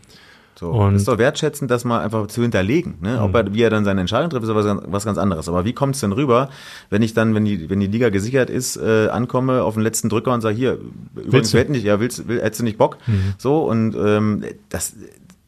So, 0.58 0.70
und 0.70 0.96
ist 0.96 1.06
doch 1.06 1.18
wertschätzend, 1.18 1.70
das 1.70 1.84
mal 1.84 2.00
einfach 2.00 2.26
zu 2.26 2.42
hinterlegen. 2.42 2.96
Ne? 3.00 3.22
Ob 3.22 3.32
er, 3.32 3.44
mhm. 3.44 3.54
wie 3.54 3.62
er 3.62 3.70
dann 3.70 3.84
seine 3.84 4.00
Entscheidung 4.00 4.28
trifft, 4.28 4.42
ist 4.42 4.52
was, 4.52 4.66
was 4.86 5.04
ganz 5.04 5.16
anderes. 5.16 5.48
Aber 5.48 5.64
wie 5.64 5.72
kommt 5.72 5.94
es 5.94 6.00
denn 6.00 6.10
rüber, 6.10 6.48
wenn 6.90 7.00
ich 7.00 7.14
dann, 7.14 7.32
wenn 7.36 7.44
die, 7.44 7.70
wenn 7.70 7.78
die 7.78 7.86
Liga 7.86 8.08
gesichert 8.08 8.50
ist, 8.50 8.76
äh, 8.76 9.06
ankomme 9.08 9.62
auf 9.62 9.74
den 9.74 9.84
letzten 9.84 10.08
Drücker 10.08 10.34
und 10.34 10.40
sage, 10.40 10.56
hier, 10.56 10.78
übrigens, 11.14 11.54
willst 11.54 11.70
nicht, 11.70 11.84
ja, 11.84 12.00
willst, 12.00 12.26
will, 12.26 12.40
hättest 12.40 12.58
du 12.58 12.64
nicht 12.64 12.76
Bock? 12.76 12.98
Mhm. 13.06 13.34
So, 13.38 13.62
und 13.62 13.94
ähm, 13.94 14.42
das, 14.68 14.94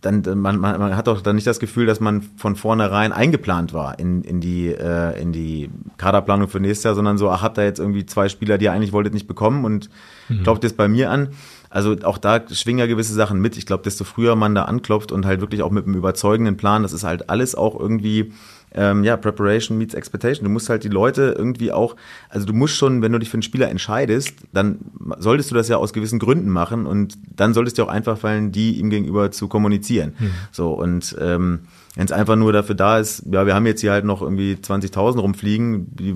dann 0.01 0.23
man, 0.23 0.59
man, 0.59 0.79
man 0.79 0.96
hat 0.96 1.09
doch 1.09 1.23
dann 1.23 1.35
nicht 1.35 1.46
das 1.46 1.59
Gefühl, 1.59 1.87
dass 1.87 1.99
man 1.99 2.23
von 2.37 2.55
vornherein 2.55 3.12
eingeplant 3.12 3.75
war 3.75 3.99
in, 3.99 4.23
in 4.23 4.40
die 4.40 4.68
äh, 4.68 5.20
in 5.20 5.33
die 5.33 5.70
Kaderplanung 5.99 6.49
für 6.49 6.61
nächstes 6.61 6.85
Jahr, 6.85 6.94
sondern 6.94 7.18
so, 7.18 7.31
ach, 7.31 7.42
habt 7.42 7.59
ihr 7.59 7.64
jetzt 7.64 7.81
irgendwie 7.81 8.07
zwei 8.07 8.29
Spieler, 8.29 8.59
die 8.59 8.66
ihr 8.66 8.73
eigentlich 8.73 8.92
wolltet, 8.92 9.12
nicht 9.12 9.27
bekommen 9.27 9.64
und 9.64 9.90
mhm. 10.29 10.44
glaubt 10.44 10.62
jetzt 10.62 10.77
bei 10.77 10.87
mir 10.87 11.11
an. 11.11 11.31
Also 11.70 11.96
auch 12.02 12.18
da 12.18 12.42
schwingen 12.52 12.80
ja 12.80 12.87
gewisse 12.87 13.14
Sachen 13.14 13.40
mit. 13.40 13.56
Ich 13.56 13.64
glaube, 13.64 13.85
desto 13.85 14.02
früher 14.02 14.35
man 14.35 14.56
da 14.56 14.64
anklopft 14.64 15.12
und 15.12 15.24
halt 15.24 15.40
wirklich 15.40 15.62
auch 15.62 15.70
mit 15.70 15.87
einem 15.87 15.94
überzeugenden 15.94 16.56
Plan, 16.56 16.83
das 16.83 16.92
ist 16.92 17.04
halt 17.04 17.30
alles 17.30 17.54
auch 17.54 17.78
irgendwie 17.78 18.33
ähm, 18.74 19.04
ja, 19.04 19.16
Preparation 19.16 19.78
meets 19.78 19.94
Expectation. 19.94 20.44
Du 20.44 20.50
musst 20.50 20.68
halt 20.68 20.85
die 20.85 20.88
Leute 20.88 21.35
irgendwie 21.37 21.72
auch, 21.72 21.96
also 22.28 22.46
du 22.46 22.52
musst 22.52 22.74
schon, 22.74 23.02
wenn 23.02 23.12
du 23.12 23.18
dich 23.18 23.30
für 23.30 23.35
einen 23.35 23.42
Spieler 23.42 23.68
entscheidest, 23.68 24.35
dann 24.52 24.78
solltest 25.18 25.50
du 25.50 25.54
das 25.54 25.68
ja 25.68 25.76
aus 25.76 25.92
gewissen 25.92 26.18
Gründen 26.18 26.50
machen 26.50 26.87
und 26.87 27.18
dann 27.35 27.54
solltest 27.54 27.78
dir 27.78 27.85
auch 27.85 27.88
einfach 27.88 28.18
fallen, 28.18 28.52
die 28.52 28.78
ihm 28.78 28.90
gegenüber 28.90 29.30
zu 29.30 29.48
kommunizieren. 29.48 30.14
Mhm. 30.18 30.30
So 30.52 30.72
und 30.72 31.16
ähm, 31.20 31.61
wenn 31.96 32.04
es 32.04 32.12
einfach 32.12 32.37
nur 32.37 32.52
dafür 32.52 32.74
da 32.74 32.98
ist, 32.98 33.24
ja, 33.30 33.46
wir 33.46 33.54
haben 33.54 33.66
jetzt 33.66 33.80
hier 33.80 33.92
halt 33.92 34.04
noch 34.04 34.22
irgendwie 34.22 34.54
20.000 34.54 35.18
rumfliegen 35.18 35.87
die, 35.94 36.14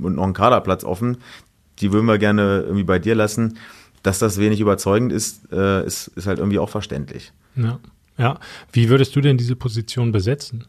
und 0.00 0.16
noch 0.16 0.24
einen 0.24 0.32
Kaderplatz 0.32 0.84
offen, 0.84 1.18
die 1.80 1.92
würden 1.92 2.06
wir 2.06 2.18
gerne 2.18 2.62
irgendwie 2.62 2.84
bei 2.84 2.98
dir 2.98 3.14
lassen 3.14 3.58
dass 4.06 4.20
das 4.20 4.38
wenig 4.38 4.60
überzeugend 4.60 5.12
ist, 5.12 5.52
äh, 5.52 5.84
ist, 5.84 6.08
ist 6.08 6.28
halt 6.28 6.38
irgendwie 6.38 6.60
auch 6.60 6.68
verständlich. 6.68 7.32
Ja. 7.56 7.80
ja. 8.16 8.38
Wie 8.70 8.88
würdest 8.88 9.16
du 9.16 9.20
denn 9.20 9.36
diese 9.36 9.56
Position 9.56 10.12
besetzen? 10.12 10.64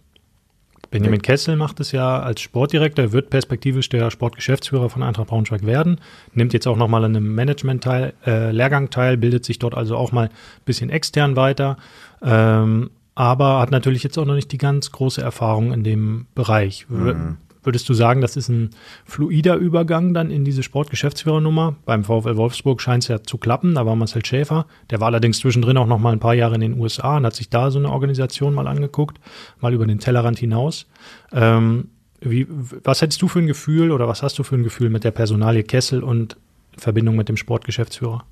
Benjamin 0.90 1.22
Kessel 1.22 1.56
macht 1.56 1.80
es 1.80 1.92
ja 1.92 2.20
als 2.20 2.42
Sportdirektor, 2.42 3.12
wird 3.12 3.30
perspektivisch 3.30 3.90
der 3.90 4.10
Sportgeschäftsführer 4.10 4.90
von 4.90 5.04
Eintracht 5.04 5.28
Braunschweig 5.28 5.66
werden, 5.66 6.00
nimmt 6.34 6.54
jetzt 6.54 6.66
auch 6.66 6.78
nochmal 6.78 7.04
an 7.04 7.16
einem 7.16 7.36
Management-Teil, 7.36 8.14
äh, 8.26 8.52
Lehrgang 8.52 8.90
teil, 8.90 9.18
bildet 9.18 9.46
sich 9.46 9.60
dort 9.60 9.76
also 9.76 9.98
auch 9.98 10.12
mal 10.14 10.28
ein 10.28 10.32
bisschen 10.66 10.90
extern 10.90 11.36
weiter, 11.36 11.78
ähm, 12.24 12.90
aber 13.16 13.60
hat 13.60 13.70
natürlich 13.70 14.02
jetzt 14.04 14.18
auch 14.18 14.26
noch 14.26 14.36
nicht 14.36 14.52
die 14.52 14.58
ganz 14.58 14.92
große 14.92 15.22
Erfahrung 15.22 15.74
in 15.74 15.84
dem 15.84 16.26
Bereich. 16.36 16.88
Mhm. 16.90 17.38
Würdest 17.68 17.90
du 17.90 17.94
sagen, 17.94 18.22
das 18.22 18.38
ist 18.38 18.48
ein 18.48 18.70
fluider 19.04 19.58
Übergang 19.58 20.14
dann 20.14 20.32
in 20.32 20.46
diese 20.46 20.64
Sportgeschäftsführernummer? 20.64 21.76
Beim 21.84 22.06
VfL 22.06 22.38
Wolfsburg 22.38 22.80
scheint 22.80 23.04
es 23.04 23.10
ja 23.10 23.22
zu 23.22 23.38
klappen, 23.38 23.76
da 23.76 23.86
war 23.86 23.94
Marcel 23.98 24.26
Schäfer. 24.26 24.68
Der 24.90 25.02
war 25.02 25.08
allerdings 25.08 25.40
zwischendrin 25.40 25.76
auch 25.76 25.86
noch 25.86 26.00
mal 26.00 26.14
ein 26.14 26.22
paar 26.22 26.34
Jahre 26.34 26.56
in 26.56 26.62
den 26.62 26.80
USA 26.80 27.18
und 27.18 27.26
hat 27.26 27.36
sich 27.36 27.50
da 27.50 27.70
so 27.70 27.78
eine 27.78 27.92
Organisation 27.92 28.54
mal 28.54 28.68
angeguckt, 28.68 29.20
mal 29.60 29.74
über 29.74 29.86
den 29.86 30.00
Tellerrand 30.00 30.40
hinaus. 30.40 30.88
Ähm, 31.34 31.90
wie, 32.22 32.48
was 32.50 33.02
hättest 33.02 33.22
du 33.22 33.28
für 33.28 33.40
ein 33.40 33.48
Gefühl 33.48 33.92
oder 33.92 34.08
was 34.08 34.24
hast 34.24 34.40
du 34.40 34.44
für 34.44 34.56
ein 34.56 34.64
Gefühl 34.64 34.90
mit 34.90 35.04
der 35.04 35.12
Personalie 35.12 35.64
Kessel 35.64 36.04
und 36.04 36.38
Verbindung 36.78 37.18
mit 37.18 37.28
dem 37.28 37.36
Sportgeschäftsführer? 37.36 38.24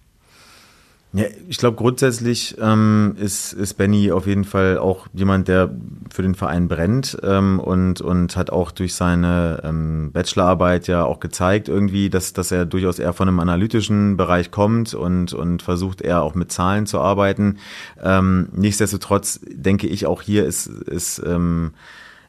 Ja, 1.16 1.28
ich 1.48 1.60
glaube 1.60 1.78
grundsätzlich 1.78 2.58
ähm, 2.60 3.16
ist, 3.18 3.54
ist 3.54 3.76
Benny 3.76 4.12
auf 4.12 4.28
jeden 4.28 4.44
Fall 4.44 4.78
auch 4.78 5.08
jemand, 5.14 5.48
der 5.48 5.74
für 6.14 6.24
den 6.24 6.36
Verein 6.36 6.68
brennt 6.68 7.18
ähm, 7.24 7.62
und, 7.62 8.02
und 8.02 8.36
hat 8.36 8.50
auch 8.50 8.72
durch 8.72 8.96
seine 8.96 9.62
ähm, 9.64 10.12
Bachelorarbeit 10.12 10.90
ja 10.90 11.06
auch 11.06 11.22
gezeigt 11.22 11.70
irgendwie, 11.70 12.10
dass, 12.10 12.34
dass 12.34 12.52
er 12.52 12.66
durchaus 12.66 13.00
eher 13.00 13.14
von 13.14 13.30
einem 13.30 13.40
analytischen 13.40 14.18
Bereich 14.18 14.52
kommt 14.52 14.94
und, 14.94 15.32
und 15.32 15.62
versucht 15.62 16.02
eher 16.02 16.22
auch 16.22 16.36
mit 16.36 16.52
Zahlen 16.52 16.86
zu 16.86 17.00
arbeiten. 17.00 17.60
Ähm, 18.04 18.50
nichtsdestotrotz 18.52 19.40
denke 19.50 19.88
ich 19.88 20.08
auch 20.08 20.22
hier 20.22 20.46
ist, 20.46 20.68
ist 20.68 21.24
ähm, 21.26 21.72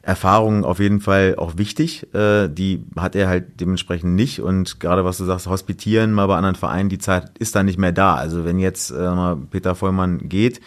Erfahrung 0.07 0.63
auf 0.63 0.79
jeden 0.79 1.01
Fall 1.01 1.35
auch 1.37 1.57
wichtig. 1.57 2.13
Äh, 2.13 2.47
die 2.47 2.81
hat 2.95 3.13
er 3.13 3.27
halt 3.27 3.59
dementsprechend 3.59 4.15
nicht. 4.15 4.41
Und 4.41 4.79
gerade 4.79 5.03
was 5.03 5.17
du 5.17 5.25
sagst, 5.25 5.47
hospitieren 5.47 6.13
mal 6.13 6.27
bei 6.27 6.37
anderen 6.37 6.55
Vereinen, 6.55 6.87
die 6.87 6.97
Zeit 6.97 7.37
ist 7.39 7.57
dann 7.57 7.65
nicht 7.65 7.77
mehr 7.77 7.91
da. 7.91 8.15
Also 8.15 8.45
wenn 8.45 8.57
jetzt 8.57 8.89
äh, 8.89 9.35
Peter 9.51 9.75
Vollmann 9.75 10.29
geht, 10.29 10.61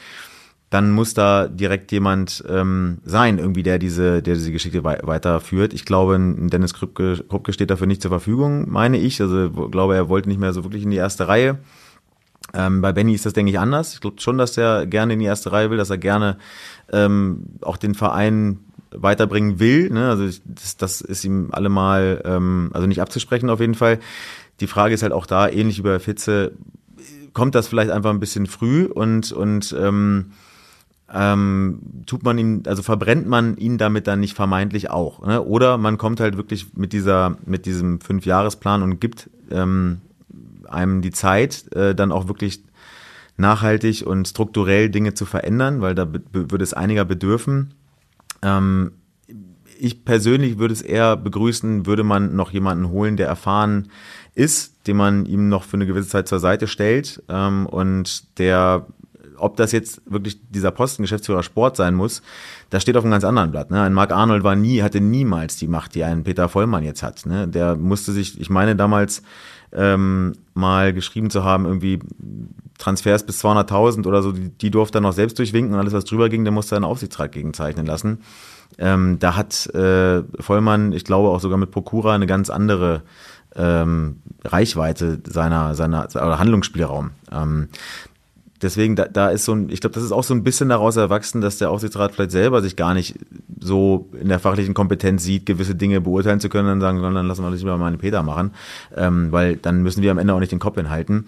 dann 0.69 0.91
muss 0.91 1.15
da 1.15 1.49
direkt 1.49 1.91
jemand 1.91 2.45
ähm, 2.51 2.99
sein, 3.03 3.39
irgendwie, 3.39 3.63
der 3.63 3.79
diese, 3.79 4.23
der 4.23 4.35
diese 4.35 4.53
Geschichte 4.53 4.85
wei 4.85 4.99
weiterführt. 5.05 5.73
Ich 5.73 5.87
glaube, 5.87 6.19
Dennis 6.19 6.75
Krupke, 6.75 7.25
Krupke 7.27 7.55
steht 7.55 7.71
dafür 7.71 7.87
nicht 7.87 8.03
zur 8.03 8.11
Verfügung, 8.11 8.71
meine 8.71 8.99
ich. 8.99 9.23
Also 9.23 9.51
glaube, 9.51 9.97
er 9.97 10.11
wollte 10.11 10.29
nicht 10.29 10.39
mehr 10.39 10.53
so 10.53 10.65
wirklich 10.65 10.83
in 10.83 10.91
die 10.91 10.99
erste 10.99 11.29
Reihe. 11.29 11.59
Ähm, 12.53 12.83
bei 12.83 12.93
Benny 12.93 13.15
ist 13.15 13.25
das, 13.25 13.33
denke 13.33 13.53
ich, 13.53 13.59
anders. 13.59 13.95
Ich 13.95 14.01
glaube 14.01 14.21
schon, 14.21 14.37
dass 14.37 14.59
er 14.59 14.87
gerne 14.87 15.15
in 15.15 15.19
die 15.19 15.25
erste 15.25 15.51
Reihe 15.51 15.71
will, 15.71 15.79
dass 15.79 15.91
er 15.91 15.99
gerne 15.99 16.37
ähm, 16.93 17.47
auch 17.63 17.79
den 17.79 17.95
Verein 17.95 18.59
weiterbringen 18.93 19.61
will. 19.61 19.91
Ne? 19.91 20.09
Also 20.09 20.27
das, 20.45 20.77
das 20.77 21.01
ist 21.01 21.25
ihm 21.25 21.49
allemal, 21.53 22.23
ähm, 22.25 22.71
also 22.73 22.87
nicht 22.87 23.01
abzusprechen 23.01 23.51
auf 23.51 23.61
jeden 23.61 23.75
Fall. 23.75 23.99
Die 24.61 24.67
Frage 24.67 24.95
ist 24.95 25.03
halt 25.03 25.13
auch 25.13 25.27
da, 25.27 25.49
ähnlich 25.49 25.79
wie 25.79 25.83
bei 25.83 25.99
Fitze, 25.99 26.53
kommt 27.33 27.55
das 27.55 27.69
vielleicht 27.69 27.91
einfach 27.91 28.11
ein 28.11 28.21
bisschen 28.21 28.47
früh 28.47 28.85
und, 28.85 29.33
und 29.33 29.75
ähm, 29.79 30.33
ähm, 31.13 31.81
tut 32.07 32.23
man 32.23 32.39
ihn, 32.39 32.63
also 32.67 32.83
verbrennt 32.83 33.27
man 33.27 33.57
ihn 33.57 33.79
damit 33.79 34.07
dann 34.07 34.21
nicht 34.21 34.35
vermeintlich 34.35 34.91
auch. 34.91 35.27
Ne? 35.27 35.43
Oder 35.43 35.79
man 35.79 35.99
kommt 35.99 36.21
halt 36.21 36.37
wirklich 36.37 36.77
mit 36.77 36.93
dieser, 36.93 37.37
mit 37.45 37.67
diesem 37.67 38.01
Fünfjahresplan 38.01 38.83
und 38.83 39.01
gibt 39.01 39.31
ähm, 39.51 40.01
einem 40.69 41.03
die 41.03 41.11
Zeit, 41.11 41.73
äh, 41.75 41.95
dann 41.95 42.13
auch 42.13 42.29
wirklich 42.29 42.63
nachhaltig 43.37 44.07
und 44.07 44.29
strukturell 44.29 44.91
Dinge 44.91 45.15
zu 45.15 45.25
verändern, 45.25 45.81
weil 45.81 45.95
da 45.95 46.07
würde 46.33 46.63
es 46.63 46.75
einiger 46.75 47.05
bedürfen. 47.05 47.75
Ähm, 48.43 48.93
ich 49.79 50.05
persönlich 50.05 50.59
würde 50.59 50.75
es 50.75 50.83
eher 50.83 51.17
begrüßen, 51.17 51.87
würde 51.87 52.05
man 52.05 52.37
noch 52.37 52.51
jemanden 52.51 52.91
holen, 52.91 53.17
der 53.17 53.29
erfahren 53.29 53.89
ist, 54.35 54.87
den 54.87 54.97
man 54.97 55.27
ihm 55.27 55.49
noch 55.49 55.65
für 55.65 55.77
eine 55.77 55.87
gewisse 55.87 56.09
Zeit 56.09 56.29
zur 56.29 56.39
Seite 56.39 56.67
stellt 56.67 57.23
ähm, 57.29 57.67
und 57.67 58.39
der 58.39 58.87
ob 59.41 59.57
das 59.57 59.73
jetzt 59.73 60.03
wirklich 60.05 60.39
dieser 60.51 60.71
Posten 60.71 61.03
Geschäftsführer 61.03 61.43
Sport 61.43 61.77
sein 61.77 61.95
muss, 61.95 62.23
das 62.69 62.83
steht 62.83 62.97
auf 62.97 63.05
einem 63.05 63.13
ganz 63.13 63.25
anderen 63.25 63.51
Blatt. 63.51 63.71
Ne? 63.71 63.81
Ein 63.81 63.95
Marc 63.95 64.13
Arnold 64.13 64.45
war 64.45 64.55
nie, 64.55 64.83
hatte 64.83 65.01
niemals 65.01 65.57
die 65.57 65.67
Macht, 65.67 65.95
die 65.95 66.05
ein 66.05 66.25
Peter 66.25 66.49
Vollmann 66.49 66.85
jetzt 66.85 67.03
hat. 67.03 67.27
Ne? 67.27 67.49
Der 67.49 67.77
musste 67.77 68.13
sich, 68.13 68.39
ich 68.39 68.51
meine 68.51 68.77
damals 68.77 69.23
ähm, 69.73 70.33
mal 70.55 70.93
geschrieben 70.93 71.31
zu 71.31 71.45
haben, 71.45 71.65
irgendwie 71.65 72.01
Transfers 72.79 73.25
bis 73.25 73.45
200.000 73.45 74.07
oder 74.07 74.23
so, 74.23 74.33
die, 74.33 74.51
die 74.51 74.71
durfte 74.71 74.99
er 74.99 75.03
noch 75.03 75.13
selbst 75.13 75.39
durchwinken 75.39 75.75
und 75.75 75.81
alles, 75.81 75.93
was 75.93 76.05
drüber 76.05 76.29
ging, 76.29 76.45
der 76.45 76.53
musste 76.53 76.77
einen 76.77 76.85
Aufsichtsrat 76.85 77.33
gegenzeichnen 77.33 77.87
lassen. 77.87 78.21
Ähm, 78.79 79.19
da 79.19 79.37
hat 79.37 79.67
äh, 79.75 80.23
Vollmann, 80.41 80.93
ich 80.93 81.05
glaube 81.05 81.29
auch 81.29 81.41
sogar 81.41 81.59
mit 81.59 81.71
Prokura, 81.71 82.15
eine 82.15 82.27
ganz 82.27 82.51
andere 82.51 83.03
ähm, 83.57 84.23
Reichweite 84.45 85.21
seiner, 85.27 85.75
seiner 85.75 86.05
oder 86.15 86.39
Handlungsspielraum. 86.39 87.11
Ähm, 87.33 87.69
deswegen, 88.63 88.97
da, 88.97 89.07
da 89.07 89.31
ist 89.31 89.45
so 89.45 89.53
ein, 89.53 89.71
ich 89.71 89.81
glaube, 89.81 89.95
das 89.95 90.05
ist 90.05 90.13
auch 90.13 90.25
so 90.25 90.35
ein 90.35 90.45
bisschen 90.45 90.69
daraus 90.69 90.97
erwachsen, 90.97 91.41
dass 91.41 91.59
der 91.59 91.71
Aufsichtsrat 91.71 92.13
vielleicht 92.13 92.31
selber 92.31 92.63
sich 92.63 92.77
gar 92.77 92.95
nicht 92.95 93.17
so 93.61 94.09
in 94.21 94.29
der 94.29 94.39
fachlichen 94.39 94.75
Kompetenz 94.75 95.23
sieht, 95.23 95.47
gewisse 95.47 95.75
Dinge 95.75 96.01
beurteilen 96.01 96.41
zu 96.41 96.49
können 96.49 96.71
und 96.71 96.81
sagen, 96.81 97.03
dann 97.03 97.27
lassen 97.27 97.45
wir 97.45 97.51
das 97.51 97.61
lieber 97.61 97.77
mal 97.77 97.87
einen 97.87 97.99
Peter 97.99 98.23
machen, 98.23 98.53
ähm, 98.97 99.31
weil 99.31 99.57
dann 99.57 99.83
müssen 99.83 100.03
wir 100.03 100.11
am 100.11 100.19
Ende 100.19 100.35
auch 100.35 100.41
nicht 100.41 100.53
den 100.53 100.59
Kopf 100.59 100.77
hinhalten. 100.77 101.27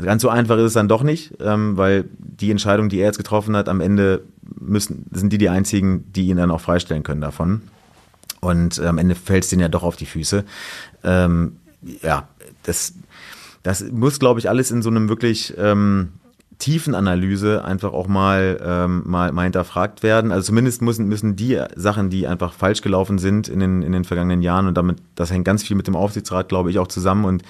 Ganz 0.00 0.22
so 0.22 0.30
einfach 0.30 0.56
ist 0.56 0.64
es 0.64 0.72
dann 0.72 0.88
doch 0.88 1.02
nicht, 1.02 1.34
ähm, 1.40 1.76
weil 1.76 2.04
die 2.18 2.50
Entscheidung, 2.50 2.88
die 2.88 2.98
er 2.98 3.06
jetzt 3.06 3.18
getroffen 3.18 3.54
hat, 3.56 3.68
am 3.68 3.80
Ende 3.80 4.22
müssen, 4.58 5.06
sind 5.10 5.32
die 5.32 5.38
die 5.38 5.50
einzigen, 5.50 6.10
die 6.12 6.28
ihn 6.28 6.38
dann 6.38 6.50
auch 6.50 6.60
freistellen 6.60 7.02
können 7.02 7.20
davon. 7.20 7.62
Und 8.40 8.78
äh, 8.78 8.86
am 8.86 8.98
Ende 8.98 9.14
fällt 9.14 9.44
es 9.44 9.50
denen 9.50 9.60
ja 9.60 9.68
doch 9.68 9.82
auf 9.82 9.96
die 9.96 10.06
Füße. 10.06 10.44
Ähm, 11.04 11.56
ja, 12.02 12.28
das, 12.62 12.94
das 13.62 13.84
muss, 13.90 14.18
glaube 14.18 14.40
ich, 14.40 14.48
alles 14.48 14.70
in 14.70 14.82
so 14.82 14.90
einem 14.90 15.08
wirklich 15.08 15.54
ähm, 15.58 16.08
Tiefenanalyse 16.62 17.64
einfach 17.64 17.92
auch 17.92 18.06
mal, 18.06 18.60
ähm, 18.64 19.02
mal, 19.04 19.32
mal 19.32 19.42
hinterfragt 19.42 20.04
werden. 20.04 20.30
Also 20.30 20.46
zumindest 20.46 20.80
müssen, 20.80 21.08
müssen 21.08 21.34
die 21.34 21.60
Sachen, 21.74 22.08
die 22.08 22.28
einfach 22.28 22.52
falsch 22.52 22.82
gelaufen 22.82 23.18
sind 23.18 23.48
in 23.48 23.58
den, 23.58 23.82
in 23.82 23.90
den 23.90 24.04
vergangenen 24.04 24.42
Jahren 24.42 24.68
und 24.68 24.76
damit, 24.76 24.98
das 25.16 25.32
hängt 25.32 25.44
ganz 25.44 25.64
viel 25.64 25.76
mit 25.76 25.88
dem 25.88 25.96
Aufsichtsrat, 25.96 26.48
glaube 26.48 26.70
ich, 26.70 26.78
auch 26.78 26.86
zusammen 26.86 27.24
und 27.24 27.42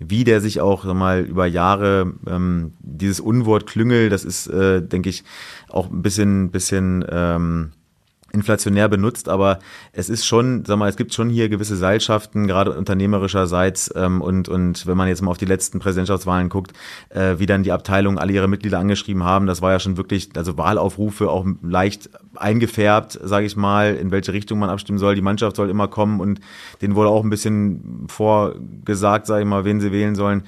wie 0.00 0.24
der 0.24 0.40
sich 0.40 0.60
auch 0.60 0.84
mal 0.92 1.20
über 1.22 1.46
Jahre 1.46 2.12
ähm, 2.26 2.72
dieses 2.80 3.20
Unwort 3.20 3.68
Klüngel, 3.68 4.10
das 4.10 4.24
ist, 4.24 4.48
äh, 4.48 4.82
denke 4.82 5.10
ich, 5.10 5.22
auch 5.68 5.88
ein 5.88 6.02
bisschen, 6.02 6.50
bisschen 6.50 7.04
ähm, 7.08 7.70
inflationär 8.32 8.88
benutzt, 8.88 9.28
aber 9.28 9.58
es 9.92 10.08
ist 10.08 10.26
schon, 10.26 10.64
sag 10.64 10.78
mal, 10.78 10.88
es 10.88 10.96
gibt 10.96 11.14
schon 11.14 11.30
hier 11.30 11.48
gewisse 11.48 11.76
Seilschaften, 11.76 12.46
gerade 12.46 12.76
unternehmerischerseits 12.76 13.92
ähm, 13.96 14.20
und, 14.20 14.48
und 14.48 14.86
wenn 14.86 14.96
man 14.96 15.08
jetzt 15.08 15.22
mal 15.22 15.30
auf 15.30 15.38
die 15.38 15.46
letzten 15.46 15.78
Präsidentschaftswahlen 15.78 16.48
guckt, 16.48 16.72
äh, 17.10 17.38
wie 17.38 17.46
dann 17.46 17.62
die 17.62 17.72
Abteilungen 17.72 18.18
alle 18.18 18.32
ihre 18.32 18.48
Mitglieder 18.48 18.78
angeschrieben 18.78 19.24
haben, 19.24 19.46
das 19.46 19.62
war 19.62 19.72
ja 19.72 19.78
schon 19.78 19.96
wirklich, 19.96 20.30
also 20.36 20.58
Wahlaufrufe 20.58 21.30
auch 21.30 21.46
leicht 21.62 22.10
eingefärbt, 22.34 23.18
sage 23.22 23.46
ich 23.46 23.56
mal, 23.56 23.94
in 23.94 24.10
welche 24.10 24.32
Richtung 24.32 24.58
man 24.58 24.70
abstimmen 24.70 24.98
soll. 24.98 25.14
Die 25.14 25.22
Mannschaft 25.22 25.56
soll 25.56 25.70
immer 25.70 25.88
kommen 25.88 26.20
und 26.20 26.40
denen 26.82 26.94
wurde 26.94 27.10
auch 27.10 27.24
ein 27.24 27.30
bisschen 27.30 28.06
vorgesagt, 28.08 29.26
sage 29.26 29.42
ich 29.42 29.48
mal, 29.48 29.64
wen 29.64 29.80
sie 29.80 29.92
wählen 29.92 30.14
sollen. 30.14 30.42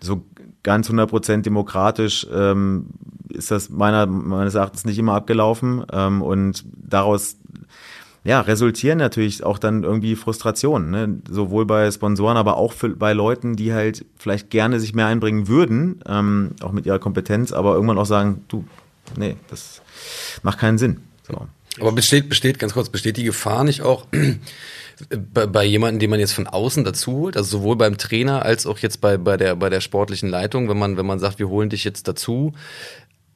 So 0.00 0.24
ganz 0.62 0.90
100% 0.90 1.42
demokratisch 1.42 2.26
ähm, 2.32 2.86
ist 3.28 3.50
das 3.50 3.70
meiner, 3.70 4.06
meines 4.06 4.54
Erachtens 4.54 4.84
nicht 4.84 4.98
immer 4.98 5.14
abgelaufen. 5.14 5.84
Ähm, 5.92 6.22
und 6.22 6.64
daraus 6.76 7.36
ja, 8.24 8.40
resultieren 8.40 8.98
natürlich 8.98 9.44
auch 9.44 9.58
dann 9.58 9.84
irgendwie 9.84 10.16
Frustrationen, 10.16 10.90
ne? 10.90 11.22
sowohl 11.30 11.64
bei 11.64 11.90
Sponsoren, 11.90 12.36
aber 12.36 12.56
auch 12.56 12.72
für, 12.72 12.90
bei 12.90 13.12
Leuten, 13.12 13.56
die 13.56 13.72
halt 13.72 14.04
vielleicht 14.18 14.50
gerne 14.50 14.80
sich 14.80 14.94
mehr 14.94 15.06
einbringen 15.06 15.48
würden, 15.48 16.00
ähm, 16.06 16.50
auch 16.60 16.72
mit 16.72 16.84
ihrer 16.84 16.98
Kompetenz, 16.98 17.52
aber 17.52 17.74
irgendwann 17.74 17.98
auch 17.98 18.06
sagen, 18.06 18.44
du, 18.48 18.64
nee, 19.16 19.36
das 19.48 19.80
macht 20.42 20.58
keinen 20.58 20.78
Sinn. 20.78 21.00
So. 21.26 21.46
Aber 21.80 21.92
besteht, 21.92 22.28
besteht, 22.28 22.58
ganz 22.58 22.74
kurz, 22.74 22.88
besteht 22.88 23.16
die 23.16 23.24
Gefahr 23.24 23.64
nicht 23.64 23.82
auch 23.82 24.06
bei, 25.32 25.46
bei 25.46 25.64
jemandem, 25.64 26.00
den 26.00 26.10
man 26.10 26.20
jetzt 26.20 26.32
von 26.32 26.46
außen 26.46 26.84
dazu 26.84 27.12
holt, 27.12 27.36
also 27.36 27.58
sowohl 27.58 27.76
beim 27.76 27.98
Trainer 27.98 28.42
als 28.42 28.66
auch 28.66 28.78
jetzt 28.78 29.00
bei, 29.00 29.16
bei, 29.16 29.36
der, 29.36 29.56
bei 29.56 29.70
der 29.70 29.80
sportlichen 29.80 30.28
Leitung, 30.28 30.68
wenn 30.68 30.78
man, 30.78 30.96
wenn 30.96 31.06
man 31.06 31.18
sagt, 31.18 31.38
wir 31.38 31.48
holen 31.48 31.70
dich 31.70 31.84
jetzt 31.84 32.08
dazu, 32.08 32.52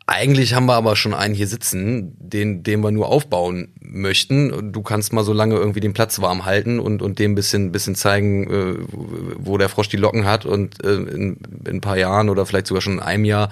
eigentlich 0.07 0.55
haben 0.55 0.66
wir 0.66 0.75
aber 0.75 0.96
schon 0.96 1.14
einen 1.14 1.35
hier 1.35 1.46
sitzen, 1.46 2.16
den, 2.18 2.62
den 2.64 2.81
wir 2.81 2.90
nur 2.90 3.07
aufbauen 3.09 3.68
möchten. 3.81 4.72
Du 4.72 4.83
kannst 4.83 5.12
mal 5.12 5.22
so 5.22 5.33
lange 5.33 5.55
irgendwie 5.55 5.81
den 5.81 5.92
Platz 5.92 6.20
warm 6.20 6.44
halten 6.44 6.81
und, 6.81 7.03
und 7.03 7.18
dem 7.18 7.35
bisschen, 7.35 7.70
bisschen 7.70 7.94
zeigen, 7.94 8.51
äh, 8.51 8.85
wo 9.38 9.59
der 9.59 9.68
Frosch 9.68 9.88
die 9.88 9.96
Locken 9.96 10.25
hat 10.25 10.44
und 10.44 10.85
äh, 10.85 10.94
in, 10.94 11.37
in 11.64 11.77
ein 11.77 11.81
paar 11.81 11.96
Jahren 11.96 12.29
oder 12.31 12.46
vielleicht 12.46 12.66
sogar 12.66 12.83
schon 12.83 12.94
in 12.94 13.01
einem 13.01 13.25
Jahr 13.25 13.51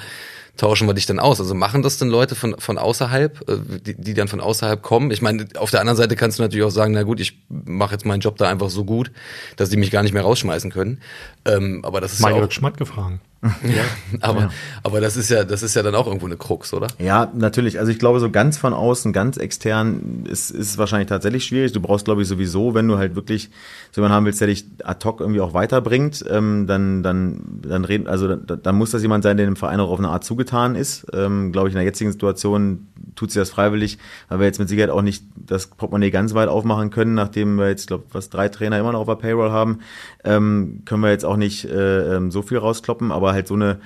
tauschen 0.60 0.86
wir 0.86 0.94
dich 0.94 1.06
dann 1.06 1.18
aus? 1.18 1.40
Also 1.40 1.54
machen 1.54 1.82
das 1.82 1.96
denn 1.96 2.08
Leute 2.08 2.34
von, 2.34 2.54
von 2.58 2.76
außerhalb, 2.76 3.48
äh, 3.48 3.56
die, 3.80 3.94
die 3.94 4.14
dann 4.14 4.28
von 4.28 4.40
außerhalb 4.40 4.82
kommen? 4.82 5.10
Ich 5.10 5.22
meine, 5.22 5.48
auf 5.56 5.70
der 5.70 5.80
anderen 5.80 5.96
Seite 5.96 6.16
kannst 6.16 6.38
du 6.38 6.42
natürlich 6.42 6.64
auch 6.64 6.70
sagen, 6.70 6.92
na 6.92 7.02
gut, 7.02 7.18
ich 7.18 7.42
mache 7.48 7.92
jetzt 7.92 8.04
meinen 8.04 8.20
Job 8.20 8.36
da 8.36 8.48
einfach 8.48 8.68
so 8.68 8.84
gut, 8.84 9.10
dass 9.56 9.70
die 9.70 9.78
mich 9.78 9.90
gar 9.90 10.02
nicht 10.02 10.12
mehr 10.12 10.22
rausschmeißen 10.22 10.70
können. 10.70 11.00
Ähm, 11.46 11.80
aber 11.84 12.00
das 12.00 12.12
ist 12.12 12.20
Mal 12.20 12.36
ja 12.36 12.44
auch, 12.44 12.50
Schmatt 12.50 12.76
gefragt. 12.76 13.20
Ja, 13.42 13.84
aber, 14.20 14.40
ja. 14.40 14.50
aber 14.82 15.00
das 15.00 15.16
ist 15.16 15.30
ja, 15.30 15.44
das 15.44 15.62
ist 15.62 15.74
ja 15.74 15.82
dann 15.82 15.94
auch 15.94 16.06
irgendwo 16.06 16.26
eine 16.26 16.36
Krux, 16.36 16.74
oder? 16.74 16.88
Ja, 16.98 17.32
natürlich. 17.34 17.78
Also 17.78 17.90
ich 17.90 17.98
glaube, 17.98 18.20
so 18.20 18.30
ganz 18.30 18.58
von 18.58 18.74
außen, 18.74 19.14
ganz 19.14 19.38
extern 19.38 20.26
ist, 20.28 20.50
ist 20.50 20.76
wahrscheinlich 20.76 21.08
tatsächlich 21.08 21.44
schwierig. 21.44 21.72
Du 21.72 21.80
brauchst, 21.80 22.04
glaube 22.04 22.20
ich, 22.20 22.28
sowieso, 22.28 22.74
wenn 22.74 22.86
du 22.86 22.98
halt 22.98 23.14
wirklich 23.14 23.48
so 23.92 24.00
jemanden 24.00 24.14
haben 24.14 24.26
willst, 24.26 24.40
der 24.42 24.48
dich 24.48 24.66
ad 24.84 25.02
hoc 25.06 25.20
irgendwie 25.20 25.40
auch 25.40 25.54
weiterbringt, 25.54 26.22
ähm, 26.28 26.66
dann, 26.66 27.02
dann, 27.02 27.40
dann 27.62 27.86
reden, 27.86 28.06
also 28.06 28.36
dann, 28.36 28.62
dann 28.62 28.76
muss 28.76 28.90
das 28.90 29.00
jemand 29.00 29.24
sein, 29.24 29.38
der 29.38 29.46
dem 29.46 29.56
Verein 29.56 29.80
auch 29.80 29.90
auf 29.90 29.98
eine 29.98 30.08
Art 30.08 30.24
zugetan 30.24 30.74
ist. 30.74 31.06
Ähm, 31.14 31.50
glaube 31.50 31.68
ich, 31.68 31.74
in 31.74 31.78
der 31.78 31.86
jetzigen 31.86 32.12
Situation 32.12 32.88
tut 33.14 33.30
sie 33.30 33.38
das 33.38 33.50
freiwillig, 33.50 33.98
weil 34.28 34.40
wir 34.40 34.46
jetzt 34.46 34.58
mit 34.58 34.68
Sicherheit 34.68 34.90
auch 34.90 35.02
nicht 35.02 35.24
das 35.36 35.66
Portemonnaie 35.66 36.10
ganz 36.10 36.34
weit 36.34 36.48
aufmachen 36.48 36.90
können, 36.90 37.14
nachdem 37.14 37.56
wir 37.56 37.68
jetzt, 37.68 37.88
glaube 37.88 38.04
was 38.12 38.30
drei 38.30 38.48
Trainer 38.48 38.78
immer 38.78 38.92
noch 38.92 39.00
auf 39.00 39.08
der 39.08 39.14
Payroll 39.14 39.50
haben, 39.50 39.80
ähm, 40.24 40.82
können 40.84 41.02
wir 41.02 41.10
jetzt 41.10 41.24
auch 41.24 41.36
nicht 41.36 41.64
äh, 41.64 42.16
ähm, 42.16 42.30
so 42.30 42.42
viel 42.42 42.58
rauskloppen, 42.58 43.12
aber 43.12 43.32
halt 43.32 43.48
so 43.48 43.54
eine, 43.54 43.80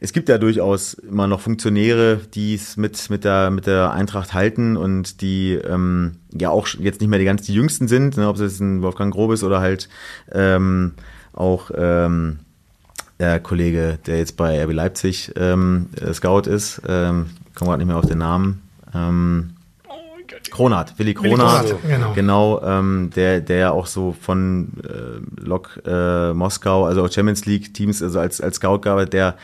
es 0.00 0.12
gibt 0.12 0.28
ja 0.28 0.38
durchaus 0.38 0.94
immer 0.94 1.26
noch 1.26 1.40
Funktionäre, 1.40 2.20
die 2.34 2.54
es 2.54 2.76
mit, 2.76 3.10
mit, 3.10 3.24
der, 3.24 3.50
mit 3.50 3.66
der 3.66 3.92
Eintracht 3.92 4.32
halten 4.32 4.76
und 4.76 5.20
die 5.20 5.54
ähm, 5.54 6.16
ja 6.32 6.50
auch 6.50 6.68
jetzt 6.78 7.00
nicht 7.00 7.10
mehr 7.10 7.18
die 7.18 7.24
ganz 7.24 7.42
die 7.42 7.54
jüngsten 7.54 7.88
sind, 7.88 8.16
ne, 8.16 8.28
ob 8.28 8.36
es 8.36 8.42
jetzt 8.42 8.60
ein 8.60 8.82
Wolfgang 8.82 9.12
Grobes 9.12 9.42
oder 9.42 9.60
halt 9.60 9.88
ähm, 10.32 10.94
auch 11.32 11.70
ähm, 11.74 12.40
der 13.18 13.40
Kollege, 13.40 13.98
der 14.06 14.18
jetzt 14.18 14.36
bei 14.36 14.62
RB 14.62 14.72
Leipzig 14.72 15.32
ähm, 15.36 15.86
Scout 16.12 16.42
ist, 16.48 16.80
ähm, 16.86 17.26
komme 17.54 17.70
gerade 17.70 17.78
nicht 17.78 17.88
mehr 17.88 17.96
auf 17.96 18.06
den 18.06 18.18
Namen. 18.18 18.62
Ähm, 18.94 19.54
Kronat, 20.50 20.98
Willi 20.98 21.14
Kronat, 21.14 21.64
Willi 21.64 21.74
Kronat 21.74 21.82
genau, 21.82 22.12
genau 22.12 22.62
ähm, 22.62 23.10
der, 23.14 23.40
der 23.40 23.56
ja 23.56 23.70
auch 23.70 23.86
so 23.86 24.14
von 24.18 24.72
äh, 24.84 25.42
Lok 25.42 25.80
äh, 25.86 26.32
Moskau, 26.32 26.84
also 26.84 27.04
auch 27.04 27.10
Champions 27.10 27.46
League 27.46 27.72
Teams, 27.74 28.02
also 28.02 28.18
als, 28.20 28.40
als 28.40 28.56
Scout 28.56 28.80
gearbeitet, 28.80 29.12
der 29.12 29.36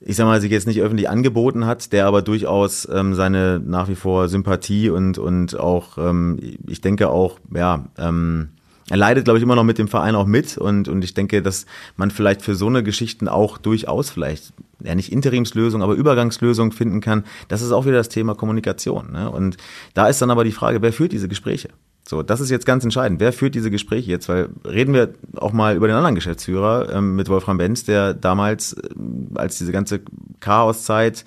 ich 0.00 0.16
sag 0.16 0.26
mal, 0.26 0.40
sich 0.40 0.50
jetzt 0.50 0.66
nicht 0.66 0.80
öffentlich 0.80 1.08
angeboten 1.08 1.66
hat, 1.66 1.92
der 1.92 2.06
aber 2.06 2.22
durchaus 2.22 2.86
ähm, 2.92 3.14
seine 3.14 3.60
nach 3.64 3.88
wie 3.88 3.94
vor 3.94 4.28
Sympathie 4.28 4.90
und, 4.90 5.18
und 5.18 5.58
auch, 5.58 5.96
ähm, 5.98 6.38
ich 6.66 6.80
denke 6.80 7.08
auch, 7.08 7.38
ja, 7.54 7.86
ähm, 7.98 8.50
er 8.88 8.96
leidet, 8.96 9.24
glaube 9.24 9.38
ich, 9.38 9.42
immer 9.42 9.56
noch 9.56 9.64
mit 9.64 9.78
dem 9.78 9.88
Verein 9.88 10.14
auch 10.14 10.26
mit 10.26 10.58
und, 10.58 10.88
und 10.88 11.02
ich 11.02 11.14
denke, 11.14 11.42
dass 11.42 11.66
man 11.96 12.10
vielleicht 12.10 12.42
für 12.42 12.54
so 12.54 12.68
eine 12.68 12.82
Geschichten 12.82 13.28
auch 13.28 13.58
durchaus 13.58 14.10
vielleicht, 14.10 14.52
ja 14.82 14.94
nicht 14.94 15.10
Interimslösung, 15.10 15.82
aber 15.82 15.94
Übergangslösung 15.94 16.70
finden 16.70 17.00
kann. 17.00 17.24
Das 17.48 17.62
ist 17.62 17.72
auch 17.72 17.84
wieder 17.84 17.96
das 17.96 18.08
Thema 18.08 18.34
Kommunikation. 18.34 19.12
Ne? 19.12 19.30
Und 19.30 19.56
da 19.94 20.08
ist 20.08 20.22
dann 20.22 20.30
aber 20.30 20.44
die 20.44 20.52
Frage, 20.52 20.82
wer 20.82 20.92
führt 20.92 21.12
diese 21.12 21.28
Gespräche? 21.28 21.70
So, 22.08 22.22
das 22.22 22.40
ist 22.40 22.50
jetzt 22.50 22.66
ganz 22.66 22.84
entscheidend. 22.84 23.18
Wer 23.18 23.32
führt 23.32 23.56
diese 23.56 23.68
Gespräche 23.68 24.12
jetzt? 24.12 24.28
Weil 24.28 24.48
reden 24.64 24.94
wir 24.94 25.14
auch 25.34 25.52
mal 25.52 25.74
über 25.74 25.88
den 25.88 25.96
anderen 25.96 26.14
Geschäftsführer 26.14 26.92
ähm, 26.92 27.16
mit 27.16 27.28
Wolfram 27.28 27.58
Benz, 27.58 27.84
der 27.84 28.14
damals, 28.14 28.74
äh, 28.74 28.90
als 29.34 29.58
diese 29.58 29.72
ganze 29.72 30.02
Chaoszeit 30.38 31.24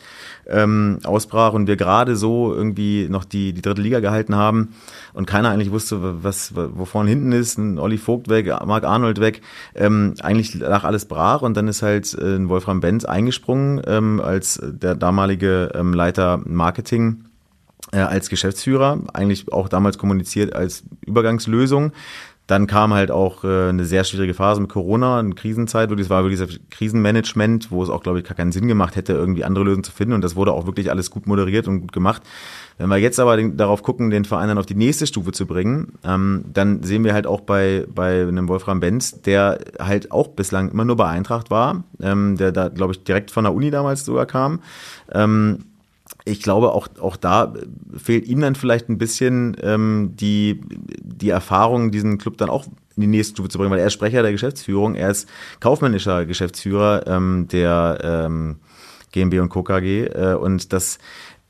ähm, 0.47 0.99
ausbrach 1.03 1.51
und 1.51 1.67
wir 1.67 1.75
gerade 1.75 2.15
so 2.15 2.53
irgendwie 2.53 3.09
noch 3.09 3.25
die, 3.25 3.51
die 3.51 3.61
dritte 3.61 3.81
Liga 3.81 3.99
gehalten 3.99 4.35
haben 4.35 4.69
und 5.13 5.25
keiner 5.25 5.49
eigentlich 5.49 5.71
wusste, 5.71 6.23
was, 6.23 6.55
wo 6.55 6.85
vorne 6.85 7.09
hinten 7.09 7.33
ist, 7.33 7.57
ein 7.57 7.77
Olli 7.77 7.97
Vogt 7.97 8.29
weg, 8.29 8.47
Marc 8.65 8.85
Arnold 8.85 9.19
weg, 9.19 9.41
ähm, 9.75 10.13
eigentlich 10.21 10.53
lag 10.55 10.85
alles 10.85 11.05
brach 11.05 11.41
und 11.41 11.57
dann 11.57 11.67
ist 11.67 11.81
halt 11.81 12.13
äh, 12.13 12.47
Wolfram 12.47 12.79
Benz 12.79 13.03
eingesprungen 13.03 13.81
ähm, 13.85 14.21
als 14.21 14.61
der 14.63 14.95
damalige 14.95 15.71
ähm, 15.75 15.93
Leiter 15.93 16.39
Marketing 16.45 17.25
äh, 17.91 17.99
als 17.99 18.29
Geschäftsführer, 18.29 19.01
eigentlich 19.13 19.51
auch 19.51 19.69
damals 19.69 19.97
kommuniziert 19.97 20.53
als 20.53 20.83
Übergangslösung. 21.05 21.91
Dann 22.49 22.65
kam 22.65 22.95
halt 22.95 23.11
auch 23.11 23.43
äh, 23.43 23.69
eine 23.69 23.85
sehr 23.85 24.03
schwierige 24.03 24.33
Phase 24.33 24.59
mit 24.59 24.71
Corona, 24.71 25.19
eine 25.19 25.35
Krisenzeit, 25.35 25.91
wo 25.91 25.95
das 25.95 26.09
war 26.09 26.23
wirklich 26.23 26.39
dieser 26.39 26.59
Krisenmanagement, 26.71 27.69
wo 27.69 27.83
es 27.83 27.91
auch, 27.91 28.01
glaube 28.01 28.17
ich, 28.17 28.25
gar 28.25 28.35
keinen 28.35 28.51
Sinn 28.51 28.67
gemacht 28.67 28.95
hätte, 28.95 29.13
irgendwie 29.13 29.43
andere 29.43 29.65
Lösungen 29.65 29.83
zu 29.83 29.91
finden. 29.91 30.15
Und 30.15 30.23
das 30.23 30.35
wurde 30.35 30.51
auch 30.53 30.65
wirklich 30.65 30.89
alles 30.89 31.11
gut 31.11 31.27
moderiert 31.27 31.67
und 31.67 31.81
gut 31.81 31.91
gemacht. 31.91 32.23
Wenn 32.79 32.89
wir 32.89 32.97
jetzt 32.97 33.19
aber 33.19 33.37
den, 33.37 33.55
darauf 33.55 33.83
gucken, 33.83 34.09
den 34.09 34.25
Verein 34.25 34.47
dann 34.47 34.57
auf 34.57 34.65
die 34.65 34.73
nächste 34.73 35.05
Stufe 35.05 35.31
zu 35.31 35.45
bringen, 35.45 35.99
ähm, 36.03 36.45
dann 36.51 36.81
sehen 36.81 37.03
wir 37.03 37.13
halt 37.13 37.27
auch 37.27 37.41
bei, 37.41 37.85
bei 37.87 38.23
einem 38.23 38.47
Wolfram 38.47 38.79
Benz, 38.79 39.21
der 39.21 39.59
halt 39.77 40.11
auch 40.11 40.29
bislang 40.29 40.71
immer 40.71 40.85
nur 40.85 40.95
bei 40.95 41.07
Eintracht 41.07 41.51
war, 41.51 41.83
ähm, 42.01 42.35
der 42.35 42.51
da, 42.51 42.69
glaube 42.69 42.93
ich, 42.93 43.03
direkt 43.03 43.29
von 43.29 43.43
der 43.43 43.53
Uni 43.53 43.69
damals 43.69 44.05
sogar 44.05 44.25
kam. 44.25 44.61
Ähm, 45.11 45.65
ich 46.29 46.41
glaube, 46.41 46.71
auch, 46.71 46.87
auch 46.99 47.15
da 47.15 47.53
fehlt 47.97 48.27
ihm 48.27 48.41
dann 48.41 48.55
vielleicht 48.55 48.89
ein 48.89 48.97
bisschen 48.97 49.57
ähm, 49.61 50.13
die, 50.15 50.61
die 51.01 51.29
Erfahrung, 51.29 51.91
diesen 51.91 52.17
Club 52.17 52.37
dann 52.37 52.49
auch 52.49 52.65
in 52.95 53.01
die 53.01 53.07
nächste 53.07 53.33
Stufe 53.33 53.49
zu 53.49 53.57
bringen, 53.57 53.71
weil 53.71 53.79
er 53.79 53.87
ist 53.87 53.93
Sprecher 53.93 54.21
der 54.21 54.31
Geschäftsführung, 54.31 54.95
er 54.95 55.09
ist 55.09 55.27
kaufmännischer 55.59 56.25
Geschäftsführer 56.25 57.07
ähm, 57.07 57.47
der, 57.49 57.99
ähm, 58.03 58.57
GmbH 59.11 59.41
und 59.41 59.49
Co. 59.49 59.63
KG. 59.63 60.05
Äh, 60.05 60.35
und 60.35 60.73
das 60.73 60.99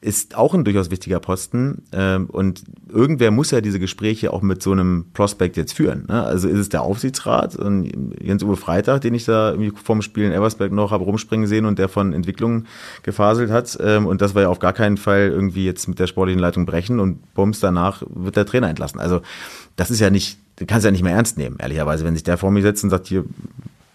ist 0.02 0.38
auch 0.38 0.54
ein 0.54 0.64
durchaus 0.64 0.92
wichtiger 0.92 1.20
Posten. 1.20 1.84
Ähm, 1.92 2.28
und 2.28 2.64
irgendwer 2.88 3.32
muss 3.32 3.52
ja 3.52 3.60
diese 3.60 3.80
Gespräche 3.80 4.32
auch 4.32 4.42
mit 4.42 4.64
so 4.64 4.72
einem 4.72 5.08
Prospect 5.14 5.58
jetzt 5.58 5.74
führen. 5.74 6.06
Ne? 6.08 6.24
Also 6.24 6.48
ist 6.48 6.58
es 6.58 6.70
der 6.70 6.84
Aufsichtsrat 6.84 7.58
und 7.58 7.92
Jens-Uwe 8.22 8.56
Freitag, 8.56 9.02
den 9.02 9.14
ich 9.14 9.26
da 9.26 9.52
irgendwie 9.52 9.74
vorm 9.76 10.02
Spiel 10.02 10.24
in 10.24 10.32
Eversberg 10.32 10.72
noch 10.72 10.92
habe 10.92 11.04
rumspringen 11.04 11.48
sehen 11.48 11.66
und 11.66 11.80
der 11.80 11.90
von 11.90 12.14
Entwicklungen 12.14 12.68
gefaselt 13.04 13.52
hat. 13.52 13.78
Ähm, 13.82 14.06
und 14.06 14.22
das 14.22 14.36
war 14.36 14.44
ja 14.44 14.50
auf 14.50 14.60
gar 14.60 14.74
keinen 14.74 14.96
Fall 14.96 15.30
irgendwie 15.30 15.66
jetzt 15.66 15.88
mit 15.88 16.00
der 16.00 16.08
sportlichen 16.08 16.40
Leitung 16.40 16.66
brechen 16.66 17.02
und 17.02 17.34
bums 17.34 17.60
danach 17.60 18.02
wird 18.10 18.38
der 18.38 18.46
Trainer 18.46 18.70
entlassen. 18.70 19.02
Also 19.02 19.22
das 19.76 19.92
ist 19.92 20.00
ja 20.00 20.10
nicht, 20.10 20.40
du 20.56 20.66
kannst 20.66 20.86
ja 20.86 20.92
nicht 20.92 21.04
mehr 21.04 21.14
ernst 21.14 21.38
nehmen, 21.38 21.58
ehrlicherweise. 21.60 22.06
Wenn 22.06 22.14
sich 22.14 22.24
der 22.24 22.38
vor 22.38 22.52
mir 22.52 22.62
setzt 22.62 22.86
und 22.86 22.90
sagt, 22.90 23.08
hier, 23.08 23.26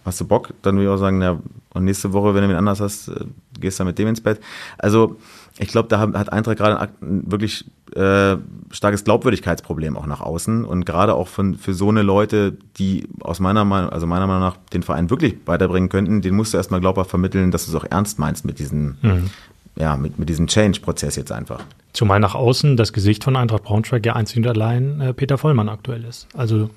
hast 0.04 0.20
du 0.20 0.26
Bock? 0.26 0.50
Dann 0.60 0.76
würde 0.76 0.84
ich 0.84 0.94
auch 0.94 0.98
sagen, 0.98 1.22
ja, 1.22 1.38
und 1.72 1.84
nächste 1.84 2.12
Woche, 2.12 2.34
wenn 2.34 2.42
du 2.42 2.48
wen 2.50 2.56
anders 2.56 2.80
hast, 2.80 3.08
äh, 3.08 3.24
gehst 3.58 3.80
du 3.80 3.84
mit 3.84 3.98
dem 3.98 4.08
ins 4.08 4.20
Bett. 4.20 4.40
Also 4.78 5.16
ich 5.58 5.68
glaube, 5.68 5.88
da 5.88 6.00
hat 6.00 6.32
Eintracht 6.32 6.56
gerade 6.56 6.80
ein 6.80 7.30
wirklich 7.30 7.64
äh, 7.94 8.36
starkes 8.72 9.04
Glaubwürdigkeitsproblem 9.04 9.96
auch 9.96 10.06
nach 10.06 10.20
außen 10.20 10.64
und 10.64 10.84
gerade 10.84 11.14
auch 11.14 11.28
von, 11.28 11.54
für 11.54 11.74
so 11.74 11.90
eine 11.90 12.02
Leute, 12.02 12.56
die 12.76 13.06
aus 13.20 13.38
meiner 13.38 13.64
Meinung, 13.64 13.90
also 13.90 14.06
meiner 14.06 14.26
Meinung 14.26 14.42
nach 14.42 14.56
den 14.72 14.82
Verein 14.82 15.10
wirklich 15.10 15.36
weiterbringen 15.46 15.88
könnten, 15.90 16.22
den 16.22 16.34
musst 16.34 16.52
du 16.52 16.56
erstmal 16.56 16.80
glaubhaft 16.80 17.10
vermitteln, 17.10 17.52
dass 17.52 17.66
du 17.66 17.70
es 17.70 17.76
auch 17.76 17.86
ernst 17.88 18.18
meinst 18.18 18.44
mit 18.44 18.58
diesem, 18.58 18.96
mhm. 19.00 19.30
ja, 19.76 19.96
mit, 19.96 20.18
mit 20.18 20.28
diesem 20.28 20.48
Change-Prozess 20.48 21.14
jetzt 21.14 21.30
einfach. 21.30 21.60
Zumal 21.92 22.18
nach 22.18 22.34
außen 22.34 22.76
das 22.76 22.92
Gesicht 22.92 23.22
von 23.22 23.36
Eintracht 23.36 23.62
Braunschweig 23.62 24.04
ja 24.04 24.16
einzig 24.16 24.38
und 24.38 24.48
allein 24.48 25.00
äh, 25.00 25.14
Peter 25.14 25.38
Vollmann 25.38 25.68
aktuell 25.68 26.02
ist. 26.02 26.26
Also 26.34 26.70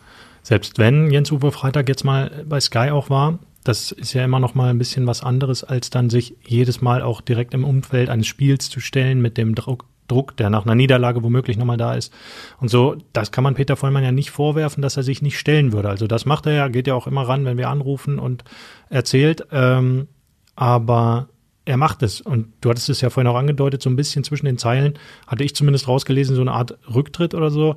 selbst 0.44 0.78
wenn 0.78 1.10
Jens-Uwe 1.10 1.52
Freitag 1.52 1.90
jetzt 1.90 2.06
mal 2.06 2.46
bei 2.48 2.60
Sky 2.60 2.92
auch 2.92 3.10
war, 3.10 3.40
das 3.68 3.92
ist 3.92 4.14
ja 4.14 4.24
immer 4.24 4.40
noch 4.40 4.56
mal 4.56 4.70
ein 4.70 4.78
bisschen 4.78 5.08
was 5.08 5.24
anderes, 5.24 5.64
als 5.64 5.90
dann 5.90 6.10
sich 6.10 6.36
jedes 6.46 6.82
Mal 6.82 7.02
auch 7.02 7.22
direkt 7.22 7.54
im 7.54 7.66
Umfeld 7.66 8.10
eines 8.10 8.28
Spiels 8.28 8.70
zu 8.70 8.80
stellen 8.80 9.22
mit 9.22 9.38
dem 9.38 9.56
Druck, 9.56 9.86
Druck, 10.08 10.38
der 10.38 10.50
nach 10.50 10.66
einer 10.66 10.76
Niederlage 10.76 11.22
womöglich 11.24 11.58
nochmal 11.58 11.78
da 11.78 11.94
ist. 11.94 12.14
Und 12.60 12.70
so, 12.70 12.96
das 13.14 13.32
kann 13.32 13.44
man 13.44 13.56
Peter 13.56 13.76
Vollmann 13.76 14.04
ja 14.04 14.12
nicht 14.12 14.32
vorwerfen, 14.32 14.82
dass 14.82 14.98
er 14.98 15.04
sich 15.04 15.22
nicht 15.22 15.38
stellen 15.38 15.74
würde. 15.74 15.90
Also 15.90 16.08
das 16.08 16.26
macht 16.26 16.46
er 16.46 16.54
ja, 16.54 16.68
geht 16.70 16.88
ja 16.88 16.96
auch 16.96 17.08
immer 17.08 17.24
ran, 17.24 17.46
wenn 17.46 17.58
wir 17.58 17.70
anrufen 17.70 18.20
und 18.20 18.46
erzählt. 18.90 19.46
Ähm, 19.52 20.08
aber 20.56 21.28
er 21.66 21.78
macht 21.78 22.04
es. 22.04 22.22
Und 22.22 22.54
du 22.62 22.70
hattest 22.70 22.90
es 22.90 23.02
ja 23.02 23.10
vorhin 23.10 23.28
auch 23.28 23.36
angedeutet, 23.36 23.82
so 23.82 23.90
ein 23.90 23.98
bisschen 23.98 24.24
zwischen 24.24 24.46
den 24.46 24.58
Zeilen, 24.58 24.98
hatte 25.28 25.44
ich 25.44 25.56
zumindest 25.56 25.90
rausgelesen, 25.90 26.36
so 26.36 26.42
eine 26.42 26.54
Art 26.54 26.78
Rücktritt 26.94 27.36
oder 27.36 27.52
so. 27.52 27.76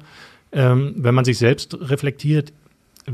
Ähm, 0.53 0.95
wenn 0.97 1.15
man 1.15 1.25
sich 1.25 1.39
selbst 1.39 1.77
reflektiert, 1.81 2.53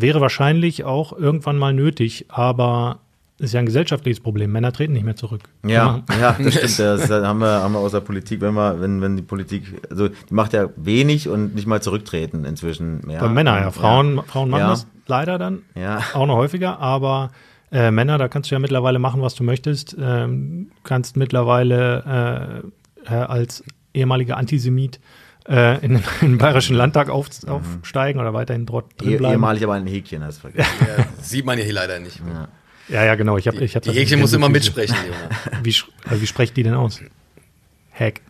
wäre 0.00 0.20
wahrscheinlich 0.20 0.84
auch 0.84 1.12
irgendwann 1.16 1.58
mal 1.58 1.72
nötig, 1.72 2.26
aber 2.28 3.00
ist 3.38 3.52
ja 3.52 3.60
ein 3.60 3.66
gesellschaftliches 3.66 4.20
Problem. 4.20 4.50
Männer 4.52 4.72
treten 4.72 4.94
nicht 4.94 5.04
mehr 5.04 5.16
zurück. 5.16 5.42
Ja, 5.66 6.02
ja, 6.20 6.36
das 6.38 6.54
stimmt. 6.54 6.78
Das 6.78 7.10
haben 7.10 7.40
wir, 7.40 7.62
haben 7.62 7.72
wir 7.72 7.80
aus 7.80 7.92
der 7.92 8.00
Politik, 8.00 8.40
wenn 8.40 8.54
wir, 8.54 8.80
wenn, 8.80 9.02
wenn 9.02 9.16
die 9.16 9.22
Politik, 9.22 9.64
also 9.90 10.08
die 10.08 10.34
macht 10.34 10.52
ja 10.54 10.70
wenig 10.76 11.28
und 11.28 11.54
nicht 11.54 11.66
mal 11.66 11.82
zurücktreten 11.82 12.44
inzwischen 12.44 13.06
mehr. 13.06 13.20
Bei 13.20 13.28
Männer, 13.28 13.60
ja. 13.60 13.70
Frauen, 13.70 14.16
ja. 14.16 14.22
Frauen 14.22 14.50
machen 14.50 14.60
ja. 14.60 14.70
das 14.70 14.86
leider 15.06 15.38
dann 15.38 15.62
ja. 15.74 16.00
auch 16.14 16.26
noch 16.26 16.36
häufiger, 16.36 16.78
aber 16.80 17.30
äh, 17.70 17.90
Männer, 17.90 18.16
da 18.16 18.28
kannst 18.28 18.50
du 18.50 18.54
ja 18.54 18.58
mittlerweile 18.58 18.98
machen, 18.98 19.20
was 19.20 19.34
du 19.34 19.44
möchtest. 19.44 19.96
Ähm, 20.00 20.70
kannst 20.82 21.16
mittlerweile 21.16 22.62
äh, 23.06 23.14
als 23.14 23.64
ehemaliger 23.92 24.36
Antisemit 24.36 25.00
äh, 25.48 25.84
in, 25.84 25.96
in, 25.96 26.02
den 26.20 26.38
Bayerischen 26.38 26.76
Landtag 26.76 27.08
auf, 27.08 27.28
aufsteigen 27.46 28.20
oder 28.20 28.34
weiterhin 28.34 28.66
dort 28.66 28.86
drin 29.00 29.18
bleiben. 29.18 29.34
Ehemalig 29.34 29.64
aber 29.64 29.74
ein 29.74 29.86
Häkchen, 29.86 30.24
hast 30.24 30.38
vergessen. 30.38 30.70
Ja, 30.80 31.06
sieht 31.22 31.44
man 31.44 31.58
ja 31.58 31.64
hier 31.64 31.74
leider 31.74 31.98
nicht. 31.98 32.20
Ja. 32.26 32.48
Ja, 32.88 33.04
ja, 33.04 33.14
genau. 33.16 33.36
Ich 33.36 33.48
hab, 33.48 33.60
ich 33.60 33.74
hab 33.74 33.82
die 33.82 33.90
Häkchen 33.90 34.20
muss 34.20 34.32
immer 34.32 34.48
mitsprechen. 34.48 34.96
Wie, 35.64 35.70
äh, 35.70 36.20
wie 36.20 36.26
sprecht 36.26 36.56
die 36.56 36.62
denn 36.62 36.74
aus? 36.74 37.00
Hack. 37.92 38.20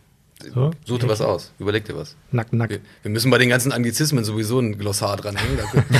So? 0.55 0.71
Such 0.85 0.99
dir 1.01 1.09
was 1.09 1.21
aus. 1.21 1.53
Überleg 1.59 1.85
dir 1.85 1.97
was. 1.97 2.17
Nack, 2.31 2.53
nack. 2.53 2.71
Wir, 2.71 2.81
wir, 3.03 3.11
müssen 3.11 3.31
bei 3.31 3.39
den 3.39 3.49
ganzen 3.49 3.73
Anglizismen 3.73 4.23
sowieso 4.23 4.61
ein 4.61 4.79
Glossar 4.79 5.17
dranhängen. 5.17 5.59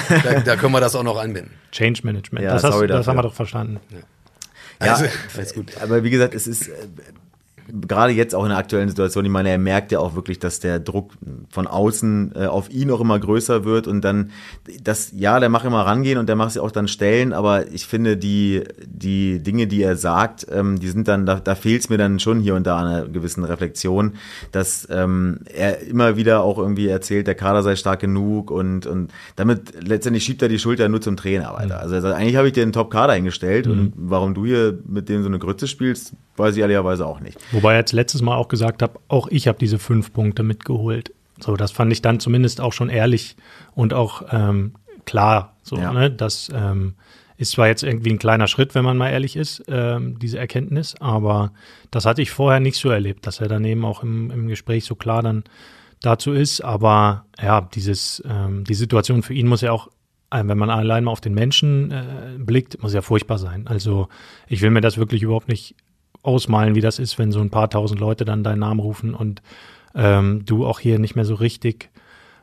Da, 0.09 0.19
da, 0.19 0.41
da, 0.41 0.57
können 0.57 0.73
wir 0.73 0.81
das 0.81 0.95
auch 0.95 1.03
noch 1.03 1.19
anbinden. 1.19 1.53
Change 1.73 2.01
Management. 2.05 2.45
Ja, 2.45 2.53
das, 2.53 2.65
hast, 2.65 2.81
das 2.89 3.09
haben 3.09 3.17
wir 3.17 3.23
doch 3.23 3.35
verstanden. 3.35 3.81
Ja, 3.91 4.87
ja 4.87 4.93
also, 4.93 5.07
alles 5.37 5.55
gut. 5.55 5.73
Aber 5.81 6.05
wie 6.05 6.11
gesagt, 6.11 6.35
es 6.35 6.47
ist 6.47 6.69
äh, 6.69 6.73
gerade 7.69 8.13
jetzt 8.13 8.35
auch 8.35 8.45
in 8.45 8.51
der 8.51 8.59
aktuellen 8.59 8.89
Situation, 8.89 9.25
ich 9.25 9.31
meine, 9.31 9.51
er 9.51 9.59
merkt 9.59 9.93
ja 9.93 9.99
auch 9.99 10.15
wirklich, 10.15 10.39
dass 10.39 10.61
der 10.61 10.79
Druck 10.79 11.13
von 11.51 11.67
außen 11.67 12.33
äh, 12.35 12.47
auf 12.47 12.71
ihn 12.71 12.91
auch 12.91 13.01
immer 13.01 13.19
größer 13.19 13.65
wird 13.65 13.87
und 13.87 14.03
dann 14.03 14.31
das, 14.83 15.13
ja, 15.15 15.41
der 15.41 15.49
macht 15.49 15.65
immer 15.65 15.83
rangehen 15.83 16.19
und 16.19 16.29
der 16.29 16.37
macht 16.37 16.53
sie 16.53 16.61
auch 16.61 16.71
dann 16.71 16.89
stellen, 16.89 17.33
aber 17.33 17.71
ich 17.73 17.87
finde, 17.87 18.17
die, 18.17 18.63
die 18.87 19.43
Dinge, 19.43 19.67
die 19.67 19.83
er 19.83 19.97
sagt, 19.97 20.47
ähm, 20.51 20.79
die 20.79 20.89
sind 20.89 21.09
dann, 21.09 21.27
da, 21.27 21.41
da 21.41 21.55
fehlt 21.55 21.83
es 21.83 21.89
mir 21.89 21.99
dann 21.99 22.21
schon 22.21 22.41
hier 22.41 22.55
und 22.55 22.67
da 22.67 22.79
an 22.79 22.87
einer 22.87 23.09
gewissen 23.09 23.45
Reflexion, 23.45 24.15
dass 24.53 24.87
ähm, 24.91 25.41
er 25.53 25.81
immer 25.83 26.17
wieder 26.17 26.43
auch 26.43 26.59
irgendwie 26.59 26.89
erzählt, 26.89 27.27
der 27.27 27.35
Kader 27.35 27.63
sei 27.63 27.77
stark 27.77 28.01
genug 28.01 28.51
und, 28.51 28.87
und 28.87 29.13
damit 29.37 29.83
letztendlich 29.83 30.25
schiebt 30.25 30.43
er 30.43 30.49
die 30.49 30.59
Schulter 30.59 30.89
nur 30.89 31.01
zum 31.01 31.17
Trainer 31.17 31.53
weiter. 31.55 31.77
Mhm. 31.77 31.83
Also, 31.83 31.95
also 31.97 32.09
eigentlich 32.09 32.37
habe 32.37 32.49
ich 32.49 32.53
dir 32.53 32.63
einen 32.63 32.73
Top-Kader 32.73 33.15
hingestellt 33.15 33.67
mhm. 33.67 33.73
und 33.73 33.93
warum 33.97 34.35
du 34.35 34.47
hier 34.47 34.79
mit 34.87 35.09
dem 35.09 35.23
so 35.23 35.29
eine 35.29 35.39
Grütze 35.39 35.67
spielst, 35.67 36.13
weiß 36.37 36.55
ich 36.55 36.61
ehrlicherweise 36.61 37.07
auch 37.07 37.21
nicht. 37.21 37.39
Wobei 37.57 37.73
er 37.73 37.79
jetzt 37.79 37.93
letztes 37.93 38.21
Mal 38.21 38.37
auch 38.37 38.49
gesagt 38.49 38.83
hat, 38.83 38.99
auch 39.09 39.29
ich 39.29 39.49
habe 39.49 39.57
diese 39.59 39.79
fünf 39.79 40.13
Punkte 40.13 40.43
mitgeholt. 40.43 41.15
So, 41.41 41.57
das 41.57 41.71
fand 41.71 41.91
ich 41.91 42.03
dann 42.03 42.21
zumindest 42.21 42.61
auch 42.61 42.75
schon 42.75 42.91
ehrlich 42.91 43.35
und 43.75 43.95
auch 43.95 44.25
ähm, 44.31 44.75
klar. 45.07 45.57
So, 45.63 45.79
ja. 45.79 45.91
ne? 45.91 46.11
Das 46.11 46.51
ähm, 46.55 46.97
ist 47.39 47.53
zwar 47.53 47.67
jetzt 47.67 47.83
irgendwie 47.83 48.11
ein 48.11 48.19
kleiner 48.19 48.47
Schritt, 48.47 48.75
wenn 48.75 48.85
man 48.85 48.99
mal 48.99 49.09
ehrlich 49.09 49.37
ist, 49.37 49.65
ähm, 49.69 50.19
diese 50.19 50.39
Erkenntnis, 50.39 50.97
aber 51.01 51.53
das 51.91 52.05
hatte 52.05 52.21
ich 52.21 52.31
vorher 52.31 52.61
nicht 52.61 52.77
so 52.77 52.91
erlebt, 52.91 53.27
dass 53.27 53.41
er 53.41 53.49
daneben 53.49 53.87
auch 53.87 54.03
im, 54.03 54.31
im 54.31 54.49
Gespräch 54.49 54.85
so 54.85 54.95
klar 54.95 55.23
dann 55.23 55.45
dazu 56.03 56.33
ist. 56.33 56.61
Aber 56.61 57.25
ja, 57.41 57.63
dieses, 57.63 58.23
ähm, 58.29 58.65
die 58.65 58.75
Situation 58.75 59.23
für 59.23 59.33
ihn 59.33 59.47
muss 59.47 59.63
ja 59.63 59.73
auch 59.73 59.89
äh, 60.31 60.43
wenn 60.45 60.59
man 60.59 60.69
allein 60.69 61.05
mal 61.05 61.13
auf 61.13 61.23
den 61.23 61.35
Menschen 61.35 61.91
äh, 61.91 62.37
blickt, 62.37 62.83
muss 62.83 62.93
ja 62.93 63.01
furchtbar 63.01 63.39
sein. 63.39 63.67
Also 63.67 64.09
ich 64.47 64.61
will 64.61 64.71
mir 64.71 64.83
das 64.83 64.99
wirklich 64.99 65.23
überhaupt 65.23 65.49
nicht 65.49 65.75
ausmalen, 66.27 66.75
wie 66.75 66.81
das 66.81 66.99
ist, 66.99 67.19
wenn 67.19 67.33
so 67.33 67.41
ein 67.41 67.51
paar 67.51 67.71
tausend 67.71 68.01
Leute 68.01 68.25
dann 68.25 68.45
deinen 68.45 68.61
Namen 68.61 68.81
rufen 68.81 69.15
und 69.15 69.43
ähm, 69.95 70.43
du 70.45 70.67
auch 70.67 70.81
hier 70.81 70.99
nicht 70.99 71.17
mehr 71.17 71.25
so 71.25 71.35
richtig 71.35 71.91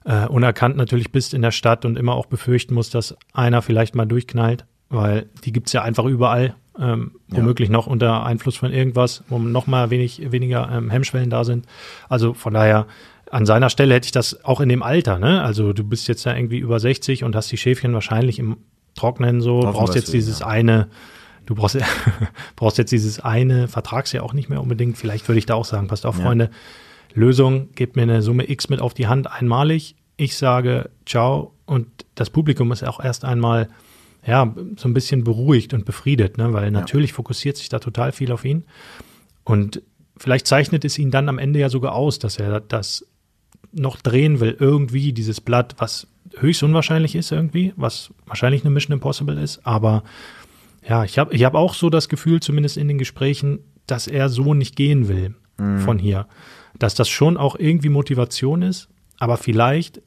äh, 0.05 0.25
unerkannt 0.27 0.75
natürlich 0.75 1.11
bist 1.11 1.33
in 1.33 1.41
der 1.41 1.51
Stadt 1.51 1.85
und 1.85 1.97
immer 1.97 2.13
auch 2.13 2.25
befürchten 2.25 2.73
musst, 2.73 2.95
dass 2.95 3.15
einer 3.33 3.61
vielleicht 3.61 3.95
mal 3.95 4.05
durchknallt, 4.05 4.65
weil 4.89 5.29
die 5.43 5.53
gibt's 5.53 5.73
ja 5.73 5.81
einfach 5.81 6.05
überall, 6.05 6.55
ähm, 6.79 7.11
womöglich 7.29 7.69
ja. 7.69 7.73
noch 7.73 7.87
unter 7.87 8.25
Einfluss 8.25 8.55
von 8.55 8.71
irgendwas, 8.71 9.23
wo 9.29 9.39
noch 9.39 9.67
mal 9.67 9.89
wenig, 9.89 10.31
weniger 10.31 10.69
ähm, 10.71 10.89
Hemmschwellen 10.89 11.29
da 11.29 11.43
sind. 11.43 11.67
Also 12.09 12.33
von 12.33 12.53
daher, 12.53 12.87
an 13.31 13.45
seiner 13.45 13.69
Stelle 13.69 13.95
hätte 13.95 14.05
ich 14.05 14.11
das 14.11 14.43
auch 14.43 14.59
in 14.59 14.69
dem 14.69 14.83
Alter, 14.83 15.17
ne? 15.17 15.41
Also 15.41 15.73
du 15.73 15.83
bist 15.83 16.07
jetzt 16.07 16.23
ja 16.23 16.35
irgendwie 16.35 16.59
über 16.59 16.79
60 16.79 17.23
und 17.23 17.35
hast 17.35 17.51
die 17.51 17.57
Schäfchen 17.57 17.93
wahrscheinlich 17.93 18.37
im 18.37 18.57
Trocknen 18.95 19.41
so, 19.41 19.57
Hoffen 19.57 19.73
brauchst 19.73 19.95
jetzt 19.95 20.13
dieses 20.13 20.39
ja. 20.39 20.47
eine 20.47 20.87
du 21.45 21.55
brauchst, 21.55 21.77
brauchst 22.55 22.77
jetzt 22.77 22.91
dieses 22.91 23.19
eine 23.19 23.67
Vertragsjahr 23.67 24.23
auch 24.23 24.33
nicht 24.33 24.49
mehr 24.49 24.61
unbedingt. 24.61 24.97
Vielleicht 24.97 25.27
würde 25.27 25.39
ich 25.39 25.45
da 25.45 25.55
auch 25.55 25.65
sagen, 25.65 25.87
passt 25.87 26.05
auf, 26.05 26.17
ja. 26.17 26.25
Freunde, 26.25 26.49
Lösung, 27.13 27.69
gebt 27.75 27.95
mir 27.95 28.03
eine 28.03 28.21
Summe 28.21 28.49
X 28.49 28.69
mit 28.69 28.81
auf 28.81 28.93
die 28.93 29.07
Hand 29.07 29.31
einmalig. 29.31 29.95
Ich 30.17 30.35
sage 30.37 30.89
ciao 31.05 31.53
und 31.65 31.87
das 32.15 32.29
Publikum 32.29 32.71
ist 32.71 32.83
auch 32.83 33.03
erst 33.03 33.25
einmal 33.25 33.69
ja, 34.25 34.55
so 34.77 34.87
ein 34.87 34.93
bisschen 34.93 35.23
beruhigt 35.23 35.73
und 35.73 35.85
befriedet, 35.85 36.37
ne? 36.37 36.53
weil 36.53 36.71
natürlich 36.71 37.11
ja. 37.11 37.15
fokussiert 37.15 37.57
sich 37.57 37.69
da 37.69 37.79
total 37.79 38.11
viel 38.11 38.31
auf 38.31 38.45
ihn. 38.45 38.63
Und 39.43 39.81
vielleicht 40.17 40.47
zeichnet 40.47 40.85
es 40.85 40.97
ihn 40.97 41.11
dann 41.11 41.27
am 41.27 41.39
Ende 41.39 41.59
ja 41.59 41.69
sogar 41.69 41.93
aus, 41.93 42.19
dass 42.19 42.37
er 42.37 42.61
das 42.61 43.05
noch 43.73 43.97
drehen 43.97 44.39
will, 44.39 44.55
irgendwie 44.59 45.13
dieses 45.13 45.41
Blatt, 45.41 45.75
was 45.79 46.07
höchst 46.37 46.63
unwahrscheinlich 46.63 47.15
ist 47.15 47.31
irgendwie, 47.31 47.73
was 47.75 48.11
wahrscheinlich 48.25 48.63
eine 48.63 48.69
Mission 48.69 48.93
Impossible 48.93 49.37
ist, 49.37 49.65
aber 49.65 50.03
ja, 50.87 51.03
ich 51.03 51.17
habe 51.17 51.33
ich 51.33 51.43
hab 51.43 51.55
auch 51.55 51.73
so 51.73 51.89
das 51.89 52.09
Gefühl, 52.09 52.39
zumindest 52.39 52.77
in 52.77 52.87
den 52.87 52.97
Gesprächen, 52.97 53.59
dass 53.87 54.07
er 54.07 54.29
so 54.29 54.53
nicht 54.53 54.75
gehen 54.75 55.07
will 55.07 55.35
mhm. 55.57 55.79
von 55.79 55.99
hier. 55.99 56.27
Dass 56.77 56.95
das 56.95 57.09
schon 57.09 57.37
auch 57.37 57.55
irgendwie 57.57 57.89
Motivation 57.89 58.61
ist, 58.61 58.89
aber 59.19 59.37
vielleicht, 59.37 60.01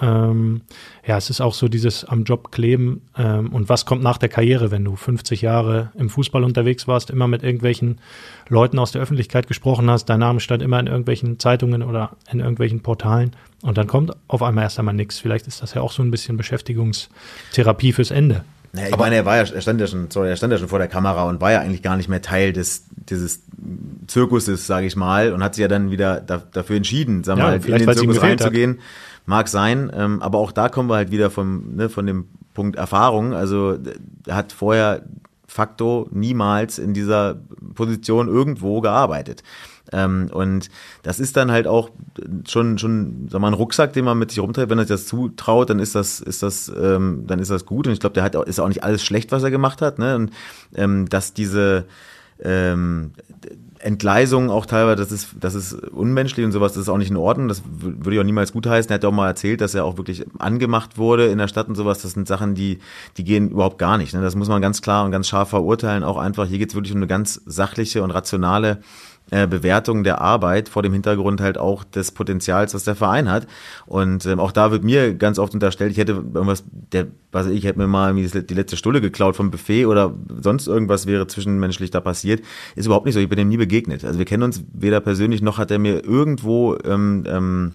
ähm, 0.00 0.62
ja, 1.06 1.16
es 1.16 1.30
ist 1.30 1.40
auch 1.40 1.54
so 1.54 1.68
dieses 1.68 2.04
am 2.04 2.24
Job 2.24 2.52
kleben 2.52 3.02
ähm, 3.16 3.52
und 3.52 3.68
was 3.68 3.86
kommt 3.86 4.02
nach 4.02 4.18
der 4.18 4.28
Karriere, 4.28 4.70
wenn 4.70 4.84
du 4.84 4.94
50 4.94 5.40
Jahre 5.42 5.90
im 5.96 6.10
Fußball 6.10 6.44
unterwegs 6.44 6.86
warst, 6.86 7.10
immer 7.10 7.26
mit 7.28 7.42
irgendwelchen 7.42 8.00
Leuten 8.48 8.78
aus 8.78 8.92
der 8.92 9.00
Öffentlichkeit 9.00 9.48
gesprochen 9.48 9.90
hast, 9.90 10.04
dein 10.06 10.20
Name 10.20 10.40
stand 10.40 10.62
immer 10.62 10.78
in 10.78 10.86
irgendwelchen 10.86 11.38
Zeitungen 11.38 11.82
oder 11.82 12.16
in 12.30 12.40
irgendwelchen 12.40 12.82
Portalen 12.82 13.34
und 13.62 13.78
dann 13.78 13.86
kommt 13.86 14.12
auf 14.28 14.42
einmal 14.42 14.64
erst 14.64 14.78
einmal 14.78 14.94
nichts. 14.94 15.18
Vielleicht 15.18 15.46
ist 15.46 15.62
das 15.62 15.74
ja 15.74 15.80
auch 15.80 15.92
so 15.92 16.02
ein 16.02 16.10
bisschen 16.10 16.36
Beschäftigungstherapie 16.36 17.92
fürs 17.92 18.10
Ende. 18.10 18.44
Naja, 18.72 18.88
ich 18.88 18.92
aber 18.92 19.04
meine, 19.04 19.16
er 19.16 19.24
war 19.24 19.36
ja, 19.36 19.42
er 19.42 19.60
stand 19.60 19.80
ja 19.80 19.86
schon, 19.86 20.10
sorry, 20.10 20.28
er 20.28 20.36
stand 20.36 20.52
ja 20.52 20.58
schon 20.58 20.68
vor 20.68 20.78
der 20.78 20.88
Kamera 20.88 21.28
und 21.28 21.40
war 21.40 21.52
ja 21.52 21.60
eigentlich 21.60 21.82
gar 21.82 21.96
nicht 21.96 22.08
mehr 22.08 22.22
Teil 22.22 22.52
des, 22.52 22.84
dieses 22.90 23.42
Zirkuses, 24.06 24.66
sage 24.66 24.86
ich 24.86 24.96
mal, 24.96 25.32
und 25.32 25.42
hat 25.42 25.54
sich 25.54 25.62
ja 25.62 25.68
dann 25.68 25.90
wieder 25.90 26.20
da, 26.20 26.38
dafür 26.38 26.76
entschieden, 26.76 27.24
sag 27.24 27.38
ja, 27.38 27.44
mal, 27.44 27.56
in 27.56 27.62
den 27.62 27.92
Zirkus 27.92 28.22
reinzugehen. 28.22 28.80
Mag 29.24 29.48
sein, 29.48 29.90
ähm, 29.94 30.22
aber 30.22 30.38
auch 30.38 30.52
da 30.52 30.68
kommen 30.68 30.88
wir 30.88 30.96
halt 30.96 31.10
wieder 31.10 31.30
vom, 31.30 31.74
ne, 31.74 31.88
von 31.88 32.06
dem 32.06 32.28
Punkt 32.54 32.76
Erfahrung. 32.76 33.34
Also 33.34 33.76
er 34.26 34.36
hat 34.36 34.52
vorher 34.52 35.02
facto 35.46 36.08
niemals 36.12 36.78
in 36.78 36.94
dieser 36.94 37.40
Position 37.74 38.28
irgendwo 38.28 38.80
gearbeitet. 38.80 39.42
Ähm, 39.92 40.28
und 40.32 40.70
das 41.02 41.20
ist 41.20 41.36
dann 41.36 41.50
halt 41.50 41.66
auch 41.66 41.90
schon, 42.46 42.78
schon, 42.78 43.28
sag 43.30 43.40
mal, 43.40 43.48
ein 43.48 43.54
Rucksack, 43.54 43.92
den 43.92 44.04
man 44.04 44.18
mit 44.18 44.30
sich 44.30 44.40
rumträgt. 44.40 44.70
Wenn 44.70 44.78
er 44.78 44.84
sich 44.84 44.94
das 44.94 45.06
zutraut, 45.06 45.70
dann 45.70 45.78
ist 45.78 45.94
das, 45.94 46.20
ist 46.20 46.42
das, 46.42 46.68
ähm, 46.68 47.24
dann 47.26 47.38
ist 47.38 47.50
das 47.50 47.66
gut. 47.66 47.86
Und 47.86 47.92
ich 47.92 48.00
glaube, 48.00 48.14
der 48.14 48.22
hat 48.22 48.36
auch, 48.36 48.44
ist 48.44 48.58
auch 48.58 48.68
nicht 48.68 48.84
alles 48.84 49.04
schlecht, 49.04 49.32
was 49.32 49.42
er 49.42 49.50
gemacht 49.50 49.82
hat. 49.82 49.98
Ne? 49.98 50.16
Und 50.16 50.30
ähm, 50.74 51.08
dass 51.08 51.34
diese 51.34 51.86
ähm, 52.42 53.12
Entgleisungen 53.78 54.50
auch 54.50 54.66
teilweise, 54.66 54.96
das 54.96 55.12
ist, 55.12 55.28
das 55.38 55.54
ist 55.54 55.72
unmenschlich 55.72 56.44
und 56.44 56.52
sowas, 56.52 56.72
das 56.72 56.82
ist 56.82 56.88
auch 56.88 56.98
nicht 56.98 57.10
in 57.10 57.16
Ordnung. 57.16 57.48
Das 57.48 57.62
würde 57.66 58.14
ich 58.14 58.20
auch 58.20 58.24
niemals 58.24 58.52
gutheißen. 58.52 58.90
Er 58.90 58.94
hat 58.94 59.04
auch 59.04 59.12
mal 59.12 59.28
erzählt, 59.28 59.60
dass 59.60 59.74
er 59.74 59.84
auch 59.84 59.96
wirklich 59.96 60.24
angemacht 60.38 60.98
wurde 60.98 61.26
in 61.26 61.38
der 61.38 61.48
Stadt 61.48 61.68
und 61.68 61.76
sowas. 61.76 62.02
Das 62.02 62.12
sind 62.12 62.26
Sachen, 62.26 62.54
die, 62.54 62.80
die 63.16 63.24
gehen 63.24 63.50
überhaupt 63.50 63.78
gar 63.78 63.98
nicht. 63.98 64.14
Ne? 64.14 64.20
Das 64.20 64.34
muss 64.34 64.48
man 64.48 64.60
ganz 64.60 64.82
klar 64.82 65.04
und 65.04 65.12
ganz 65.12 65.28
scharf 65.28 65.50
verurteilen. 65.50 66.04
Auch 66.04 66.16
einfach, 66.16 66.46
hier 66.46 66.58
geht 66.58 66.70
es 66.70 66.74
wirklich 66.74 66.92
um 66.92 66.98
eine 66.98 67.06
ganz 67.06 67.40
sachliche 67.46 68.02
und 68.02 68.10
rationale 68.10 68.80
äh, 69.30 69.46
Bewertung 69.46 70.04
der 70.04 70.20
Arbeit 70.20 70.68
vor 70.68 70.82
dem 70.82 70.92
Hintergrund 70.92 71.40
halt 71.40 71.58
auch 71.58 71.84
des 71.84 72.12
Potenzials, 72.12 72.74
was 72.74 72.84
der 72.84 72.94
Verein 72.94 73.30
hat. 73.30 73.46
Und 73.86 74.24
ähm, 74.26 74.38
auch 74.38 74.52
da 74.52 74.70
wird 74.70 74.84
mir 74.84 75.14
ganz 75.14 75.38
oft 75.38 75.52
unterstellt, 75.52 75.90
ich 75.92 75.98
hätte 75.98 76.12
irgendwas, 76.12 76.64
der, 76.92 77.08
was 77.32 77.48
ich 77.48 77.64
hätte 77.64 77.78
mir 77.78 77.88
mal 77.88 78.14
die 78.14 78.54
letzte 78.54 78.76
Stulle 78.76 79.00
geklaut 79.00 79.36
vom 79.36 79.50
Buffet 79.50 79.86
oder 79.86 80.14
sonst 80.40 80.68
irgendwas 80.68 81.06
wäre 81.06 81.26
zwischenmenschlich 81.26 81.90
da 81.90 82.00
passiert. 82.00 82.42
Ist 82.76 82.86
überhaupt 82.86 83.06
nicht 83.06 83.14
so. 83.14 83.20
Ich 83.20 83.28
bin 83.28 83.38
ihm 83.38 83.48
nie 83.48 83.56
begegnet. 83.56 84.04
Also 84.04 84.18
wir 84.18 84.26
kennen 84.26 84.44
uns 84.44 84.62
weder 84.72 85.00
persönlich 85.00 85.42
noch 85.42 85.58
hat 85.58 85.70
er 85.70 85.78
mir 85.78 86.04
irgendwo 86.04 86.76
ähm, 86.84 87.24
ähm, 87.26 87.72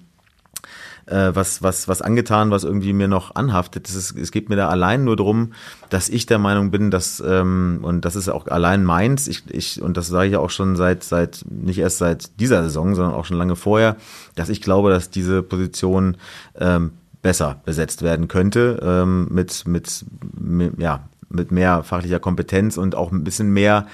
äh, 1.11 1.35
was, 1.35 1.61
was, 1.61 1.87
was 1.87 2.01
angetan, 2.01 2.51
was 2.51 2.63
irgendwie 2.63 2.93
mir 2.93 3.07
noch 3.07 3.35
anhaftet. 3.35 3.87
Es, 3.89 3.95
ist, 3.95 4.17
es 4.17 4.31
geht 4.31 4.49
mir 4.49 4.55
da 4.55 4.69
allein 4.69 5.03
nur 5.03 5.15
darum, 5.15 5.53
dass 5.89 6.09
ich 6.09 6.25
der 6.25 6.39
Meinung 6.39 6.71
bin, 6.71 6.89
dass, 6.89 7.21
ähm, 7.25 7.79
und 7.83 8.05
das 8.05 8.15
ist 8.15 8.29
auch 8.29 8.47
allein 8.47 8.83
meins, 8.83 9.27
ich, 9.27 9.43
ich, 9.49 9.81
und 9.81 9.97
das 9.97 10.07
sage 10.07 10.29
ich 10.29 10.37
auch 10.37 10.49
schon 10.49 10.75
seit, 10.75 11.03
seit, 11.03 11.43
nicht 11.49 11.79
erst 11.79 11.97
seit 11.97 12.39
dieser 12.39 12.63
Saison, 12.63 12.95
sondern 12.95 13.13
auch 13.13 13.25
schon 13.25 13.37
lange 13.37 13.55
vorher, 13.55 13.97
dass 14.35 14.49
ich 14.49 14.61
glaube, 14.61 14.89
dass 14.89 15.09
diese 15.09 15.43
Position 15.43 16.17
ähm, 16.57 16.91
besser 17.21 17.61
besetzt 17.65 18.01
werden 18.01 18.27
könnte, 18.27 18.79
ähm, 18.81 19.27
mit, 19.29 19.67
mit, 19.67 20.05
mit, 20.33 20.79
ja, 20.79 21.07
mit 21.29 21.51
mehr 21.51 21.83
fachlicher 21.83 22.19
Kompetenz 22.19 22.77
und 22.77 22.95
auch 22.95 23.11
ein 23.11 23.23
bisschen 23.23 23.51
mehr 23.51 23.87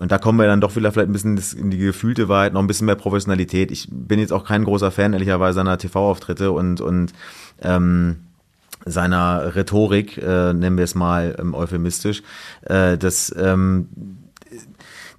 und 0.00 0.12
da 0.12 0.18
kommen 0.18 0.38
wir 0.38 0.46
dann 0.46 0.60
doch 0.60 0.76
wieder 0.76 0.92
vielleicht 0.92 1.08
ein 1.08 1.12
bisschen 1.12 1.38
in 1.58 1.70
die 1.70 1.78
gefühlte 1.78 2.28
Wahrheit, 2.28 2.52
noch 2.52 2.60
ein 2.60 2.66
bisschen 2.66 2.86
mehr 2.86 2.96
Professionalität. 2.96 3.70
Ich 3.70 3.88
bin 3.90 4.20
jetzt 4.20 4.32
auch 4.32 4.44
kein 4.44 4.64
großer 4.64 4.90
Fan, 4.90 5.12
ehrlicherweise, 5.12 5.56
seiner 5.56 5.78
TV-Auftritte 5.78 6.52
und, 6.52 6.80
und 6.80 7.12
ähm, 7.62 8.16
seiner 8.84 9.54
Rhetorik, 9.54 10.18
äh, 10.18 10.52
nennen 10.52 10.76
wir 10.76 10.84
es 10.84 10.94
mal 10.94 11.34
ähm, 11.38 11.54
euphemistisch. 11.54 12.22
Äh, 12.62 12.98
das 12.98 13.34
ähm, 13.36 13.88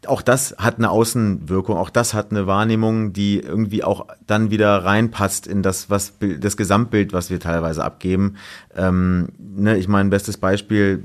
auch 0.06 0.22
das 0.22 0.56
hat 0.58 0.78
eine 0.78 0.90
Außenwirkung, 0.90 1.76
auch 1.76 1.90
das 1.90 2.14
hat 2.14 2.32
eine 2.32 2.48
Wahrnehmung, 2.48 3.14
die 3.14 3.40
irgendwie 3.40 3.84
auch 3.84 4.08
dann 4.26 4.52
wieder 4.52 4.86
reinpasst 4.86 5.48
in 5.48 5.64
das, 5.64 5.90
was 5.90 6.14
das 6.20 6.56
Gesamtbild, 6.56 7.14
was 7.14 7.30
wir 7.30 7.40
teilweise 7.40 7.84
abgeben. 7.84 8.36
Ähm, 8.76 9.30
ne, 9.38 9.78
ich 9.78 9.88
meine, 9.88 10.10
bestes 10.10 10.38
Beispiel, 10.38 11.04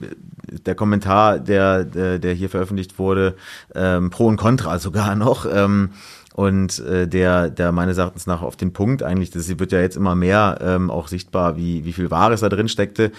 der 0.66 0.74
Kommentar, 0.74 1.38
der, 1.38 1.84
der, 1.84 2.18
der 2.18 2.34
hier 2.34 2.48
veröffentlicht 2.48 2.98
wurde, 2.98 3.34
ähm, 3.74 4.10
pro 4.10 4.26
und 4.26 4.36
contra 4.36 4.78
sogar 4.78 5.14
noch. 5.16 5.46
Ähm, 5.52 5.90
und 6.34 6.78
äh, 6.80 7.06
der, 7.06 7.50
der 7.50 7.72
meines 7.72 7.98
Erachtens 7.98 8.26
nach 8.26 8.40
auf 8.42 8.56
den 8.56 8.72
Punkt 8.72 9.02
eigentlich, 9.02 9.30
das 9.30 9.48
wird 9.58 9.72
ja 9.72 9.80
jetzt 9.80 9.96
immer 9.96 10.14
mehr 10.14 10.58
ähm, 10.62 10.90
auch 10.90 11.08
sichtbar, 11.08 11.56
wie, 11.56 11.84
wie 11.84 11.92
viel 11.92 12.10
Wahres 12.10 12.40
da 12.40 12.48
drin 12.48 12.68
steckte. 12.68 13.12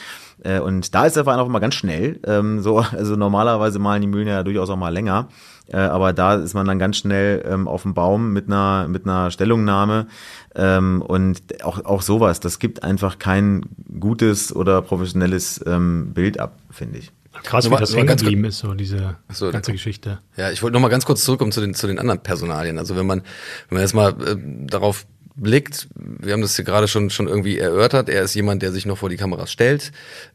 Äh, 0.44 0.60
und 0.60 0.96
da 0.96 1.06
ist 1.06 1.16
der 1.16 1.24
Verein 1.24 1.40
auch 1.40 1.46
immer 1.46 1.60
ganz 1.60 1.76
schnell. 1.76 2.20
Ähm, 2.26 2.62
so, 2.62 2.80
also 2.92 3.16
normalerweise 3.16 3.80
malen 3.80 4.02
die 4.02 4.08
Mühlen 4.08 4.28
ja 4.28 4.44
durchaus 4.44 4.70
auch 4.70 4.78
mal 4.78 4.94
länger. 4.94 5.28
Äh, 5.68 5.78
aber 5.78 6.12
da 6.12 6.36
ist 6.36 6.56
man 6.56 6.66
dann 6.66 6.80
ganz 6.80 6.98
schnell 6.98 7.44
ähm, 7.48 7.68
auf 7.68 7.84
dem 7.84 7.94
Baum 7.94 8.34
mit 8.34 8.48
einer, 8.48 8.88
mit 8.88 9.06
einer 9.06 9.30
Stellungnahme. 9.32 10.08
Ähm, 10.56 11.02
und 11.02 11.64
auch, 11.64 11.86
auch 11.86 12.02
sowas, 12.02 12.40
das 12.40 12.60
gibt 12.60 12.84
einfach 12.84 13.20
kein 13.20 13.64
gutes 14.00 14.56
oder 14.56 14.82
professionelles 14.82 15.64
ähm, 15.66 16.14
Bild 16.14 16.40
ab, 16.40 16.58
finde 16.72 17.00
ich. 17.00 17.12
Krass, 17.42 17.70
wie 17.70 17.76
das 17.76 17.96
hängen 17.96 18.08
geblieben 18.08 18.46
ist, 18.46 18.60
so 18.60 18.74
diese 18.74 19.18
so, 19.30 19.52
ganze 19.52 19.72
Geschichte. 19.72 20.20
Ja, 20.38 20.52
ich 20.52 20.62
wollte 20.62 20.74
noch 20.74 20.82
mal 20.82 20.90
ganz 20.90 21.06
kurz 21.06 21.24
zurückkommen 21.24 21.52
zu 21.52 21.62
den, 21.62 21.74
zu 21.74 21.88
den 21.88 22.00
anderen 22.00 22.22
Personalien. 22.22 22.78
Also 22.78 22.96
wenn 22.96 23.06
man, 23.06 23.22
wenn 23.70 23.78
man 23.78 23.82
jetzt 23.82 23.94
mal 23.94 24.12
äh, 24.22 24.36
darauf 24.68 25.06
blickt, 25.36 25.88
wir 25.96 26.34
haben 26.34 26.42
das 26.42 26.56
hier 26.56 26.66
gerade 26.66 26.88
schon, 26.88 27.10
schon 27.10 27.28
irgendwie 27.28 27.58
erörtert, 27.58 28.08
er 28.08 28.22
ist 28.22 28.36
jemand, 28.36 28.62
der 28.62 28.72
sich 28.72 28.86
noch 28.86 29.00
vor 29.00 29.10
die 29.10 29.18
Kameras 29.18 29.52
stellt. 29.52 29.92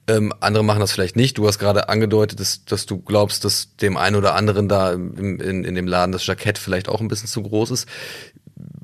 Ähm, 0.08 0.32
andere 0.40 0.64
machen 0.64 0.80
das 0.80 0.92
vielleicht 0.92 1.14
nicht. 1.14 1.38
Du 1.38 1.46
hast 1.46 1.58
gerade 1.58 1.88
angedeutet, 1.88 2.40
dass, 2.40 2.64
dass 2.64 2.86
du 2.86 2.98
glaubst, 2.98 3.44
dass 3.44 3.76
dem 3.76 3.96
einen 3.96 4.16
oder 4.16 4.34
anderen 4.34 4.68
da 4.68 4.92
im, 4.92 5.40
in, 5.40 5.64
in 5.64 5.74
dem 5.74 5.86
Laden 5.86 6.12
das 6.12 6.26
Jackett 6.26 6.58
vielleicht 6.58 6.88
auch 6.88 7.00
ein 7.00 7.08
bisschen 7.08 7.28
zu 7.28 7.42
groß 7.42 7.70
ist 7.70 7.88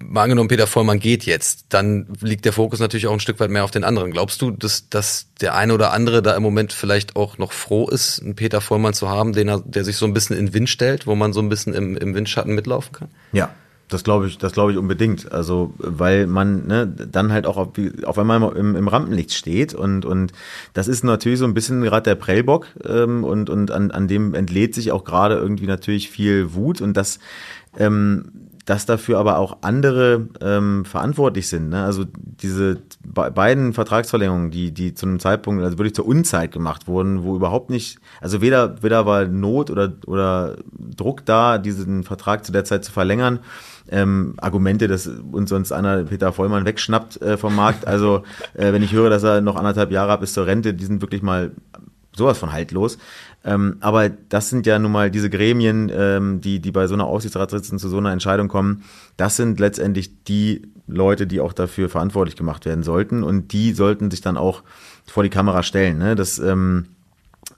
mal 0.08 0.22
angenommen, 0.22 0.48
Peter 0.48 0.66
Vollmann 0.66 0.98
geht 0.98 1.24
jetzt, 1.24 1.66
dann 1.70 2.06
liegt 2.20 2.44
der 2.44 2.52
Fokus 2.52 2.80
natürlich 2.80 3.06
auch 3.06 3.12
ein 3.12 3.20
Stück 3.20 3.40
weit 3.40 3.50
mehr 3.50 3.64
auf 3.64 3.70
den 3.70 3.84
anderen. 3.84 4.10
Glaubst 4.10 4.40
du, 4.42 4.50
dass, 4.50 4.88
dass 4.88 5.28
der 5.40 5.54
eine 5.54 5.74
oder 5.74 5.92
andere 5.92 6.22
da 6.22 6.36
im 6.36 6.42
Moment 6.42 6.72
vielleicht 6.72 7.16
auch 7.16 7.38
noch 7.38 7.52
froh 7.52 7.88
ist, 7.88 8.20
einen 8.20 8.34
Peter 8.34 8.60
Vollmann 8.60 8.94
zu 8.94 9.08
haben, 9.08 9.32
den 9.32 9.48
er, 9.48 9.60
der 9.60 9.84
sich 9.84 9.96
so 9.96 10.06
ein 10.06 10.14
bisschen 10.14 10.36
in 10.36 10.46
den 10.46 10.54
Wind 10.54 10.68
stellt, 10.68 11.06
wo 11.06 11.14
man 11.14 11.32
so 11.32 11.40
ein 11.40 11.48
bisschen 11.48 11.74
im, 11.74 11.96
im 11.96 12.14
Windschatten 12.14 12.54
mitlaufen 12.54 12.92
kann? 12.92 13.08
Ja, 13.32 13.50
das 13.88 14.02
glaube 14.02 14.26
ich, 14.26 14.38
das 14.38 14.52
glaube 14.52 14.72
ich 14.72 14.78
unbedingt. 14.78 15.30
Also, 15.32 15.74
weil 15.78 16.26
man 16.26 16.66
ne, 16.66 16.86
dann 16.86 17.32
halt 17.32 17.46
auch 17.46 17.56
auf, 17.56 17.68
auf 18.04 18.18
einmal 18.18 18.56
im, 18.56 18.76
im 18.76 18.88
Rampenlicht 18.88 19.32
steht 19.32 19.74
und 19.74 20.04
und 20.04 20.32
das 20.72 20.88
ist 20.88 21.04
natürlich 21.04 21.38
so 21.38 21.44
ein 21.44 21.54
bisschen 21.54 21.82
gerade 21.82 22.02
der 22.02 22.14
Prellbock 22.14 22.66
ähm, 22.84 23.24
und 23.24 23.50
und 23.50 23.70
an, 23.70 23.90
an 23.90 24.08
dem 24.08 24.34
entlädt 24.34 24.74
sich 24.74 24.90
auch 24.90 25.04
gerade 25.04 25.36
irgendwie 25.36 25.66
natürlich 25.66 26.10
viel 26.10 26.54
Wut 26.54 26.80
und 26.80 26.96
das 26.96 27.18
ähm, 27.78 28.32
dass 28.64 28.86
dafür 28.86 29.18
aber 29.18 29.38
auch 29.38 29.58
andere 29.60 30.28
ähm, 30.40 30.84
verantwortlich 30.84 31.48
sind. 31.48 31.68
Ne? 31.68 31.84
Also 31.84 32.04
diese 32.14 32.78
be 33.04 33.30
beiden 33.30 33.74
Vertragsverlängerungen, 33.74 34.50
die, 34.50 34.72
die 34.72 34.94
zu 34.94 35.06
einem 35.06 35.20
Zeitpunkt, 35.20 35.62
also 35.62 35.78
wirklich 35.78 35.94
zur 35.94 36.06
Unzeit 36.06 36.52
gemacht 36.52 36.88
wurden, 36.88 37.24
wo 37.24 37.36
überhaupt 37.36 37.68
nicht, 37.70 37.98
also 38.20 38.40
weder, 38.40 38.82
weder 38.82 39.04
war 39.04 39.26
Not 39.26 39.70
oder, 39.70 39.92
oder 40.06 40.56
Druck 40.96 41.26
da, 41.26 41.58
diesen 41.58 42.04
Vertrag 42.04 42.44
zu 42.44 42.52
der 42.52 42.64
Zeit 42.64 42.84
zu 42.84 42.92
verlängern. 42.92 43.40
Ähm, 43.90 44.34
Argumente, 44.38 44.88
dass 44.88 45.06
uns 45.06 45.50
sonst 45.50 45.70
einer 45.70 46.04
Peter 46.04 46.32
Vollmann 46.32 46.64
wegschnappt 46.64 47.20
äh, 47.20 47.36
vom 47.36 47.54
Markt. 47.54 47.86
Also 47.86 48.22
äh, 48.54 48.72
wenn 48.72 48.82
ich 48.82 48.92
höre, 48.92 49.10
dass 49.10 49.22
er 49.24 49.42
noch 49.42 49.56
anderthalb 49.56 49.90
Jahre 49.90 50.12
hat 50.12 50.20
bis 50.20 50.32
zur 50.32 50.46
Rente, 50.46 50.72
die 50.72 50.86
sind 50.86 51.02
wirklich 51.02 51.20
mal 51.20 51.52
sowas 52.16 52.38
von 52.38 52.52
haltlos. 52.52 52.98
Ähm, 53.44 53.76
aber 53.80 54.08
das 54.08 54.48
sind 54.48 54.66
ja 54.66 54.78
nun 54.78 54.92
mal 54.92 55.10
diese 55.10 55.28
Gremien, 55.28 55.92
ähm, 55.94 56.40
die, 56.40 56.60
die 56.60 56.72
bei 56.72 56.86
so 56.86 56.94
einer 56.94 57.04
Aufsichtsratssitzung 57.04 57.78
zu 57.78 57.88
so 57.88 57.98
einer 57.98 58.12
Entscheidung 58.12 58.48
kommen. 58.48 58.84
Das 59.16 59.36
sind 59.36 59.60
letztendlich 59.60 60.24
die 60.24 60.62
Leute, 60.86 61.26
die 61.26 61.40
auch 61.40 61.52
dafür 61.52 61.88
verantwortlich 61.88 62.36
gemacht 62.36 62.64
werden 62.64 62.82
sollten. 62.82 63.22
Und 63.22 63.52
die 63.52 63.72
sollten 63.72 64.10
sich 64.10 64.22
dann 64.22 64.36
auch 64.36 64.62
vor 65.06 65.22
die 65.22 65.30
Kamera 65.30 65.62
stellen. 65.62 65.98
Ne? 65.98 66.14
Das, 66.14 66.38
ähm, 66.38 66.86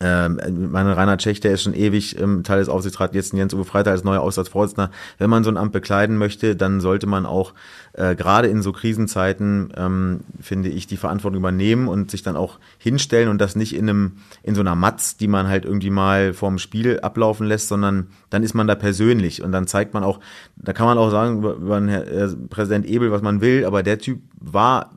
ähm, 0.01 0.39
mein 0.71 0.87
Rainer 0.87 1.17
Tschech, 1.17 1.41
der 1.41 1.53
ist 1.53 1.63
schon 1.63 1.75
ewig 1.75 2.21
ähm, 2.21 2.43
Teil 2.43 2.59
des 2.59 2.69
Aufsichtsrats, 2.69 3.15
jetzt 3.15 3.33
Jens 3.33 3.55
Uwe 3.55 3.65
Freitag 3.65 3.93
als 3.93 4.05
neuer 4.05 4.21
Aufsichtsvorsitzender. 4.21 4.91
Wenn 5.19 5.31
man 5.31 5.45
so 5.45 5.51
ein 5.51 5.57
Amt 5.57 5.73
bekleiden 5.73 6.19
möchte, 6.19 6.55
dann 6.55 6.81
sollte 6.81 7.07
man 7.07 7.25
auch 7.25 7.55
äh, 7.95 8.15
gerade 8.15 8.49
in 8.49 8.63
so 8.63 8.73
Krisenzeiten, 8.73 9.73
ähm, 9.77 10.21
finde 10.41 10.69
ich, 10.69 10.87
die 10.87 10.99
Verantwortung 10.99 11.39
übernehmen 11.39 11.89
und 11.89 12.11
sich 12.11 12.23
dann 12.23 12.37
auch 12.37 12.59
hinstellen 12.79 13.29
und 13.29 13.41
das 13.41 13.57
nicht 13.57 13.75
in 13.75 13.89
einem, 13.89 14.13
in 14.43 14.55
so 14.55 14.61
einer 14.61 14.75
Matz, 14.75 15.17
die 15.17 15.29
man 15.29 15.49
halt 15.49 15.65
irgendwie 15.65 15.91
mal 15.91 16.35
vorm 16.35 16.59
Spiel 16.59 17.01
ablaufen 17.01 17.47
lässt, 17.47 17.69
sondern 17.69 18.09
dann 18.29 18.43
ist 18.43 18.55
man 18.55 18.67
da 18.67 18.75
persönlich 18.75 19.43
und 19.43 19.53
dann 19.53 19.67
zeigt 19.67 19.95
man 19.95 20.05
auch, 20.05 20.21
da 20.57 20.73
kann 20.75 20.87
man 20.87 20.99
auch 20.99 21.11
sagen 21.11 21.39
über, 21.39 21.55
über 21.55 21.83
Herr, 21.87 22.07
äh, 22.07 22.29
Präsident 22.51 22.87
Ebel, 22.87 23.13
was 23.13 23.23
man 23.23 23.41
will, 23.41 23.65
aber 23.65 23.83
der 23.83 23.99
Typ 23.99 24.21
war 24.39 24.91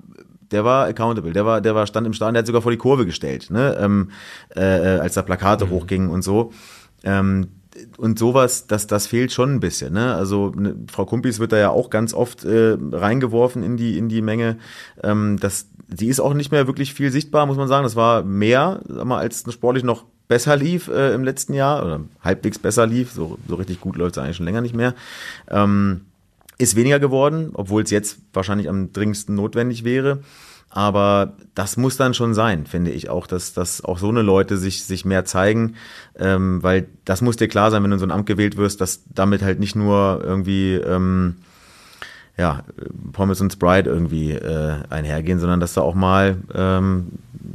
der 0.52 0.66
war 0.66 0.86
accountable, 0.86 1.34
der 1.34 1.46
war, 1.46 1.62
der 1.62 1.76
war 1.76 1.88
stand 1.88 2.08
im 2.08 2.14
Stadion, 2.14 2.34
der 2.34 2.42
hat 2.42 2.48
sogar 2.48 2.62
vor 2.62 2.72
die 2.72 2.78
Kurve 2.78 3.06
gestellt, 3.06 3.50
ne, 3.50 3.78
ähm, 3.80 4.12
äh, 4.56 4.62
als 4.62 5.14
da 5.14 5.22
Plakate 5.22 5.66
mhm. 5.66 5.70
hochgingen 5.72 6.10
und 6.10 6.24
so. 6.24 6.52
Ähm, 7.04 7.48
und 7.98 8.20
sowas, 8.20 8.68
das, 8.68 8.88
das 8.88 9.08
fehlt 9.08 9.32
schon 9.32 9.56
ein 9.56 9.60
bisschen. 9.60 9.94
Ne? 9.94 10.14
Also 10.16 10.52
ne, 10.56 10.76
Frau 10.92 11.06
Kumpis 11.06 11.40
wird 11.40 11.52
da 11.52 11.58
ja 11.58 11.70
auch 11.70 11.90
ganz 11.90 12.14
oft 12.14 12.44
äh, 12.44 12.78
reingeworfen 12.92 13.64
in 13.64 13.78
die, 13.78 13.98
in 13.98 14.10
die 14.10 14.22
Menge. 14.22 14.58
Ähm, 15.04 15.38
das, 15.40 15.68
die 15.88 16.08
ist 16.08 16.20
auch 16.20 16.34
nicht 16.34 16.52
mehr 16.52 16.68
wirklich 16.68 16.94
viel 16.94 17.12
sichtbar, 17.12 17.46
muss 17.46 17.58
man 17.58 17.68
sagen. 17.68 17.84
Das 17.84 17.96
war 17.96 18.24
mehr, 18.24 18.82
sag 18.88 19.06
mal, 19.06 19.20
als 19.20 19.46
sportlich 19.52 19.84
noch 19.84 20.06
besser 20.28 20.56
lief 20.56 20.88
äh, 20.88 21.14
im 21.14 21.24
letzten 21.24 21.54
Jahr 21.54 21.86
oder 21.86 22.02
halbwegs 22.22 22.60
besser 22.60 22.86
lief. 22.86 23.12
So, 23.12 23.38
so 23.48 23.56
richtig 23.56 23.82
gut 23.82 23.96
läuft 23.96 24.18
es 24.18 24.24
eigentlich 24.24 24.38
schon 24.38 24.46
länger 24.46 24.62
nicht 24.62 24.76
mehr. 24.76 24.94
Ähm, 25.50 26.02
ist 26.60 26.76
weniger 26.76 27.00
geworden, 27.00 27.50
obwohl 27.54 27.82
es 27.82 27.90
jetzt 27.90 28.20
wahrscheinlich 28.34 28.70
am 28.70 28.94
dringendsten 28.94 29.34
notwendig 29.34 29.84
wäre. 29.84 30.20
Aber 30.70 31.34
das 31.56 31.78
muss 31.78 31.98
dann 31.98 32.14
schon 32.14 32.36
sein, 32.36 32.68
finde 32.68 32.92
ich 32.92 33.10
auch, 33.10 33.26
dass, 33.26 33.54
dass 33.54 33.84
auch 33.84 33.98
so 33.98 34.10
eine 34.10 34.22
Leute 34.22 34.56
sich, 34.58 34.84
sich 34.84 35.04
mehr 35.04 35.26
zeigen, 35.26 35.76
ähm, 36.16 36.62
weil 36.62 36.86
das 37.06 37.22
muss 37.22 37.38
dir 37.38 37.48
klar 37.48 37.72
sein, 37.72 37.82
wenn 37.82 37.90
du 37.90 37.96
in 37.96 38.00
so 38.00 38.06
ein 38.06 38.12
Amt 38.12 38.28
gewählt 38.28 38.56
wirst, 38.56 38.80
dass 38.80 39.04
damit 39.08 39.42
halt 39.42 39.60
nicht 39.60 39.76
nur 39.76 40.22
irgendwie 40.24 40.76
ähm, 40.76 41.38
ja, 42.38 42.64
Pommes 43.14 43.42
und 43.42 43.52
Sprite 43.52 43.90
irgendwie 43.90 44.32
äh, 44.32 44.76
einhergehen, 44.90 45.40
sondern 45.40 45.60
dass 45.60 45.74
da 45.74 45.82
auch 45.82 45.96
mal, 45.96 46.38
ähm, 46.54 47.14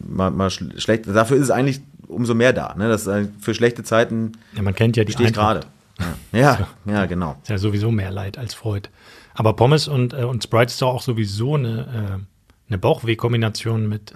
mal, 0.08 0.32
mal 0.32 0.50
schlecht. 0.50 1.06
Dafür 1.06 1.36
ist 1.36 1.44
es 1.44 1.50
eigentlich 1.50 1.82
umso 2.08 2.34
mehr 2.34 2.52
da. 2.52 2.74
Ne? 2.76 2.88
Das 2.88 3.06
ist 3.06 3.30
für 3.40 3.54
schlechte 3.54 3.84
Zeiten 3.84 4.32
Ja, 4.54 4.62
man 4.62 4.74
kennt 4.74 4.96
ja 4.96 5.04
die 5.04 5.12
stehe 5.12 5.28
ich 5.28 5.34
gerade. 5.34 5.60
Ja, 5.98 6.16
ja, 6.32 6.68
ja, 6.86 7.06
genau. 7.06 7.36
Ist 7.42 7.48
ja 7.50 7.58
sowieso 7.58 7.90
mehr 7.90 8.10
Leid 8.10 8.38
als 8.38 8.54
Freud. 8.54 8.88
Aber 9.34 9.54
Pommes 9.54 9.88
und, 9.88 10.12
äh, 10.12 10.24
und 10.24 10.42
Sprite 10.42 10.66
ist 10.72 10.82
doch 10.82 10.88
auch 10.94 11.02
sowieso 11.02 11.54
eine, 11.54 12.18
äh, 12.20 12.68
eine 12.68 12.78
Bauchweh-Kombination 12.78 13.88
mit 13.88 14.12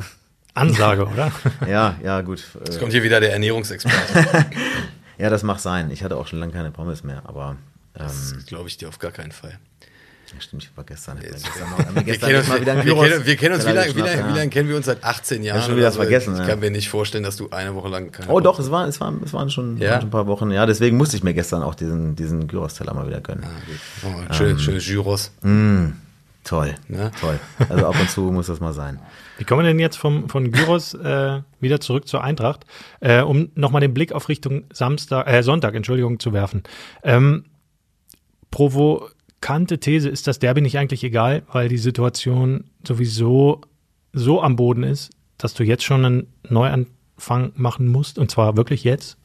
Ansage, 0.55 1.07
oder? 1.07 1.31
Ja, 1.69 1.95
ja, 2.03 2.21
gut. 2.23 2.43
Jetzt 2.65 2.77
Äh, 2.77 2.79
kommt 2.81 2.93
hier 2.93 3.03
wieder 3.03 3.21
der 3.21 3.33
Ernährungsexperte. 3.33 4.47
Ja, 5.19 5.31
das 5.31 5.43
mag 5.43 5.59
sein. 5.59 5.91
Ich 5.91 6.05
hatte 6.05 6.17
auch 6.17 6.29
schon 6.29 6.39
lange 6.39 6.53
keine 6.53 6.71
Pommes 6.71 7.03
mehr, 7.03 7.23
aber 7.27 7.57
ähm, 7.97 8.05
Das 8.05 8.37
glaube 8.47 8.69
ich 8.69 8.77
dir 8.77 8.89
auf 8.89 9.01
gar 9.01 9.11
keinen 9.11 9.33
Fall. 9.33 9.59
Stimmt, 10.41 10.63
ich 10.65 10.77
war 10.77 10.85
gestern. 10.85 11.19
Ich 11.19 11.31
noch, 11.33 11.95
Wir 11.95 12.03
gestern 12.03 12.29
kennen, 12.29 12.39
uns, 12.41 12.49
mal 12.49 12.61
wieder 12.61 12.73
einen 12.73 12.85
wir, 12.85 12.95
Gyros 12.95 13.09
kennen, 13.09 13.27
wir 13.27 13.37
kennen 13.37 13.55
uns, 13.55 13.67
wie 13.67 13.73
lange, 13.73 13.91
wie, 13.91 13.97
wie 13.97 14.01
ja. 14.01 14.35
lange 14.35 14.49
kennen 14.51 14.69
wir 14.69 14.77
uns? 14.77 14.87
Seit 14.87 15.03
18 15.05 15.43
Jahren. 15.43 15.63
schon 15.63 15.73
wieder 15.73 15.83
oder 15.83 15.89
was 15.89 15.97
vergessen, 15.97 16.35
Ich 16.35 16.41
ja. 16.41 16.47
kann 16.47 16.61
mir 16.61 16.71
nicht 16.71 16.89
vorstellen, 16.89 17.25
dass 17.25 17.37
du 17.37 17.51
eine 17.51 17.75
Woche 17.75 17.89
lang 17.89 18.13
keine 18.13 18.31
Oh 18.31 18.41
doch, 18.41 18.59
es, 18.59 18.71
war, 18.71 18.87
es, 18.87 19.01
war, 19.01 19.13
es 19.25 19.33
waren 19.33 19.51
schon, 19.51 19.79
Ja? 19.79 19.91
waren 19.93 20.01
schon 20.01 20.09
ein 20.09 20.13
paar 20.13 20.27
Wochen. 20.27 20.51
Ja, 20.51 20.67
deswegen 20.67 20.97
musste 20.97 21.17
ich 21.17 21.23
mir 21.23 21.35
gestern 21.35 21.63
auch 21.63 21.75
diesen, 21.75 22.17
diesen 22.17 22.47
Gyros-Teller 22.47 22.95
mal 22.95 23.07
wieder 23.07 23.21
gönnen. 23.21 23.45
Oh, 24.05 24.33
schön, 24.35 24.59
schönes 24.59 24.87
Gyros. 24.87 25.33
Toll, 26.45 26.75
Ne? 26.89 27.11
toll. 27.21 27.39
Also 27.69 27.87
ab 27.87 27.97
und 28.01 28.09
zu 28.09 28.23
muss 28.23 28.47
das 28.47 28.59
mal 28.59 28.73
sein. 28.73 28.99
Wie 29.37 29.45
kommen 29.45 29.65
wir 29.65 29.69
denn 29.69 29.79
jetzt 29.79 29.97
vom, 29.97 30.31
von 30.31 30.51
Gyros 30.51 30.95
äh, 30.95 31.43
wieder 31.61 31.81
zurück 31.81 32.09
zur 32.09 32.25
Eintracht, 32.25 32.65
äh, 33.01 33.21
um 33.21 33.51
nochmal 33.55 33.83
den 33.83 33.93
Blick 33.93 34.13
auf 34.13 34.29
Richtung 34.31 34.65
Samstag, 34.73 35.27
äh, 35.29 35.43
Sonntag, 35.43 35.75
Entschuldigung, 35.75 36.19
zu 36.21 36.33
werfen. 36.33 36.63
Ähm, 37.03 37.45
provokante 39.41 39.79
These, 39.79 40.09
ist 40.09 40.27
das 40.27 40.39
Derby 40.39 40.61
nicht 40.61 40.79
eigentlich 40.79 41.05
egal, 41.05 41.43
weil 41.53 41.69
die 41.69 41.79
Situation 41.79 42.65
sowieso 42.87 43.61
so 44.13 44.43
am 44.43 44.57
Boden 44.57 44.83
ist, 44.83 45.11
dass 45.37 45.55
du 45.55 45.63
jetzt 45.65 45.85
schon 45.85 46.05
einen 46.05 46.27
Neuanfang 46.49 47.53
machen 47.55 47.89
musst, 47.89 48.19
und 48.19 48.31
zwar 48.31 48.57
wirklich 48.57 48.85
jetzt? 48.85 49.17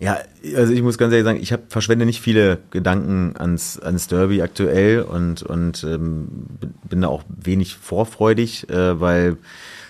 Ja, 0.00 0.18
also 0.56 0.72
ich 0.72 0.82
muss 0.82 0.96
ganz 0.96 1.12
ehrlich 1.12 1.24
sagen, 1.24 1.40
ich 1.42 1.52
hab, 1.52 1.72
verschwende 1.72 2.06
nicht 2.06 2.20
viele 2.20 2.58
Gedanken 2.70 3.34
ans, 3.36 3.80
ans 3.80 4.06
Derby 4.06 4.40
aktuell 4.42 5.02
und, 5.02 5.42
und 5.42 5.82
ähm, 5.82 6.28
bin- 6.60 6.74
bin 6.88 7.00
da 7.00 7.08
auch 7.08 7.24
wenig 7.28 7.74
vorfreudig, 7.74 8.70
äh, 8.70 9.00
weil 9.00 9.36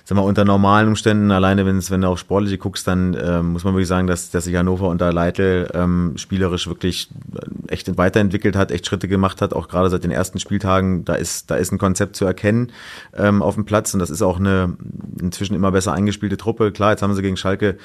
sag 0.09 0.17
mal, 0.17 0.23
unter 0.23 0.47
normalen 0.47 0.89
Umständen, 0.89 1.31
alleine 1.31 1.67
wenn 1.67 1.77
es, 1.77 1.91
wenn 1.91 2.01
du 2.01 2.09
auf 2.09 2.19
Sportliche 2.19 2.57
guckst, 2.57 2.89
dann 2.89 3.15
ähm, 3.23 3.53
muss 3.53 3.65
man 3.65 3.75
wirklich 3.75 3.89
sagen, 3.89 4.07
dass, 4.07 4.31
dass 4.31 4.45
sich 4.45 4.57
Hannover 4.57 4.89
unter 4.89 5.13
Leitl 5.13 5.69
ähm, 5.75 6.15
spielerisch 6.17 6.67
wirklich 6.67 7.11
äh, 7.35 7.71
echt 7.71 7.95
weiterentwickelt 7.99 8.57
hat, 8.57 8.71
echt 8.71 8.87
Schritte 8.87 9.07
gemacht 9.07 9.43
hat, 9.43 9.53
auch 9.53 9.69
gerade 9.69 9.91
seit 9.91 10.05
den 10.05 10.11
ersten 10.11 10.39
Spieltagen, 10.39 11.05
da 11.05 11.15
ist, 11.15 11.51
da 11.51 11.57
ist 11.57 11.73
ein 11.73 11.79
Konzept 11.79 12.17
zu 12.17 12.25
erkennen 12.25 12.73
ähm, 13.15 13.43
auf 13.43 13.57
dem 13.57 13.67
Platz 13.67 13.93
und 13.93 14.01
das 14.01 14.09
ist 14.09 14.23
auch 14.23 14.39
eine 14.39 14.79
inzwischen 15.21 15.55
immer 15.55 15.73
besser 15.73 15.93
eingespielte 15.93 16.39
Truppe. 16.39 16.73
Klar, 16.73 16.93
jetzt 16.93 17.03
haben 17.03 17.13
sie 17.13 17.21
gegen 17.21 17.37
Schalke 17.37 17.77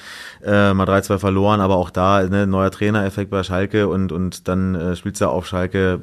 äh, 0.42 0.72
mal 0.72 0.88
3-2 0.88 1.18
verloren, 1.18 1.60
aber 1.60 1.76
auch 1.76 1.90
da 1.90 2.22
ne, 2.22 2.46
neuer 2.46 2.70
Trainereffekt 2.70 3.30
bei 3.30 3.42
Schalke 3.42 3.86
und, 3.86 4.12
und 4.12 4.48
dann 4.48 4.74
äh, 4.74 4.96
spielst 4.96 5.20
du 5.20 5.28
auf 5.28 5.46
Schalke 5.46 6.00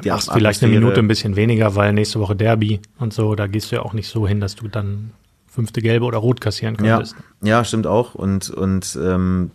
Du 0.00 0.08
machst 0.08 0.30
vielleicht 0.32 0.62
eine 0.62 0.72
Minute 0.72 1.00
ein 1.00 1.08
bisschen 1.08 1.34
weniger, 1.34 1.74
weil 1.74 1.92
nächste 1.92 2.20
Woche 2.20 2.36
Derby 2.36 2.78
und 3.00 3.12
so, 3.12 3.34
da 3.34 3.48
gehst 3.48 3.72
du 3.72 3.76
ja 3.76 3.82
auch 3.82 3.92
nicht 3.92 4.08
so 4.08 4.28
hin, 4.28 4.38
dass 4.38 4.54
du 4.54 4.68
dann 4.68 5.10
fünfte 5.54 5.80
gelbe 5.80 6.04
oder 6.04 6.18
rot 6.18 6.40
kassieren 6.40 6.76
Ja, 6.82 6.96
könntest. 6.96 7.16
ja, 7.42 7.64
stimmt 7.64 7.86
auch. 7.86 8.14
Und, 8.14 8.50
und 8.50 8.98
ähm, 9.02 9.50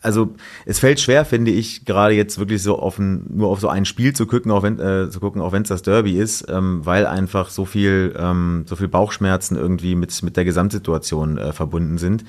also 0.00 0.34
es 0.64 0.78
fällt 0.78 1.00
schwer, 1.00 1.24
finde 1.24 1.50
ich, 1.50 1.84
gerade 1.84 2.14
jetzt 2.14 2.38
wirklich 2.38 2.62
so 2.62 2.78
auf 2.78 2.98
ein, 3.00 3.26
nur 3.36 3.48
auf 3.48 3.58
so 3.60 3.68
ein 3.68 3.84
Spiel 3.84 4.12
zu 4.14 4.26
gucken, 4.26 4.52
auch 4.52 4.62
wenn 4.62 4.78
äh, 4.78 5.10
zu 5.10 5.18
gucken, 5.18 5.42
auch 5.42 5.50
wenn 5.52 5.62
es 5.62 5.68
das 5.68 5.82
Derby 5.82 6.16
ist, 6.18 6.46
ähm, 6.48 6.86
weil 6.86 7.04
einfach 7.06 7.50
so 7.50 7.64
viel, 7.64 8.14
ähm, 8.16 8.64
so 8.66 8.76
viel 8.76 8.86
Bauchschmerzen 8.88 9.56
irgendwie 9.56 9.96
mit 9.96 10.22
mit 10.22 10.36
der 10.36 10.44
Gesamtsituation 10.44 11.36
äh, 11.36 11.52
verbunden 11.52 11.98
sind 11.98 12.24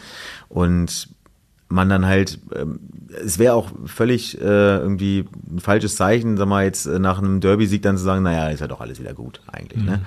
und 0.49 1.09
man 1.71 1.87
dann 1.87 2.07
halt, 2.07 2.39
ähm, 2.55 2.79
es 3.23 3.37
wäre 3.37 3.53
auch 3.53 3.69
völlig 3.85 4.41
äh, 4.41 4.77
irgendwie 4.77 5.25
ein 5.51 5.59
falsches 5.59 5.95
Zeichen, 5.95 6.35
sag 6.37 6.47
mal 6.47 6.65
jetzt 6.65 6.87
äh, 6.87 6.97
nach 6.97 7.19
einem 7.19 7.39
Derby-Sieg 7.41 7.83
dann 7.83 7.95
zu 7.95 8.03
sagen, 8.03 8.23
naja, 8.23 8.49
ist 8.49 8.61
ja 8.61 8.67
doch 8.67 8.81
alles 8.81 8.99
wieder 8.99 9.13
gut 9.13 9.41
eigentlich, 9.45 9.83
ne? 9.83 10.01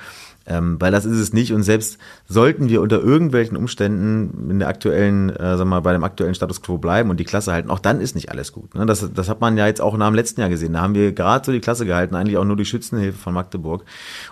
Ähm, 0.53 0.76
weil 0.80 0.92
das 0.92 1.07
ist 1.07 1.18
es 1.18 1.32
nicht 1.32 1.53
und 1.53 1.62
selbst 1.62 1.98
sollten 2.28 2.68
wir 2.68 2.82
unter 2.82 3.00
irgendwelchen 3.00 3.57
Umständen 3.57 4.50
in 4.50 4.59
der 4.59 4.68
aktuellen, 4.68 5.30
äh, 5.30 5.57
sag 5.57 5.66
mal, 5.66 5.80
bei 5.80 5.92
dem 5.92 6.05
aktuellen 6.05 6.34
Status 6.34 6.61
Quo 6.61 6.76
bleiben 6.76 7.09
und 7.09 7.18
die 7.18 7.24
Klasse 7.24 7.53
halten, 7.53 7.70
auch 7.70 7.78
dann 7.78 8.00
ist 8.00 8.14
nicht 8.14 8.30
alles 8.30 8.53
gut. 8.53 8.74
Ne? 8.74 8.84
Das, 8.84 9.09
das 9.14 9.28
hat 9.28 9.40
man 9.40 9.57
ja 9.57 9.66
jetzt 9.66 9.80
auch 9.80 9.96
nach 9.96 10.09
dem 10.09 10.14
letzten 10.14 10.40
Jahr 10.40 10.50
gesehen. 10.50 10.74
Da 10.74 10.80
haben 10.82 10.94
wir 10.94 11.12
gerade 11.12 11.44
so 11.46 11.53
die 11.53 11.61
Klasse 11.61 11.86
gehalten, 11.86 12.14
eigentlich 12.14 12.36
auch 12.36 12.44
nur 12.44 12.57
die 12.57 12.66
Schützenhilfe 12.66 13.18
von 13.18 13.32
Magdeburg. 13.32 13.84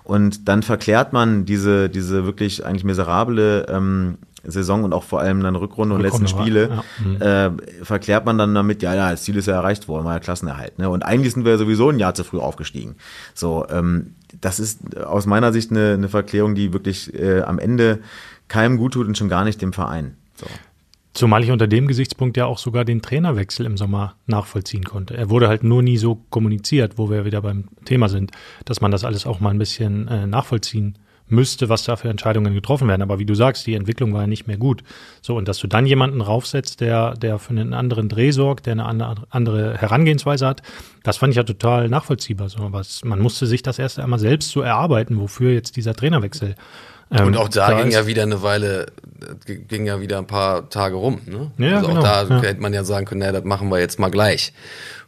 Und 0.04 0.48
dann 0.48 0.62
verklärt 0.62 1.12
man 1.12 1.46
diese, 1.46 1.88
diese 1.88 2.26
wirklich 2.26 2.66
eigentlich 2.66 2.84
miserable 2.84 3.66
ähm, 3.70 4.18
Saison 4.50 4.84
und 4.84 4.92
auch 4.92 5.04
vor 5.04 5.20
allem 5.20 5.42
dann 5.42 5.56
Rückrunde 5.56 5.94
und 5.94 6.00
letzten 6.00 6.26
Rückrunde 6.26 6.42
Spiele, 6.42 6.82
ja. 7.20 7.46
äh, 7.46 7.52
verklärt 7.82 8.24
man 8.24 8.38
dann 8.38 8.54
damit, 8.54 8.82
ja, 8.82 8.94
ja, 8.94 9.10
das 9.10 9.24
Ziel 9.24 9.36
ist 9.36 9.46
ja 9.46 9.54
erreicht 9.54 9.88
worden, 9.88 10.04
war 10.04 10.14
ja 10.14 10.20
Klassenerhalt. 10.20 10.78
Ne? 10.78 10.88
Und 10.88 11.02
eigentlich 11.02 11.34
sind 11.34 11.44
wir 11.44 11.58
sowieso 11.58 11.90
ein 11.90 11.98
Jahr 11.98 12.14
zu 12.14 12.24
früh 12.24 12.38
aufgestiegen. 12.38 12.96
So, 13.34 13.66
ähm, 13.70 14.14
das 14.40 14.60
ist 14.60 14.96
aus 14.96 15.26
meiner 15.26 15.52
Sicht 15.52 15.70
eine, 15.70 15.94
eine 15.94 16.08
Verklärung, 16.08 16.54
die 16.54 16.72
wirklich 16.72 17.14
äh, 17.14 17.42
am 17.42 17.58
Ende 17.58 18.00
keinem 18.48 18.76
gut 18.76 18.94
tut 18.94 19.06
und 19.06 19.16
schon 19.16 19.28
gar 19.28 19.44
nicht 19.44 19.60
dem 19.62 19.72
Verein. 19.72 20.16
So. 20.36 20.46
Zumal 21.12 21.42
ich 21.42 21.50
unter 21.50 21.66
dem 21.66 21.88
Gesichtspunkt 21.88 22.36
ja 22.36 22.46
auch 22.46 22.58
sogar 22.58 22.84
den 22.84 23.02
Trainerwechsel 23.02 23.66
im 23.66 23.76
Sommer 23.76 24.14
nachvollziehen 24.26 24.84
konnte. 24.84 25.16
Er 25.16 25.28
wurde 25.28 25.48
halt 25.48 25.64
nur 25.64 25.82
nie 25.82 25.96
so 25.96 26.20
kommuniziert, 26.30 26.98
wo 26.98 27.10
wir 27.10 27.24
wieder 27.24 27.42
beim 27.42 27.64
Thema 27.84 28.08
sind, 28.08 28.30
dass 28.64 28.80
man 28.80 28.92
das 28.92 29.04
alles 29.04 29.26
auch 29.26 29.40
mal 29.40 29.50
ein 29.50 29.58
bisschen 29.58 30.06
äh, 30.06 30.26
nachvollziehen 30.26 30.96
müsste, 31.30 31.68
was 31.68 31.84
da 31.84 31.96
für 31.96 32.08
Entscheidungen 32.08 32.54
getroffen 32.54 32.88
werden. 32.88 33.02
Aber 33.02 33.18
wie 33.18 33.26
du 33.26 33.34
sagst, 33.34 33.66
die 33.66 33.74
Entwicklung 33.74 34.12
war 34.12 34.22
ja 34.22 34.26
nicht 34.26 34.46
mehr 34.46 34.56
gut. 34.56 34.82
So, 35.22 35.36
und 35.36 35.48
dass 35.48 35.58
du 35.58 35.66
dann 35.66 35.86
jemanden 35.86 36.20
raufsetzt, 36.20 36.80
der, 36.80 37.14
der 37.14 37.38
für 37.38 37.50
einen 37.50 37.74
anderen 37.74 38.08
Dreh 38.08 38.30
sorgt, 38.30 38.66
der 38.66 38.72
eine 38.72 39.24
andere, 39.30 39.78
Herangehensweise 39.78 40.46
hat, 40.46 40.62
das 41.02 41.16
fand 41.16 41.32
ich 41.32 41.36
ja 41.36 41.42
total 41.42 41.88
nachvollziehbar. 41.88 42.48
So, 42.48 42.62
aber 42.62 42.80
es, 42.80 43.04
man 43.04 43.20
musste 43.20 43.46
sich 43.46 43.62
das 43.62 43.78
erst 43.78 43.98
einmal 43.98 44.18
selbst 44.18 44.50
so 44.50 44.60
erarbeiten, 44.60 45.18
wofür 45.18 45.52
jetzt 45.52 45.76
dieser 45.76 45.94
Trainerwechsel. 45.94 46.54
ähm, 47.10 47.26
Und 47.26 47.36
auch 47.36 47.48
da, 47.48 47.78
ging 47.78 47.88
ist. 47.88 47.94
ja 47.94 48.06
wieder 48.06 48.22
eine 48.22 48.42
Weile, 48.42 48.86
äh, 49.46 49.54
ging 49.56 49.86
ja 49.86 50.00
wieder 50.00 50.18
ein 50.18 50.26
paar 50.26 50.68
Tage 50.68 50.96
rum. 50.96 51.20
Ne? 51.26 51.50
Ja, 51.58 51.76
also 51.76 51.88
auch 51.88 51.90
genau, 51.90 52.02
da 52.02 52.22
ja. 52.24 52.42
hätte 52.42 52.60
man 52.60 52.72
ja 52.72 52.84
sagen 52.84 53.06
können, 53.06 53.20
naja, 53.20 53.32
das 53.32 53.44
machen 53.44 53.70
wir 53.70 53.78
jetzt 53.78 53.98
mal 53.98 54.10
gleich 54.10 54.52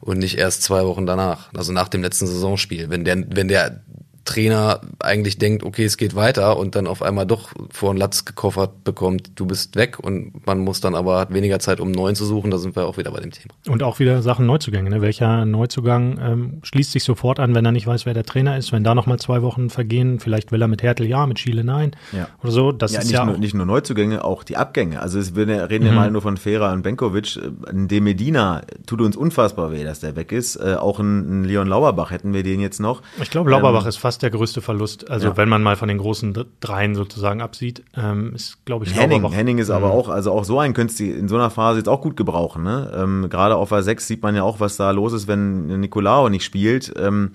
und 0.00 0.18
nicht 0.18 0.38
erst 0.38 0.62
zwei 0.62 0.84
Wochen 0.84 1.06
danach, 1.06 1.52
also 1.54 1.72
nach 1.72 1.88
dem 1.88 2.02
letzten 2.02 2.26
Saisonspiel. 2.26 2.90
Wenn 2.90 3.04
der, 3.04 3.24
wenn 3.28 3.48
der 3.48 3.82
Trainer 4.24 4.80
eigentlich 5.00 5.38
denkt, 5.38 5.64
okay, 5.64 5.84
es 5.84 5.96
geht 5.96 6.14
weiter 6.14 6.56
und 6.56 6.76
dann 6.76 6.86
auf 6.86 7.02
einmal 7.02 7.26
doch 7.26 7.50
vor 7.70 7.90
einen 7.90 7.98
Latz 7.98 8.24
gekoffert 8.24 8.84
bekommt, 8.84 9.32
du 9.34 9.46
bist 9.46 9.74
weg 9.76 9.98
und 10.00 10.46
man 10.46 10.60
muss 10.60 10.80
dann 10.80 10.94
aber 10.94 11.18
hat 11.18 11.34
weniger 11.34 11.58
Zeit, 11.58 11.80
um 11.80 11.88
einen 11.88 11.94
neuen 11.96 12.14
zu 12.14 12.24
suchen, 12.24 12.50
da 12.50 12.58
sind 12.58 12.76
wir 12.76 12.86
auch 12.86 12.98
wieder 12.98 13.10
bei 13.10 13.20
dem 13.20 13.30
Thema. 13.30 13.54
Und 13.68 13.82
auch 13.82 13.98
wieder 13.98 14.22
Sachen 14.22 14.46
Neuzugänge. 14.46 14.90
Ne? 14.90 15.00
Welcher 15.00 15.44
Neuzugang 15.44 16.18
ähm, 16.20 16.58
schließt 16.62 16.92
sich 16.92 17.04
sofort 17.04 17.40
an, 17.40 17.54
wenn 17.54 17.64
er 17.64 17.72
nicht 17.72 17.86
weiß, 17.86 18.06
wer 18.06 18.14
der 18.14 18.24
Trainer 18.24 18.56
ist? 18.56 18.72
Wenn 18.72 18.84
da 18.84 18.94
nochmal 18.94 19.18
zwei 19.18 19.42
Wochen 19.42 19.70
vergehen, 19.70 20.20
vielleicht 20.20 20.52
will 20.52 20.62
er 20.62 20.68
mit 20.68 20.82
Hertel 20.82 21.06
ja, 21.06 21.26
mit 21.26 21.38
Schiele 21.38 21.64
nein 21.64 21.92
Ja. 22.12 22.28
oder 22.42 22.52
so. 22.52 22.72
Das 22.72 22.92
ja, 22.92 23.00
ist 23.00 23.06
nicht, 23.06 23.14
ja 23.14 23.24
nur, 23.24 23.38
nicht 23.38 23.54
nur 23.54 23.66
Neuzugänge, 23.66 24.24
auch 24.24 24.44
die 24.44 24.56
Abgänge. 24.56 25.00
Also 25.00 25.18
es, 25.18 25.34
wir 25.34 25.46
reden 25.70 25.86
ja 25.86 25.92
mal 25.92 26.10
nur 26.10 26.22
von 26.22 26.36
Fera 26.36 26.72
und 26.72 26.82
Benkovic. 26.82 27.38
Ein 27.68 27.88
De 27.88 28.00
Medina 28.00 28.62
tut 28.86 29.00
uns 29.00 29.16
unfassbar 29.16 29.72
weh, 29.72 29.84
dass 29.84 30.00
der 30.00 30.16
weg 30.16 30.32
ist. 30.32 30.56
Äh, 30.56 30.76
auch 30.78 31.00
ein, 31.00 31.42
ein 31.42 31.44
Leon 31.44 31.66
Lauerbach 31.66 32.10
hätten 32.10 32.32
wir 32.32 32.42
den 32.42 32.60
jetzt 32.60 32.80
noch. 32.80 33.02
ich 33.20 33.30
glaube, 33.30 33.50
Lauberbach 33.50 33.86
ist 33.86 33.96
fast 33.96 34.11
der 34.18 34.30
größte 34.30 34.60
Verlust. 34.60 35.10
Also 35.10 35.28
Ja. 35.28 35.36
wenn 35.36 35.48
man 35.48 35.62
mal 35.62 35.76
von 35.76 35.88
den 35.88 35.98
großen 35.98 36.32
Dr- 36.34 36.46
dreien 36.60 36.94
sozusagen 36.94 37.40
absieht, 37.42 37.82
ähm, 37.96 38.34
ist, 38.34 38.64
glaube 38.64 38.84
ich, 38.84 38.94
Henning, 38.94 39.22
Lauberbach. 39.22 39.36
Henning 39.36 39.58
ist 39.58 39.70
aber 39.70 39.90
auch, 39.92 40.08
also 40.08 40.32
auch 40.32 40.44
so 40.44 40.58
einen 40.58 40.74
könntest 40.74 41.00
du 41.00 41.04
in 41.04 41.28
so 41.28 41.34
einer 41.36 41.50
Phase 41.50 41.78
jetzt 41.78 41.88
auch 41.88 42.00
gut 42.00 42.16
gebrauchen. 42.16 42.62
Ne? 42.62 42.92
Ähm, 42.96 43.26
Gerade 43.30 43.56
auf 43.56 43.72
A6 43.72 44.00
sieht 44.00 44.22
man 44.22 44.34
ja 44.36 44.42
auch, 44.42 44.60
was 44.60 44.76
da 44.76 44.90
los 44.90 45.12
ist, 45.12 45.28
wenn 45.28 45.80
Nicolao 45.80 46.28
nicht 46.28 46.44
spielt. 46.44 46.92
Ähm, 46.96 47.32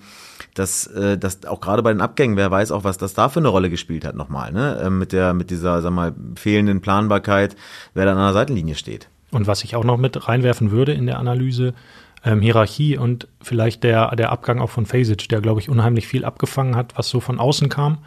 dass, 0.54 0.86
äh, 0.88 1.16
dass 1.18 1.44
auch 1.46 1.60
gerade 1.60 1.82
bei 1.82 1.92
den 1.92 2.00
Abgängen, 2.00 2.36
wer 2.36 2.50
weiß 2.50 2.72
auch, 2.72 2.82
was 2.84 2.98
das 2.98 3.14
da 3.14 3.28
für 3.28 3.38
eine 3.40 3.48
Rolle 3.48 3.70
gespielt 3.70 4.04
hat 4.04 4.16
nochmal, 4.16 4.52
ne? 4.52 4.80
Ähm, 4.84 4.98
mit 4.98 5.12
der, 5.12 5.32
mit 5.34 5.50
dieser, 5.50 5.82
sag 5.82 5.92
mal, 5.92 6.14
fehlenden 6.36 6.80
Planbarkeit, 6.80 7.54
wer 7.94 8.04
da 8.06 8.12
an 8.12 8.18
der 8.18 8.32
Seitenlinie 8.32 8.74
steht. 8.74 9.08
Und 9.30 9.46
was 9.46 9.62
ich 9.62 9.76
auch 9.76 9.84
noch 9.84 9.98
mit 9.98 10.26
reinwerfen 10.26 10.70
würde 10.70 10.92
in 10.94 11.06
der 11.06 11.18
Analyse, 11.18 11.74
ähm, 12.24 12.40
Hierarchie 12.40 12.96
und 12.96 13.28
vielleicht 13.40 13.84
der, 13.84 14.14
der 14.16 14.30
Abgang 14.32 14.60
auch 14.60 14.70
von 14.70 14.86
Fasic, 14.86 15.28
der, 15.28 15.40
glaube 15.40 15.60
ich, 15.60 15.68
unheimlich 15.68 16.06
viel 16.06 16.24
abgefangen 16.24 16.76
hat, 16.76 16.96
was 16.96 17.08
so 17.08 17.20
von 17.20 17.38
außen 17.38 17.68
kam. 17.68 17.98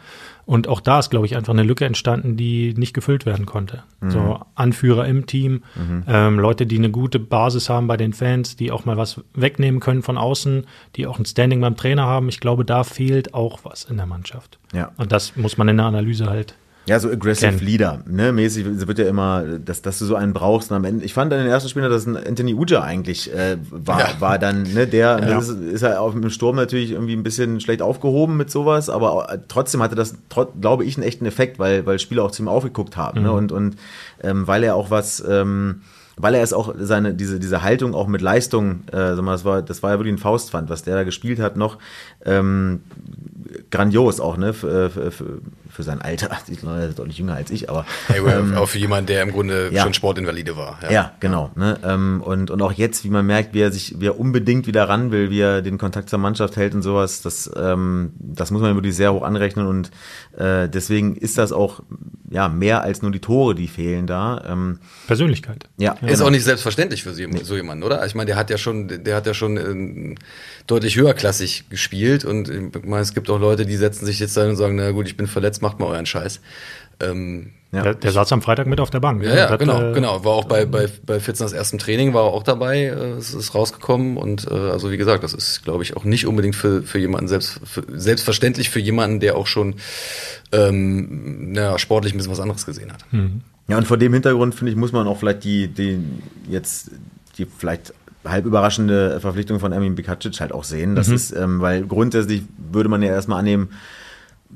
Und 0.44 0.66
auch 0.66 0.80
da 0.80 0.98
ist, 0.98 1.10
glaube 1.10 1.24
ich, 1.26 1.36
einfach 1.36 1.52
eine 1.52 1.62
Lücke 1.62 1.84
entstanden, 1.84 2.36
die 2.36 2.74
nicht 2.76 2.94
gefüllt 2.94 3.26
werden 3.26 3.46
konnte. 3.46 3.84
So 4.10 4.40
Anführer 4.56 5.06
im 5.06 5.26
Team, 5.26 5.62
ähm, 6.08 6.40
Leute, 6.40 6.66
die 6.66 6.78
eine 6.78 6.90
gute 6.90 7.20
Basis 7.20 7.68
haben 7.70 7.86
bei 7.86 7.96
den 7.96 8.12
Fans, 8.12 8.56
die 8.56 8.72
auch 8.72 8.84
mal 8.84 8.96
was 8.96 9.20
wegnehmen 9.34 9.80
können 9.80 10.02
von 10.02 10.18
außen, 10.18 10.66
die 10.96 11.06
auch 11.06 11.20
ein 11.20 11.26
Standing 11.26 11.60
beim 11.60 11.76
Trainer 11.76 12.06
haben. 12.06 12.28
Ich 12.28 12.40
glaube, 12.40 12.64
da 12.64 12.82
fehlt 12.82 13.34
auch 13.34 13.60
was 13.62 13.84
in 13.84 13.96
der 13.96 14.06
Mannschaft. 14.06 14.58
Ja. 14.72 14.90
Und 14.96 15.12
das 15.12 15.36
muss 15.36 15.58
man 15.58 15.68
in 15.68 15.76
der 15.76 15.86
Analyse 15.86 16.28
halt 16.28 16.56
Ja, 16.86 16.98
so 16.98 17.08
aggressive 17.10 17.50
kennen. 17.52 17.64
Leader, 17.64 18.02
ne, 18.06 18.32
mäßig 18.32 18.66
wird 18.88 18.98
ja 18.98 19.06
immer, 19.06 19.44
dass, 19.64 19.82
dass 19.82 20.00
du 20.00 20.04
so 20.04 20.16
einen 20.16 20.32
brauchst. 20.32 20.70
Und 20.72 20.78
am 20.78 20.84
Ende, 20.84 21.04
ich 21.04 21.14
fand 21.14 21.30
dann 21.30 21.38
in 21.38 21.44
den 21.44 21.52
ersten 21.52 21.68
Spielen, 21.68 21.88
dass 21.88 22.06
ein 22.06 22.16
Anthony 22.16 22.54
Uja 22.54 22.82
eigentlich 22.82 23.32
äh, 23.32 23.56
war, 23.70 24.00
Ja. 24.00 24.20
war 24.20 24.38
dann, 24.40 24.64
ne, 24.64 24.88
der, 24.88 25.20
Ja. 25.20 25.20
das 25.20 25.48
ist, 25.48 25.60
ist 25.60 25.82
er 25.82 26.00
auf 26.00 26.12
dem 26.12 26.28
Sturm 26.30 26.56
natürlich 26.56 26.90
irgendwie 26.90 27.12
ein 27.14 27.22
bisschen 27.22 27.60
schlecht 27.60 27.82
aufgehoben 27.82 28.36
mit 28.36 28.50
sowas, 28.50 28.90
aber 28.90 29.32
äh, 29.32 29.38
trotzdem 29.46 29.80
hatte 29.80 29.94
das, 29.94 30.16
trot, 30.28 30.60
glaube 30.60 30.84
ich, 30.84 30.96
einen 30.96 31.06
echten 31.06 31.24
Effekt, 31.24 31.60
weil, 31.60 31.86
weil 31.86 32.00
Spieler 32.00 32.24
auch 32.24 32.32
zu 32.32 32.42
ihm 32.42 32.48
aufgeguckt 32.48 32.96
haben, 32.96 33.22
ne, 33.22 33.30
und, 33.32 33.52
und 33.52 33.76
ähm, 34.22 34.46
weil 34.48 34.64
er 34.64 34.74
auch 34.74 34.90
was, 34.90 35.22
ähm, 35.28 35.82
weil 36.16 36.34
er 36.34 36.42
es 36.42 36.52
auch 36.52 36.74
seine 36.78 37.14
diese 37.14 37.40
diese 37.40 37.62
Haltung 37.62 37.94
auch 37.94 38.06
mit 38.06 38.20
Leistung, 38.20 38.80
äh, 38.92 39.14
sag 39.14 39.22
mal, 39.22 39.32
das 39.32 39.44
war 39.46 39.62
das 39.62 39.82
war 39.82 39.92
ja 39.92 39.98
wirklich 39.98 40.14
ein 40.14 40.18
Faustpfand, 40.18 40.68
was 40.68 40.82
der 40.82 40.94
da 40.96 41.04
gespielt 41.04 41.38
hat 41.40 41.56
noch 41.56 41.78
ähm, 42.26 42.80
grandios 43.70 44.20
auch 44.20 44.36
ne 44.36 44.52
für, 44.52 44.90
für, 44.90 45.10
für, 45.10 45.24
für 45.72 45.82
sein 45.82 46.00
Alter. 46.00 46.30
Er 46.62 46.88
ist 46.88 46.98
deutlich 46.98 47.18
jünger 47.18 47.34
als 47.34 47.50
ich, 47.50 47.68
aber 47.68 47.84
Hey, 48.06 48.24
well, 48.24 48.56
auch 48.56 48.68
für 48.68 48.78
jemanden, 48.78 49.06
der 49.06 49.22
im 49.22 49.32
Grunde 49.32 49.70
ja. 49.72 49.82
schon 49.82 49.94
Sportinvalide 49.94 50.56
war. 50.56 50.78
ja, 50.90 51.12
genau. 51.20 51.50
Ne? 51.54 51.78
Ähm, 51.82 52.22
und, 52.24 52.50
und 52.50 52.62
auch 52.62 52.72
jetzt, 52.72 53.04
wie 53.04 53.08
man 53.08 53.26
merkt, 53.26 53.54
wie 53.54 53.60
er 53.60 53.72
sich, 53.72 54.00
wie 54.00 54.06
er 54.06 54.18
unbedingt 54.18 54.66
wieder 54.66 54.88
ran 54.88 55.10
will, 55.10 55.30
wie 55.30 55.40
er 55.40 55.62
den 55.62 55.78
Kontakt 55.78 56.08
zur 56.08 56.18
Mannschaft 56.18 56.56
hält 56.56 56.74
und 56.74 56.82
sowas, 56.82 57.22
das, 57.22 57.50
ähm, 57.56 58.12
das 58.18 58.50
muss 58.50 58.62
man 58.62 58.74
wirklich 58.74 58.94
sehr 58.94 59.12
hoch 59.12 59.22
anrechnen 59.22 59.66
und 59.66 59.90
äh, 60.36 60.68
deswegen 60.68 61.16
ist 61.16 61.38
das 61.38 61.52
auch 61.52 61.80
ja 62.30 62.48
mehr 62.48 62.82
als 62.82 63.02
nur 63.02 63.10
die 63.10 63.20
Tore, 63.20 63.54
die 63.54 63.68
fehlen 63.68 64.06
da. 64.06 64.42
Ähm, 64.46 64.78
Persönlichkeit. 65.06 65.68
ja, 65.78 65.92
Ist 65.92 66.00
genau. 66.00 66.26
auch 66.26 66.30
nicht 66.30 66.44
selbstverständlich 66.44 67.02
für 67.02 67.14
so, 67.14 67.22
so 67.42 67.56
jemanden, 67.56 67.84
oder? 67.84 68.04
Ich 68.06 68.14
meine, 68.14 68.26
der 68.26 68.36
hat 68.36 68.50
ja 68.50 68.58
schon, 68.58 69.04
der 69.04 69.16
hat 69.16 69.26
ja 69.26 69.34
schon 69.34 69.56
ähm, 69.56 70.14
deutlich 70.66 70.96
höherklassig 70.96 71.68
gespielt 71.70 72.24
und 72.24 72.48
ich 72.48 72.84
meine, 72.84 73.02
es 73.02 73.14
gibt 73.14 73.28
auch 73.30 73.38
Leute, 73.38 73.66
die 73.66 73.76
setzen 73.76 74.06
sich 74.06 74.18
jetzt 74.18 74.36
da 74.36 74.48
und 74.48 74.56
sagen, 74.56 74.76
na 74.76 74.90
gut, 74.90 75.06
ich 75.06 75.16
bin 75.16 75.26
verletzt, 75.26 75.61
macht 75.62 75.80
mal 75.80 75.86
euren 75.86 76.06
Scheiß. 76.06 76.40
Ähm, 77.00 77.52
Ja. 77.72 77.82
Der, 77.82 77.94
der 77.94 78.12
saß 78.12 78.30
am 78.32 78.42
Freitag 78.42 78.66
mit 78.66 78.80
auf 78.80 78.90
der 78.90 79.00
Bank. 79.00 79.22
ja, 79.22 79.30
ne? 79.30 79.36
ja, 79.38 79.44
Und 79.46 79.52
hat, 79.52 79.58
genau, 79.60 79.80
äh, 79.80 79.92
genau. 79.94 80.24
War 80.26 80.32
auch 80.32 80.44
bei, 80.44 80.66
bei, 80.66 80.88
bei 81.06 81.20
Fitzners 81.20 81.54
ersten 81.54 81.78
Training, 81.78 82.12
war 82.12 82.24
er 82.24 82.34
auch 82.34 82.42
dabei, 82.42 82.82
äh, 82.82 83.12
es 83.12 83.32
ist 83.32 83.54
rausgekommen 83.54 84.18
und 84.18 84.46
äh, 84.46 84.52
also 84.54 84.90
wie 84.90 84.98
gesagt, 84.98 85.24
das 85.24 85.32
ist, 85.32 85.64
glaube 85.64 85.82
ich, 85.82 85.96
auch 85.96 86.04
nicht 86.04 86.26
unbedingt 86.26 86.54
für, 86.54 86.82
für 86.82 86.98
jemanden 86.98 87.28
selbst, 87.28 87.60
für, 87.64 87.82
selbstverständlich 87.88 88.68
für 88.68 88.78
jemanden, 88.78 89.20
der 89.20 89.36
auch 89.36 89.46
schon 89.46 89.76
ähm, 90.52 91.52
naja, 91.52 91.78
sportlich 91.78 92.12
ein 92.12 92.18
bisschen 92.18 92.32
was 92.32 92.40
anderes 92.40 92.66
gesehen 92.66 92.92
hat. 92.92 93.06
Ja, 93.68 93.78
und 93.78 93.86
vor 93.86 93.96
dem 93.96 94.12
Hintergrund, 94.12 94.54
finde 94.54 94.70
ich, 94.72 94.76
muss 94.76 94.92
man 94.92 95.06
auch 95.06 95.18
vielleicht 95.18 95.44
die, 95.44 95.68
die 95.68 95.98
jetzt 96.50 96.90
die 97.38 97.46
vielleicht 97.46 97.94
halb 98.24 98.44
überraschende 98.44 99.18
Verpflichtung 99.20 99.60
von 99.60 99.72
Ermin 99.72 99.94
Bikacic 99.94 100.40
halt 100.40 100.52
auch 100.52 100.64
sehen. 100.64 100.94
Das 100.94 101.08
ist, 101.08 101.32
ähm, 101.32 101.60
weil 101.60 101.86
grundsätzlich 101.86 102.42
würde 102.70 102.88
man 102.88 103.02
ja 103.02 103.08
erstmal 103.08 103.38
annehmen, 103.38 103.70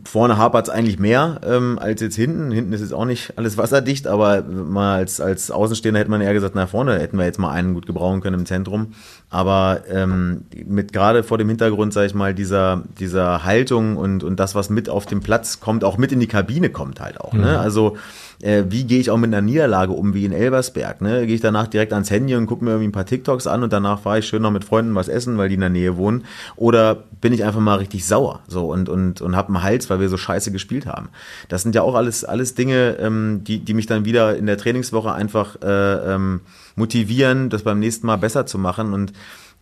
vorne 0.05 0.37
hapert 0.37 0.69
es 0.69 0.73
eigentlich 0.73 0.99
mehr 0.99 1.41
ähm, 1.45 1.79
als 1.79 2.01
jetzt 2.01 2.17
hinten. 2.17 2.51
Hinten 2.51 2.73
ist 2.73 2.81
jetzt 2.81 2.95
auch 2.95 3.05
nicht 3.05 3.37
alles 3.37 3.57
wasserdicht, 3.59 4.07
aber 4.07 4.43
mal 4.43 4.97
als, 4.97 5.21
als 5.21 5.51
Außenstehender 5.51 6.01
hätte 6.01 6.11
man 6.11 6.21
eher 6.21 6.33
gesagt, 6.33 6.55
na 6.55 6.67
vorne 6.67 6.99
hätten 6.99 7.19
wir 7.19 7.25
jetzt 7.25 7.39
mal 7.39 7.51
einen 7.51 7.75
gut 7.75 7.87
gebrauchen 7.87 8.21
können 8.21 8.41
im 8.41 8.47
Zentrum. 8.47 8.95
Aber 9.31 9.83
ähm, 9.91 10.45
mit 10.67 10.93
gerade 10.93 11.23
vor 11.23 11.39
dem 11.39 11.49
Hintergrund, 11.49 11.93
sage 11.93 12.07
ich 12.07 12.15
mal, 12.15 12.35
dieser, 12.35 12.83
dieser 12.99 13.45
Haltung 13.45 13.97
und, 13.97 14.23
und 14.23 14.39
das, 14.39 14.55
was 14.55 14.71
mit 14.71 14.89
auf 14.89 15.07
den 15.07 15.21
Platz 15.21 15.61
kommt, 15.61 15.83
auch 15.83 15.99
mit 15.99 16.13
in 16.13 16.21
die 16.21 16.29
Kabine 16.29 16.71
kommt 16.71 17.01
halt 17.01 17.21
auch. 17.21 17.33
Ne? 17.33 17.59
Also 17.59 17.97
äh, 18.43 18.65
wie 18.69 18.85
gehe 18.85 19.01
ich 19.01 19.11
auch 19.11 19.17
mit 19.17 19.33
einer 19.33 19.43
Niederlage 19.43 19.93
um, 19.93 20.15
wie 20.15 20.25
in 20.25 20.33
Elversberg? 20.33 21.01
Ne? 21.01 21.27
Gehe 21.27 21.35
ich 21.35 21.41
danach 21.41 21.67
direkt 21.67 21.93
ans 21.93 22.11
Handy 22.11 22.35
und 22.35 22.47
gucke 22.47 22.65
mir 22.65 22.73
irgendwie 22.73 22.89
ein 22.89 22.93
paar 22.93 23.07
TikToks 23.07 23.47
an 23.47 23.63
und 23.63 23.73
danach 23.73 24.01
fahre 24.01 24.19
ich 24.19 24.27
schön 24.27 24.43
noch 24.43 24.51
mit 24.51 24.65
Freunden 24.65 24.95
was 24.95 25.09
essen, 25.09 25.39
weil 25.39 25.49
die 25.49 25.55
in 25.55 25.61
der 25.61 25.71
Nähe 25.71 25.97
wohnen? 25.97 26.25
Oder 26.57 27.05
bin 27.21 27.33
ich 27.33 27.45
einfach 27.45 27.61
mal 27.61 27.77
richtig 27.77 28.07
sauer 28.07 28.41
so 28.47 28.73
und, 28.73 28.89
und, 28.89 29.21
und 29.21 29.37
habe 29.37 29.49
einen 29.49 29.63
Hals, 29.63 29.89
weil 29.91 30.01
wir 30.01 30.09
so 30.09 30.17
scheiße 30.17 30.53
gespielt 30.53 30.87
haben? 30.87 31.09
Das 31.49 31.63
sind 31.63 31.75
ja 31.75 31.83
auch 31.83 31.95
alles, 31.95 32.25
alles 32.25 32.55
Dinge, 32.55 32.97
ähm, 33.01 33.43
die, 33.45 33.61
die 33.61 33.75
mich 33.75 33.87
dann 33.87 34.05
wieder 34.05 34.37
in 34.37 34.47
der 34.47 34.59
Trainingswoche 34.59 35.13
einfach 35.13 35.57
äh, 35.63 36.15
ähm, 36.15 36.41
motivieren, 36.75 37.49
das 37.49 37.63
beim 37.63 37.79
nächsten 37.79 38.07
Mal 38.07 38.17
besser 38.17 38.47
zu 38.47 38.59
machen. 38.59 38.93
Und 38.93 39.13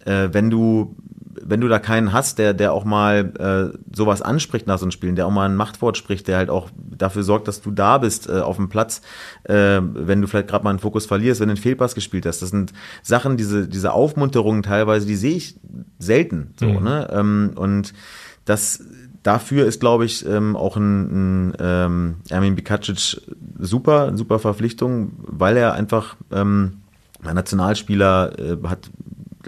äh, 0.04 0.28
wenn 0.32 0.50
du 0.50 0.96
wenn 1.42 1.60
du 1.60 1.68
da 1.68 1.78
keinen 1.78 2.12
hast, 2.12 2.38
der, 2.38 2.54
der 2.54 2.72
auch 2.72 2.84
mal 2.84 3.72
äh, 3.72 3.78
sowas 3.94 4.22
anspricht 4.22 4.66
nach 4.66 4.78
so 4.78 4.84
einem 4.84 4.92
Spielen, 4.92 5.16
der 5.16 5.26
auch 5.26 5.30
mal 5.30 5.48
ein 5.48 5.56
Machtwort 5.56 5.96
spricht, 5.96 6.28
der 6.28 6.36
halt 6.36 6.50
auch 6.50 6.70
dafür 6.76 7.22
sorgt, 7.22 7.48
dass 7.48 7.60
du 7.60 7.70
da 7.70 7.98
bist 7.98 8.28
äh, 8.28 8.40
auf 8.40 8.56
dem 8.56 8.68
Platz, 8.68 9.02
äh, 9.44 9.80
wenn 9.82 10.20
du 10.20 10.28
vielleicht 10.28 10.48
gerade 10.48 10.64
mal 10.64 10.70
einen 10.70 10.78
Fokus 10.78 11.06
verlierst, 11.06 11.40
wenn 11.40 11.48
du 11.48 11.52
einen 11.52 11.62
Fehlpass 11.62 11.94
gespielt 11.94 12.26
hast. 12.26 12.42
Das 12.42 12.50
sind 12.50 12.72
Sachen, 13.02 13.36
diese, 13.36 13.68
diese 13.68 13.92
Aufmunterungen 13.92 14.62
teilweise, 14.62 15.06
die 15.06 15.16
sehe 15.16 15.36
ich 15.36 15.56
selten 15.98 16.54
so, 16.58 16.66
ne? 16.66 17.08
Ähm, 17.12 17.52
und 17.56 17.94
das 18.44 18.82
dafür 19.22 19.66
ist, 19.66 19.80
glaube 19.80 20.04
ich, 20.04 20.24
ähm, 20.26 20.54
auch 20.54 20.76
ein, 20.76 21.48
ein 21.48 21.54
ähm, 21.58 22.14
Ermin 22.28 22.54
Bikacic 22.54 23.20
super, 23.58 24.16
super 24.16 24.38
Verpflichtung, 24.38 25.12
weil 25.18 25.56
er 25.56 25.72
einfach 25.72 26.16
ähm, 26.30 26.82
ein 27.24 27.34
Nationalspieler 27.34 28.38
äh, 28.38 28.68
hat 28.68 28.90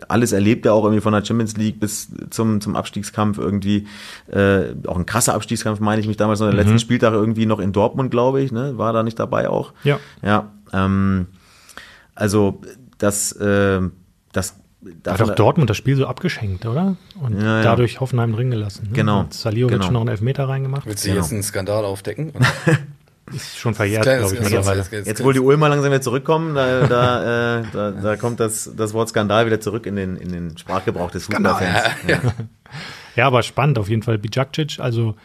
alles 0.08 0.32
erlebt 0.32 0.66
er 0.66 0.74
auch 0.74 0.84
irgendwie 0.84 1.00
von 1.00 1.12
der 1.12 1.24
Champions 1.24 1.56
League 1.56 1.80
bis 1.80 2.08
zum, 2.30 2.60
zum 2.60 2.76
Abstiegskampf 2.76 3.38
irgendwie. 3.38 3.86
Äh, 4.30 4.74
auch 4.86 4.96
ein 4.96 5.06
krasser 5.06 5.34
Abstiegskampf, 5.34 5.80
meine 5.80 6.00
ich 6.00 6.08
mich 6.08 6.16
damals 6.16 6.40
noch, 6.40 6.48
den 6.48 6.56
letzten 6.56 6.78
Spieltag 6.78 7.12
irgendwie 7.12 7.46
noch 7.46 7.58
in 7.60 7.72
Dortmund, 7.72 8.10
glaube 8.10 8.40
ich, 8.42 8.52
ne? 8.52 8.78
War 8.78 8.92
da 8.92 9.02
nicht 9.02 9.18
dabei 9.18 9.48
auch? 9.48 9.72
Ja. 9.84 9.98
Ja. 10.22 10.50
Ähm, 10.72 11.26
also 12.14 12.60
das, 12.98 13.32
äh, 13.32 13.80
das 14.32 14.54
Hat 15.06 15.22
auch 15.22 15.34
Dortmund 15.34 15.68
das 15.70 15.76
Spiel 15.76 15.96
so 15.96 16.06
abgeschenkt, 16.06 16.66
oder? 16.66 16.96
Und 17.20 17.40
Ja, 17.40 17.56
ja. 17.58 17.62
dadurch 17.62 18.00
Hoffenheim 18.00 18.32
drin 18.32 18.50
gelassen. 18.50 18.88
Ne? 18.88 18.92
Genau, 18.92 19.20
Hat 19.20 19.34
Saliovic 19.34 19.80
genau. 19.80 19.90
noch 19.92 20.00
einen 20.02 20.10
Elfmeter 20.10 20.48
reingemacht. 20.48 20.86
Willst 20.86 21.04
du 21.04 21.08
Genau. 21.10 21.22
jetzt 21.22 21.32
einen 21.32 21.42
Skandal 21.42 21.84
aufdecken? 21.84 22.32
Ist 23.34 23.58
schon 23.58 23.74
verjährt, 23.74 24.04
glaube 24.04 24.34
ich, 24.34 24.40
mittlerweile. 24.40 24.78
das- 24.78 24.90
das- 24.90 25.06
Jetzt, 25.06 25.24
wo 25.24 25.32
die 25.32 25.40
Ulmer 25.40 25.68
langsam 25.68 25.90
wieder 25.90 26.00
zurückkommen, 26.00 26.54
da, 26.54 26.86
da, 26.86 27.58
äh, 27.60 27.62
da, 27.72 27.90
da 27.90 28.16
kommt 28.16 28.38
das, 28.40 28.70
das 28.76 28.94
Wort 28.94 29.08
Skandal 29.08 29.46
wieder 29.46 29.60
zurück 29.60 29.86
in 29.86 29.96
den, 29.96 30.16
in 30.16 30.30
den 30.30 30.56
Sprachgebrauch 30.58 31.10
des 31.10 31.24
Fußballfans. 31.26 31.84
Ja. 32.06 32.20
Ja, 33.16 33.26
aber 33.26 33.42
spannend 33.42 33.78
auf 33.78 33.88
jeden 33.88 34.02
Fall. 34.02 34.18
Bijakcic, 34.18 34.78
also 34.78 35.16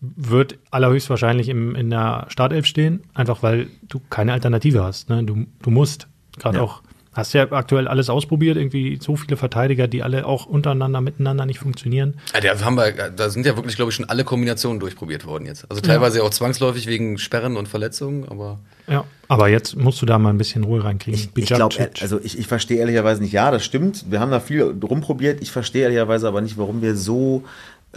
wird 0.00 0.58
allerhöchstwahrscheinlich 0.70 1.48
im, 1.48 1.74
in 1.74 1.90
der 1.90 2.26
Startelf 2.28 2.66
stehen, 2.66 3.02
einfach 3.14 3.42
weil 3.42 3.68
du 3.88 4.00
keine 4.10 4.32
Alternative 4.32 4.82
hast. 4.84 5.08
Ne? 5.10 5.24
Du, 5.24 5.46
du 5.62 5.70
musst 5.70 6.06
gerade 6.38 6.58
Ja. 6.58 6.62
auch, 6.64 6.82
hast 7.12 7.32
ja 7.32 7.50
aktuell 7.50 7.88
alles 7.88 8.08
ausprobiert, 8.08 8.56
irgendwie 8.56 8.98
so 9.00 9.16
viele 9.16 9.36
Verteidiger, 9.36 9.88
die 9.88 10.02
alle 10.02 10.26
auch 10.26 10.46
untereinander, 10.46 11.00
miteinander 11.00 11.44
nicht 11.44 11.58
funktionieren. 11.58 12.14
Ja, 12.34 12.40
da, 12.40 12.64
haben 12.64 12.76
wir, 12.76 12.92
da 12.92 13.30
sind 13.30 13.46
ja 13.46 13.56
wirklich, 13.56 13.76
glaube 13.76 13.90
ich, 13.90 13.96
schon 13.96 14.08
alle 14.08 14.24
Kombinationen 14.24 14.78
durchprobiert 14.78 15.26
worden 15.26 15.46
jetzt. 15.46 15.68
Also 15.68 15.82
teilweise 15.82 16.22
auch 16.22 16.30
zwangsläufig 16.30 16.86
wegen 16.86 17.18
Sperren 17.18 17.56
und 17.56 17.66
Verletzungen, 17.66 18.28
aber 18.28 18.60
Ja, 18.86 19.04
aber 19.26 19.48
jetzt 19.48 19.76
musst 19.76 20.00
du 20.02 20.06
da 20.06 20.18
mal 20.18 20.30
ein 20.30 20.38
bisschen 20.38 20.64
Ruhe 20.64 20.82
reinkriegen. 20.84 21.30
Ich, 21.34 21.42
ich 21.42 21.48
glaube, 21.48 21.90
also 22.00 22.20
ich, 22.20 22.38
ich 22.38 22.46
verstehe 22.46 22.78
ehrlicherweise 22.78 23.22
nicht, 23.22 23.32
ja, 23.32 23.50
das 23.50 23.64
stimmt. 23.64 24.10
Wir 24.10 24.20
haben 24.20 24.30
da 24.30 24.40
viel 24.40 24.62
rumprobiert. 24.62 25.40
Ich 25.40 25.50
verstehe 25.50 25.82
ehrlicherweise 25.82 26.28
aber 26.28 26.40
nicht, 26.40 26.58
warum 26.58 26.82
wir 26.82 26.96
so 26.96 27.44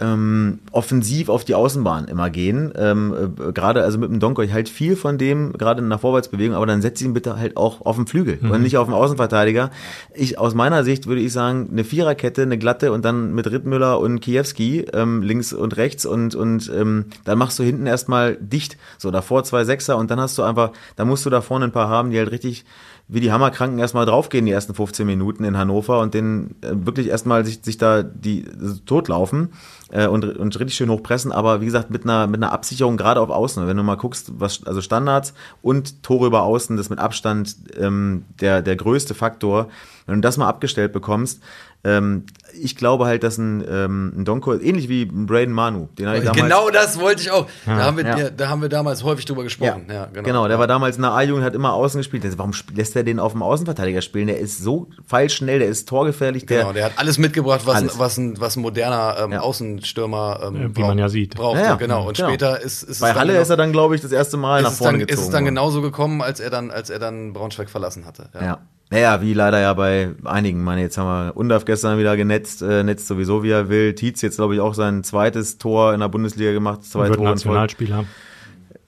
ähm, 0.00 0.58
offensiv 0.72 1.28
auf 1.28 1.44
die 1.44 1.54
Außenbahn 1.54 2.06
immer 2.06 2.28
gehen. 2.28 2.72
Ähm, 2.76 3.14
äh, 3.38 3.52
gerade 3.52 3.82
also 3.82 3.98
mit 3.98 4.10
dem 4.10 4.18
Donko, 4.18 4.42
ich 4.42 4.52
halt 4.52 4.68
viel 4.68 4.96
von 4.96 5.18
dem, 5.18 5.52
gerade 5.52 5.82
in 5.82 5.88
der 5.88 5.98
Vorwärtsbewegung, 5.98 6.56
aber 6.56 6.66
dann 6.66 6.82
setz 6.82 7.00
ihn 7.00 7.14
bitte 7.14 7.38
halt 7.38 7.56
auch 7.56 7.80
auf 7.86 7.96
den 7.96 8.06
Flügel 8.06 8.38
und 8.42 8.62
nicht 8.62 8.76
auf 8.76 8.88
den 8.88 8.94
Außenverteidiger. 8.94 9.70
Ich, 10.12 10.38
aus 10.38 10.54
meiner 10.54 10.82
Sicht 10.82 11.06
würde 11.06 11.20
ich 11.20 11.32
sagen, 11.32 11.68
eine 11.70 11.84
Viererkette, 11.84 12.42
eine 12.42 12.58
glatte 12.58 12.92
und 12.92 13.04
dann 13.04 13.34
mit 13.34 13.50
Rittmüller 13.50 14.00
und 14.00 14.20
Kiewski 14.20 14.86
ähm, 14.92 15.22
links 15.22 15.52
und 15.52 15.76
rechts 15.76 16.06
und, 16.06 16.34
und 16.34 16.70
ähm, 16.74 17.06
dann 17.24 17.38
machst 17.38 17.58
du 17.58 17.62
hinten 17.62 17.86
erstmal 17.86 18.36
dicht. 18.36 18.76
So, 18.98 19.12
davor 19.12 19.44
zwei 19.44 19.64
Sechser 19.64 19.96
und 19.96 20.10
dann 20.10 20.20
hast 20.20 20.36
du 20.38 20.42
einfach, 20.42 20.72
da 20.96 21.04
musst 21.04 21.24
du 21.24 21.30
da 21.30 21.40
vorne 21.40 21.66
ein 21.66 21.72
paar 21.72 21.88
haben, 21.88 22.10
die 22.10 22.18
halt 22.18 22.32
richtig 22.32 22.64
wie 23.06 23.20
die 23.20 23.32
Hammerkranken 23.32 23.78
erstmal 23.78 24.06
draufgehen 24.06 24.46
die 24.46 24.52
ersten 24.52 24.74
15 24.74 25.06
Minuten 25.06 25.44
in 25.44 25.58
Hannover 25.58 26.00
und 26.00 26.14
den 26.14 26.56
äh, 26.62 26.70
wirklich 26.72 27.08
erstmal 27.08 27.44
sich, 27.44 27.60
sich 27.62 27.76
da 27.76 28.02
die 28.02 28.44
totlaufen 28.86 29.52
äh, 29.90 30.06
und, 30.06 30.24
und 30.24 30.58
richtig 30.58 30.76
schön 30.76 30.88
hochpressen, 30.88 31.30
aber 31.30 31.60
wie 31.60 31.66
gesagt 31.66 31.90
mit 31.90 32.04
einer 32.04 32.26
mit 32.26 32.42
einer 32.42 32.52
Absicherung 32.52 32.96
gerade 32.96 33.20
auf 33.20 33.30
Außen. 33.30 33.66
Wenn 33.66 33.76
du 33.76 33.82
mal 33.82 33.96
guckst, 33.96 34.32
was 34.38 34.66
also 34.66 34.80
Standards 34.80 35.34
und 35.60 36.02
Tore 36.02 36.26
über 36.26 36.44
Außen, 36.44 36.76
das 36.76 36.88
mit 36.88 36.98
Abstand 36.98 37.56
ähm, 37.78 38.24
der 38.40 38.62
der 38.62 38.76
größte 38.76 39.14
Faktor. 39.14 39.68
Wenn 40.06 40.16
du 40.16 40.20
das 40.20 40.36
mal 40.36 40.48
abgestellt 40.48 40.92
bekommst, 40.92 41.40
ähm, 41.86 42.24
ich 42.58 42.76
glaube 42.76 43.04
halt, 43.04 43.22
dass 43.24 43.36
ein, 43.36 43.62
ähm, 43.68 44.12
ein 44.16 44.24
Donko 44.24 44.54
ähnlich 44.54 44.88
wie 44.88 45.02
ein 45.02 45.26
Braden 45.26 45.52
Manu, 45.52 45.88
den 45.98 46.06
habe 46.06 46.18
ich 46.18 46.24
damals 46.24 46.42
genau 46.42 46.70
das 46.70 46.98
wollte 46.98 47.20
ich 47.22 47.30
auch. 47.30 47.46
Da, 47.66 47.72
haben 47.84 47.96
wir, 47.98 48.04
Ja. 48.06 48.18
ja, 48.18 48.30
da 48.30 48.48
haben 48.48 48.62
wir 48.62 48.68
damals 48.70 49.02
häufig 49.04 49.24
drüber 49.26 49.42
gesprochen. 49.42 49.86
Ja, 49.90 50.06
genau. 50.06 50.48
der 50.48 50.58
war 50.58 50.66
damals 50.66 50.96
in 50.96 51.02
der 51.02 51.12
A-Jugend, 51.12 51.44
hat 51.44 51.54
immer 51.54 51.74
außen 51.74 51.98
gespielt. 52.00 52.24
Warum 52.38 52.52
lässt 52.74 52.96
er 52.96 53.02
den 53.02 53.18
auf 53.18 53.32
dem 53.32 53.42
Außenverteidiger 53.42 54.00
spielen? 54.02 54.28
Der 54.28 54.38
ist 54.38 54.62
so 54.62 54.88
feilschnell, 55.06 55.58
der 55.58 55.68
ist 55.68 55.86
torgefährlich, 55.88 56.46
der, 56.46 56.60
Genau, 56.60 56.72
der 56.72 56.84
hat 56.86 56.92
alles 56.96 57.18
mitgebracht, 57.18 57.62
was, 57.66 57.76
Alles. 57.76 57.92
Ein, 57.94 57.98
was, 57.98 58.16
ein, 58.18 58.40
was 58.40 58.56
ein 58.56 58.62
moderner 58.62 59.16
ähm, 59.20 59.32
Ja. 59.32 59.40
Außenstürmer 59.40 60.40
ähm, 60.46 60.62
Ja, 60.62 60.76
wie 60.76 60.80
man 60.82 60.98
ja 60.98 61.08
sieht. 61.10 61.34
braucht. 61.34 61.58
Ja, 61.58 61.64
ja. 61.64 61.74
Genau. 61.76 62.08
Und 62.08 62.16
Genau. 62.16 62.28
später 62.28 62.60
ist, 62.60 62.82
ist 62.82 63.00
bei 63.00 63.12
Halle 63.14 63.32
genau- 63.32 63.42
ist 63.42 63.50
er 63.50 63.56
dann, 63.56 63.72
glaube 63.72 63.94
ich, 63.94 64.00
das 64.00 64.12
erste 64.12 64.36
Mal 64.36 64.62
nach 64.62 64.72
vorne 64.72 64.98
dann, 64.98 65.06
gezogen. 65.06 65.18
ist 65.20 65.26
es 65.26 65.30
dann 65.30 65.44
worden. 65.44 65.54
genauso 65.54 65.82
gekommen, 65.82 66.22
als 66.22 66.40
er 66.40 66.50
dann, 66.50 66.70
als 66.70 66.88
er 66.88 66.98
dann 66.98 67.32
Braunschweig 67.32 67.68
verlassen 67.68 68.06
hatte. 68.06 68.28
Ja. 68.40 68.58
Naja, 68.94 69.20
wie 69.20 69.34
leider 69.34 69.60
ja 69.60 69.74
bei 69.74 70.14
einigen. 70.22 70.60
Ich 70.60 70.64
meine, 70.64 70.80
jetzt 70.82 70.96
haben 70.98 71.08
wir 71.08 71.36
Undaf 71.36 71.64
gestern 71.64 71.98
wieder 71.98 72.16
genetzt, 72.16 72.62
äh, 72.62 72.84
netzt 72.84 73.08
sowieso 73.08 73.42
wie 73.42 73.50
er 73.50 73.68
will. 73.68 73.92
Tietz 73.96 74.22
jetzt, 74.22 74.36
glaube 74.36 74.54
ich, 74.54 74.60
auch 74.60 74.72
sein 74.74 75.02
zweites 75.02 75.58
Tor 75.58 75.94
in 75.94 76.00
der 76.00 76.08
Bundesliga 76.08 76.52
gemacht. 76.52 76.84
Zwei 76.84 77.08
Wird 77.08 77.16
Tore. 77.16 77.30
Nationalspieler. 77.30 78.04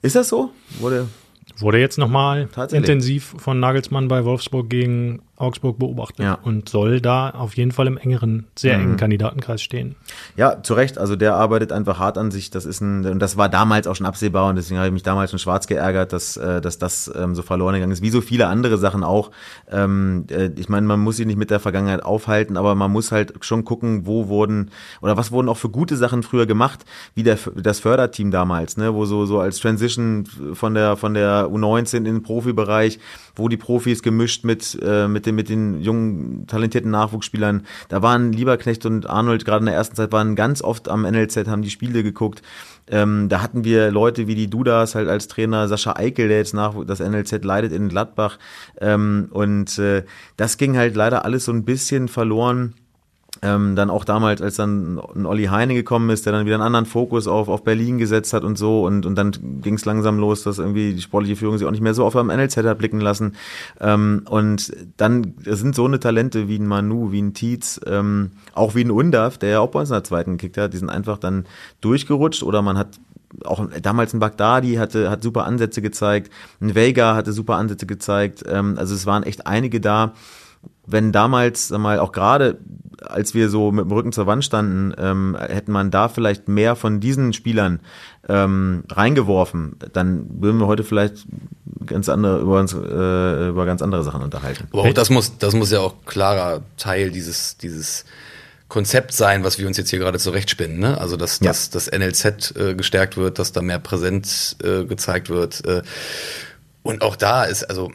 Ist 0.01 0.15
das 0.15 0.29
so? 0.29 0.51
Wurde 0.79 1.09
Wurde 1.57 1.79
jetzt 1.79 1.97
nochmal 1.97 2.47
intensiv 2.71 3.35
von 3.37 3.59
Nagelsmann 3.59 4.07
bei 4.07 4.23
Wolfsburg 4.23 4.69
gegen 4.69 5.23
Augsburg 5.37 5.77
beobachtet 5.77 6.25
Ja. 6.25 6.39
und 6.43 6.67
soll 6.67 6.99
da 6.99 7.29
auf 7.29 7.55
jeden 7.55 7.71
Fall 7.71 7.85
im 7.87 7.97
engeren, 7.97 8.47
sehr 8.57 8.73
engen 8.75 8.97
Kandidatenkreis 8.97 9.61
stehen. 9.61 9.95
Ja, 10.35 10.63
zu 10.63 10.73
Recht. 10.73 10.97
Also 10.97 11.15
der 11.15 11.35
arbeitet 11.35 11.71
einfach 11.71 11.99
hart 11.99 12.17
an 12.17 12.31
sich. 12.31 12.49
Das 12.49 12.65
ist 12.65 12.81
ein, 12.81 13.05
und 13.05 13.19
das 13.19 13.37
war 13.37 13.47
damals 13.47 13.85
auch 13.87 13.95
schon 13.95 14.07
absehbar 14.07 14.49
und 14.49 14.55
deswegen 14.55 14.77
habe 14.79 14.87
ich 14.87 14.93
mich 14.93 15.03
damals 15.03 15.29
schon 15.29 15.39
schwarz 15.39 15.67
geärgert, 15.67 16.11
dass, 16.11 16.37
äh, 16.37 16.59
dass 16.59 16.79
das 16.79 17.11
ähm, 17.15 17.35
so 17.35 17.43
verloren 17.43 17.75
gegangen 17.75 17.91
ist. 17.91 18.01
Wie 18.01 18.09
so 18.09 18.21
viele 18.21 18.47
andere 18.47 18.77
Sachen 18.79 19.03
auch. 19.03 19.29
Ähm, 19.71 20.25
äh, 20.31 20.49
ich 20.57 20.69
meine, 20.69 20.87
man 20.87 20.99
muss 20.99 21.17
sich 21.17 21.27
nicht 21.27 21.37
mit 21.37 21.51
der 21.51 21.59
Vergangenheit 21.59 22.03
aufhalten, 22.03 22.57
aber 22.57 22.73
man 22.73 22.91
muss 22.91 23.11
halt 23.11 23.33
schon 23.41 23.63
gucken, 23.63 24.07
wo 24.07 24.27
wurden 24.27 24.71
oder 25.01 25.17
was 25.17 25.31
wurden 25.31 25.49
auch 25.49 25.57
für 25.57 25.69
gute 25.69 25.97
Sachen 25.97 26.23
früher 26.23 26.47
gemacht, 26.47 26.83
wie 27.13 27.23
der, 27.23 27.37
das 27.55 27.79
Förderteam 27.79 28.31
damals, 28.31 28.77
ne, 28.77 28.93
wo 28.95 29.05
so, 29.05 29.25
so 29.27 29.39
als 29.39 29.59
Transition 29.59 30.25
von 30.53 30.73
der, 30.73 30.97
von 30.97 31.13
der 31.13 31.45
U19 31.47 31.97
in 31.97 32.03
den 32.05 32.23
Profibereich, 32.23 32.99
wo 33.37 33.47
die 33.49 33.57
Profis 33.57 34.01
gemischt 34.01 34.43
mit, 34.43 34.77
äh, 34.81 35.07
mit, 35.07 35.25
den, 35.25 35.35
mit 35.35 35.49
den 35.49 35.81
jungen, 35.81 36.45
talentierten 36.47 36.91
Nachwuchsspielern. 36.91 37.65
Da 37.89 38.01
waren 38.01 38.31
Lieberknecht 38.31 38.85
und 38.85 39.09
Arnold 39.09 39.45
gerade 39.45 39.59
in 39.59 39.65
der 39.67 39.75
ersten 39.75 39.95
Zeit 39.95 40.11
waren 40.11 40.35
ganz 40.35 40.61
oft 40.61 40.89
am 40.89 41.03
NLZ, 41.03 41.47
haben 41.47 41.61
die 41.61 41.69
Spiele 41.69 42.03
geguckt. 42.03 42.41
Ähm, 42.89 43.27
da 43.29 43.41
hatten 43.41 43.63
wir 43.63 43.91
Leute 43.91 44.27
wie 44.27 44.35
die 44.35 44.49
Dudas 44.49 44.95
halt 44.95 45.09
als 45.09 45.27
Trainer, 45.27 45.67
Sascha 45.67 45.95
Eikel, 45.97 46.29
der 46.29 46.37
jetzt 46.37 46.53
nach 46.53 46.73
das 46.85 46.99
NLZ 46.99 47.43
leidet 47.43 47.73
in 47.73 47.89
Gladbach. 47.89 48.37
Ähm, 48.79 49.27
und 49.31 49.77
äh, 49.77 50.03
das 50.37 50.57
ging 50.57 50.77
halt 50.77 50.95
leider 50.95 51.25
alles 51.25 51.45
so 51.45 51.51
ein 51.51 51.65
bisschen 51.65 52.07
verloren. 52.07 52.73
Ähm, 53.41 53.75
dann 53.75 53.89
auch 53.89 54.03
damals, 54.03 54.41
als 54.41 54.55
dann 54.55 54.99
ein 55.15 55.25
Olli 55.25 55.45
Heine 55.45 55.73
gekommen 55.73 56.09
ist, 56.09 56.25
der 56.25 56.33
dann 56.33 56.45
wieder 56.45 56.55
einen 56.55 56.63
anderen 56.63 56.85
Fokus 56.85 57.27
auf, 57.27 57.49
auf 57.49 57.63
Berlin 57.63 57.97
gesetzt 57.97 58.33
hat 58.33 58.43
und 58.43 58.57
so. 58.57 58.85
Und, 58.85 59.05
und 59.05 59.15
dann 59.15 59.31
ging 59.61 59.75
es 59.75 59.85
langsam 59.85 60.19
los, 60.19 60.43
dass 60.43 60.59
irgendwie 60.59 60.93
die 60.93 61.01
sportliche 61.01 61.35
Führung 61.35 61.57
sich 61.57 61.67
auch 61.67 61.71
nicht 61.71 61.81
mehr 61.81 61.93
so 61.93 62.05
auf 62.05 62.15
am 62.15 62.27
NLZ 62.27 62.57
hat 62.57 62.77
blicken 62.77 62.99
lassen. 62.99 63.35
Ähm, 63.79 64.23
und 64.29 64.73
dann 64.97 65.33
sind 65.45 65.75
so 65.75 65.85
eine 65.85 65.99
Talente 65.99 66.47
wie 66.47 66.57
ein 66.57 66.67
Manu, 66.67 67.11
wie 67.11 67.21
ein 67.21 67.33
Tietz, 67.33 67.79
ähm, 67.85 68.31
auch 68.53 68.75
wie 68.75 68.83
ein 68.83 68.91
Undaf, 68.91 69.37
der 69.37 69.49
ja 69.49 69.59
auch 69.59 69.69
bei 69.69 69.79
uns 69.79 69.89
in 69.89 69.95
der 69.95 70.03
zweiten 70.03 70.37
gekickt 70.37 70.57
hat, 70.57 70.73
die 70.73 70.77
sind 70.77 70.89
einfach 70.89 71.17
dann 71.17 71.45
durchgerutscht. 71.81 72.43
Oder 72.43 72.61
man 72.61 72.77
hat 72.77 72.99
auch 73.45 73.67
damals 73.81 74.13
ein 74.13 74.19
Bagdadi 74.19 74.75
hatte, 74.75 75.09
hat 75.09 75.23
super 75.23 75.45
Ansätze 75.45 75.81
gezeigt, 75.81 76.31
ein 76.61 76.75
Vega 76.75 77.15
hatte 77.15 77.33
super 77.33 77.55
Ansätze 77.55 77.85
gezeigt, 77.85 78.43
ähm, 78.47 78.75
also 78.77 78.95
es 78.95 79.05
waren 79.05 79.23
echt 79.23 79.47
einige 79.47 79.81
da, 79.81 80.13
wenn 80.85 81.11
damals 81.11 81.69
mal 81.71 81.99
auch 81.99 82.11
gerade 82.11 82.59
als 83.09 83.33
wir 83.33 83.49
so 83.49 83.71
mit 83.71 83.85
dem 83.85 83.91
Rücken 83.91 84.11
zur 84.11 84.27
Wand 84.27 84.43
standen, 84.45 84.93
ähm, 84.97 85.37
hätte 85.39 85.71
man 85.71 85.91
da 85.91 86.09
vielleicht 86.09 86.47
mehr 86.47 86.75
von 86.75 86.99
diesen 86.99 87.33
Spielern 87.33 87.79
ähm, 88.29 88.83
reingeworfen, 88.91 89.77
dann 89.93 90.25
würden 90.41 90.59
wir 90.59 90.67
heute 90.67 90.83
vielleicht 90.83 91.25
ganz 91.85 92.09
andere 92.09 92.39
über 92.39 92.59
uns 92.59 92.73
äh, 92.73 93.47
über 93.49 93.65
ganz 93.65 93.81
andere 93.81 94.03
Sachen 94.03 94.21
unterhalten. 94.21 94.67
Aber 94.71 94.83
auch 94.83 94.93
das 94.93 95.09
muss, 95.09 95.37
das 95.37 95.53
muss 95.53 95.71
ja 95.71 95.79
auch 95.79 95.95
klarer 96.05 96.61
Teil 96.77 97.11
dieses, 97.11 97.57
dieses 97.57 98.05
Konzept 98.67 99.13
sein, 99.13 99.43
was 99.43 99.59
wir 99.59 99.67
uns 99.67 99.77
jetzt 99.77 99.89
hier 99.89 99.99
gerade 99.99 100.19
zurechtspinnen. 100.19 100.77
Ne? 100.77 100.99
Also 100.99 101.15
dass, 101.15 101.39
Ja. 101.39 101.47
dass 101.47 101.69
das 101.69 101.89
NLZ 101.89 102.53
äh, 102.57 102.75
gestärkt 102.75 103.15
wird, 103.17 103.39
dass 103.39 103.53
da 103.53 103.61
mehr 103.61 103.79
Präsenz 103.79 104.57
äh, 104.61 104.83
gezeigt 104.83 105.29
wird. 105.29 105.65
Äh, 105.65 105.83
und 106.83 107.01
auch 107.01 107.15
da 107.15 107.45
ist, 107.45 107.63
also, 107.63 107.91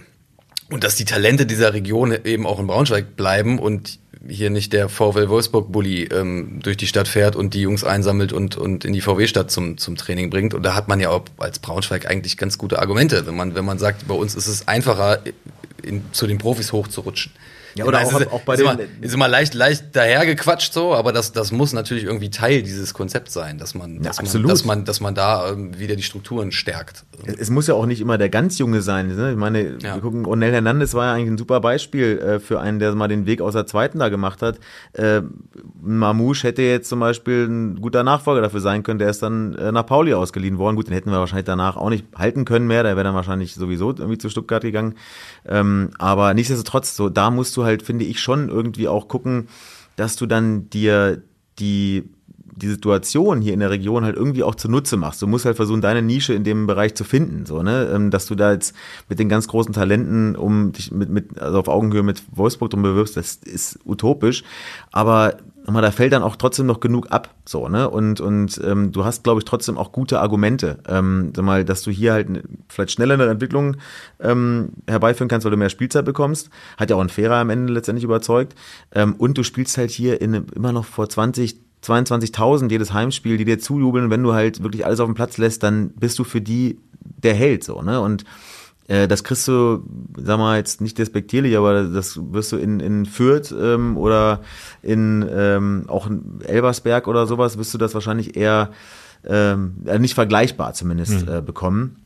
und 0.70 0.84
dass 0.84 0.96
die 0.96 1.04
Talente 1.04 1.44
dieser 1.44 1.74
Region 1.74 2.16
eben 2.24 2.46
auch 2.46 2.58
in 2.58 2.66
Braunschweig 2.66 3.16
bleiben 3.16 3.58
und 3.58 3.98
hier 4.28 4.50
nicht 4.50 4.72
der 4.72 4.88
VfL 4.88 5.28
Wolfsburg-Bully 5.28 6.04
ähm, 6.04 6.60
durch 6.62 6.76
die 6.76 6.86
Stadt 6.86 7.08
fährt 7.08 7.36
und 7.36 7.54
die 7.54 7.60
Jungs 7.60 7.84
einsammelt 7.84 8.32
und, 8.32 8.56
und 8.56 8.84
in 8.84 8.92
die 8.92 9.00
VW-Stadt 9.00 9.50
zum, 9.50 9.78
zum 9.78 9.96
Training 9.96 10.30
bringt. 10.30 10.54
Und 10.54 10.62
da 10.62 10.74
hat 10.74 10.88
man 10.88 11.00
ja 11.00 11.10
auch 11.10 11.24
als 11.38 11.58
Braunschweig 11.58 12.06
eigentlich 12.06 12.36
ganz 12.36 12.58
gute 12.58 12.78
Argumente, 12.78 13.26
wenn 13.26 13.36
man, 13.36 13.54
wenn 13.54 13.64
man 13.64 13.78
sagt, 13.78 14.06
bei 14.06 14.14
uns 14.14 14.34
ist 14.34 14.46
es 14.46 14.68
einfacher, 14.68 15.20
in, 15.82 16.04
zu 16.12 16.26
den 16.26 16.38
Profis 16.38 16.72
hochzurutschen. 16.72 17.32
Ja, 17.74 17.84
oder 17.86 18.00
auch- 18.00 18.20
ist, 18.20 18.32
auch 18.32 18.40
bei 18.42 18.54
ist, 18.54 18.60
immer, 18.60 18.78
ist 19.00 19.14
immer 19.14 19.28
leicht, 19.28 19.54
leicht 19.54 19.94
dahergequatscht 19.96 20.72
so, 20.72 20.94
aber 20.94 21.12
das, 21.12 21.32
das 21.32 21.52
muss 21.52 21.72
natürlich 21.72 22.04
irgendwie 22.04 22.30
Teil 22.30 22.62
dieses 22.62 22.92
Konzepts 22.94 23.32
sein, 23.32 23.58
dass 23.58 23.74
man, 23.74 23.96
Ja, 23.96 24.10
dass 24.12 24.22
man, 24.34 24.42
dass 24.46 24.64
man, 24.64 24.84
dass 24.84 25.00
man 25.00 25.14
da 25.14 25.50
ähm, 25.50 25.78
wieder 25.78 25.96
die 25.96 26.02
Strukturen 26.02 26.52
stärkt. 26.52 27.04
Es 27.38 27.50
muss 27.50 27.66
ja 27.66 27.74
auch 27.74 27.86
nicht 27.86 28.00
immer 28.00 28.18
der 28.18 28.28
ganz 28.28 28.58
Junge 28.58 28.82
sein. 28.82 29.14
Ne? 29.14 29.30
Ich 29.32 29.36
meine, 29.36 29.76
Ja. 29.80 29.94
wir 29.94 30.00
gucken, 30.02 30.26
Onel 30.26 30.52
Hernandez 30.52 30.94
war 30.94 31.06
ja 31.06 31.12
eigentlich 31.14 31.30
ein 31.30 31.38
super 31.38 31.60
Beispiel 31.60 32.18
äh, 32.18 32.40
für 32.40 32.60
einen, 32.60 32.78
der 32.78 32.94
mal 32.94 33.08
den 33.08 33.26
Weg 33.26 33.40
aus 33.40 33.52
der 33.54 33.66
zweiten 33.66 33.98
da 33.98 34.08
gemacht 34.08 34.42
hat. 34.42 34.58
Äh, 34.92 35.22
Mamouche 35.80 36.48
hätte 36.48 36.62
jetzt 36.62 36.88
zum 36.88 37.00
Beispiel 37.00 37.46
ein 37.48 37.80
guter 37.80 38.02
Nachfolger 38.02 38.40
dafür 38.42 38.60
sein 38.60 38.82
können, 38.82 38.98
der 38.98 39.10
ist 39.10 39.22
dann 39.22 39.54
äh, 39.54 39.72
nach 39.72 39.86
Pauli 39.86 40.14
ausgeliehen 40.14 40.58
worden. 40.58 40.76
Gut, 40.76 40.88
den 40.88 40.94
hätten 40.94 41.10
wir 41.10 41.18
wahrscheinlich 41.18 41.46
danach 41.46 41.76
auch 41.76 41.90
nicht 41.90 42.04
halten 42.16 42.44
können 42.44 42.66
mehr, 42.66 42.82
der 42.82 42.96
wäre 42.96 43.04
dann 43.04 43.14
wahrscheinlich 43.14 43.54
sowieso 43.54 43.90
irgendwie 43.90 44.18
zu 44.18 44.28
Stuttgart 44.28 44.62
gegangen. 44.62 44.94
Ähm, 45.46 45.90
aber 45.98 46.34
nichtsdestotrotz, 46.34 46.96
so 46.96 47.08
da 47.08 47.30
musst 47.30 47.56
du 47.56 47.61
halt, 47.64 47.82
finde 47.82 48.04
ich, 48.04 48.20
schon 48.20 48.48
irgendwie 48.48 48.88
auch 48.88 49.08
gucken, 49.08 49.48
dass 49.96 50.16
du 50.16 50.26
dann 50.26 50.70
dir 50.70 51.22
die 51.58 52.04
die 52.54 52.68
Situation 52.68 53.40
hier 53.40 53.54
in 53.54 53.60
der 53.60 53.70
Region 53.70 54.04
halt 54.04 54.16
irgendwie 54.16 54.42
auch 54.42 54.54
zunutze 54.54 54.96
machst. 54.96 55.22
Du 55.22 55.26
musst 55.26 55.44
halt 55.44 55.56
versuchen, 55.56 55.80
deine 55.80 56.02
Nische 56.02 56.34
in 56.34 56.44
dem 56.44 56.66
Bereich 56.66 56.94
zu 56.94 57.04
finden, 57.04 57.46
so, 57.46 57.62
ne, 57.62 57.90
Ähm, 57.92 58.10
dass 58.10 58.26
du 58.26 58.34
da 58.34 58.52
jetzt 58.52 58.74
mit 59.08 59.18
den 59.18 59.28
ganz 59.28 59.48
großen 59.48 59.72
Talenten 59.72 60.36
um 60.36 60.72
dich 60.72 60.92
mit, 60.92 61.08
mit, 61.08 61.40
also 61.40 61.58
auf 61.58 61.68
Augenhöhe 61.68 62.02
mit 62.02 62.22
Wolfsburg 62.30 62.70
drum 62.70 62.82
bewirbst, 62.82 63.16
das 63.16 63.36
ist 63.36 63.78
utopisch. 63.84 64.44
Aber 64.90 65.38
da 65.66 65.90
fällt 65.90 66.12
dann 66.12 66.22
auch 66.22 66.36
trotzdem 66.36 66.66
noch 66.66 66.80
genug 66.80 67.10
ab, 67.10 67.34
so, 67.44 67.68
ne, 67.68 67.88
und, 67.88 68.20
und, 68.20 68.60
ähm, 68.64 68.92
du 68.92 69.04
hast, 69.04 69.24
glaube 69.24 69.40
ich, 69.40 69.44
trotzdem 69.44 69.78
auch 69.78 69.92
gute 69.92 70.20
Argumente, 70.20 70.78
ähm, 70.88 71.32
sag 71.34 71.44
mal, 71.44 71.64
dass 71.64 71.82
du 71.82 71.90
hier 71.90 72.12
halt 72.12 72.30
ne- 72.30 72.42
vielleicht 72.68 72.92
schneller 72.92 73.14
eine 73.14 73.26
Entwicklung, 73.26 73.76
ähm, 74.20 74.70
herbeiführen 74.88 75.28
kannst, 75.28 75.44
weil 75.44 75.52
du 75.52 75.56
mehr 75.56 75.70
Spielzeit 75.70 76.04
bekommst. 76.04 76.50
Hat 76.76 76.90
ja 76.90 76.96
auch 76.96 77.00
ein 77.00 77.08
Fairer 77.08 77.36
am 77.36 77.50
Ende 77.50 77.72
letztendlich 77.72 78.04
überzeugt. 78.04 78.54
Ähm, 78.94 79.14
und 79.14 79.38
du 79.38 79.42
spielst 79.42 79.78
halt 79.78 79.90
hier 79.90 80.20
in 80.20 80.34
immer 80.54 80.72
noch 80.72 80.84
vor 80.84 81.08
20, 81.08 81.56
22.000 81.84 82.70
jedes 82.70 82.92
Heimspiel, 82.92 83.36
die 83.36 83.44
dir 83.44 83.58
zujubeln. 83.58 84.10
Wenn 84.10 84.22
du 84.22 84.32
halt 84.32 84.62
wirklich 84.62 84.84
alles 84.86 85.00
auf 85.00 85.08
den 85.08 85.14
Platz 85.14 85.38
lässt, 85.38 85.62
dann 85.62 85.90
bist 85.90 86.18
du 86.18 86.24
für 86.24 86.40
die 86.40 86.78
der 87.00 87.34
Held, 87.34 87.64
so, 87.64 87.82
ne? 87.82 88.00
Und 88.00 88.24
das 88.88 89.24
kriegst 89.24 89.46
du, 89.48 89.84
sag 90.16 90.38
mal 90.38 90.58
jetzt 90.58 90.80
nicht 90.80 90.98
despektierlich, 90.98 91.56
aber 91.56 91.84
das 91.84 92.18
wirst 92.32 92.52
du 92.52 92.56
in, 92.56 92.80
in 92.80 93.06
Fürth 93.06 93.52
ähm, 93.52 93.96
oder 93.96 94.40
in 94.82 95.24
ähm, 95.32 95.84
auch 95.88 96.06
in 96.08 96.40
Elbersberg 96.44 97.06
oder 97.06 97.26
sowas, 97.26 97.56
wirst 97.58 97.72
du 97.72 97.78
das 97.78 97.94
wahrscheinlich 97.94 98.36
eher 98.36 98.70
ähm, 99.24 99.76
äh, 99.86 99.98
nicht 99.98 100.14
vergleichbar 100.14 100.74
zumindest 100.74 101.26
äh, 101.28 101.40
bekommen. 101.40 101.96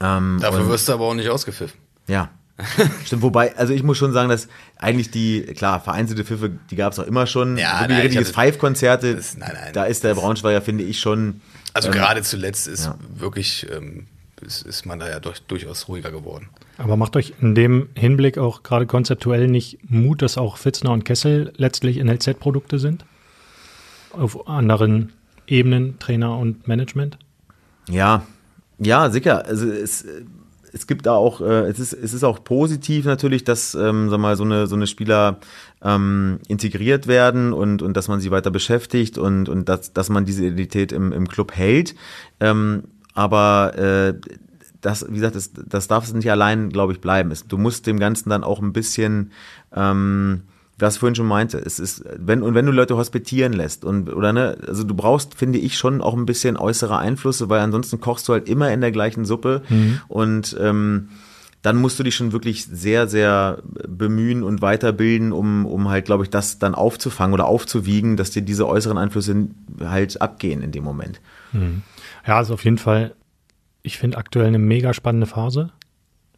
Ähm, 0.00 0.38
Dafür 0.40 0.60
und- 0.62 0.68
wirst 0.70 0.88
du 0.88 0.92
aber 0.94 1.04
auch 1.04 1.14
nicht 1.14 1.28
ausgepfiffen. 1.28 1.78
ja. 2.06 2.30
Stimmt, 3.04 3.22
wobei, 3.22 3.56
also 3.56 3.72
ich 3.72 3.84
muss 3.84 3.98
schon 3.98 4.12
sagen, 4.12 4.28
dass 4.28 4.48
eigentlich 4.78 5.12
die, 5.12 5.42
klar, 5.42 5.78
vereinzelte 5.78 6.24
Pfiffe, 6.24 6.50
die 6.72 6.74
gab 6.74 6.92
es 6.92 6.98
auch 6.98 7.06
immer 7.06 7.28
schon. 7.28 7.56
Ja, 7.56 7.82
nein, 7.82 7.98
ich 7.98 8.04
richtiges 8.06 8.30
Five-Konzerte, 8.32 9.14
Das- 9.14 9.36
nein, 9.36 9.52
nein, 9.54 9.72
da 9.72 9.84
ist 9.84 10.02
der 10.02 10.16
Braunschweiger, 10.16 10.60
finde 10.60 10.82
ich, 10.82 10.98
schon. 10.98 11.40
Also 11.72 11.86
ähm, 11.86 11.94
gerade 11.94 12.22
zuletzt 12.22 12.66
ist 12.66 12.86
ja. 12.86 12.96
wirklich, 13.16 13.64
ähm, 13.72 14.08
ist, 14.40 14.62
ist 14.62 14.86
man 14.86 14.98
da 14.98 15.08
ja 15.08 15.20
durch, 15.20 15.42
durchaus 15.42 15.88
ruhiger 15.88 16.10
geworden. 16.10 16.48
Aber 16.76 16.96
macht 16.96 17.16
euch 17.16 17.34
in 17.40 17.54
dem 17.54 17.88
Hinblick 17.94 18.38
auch 18.38 18.62
gerade 18.62 18.86
konzeptuell 18.86 19.48
nicht 19.48 19.78
Mut, 19.90 20.22
dass 20.22 20.38
auch 20.38 20.56
Fitzner 20.56 20.92
und 20.92 21.04
Kessel 21.04 21.52
letztlich 21.56 22.02
NLZ-Produkte 22.02 22.78
sind? 22.78 23.04
Auf 24.12 24.48
anderen 24.48 25.12
Ebenen, 25.46 25.98
Trainer 25.98 26.38
und 26.38 26.68
Management? 26.68 27.18
Ja, 27.88 28.22
ja, 28.78 29.10
sicher. 29.10 29.44
Also 29.46 29.66
es, 29.66 30.04
es 30.72 30.86
gibt 30.86 31.06
da 31.06 31.12
auch, 31.12 31.40
äh, 31.40 31.68
es 31.68 31.78
ist, 31.78 31.92
es 31.92 32.14
ist 32.14 32.24
auch 32.24 32.44
positiv 32.44 33.04
natürlich, 33.04 33.44
dass, 33.44 33.74
ähm, 33.74 34.08
sag 34.10 34.20
mal, 34.20 34.36
so 34.36 34.44
eine, 34.44 34.66
so 34.66 34.76
eine 34.76 34.86
Spieler 34.86 35.38
ähm, 35.82 36.40
integriert 36.48 37.06
werden 37.06 37.52
und, 37.52 37.82
und 37.82 37.96
dass 37.96 38.08
man 38.08 38.20
sie 38.20 38.30
weiter 38.30 38.50
beschäftigt 38.50 39.18
und, 39.18 39.48
und 39.48 39.68
dass, 39.68 39.92
dass 39.92 40.08
man 40.08 40.24
diese 40.24 40.46
Identität 40.46 40.92
im, 40.92 41.12
im 41.12 41.28
Club 41.28 41.52
hält. 41.52 41.94
Ähm, 42.40 42.84
aber 43.18 43.76
äh, 43.76 44.14
das, 44.80 45.04
wie 45.08 45.16
gesagt, 45.16 45.34
das, 45.34 45.50
das 45.52 45.88
darf 45.88 46.04
es 46.04 46.14
nicht 46.14 46.30
allein, 46.30 46.70
glaube 46.70 46.92
ich, 46.92 47.00
bleiben. 47.00 47.32
Es, 47.32 47.46
du 47.46 47.58
musst 47.58 47.86
dem 47.86 47.98
Ganzen 47.98 48.30
dann 48.30 48.44
auch 48.44 48.62
ein 48.62 48.72
bisschen 48.72 49.32
ähm, 49.74 50.42
was 50.78 50.94
ich 50.94 51.00
vorhin 51.00 51.16
schon 51.16 51.26
meinte, 51.26 51.58
es 51.58 51.80
ist, 51.80 52.04
wenn, 52.16 52.40
und 52.42 52.54
wenn 52.54 52.64
du 52.64 52.70
Leute 52.70 52.96
hospitieren 52.96 53.52
lässt 53.52 53.84
und, 53.84 54.14
oder 54.14 54.32
ne, 54.32 54.56
also 54.66 54.84
du 54.84 54.94
brauchst, 54.94 55.34
finde 55.34 55.58
ich, 55.58 55.76
schon 55.76 56.00
auch 56.00 56.14
ein 56.14 56.24
bisschen 56.24 56.56
äußere 56.56 56.96
Einflüsse, 56.96 57.48
weil 57.48 57.60
ansonsten 57.60 58.00
kochst 58.00 58.28
du 58.28 58.32
halt 58.32 58.48
immer 58.48 58.70
in 58.72 58.80
der 58.80 58.92
gleichen 58.92 59.24
Suppe 59.24 59.62
und, 60.06 60.56
ähm, 60.60 61.08
dann 61.62 61.76
musst 61.76 61.98
du 61.98 62.04
dich 62.04 62.14
schon 62.14 62.30
wirklich 62.30 62.66
sehr, 62.66 63.08
sehr 63.08 63.58
bemühen 63.88 64.44
und 64.44 64.62
weiterbilden, 64.62 65.32
um, 65.32 65.66
um 65.66 65.88
halt, 65.88 66.04
glaube 66.04 66.22
ich, 66.22 66.30
das 66.30 66.60
dann 66.60 66.76
aufzufangen 66.76 67.34
oder 67.34 67.46
aufzuwiegen, 67.46 68.16
dass 68.16 68.30
dir 68.30 68.42
diese 68.42 68.68
äußeren 68.68 68.96
Einflüsse 68.96 69.48
halt 69.80 70.22
abgehen 70.22 70.62
in 70.62 70.70
dem 70.70 70.84
Moment. 70.84 71.20
Ja, 72.28 72.36
also 72.36 72.54
auf 72.54 72.64
jeden 72.64 72.76
Fall, 72.76 73.14
ich 73.82 73.96
finde 73.96 74.18
aktuell 74.18 74.46
eine 74.46 74.58
mega 74.58 74.92
spannende 74.92 75.26
Phase, 75.26 75.70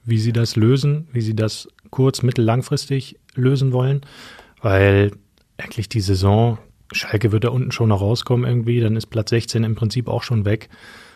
wie 0.05 0.19
sie 0.19 0.33
das 0.33 0.55
lösen, 0.55 1.09
wie 1.13 1.21
sie 1.21 1.35
das 1.35 1.69
kurz-, 1.91 2.23
mittel-, 2.23 2.45
langfristig 2.45 3.19
lösen 3.35 3.73
wollen, 3.73 4.03
weil 4.63 5.11
eigentlich 5.59 5.89
die 5.89 6.01
Saison, 6.01 6.59
Schalke 6.93 7.33
wird 7.33 7.43
da 7.43 7.49
unten 7.49 7.73
schon 7.73 7.89
noch 7.89 8.01
rauskommen 8.01 8.49
irgendwie, 8.49 8.79
dann 8.79 8.95
ist 8.95 9.07
Platz 9.07 9.31
16 9.31 9.65
im 9.65 9.75
Prinzip 9.75 10.07
auch 10.07 10.23
schon 10.23 10.45
weg. 10.45 10.69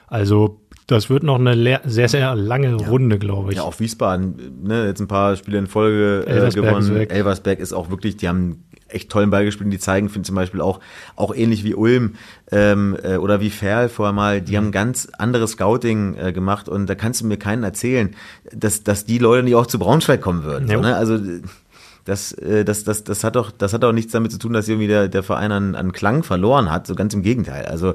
Also 0.08 0.60
das 0.88 1.08
wird 1.08 1.22
noch 1.22 1.38
eine 1.38 1.80
sehr, 1.84 2.08
sehr 2.08 2.34
lange 2.34 2.74
Runde, 2.74 3.20
glaube 3.20 3.52
ich. 3.52 3.58
Ja, 3.58 3.62
auch 3.62 3.78
Wiesbaden, 3.78 4.60
ne, 4.64 4.86
jetzt 4.86 5.00
ein 5.00 5.08
paar 5.08 5.36
Spiele 5.36 5.58
in 5.58 5.68
Folge 5.68 6.24
äh, 6.26 6.48
ist 6.48 6.54
gewonnen. 6.54 6.94
weg. 6.94 7.12
Elversberg 7.12 7.60
ist 7.60 7.72
auch 7.72 7.90
wirklich, 7.90 8.16
die 8.16 8.28
haben 8.28 8.64
echt 8.94 9.10
tollen 9.10 9.30
Ball 9.30 9.44
gespielt. 9.44 9.72
Die 9.72 9.78
zeigen, 9.78 10.08
finde 10.08 10.24
ich 10.24 10.26
zum 10.26 10.36
Beispiel 10.36 10.60
auch, 10.60 10.80
auch 11.16 11.34
ähnlich 11.34 11.64
wie 11.64 11.74
Ulm 11.74 12.14
ähm, 12.50 12.96
äh, 13.02 13.16
oder 13.16 13.40
wie 13.40 13.50
Ferl 13.50 13.88
vorher 13.88 14.12
mal, 14.12 14.40
die 14.40 14.56
haben 14.56 14.72
ganz 14.72 15.08
anderes 15.18 15.52
Scouting 15.52 16.16
äh, 16.16 16.32
gemacht 16.32 16.68
und 16.68 16.86
da 16.86 16.94
kannst 16.94 17.20
du 17.20 17.26
mir 17.26 17.36
keinen 17.36 17.64
erzählen, 17.64 18.14
dass, 18.52 18.82
dass 18.84 19.04
die 19.04 19.18
Leute 19.18 19.42
nicht 19.42 19.54
auch 19.54 19.66
zu 19.66 19.78
Braunschweig 19.78 20.20
kommen 20.20 20.44
würden. 20.44 20.68
Ja. 20.68 20.76
So, 20.76 20.82
ne? 20.82 20.96
Also 20.96 21.18
das, 22.04 22.32
äh, 22.32 22.64
das, 22.64 22.84
das, 22.84 23.04
das 23.04 23.24
hat 23.24 23.36
doch, 23.36 23.50
das 23.50 23.72
hat 23.72 23.82
doch 23.82 23.92
nichts 23.92 24.12
damit 24.12 24.32
zu 24.32 24.38
tun, 24.38 24.52
dass 24.52 24.68
irgendwie 24.68 24.88
der, 24.88 25.08
der 25.08 25.22
Verein 25.22 25.52
an, 25.52 25.74
an 25.74 25.92
Klang 25.92 26.22
verloren 26.22 26.70
hat. 26.70 26.86
So 26.86 26.94
ganz 26.94 27.14
im 27.14 27.22
Gegenteil. 27.22 27.66
Also 27.66 27.94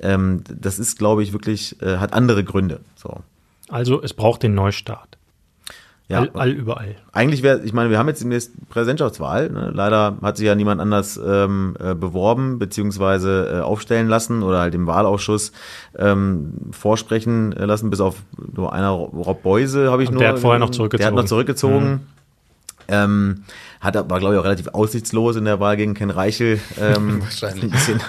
ähm, 0.00 0.42
das 0.48 0.78
ist, 0.78 0.98
glaube 0.98 1.22
ich, 1.22 1.32
wirklich, 1.32 1.80
äh, 1.82 1.98
hat 1.98 2.12
andere 2.12 2.42
Gründe. 2.44 2.80
So. 2.96 3.20
Also 3.68 4.02
es 4.02 4.14
braucht 4.14 4.42
den 4.42 4.54
Neustart. 4.54 5.18
Ja, 6.10 6.18
All, 6.18 6.30
all 6.34 6.50
überall. 6.50 6.96
eigentlich 7.12 7.44
wäre, 7.44 7.60
ich 7.62 7.72
meine, 7.72 7.88
wir 7.88 7.96
haben 7.98 8.08
jetzt 8.08 8.20
demnächst 8.20 8.50
Präsidentschaftswahl. 8.68 9.48
Ne? 9.50 9.70
Leider 9.72 10.16
hat 10.22 10.36
sich 10.38 10.46
ja 10.46 10.56
niemand 10.56 10.80
anders 10.80 11.20
ähm, 11.24 11.76
äh, 11.78 11.94
beworben 11.94 12.58
beziehungsweise 12.58 13.58
äh, 13.58 13.60
aufstellen 13.60 14.08
lassen 14.08 14.42
oder 14.42 14.58
halt 14.58 14.74
im 14.74 14.88
Wahlausschuss 14.88 15.52
ähm, 15.96 16.52
vorsprechen 16.72 17.52
äh, 17.52 17.64
lassen, 17.64 17.90
bis 17.90 18.00
auf 18.00 18.16
nur 18.54 18.72
einer 18.72 18.90
Rob 18.90 19.42
Beuse 19.44 19.90
habe 19.92 20.02
ich 20.02 20.08
Und 20.08 20.14
nur. 20.16 20.22
der 20.24 20.32
hat 20.32 20.40
vorher 20.40 20.58
noch 20.58 20.66
Der 20.70 20.72
hat 20.72 20.74
zurückgezogen. 20.76 21.14
noch 21.14 21.24
zurückgezogen. 21.26 22.00
Ähm, 22.88 23.44
hat, 23.80 23.94
war, 23.94 24.18
glaube 24.18 24.34
ich, 24.34 24.40
auch 24.40 24.44
relativ 24.44 24.66
aussichtslos 24.68 25.36
in 25.36 25.44
der 25.44 25.60
Wahl 25.60 25.76
gegen 25.76 25.94
Ken 25.94 26.10
Reichel. 26.10 26.58
Ähm, 26.80 27.20
Wahrscheinlich. 27.22 27.62
Ein 27.64 27.70
bisschen 27.70 28.00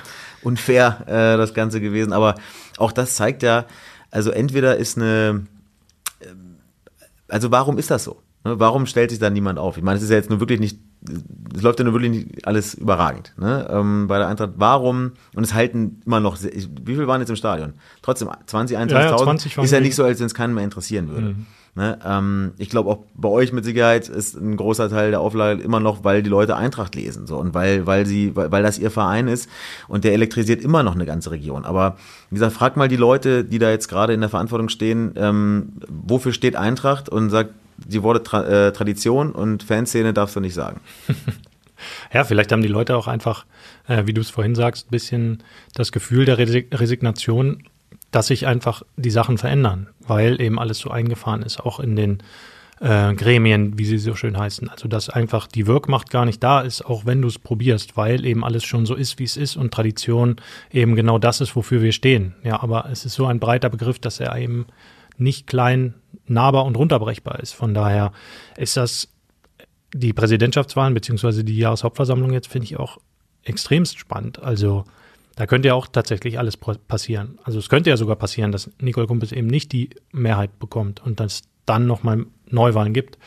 unfair 0.42 1.04
äh, 1.08 1.38
das 1.38 1.54
Ganze 1.54 1.80
gewesen. 1.82 2.14
Aber 2.14 2.34
auch 2.80 2.92
das 2.92 3.16
zeigt 3.16 3.44
ja, 3.44 3.66
also 4.10 4.32
entweder 4.32 4.78
ist 4.78 4.98
eine 4.98 5.46
also 7.32 7.52
warum 7.52 7.78
ist 7.78 7.90
das 7.90 8.04
so? 8.04 8.22
Ne, 8.44 8.60
Warum 8.60 8.86
stellt 8.86 9.12
sich 9.12 9.20
da 9.20 9.30
niemand 9.30 9.60
auf? 9.60 9.78
Ich 9.78 9.84
meine, 9.84 9.98
es 9.98 10.04
ist 10.04 10.10
ja 10.10 10.16
jetzt 10.16 10.30
nur 10.30 10.40
wirklich 10.40 10.60
nicht, 10.60 10.80
es 11.56 11.62
läuft 11.62 11.80
ja 11.80 11.86
nur 11.86 11.94
wirklich 11.94 12.12
nicht 12.12 12.48
alles 12.48 12.74
überragend. 12.74 13.34
Ne? 13.38 13.68
Ähm, 13.70 14.08
bei 14.08 14.18
der 14.18 14.28
Eintracht, 14.28 14.54
warum? 14.56 15.12
Und 15.36 15.44
es 15.44 15.54
halten 15.54 16.02
immer 16.06 16.20
noch, 16.20 16.38
wie 16.42 16.96
viel 16.96 17.08
waren 17.08 17.22
jetzt 17.22 17.30
im 17.30 17.36
Stadion? 17.36 17.74
Trotzdem 18.02 18.30
20, 18.46 18.78
21.000 18.78 18.92
Ja, 18.92 19.02
ja, 19.12 19.18
20 19.18 19.58
waren 19.58 19.66
ist 19.66 19.72
ja 19.72 19.80
nicht 19.80 19.96
so, 19.96 20.04
als 20.04 20.20
wenn 20.20 20.26
es 20.26 20.34
keinen 20.34 20.56
mehr 20.56 20.64
interessieren 20.64 21.10
würde. 21.10 21.36
Ne? 21.74 21.98
Ähm, 22.06 22.52
ich 22.58 22.70
glaube 22.70 22.90
auch 22.90 23.00
bei 23.14 23.30
euch 23.30 23.54
mit 23.54 23.64
Sicherheit 23.64 24.10
ist 24.10 24.36
ein 24.36 24.58
großer 24.58 24.90
Teil 24.90 25.12
der 25.12 25.22
Auflage 25.22 25.62
immer 25.62 25.80
noch, 25.80 26.04
weil 26.04 26.22
die 26.22 26.30
Leute 26.30 26.58
Eintracht 26.58 26.96
lesen 26.96 27.28
so 27.28 27.38
und 27.38 27.54
weil 27.54 27.88
weil 27.88 28.06
sie 28.06 28.36
weil, 28.36 28.52
weil 28.52 28.62
das 28.62 28.78
ihr 28.78 28.92
Verein 28.92 29.30
ist 29.30 29.50
und 29.88 30.04
der 30.04 30.12
elektrisiert 30.12 30.62
immer 30.62 30.84
noch 30.84 30.96
eine 30.96 31.06
ganze 31.06 31.32
Region. 31.32 31.64
Aber 31.64 31.98
wie 32.30 32.36
gesagt, 32.36 32.54
frag 32.54 32.76
mal 32.76 32.90
die 32.90 32.98
Leute, 32.98 33.46
die 33.46 33.58
da 33.58 33.70
jetzt 33.70 33.88
gerade 33.88 34.14
in 34.14 34.20
der 34.20 34.30
Verantwortung 34.30 34.68
stehen, 34.68 35.14
ähm, 35.16 35.74
wofür 35.88 36.34
steht 36.34 36.58
Eintracht 36.58 37.08
und 37.08 37.30
sagt 37.30 37.52
die 37.78 38.04
Worte 38.04 38.22
Tra 38.24 38.44
äh, 38.44 38.74
Tradition 38.74 39.32
und 39.32 39.64
Fanszene 39.64 40.14
darfst 40.14 40.36
du 40.36 40.40
nicht 40.42 40.54
sagen. 40.54 40.82
Ja, 42.14 42.24
vielleicht 42.24 42.52
haben 42.52 42.62
die 42.62 42.68
Leute 42.68 42.96
auch 42.96 43.08
einfach, 43.08 43.46
äh, 43.88 44.06
wie 44.06 44.14
du 44.14 44.22
es 44.22 44.30
vorhin 44.30 44.54
sagst, 44.54 44.88
ein 44.88 44.92
bisschen 44.92 45.44
das 45.74 45.92
Gefühl 45.92 46.26
der 46.26 46.38
Resig 46.38 46.68
Resignation, 46.72 47.64
dass 48.12 48.28
sich 48.28 48.46
einfach 48.46 48.84
die 48.98 49.10
Sachen 49.10 49.38
verändern, 49.38 49.88
weil 50.00 50.40
eben 50.42 50.60
alles 50.60 50.80
so 50.80 50.92
eingefahren 50.92 51.42
ist, 51.42 51.60
auch 51.60 51.80
in 51.80 51.96
den 51.96 52.24
äh, 52.82 53.14
Gremien, 53.14 53.78
wie 53.78 53.86
sie 53.86 53.98
so 53.98 54.16
schön 54.16 54.38
heißen. 54.38 54.68
Also 54.70 54.88
dass 54.88 55.10
einfach 55.10 55.48
die 55.48 55.68
Wirkmacht 55.68 56.10
gar 56.10 56.26
nicht 56.26 56.44
da 56.44 56.62
ist, 56.62 56.84
auch 56.84 57.06
wenn 57.06 57.22
du 57.22 57.28
es 57.28 57.40
probierst, 57.40 57.96
weil 57.96 58.26
eben 58.26 58.44
alles 58.44 58.64
schon 58.64 58.86
so 58.86 58.96
ist, 58.96 59.20
wie 59.20 59.24
es 59.24 59.38
ist 59.38 59.56
und 59.56 59.74
Tradition 59.74 60.38
eben 60.72 60.96
genau 60.96 61.20
das 61.20 61.42
ist, 61.42 61.56
wofür 61.56 61.82
wir 61.82 61.94
stehen. 61.94 62.36
Ja, 62.44 62.62
aber 62.62 62.90
es 62.92 63.06
ist 63.06 63.14
so 63.14 63.26
ein 63.26 63.40
breiter 63.40 63.70
Begriff, 63.70 64.00
dass 64.00 64.20
er 64.20 64.36
eben 64.38 64.66
nicht 65.18 65.48
klein, 65.48 65.94
nahbar 66.26 66.66
und 66.66 66.76
runterbrechbar 66.76 67.40
ist. 67.40 67.54
Von 67.54 67.74
daher 67.74 68.12
ist 68.58 68.78
das 68.78 69.10
die 69.94 70.14
Präsidentschaftswahlen 70.14 70.94
beziehungsweise 70.94 71.44
die 71.44 71.58
Jahreshauptversammlung 71.58 72.32
jetzt 72.32 72.48
finde 72.48 72.66
ich 72.66 72.78
auch 72.78 72.98
extremst 73.44 74.00
spannend. 74.00 74.42
Also 74.42 74.86
da 75.42 75.48
könnte 75.48 75.70
ja 75.70 75.74
auch 75.74 75.88
tatsächlich 75.88 76.38
alles 76.38 76.56
passieren. 76.56 77.40
Also 77.44 77.58
es 77.58 77.68
könnte 77.68 77.90
ja 77.90 77.98
sogar 77.98 78.16
passieren, 78.16 78.52
dass 78.52 78.70
Nicole 78.80 79.08
Kumpels 79.08 79.32
eben 79.32 79.48
nicht 79.48 79.72
die 79.72 79.90
Mehrheit 80.12 80.60
bekommt 80.60 81.04
und 81.04 81.20
dass 81.20 81.34
es 81.34 81.42
dann 81.66 81.88
nochmal 81.88 82.28
Neuwahlen 82.52 82.94
gibt. 82.94 83.18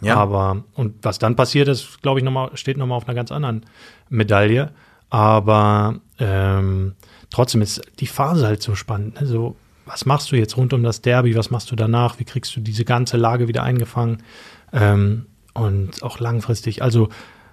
Ja. 0.00 0.14
Aber 0.14 0.62
und 0.74 0.94
was 1.02 1.18
dann 1.18 1.34
passiert 1.34 1.66
ist, 1.66 2.02
glaube 2.02 2.20
ich, 2.20 2.24
noch 2.24 2.30
mal, 2.30 2.56
steht 2.56 2.76
nochmal 2.76 2.96
auf 2.96 3.08
einer 3.08 3.16
ganz 3.16 3.32
anderen 3.32 3.66
Medaille. 4.08 4.70
Aber 5.10 5.98
ähm, 6.20 6.94
trotzdem 7.30 7.62
ist 7.62 7.82
die 7.98 8.06
Phase 8.06 8.46
halt 8.46 8.62
so 8.62 8.76
spannend. 8.76 9.20
Ne? 9.20 9.26
So, 9.26 9.56
was 9.86 10.06
machst 10.06 10.30
du 10.30 10.36
jetzt 10.36 10.56
rund 10.56 10.72
um 10.72 10.84
das 10.84 11.00
Derby? 11.00 11.34
Was 11.34 11.50
machst 11.50 11.68
du 11.72 11.74
danach? 11.74 12.20
Wie 12.20 12.24
kriegst 12.24 12.54
du 12.54 12.60
diese 12.60 12.84
ganze 12.84 13.16
Lage 13.16 13.48
wieder 13.48 13.64
eingefangen? 13.64 14.22
Ähm, 14.72 15.26
und 15.52 16.00
auch 16.04 16.20
langfristig. 16.20 16.80
Also 16.80 17.08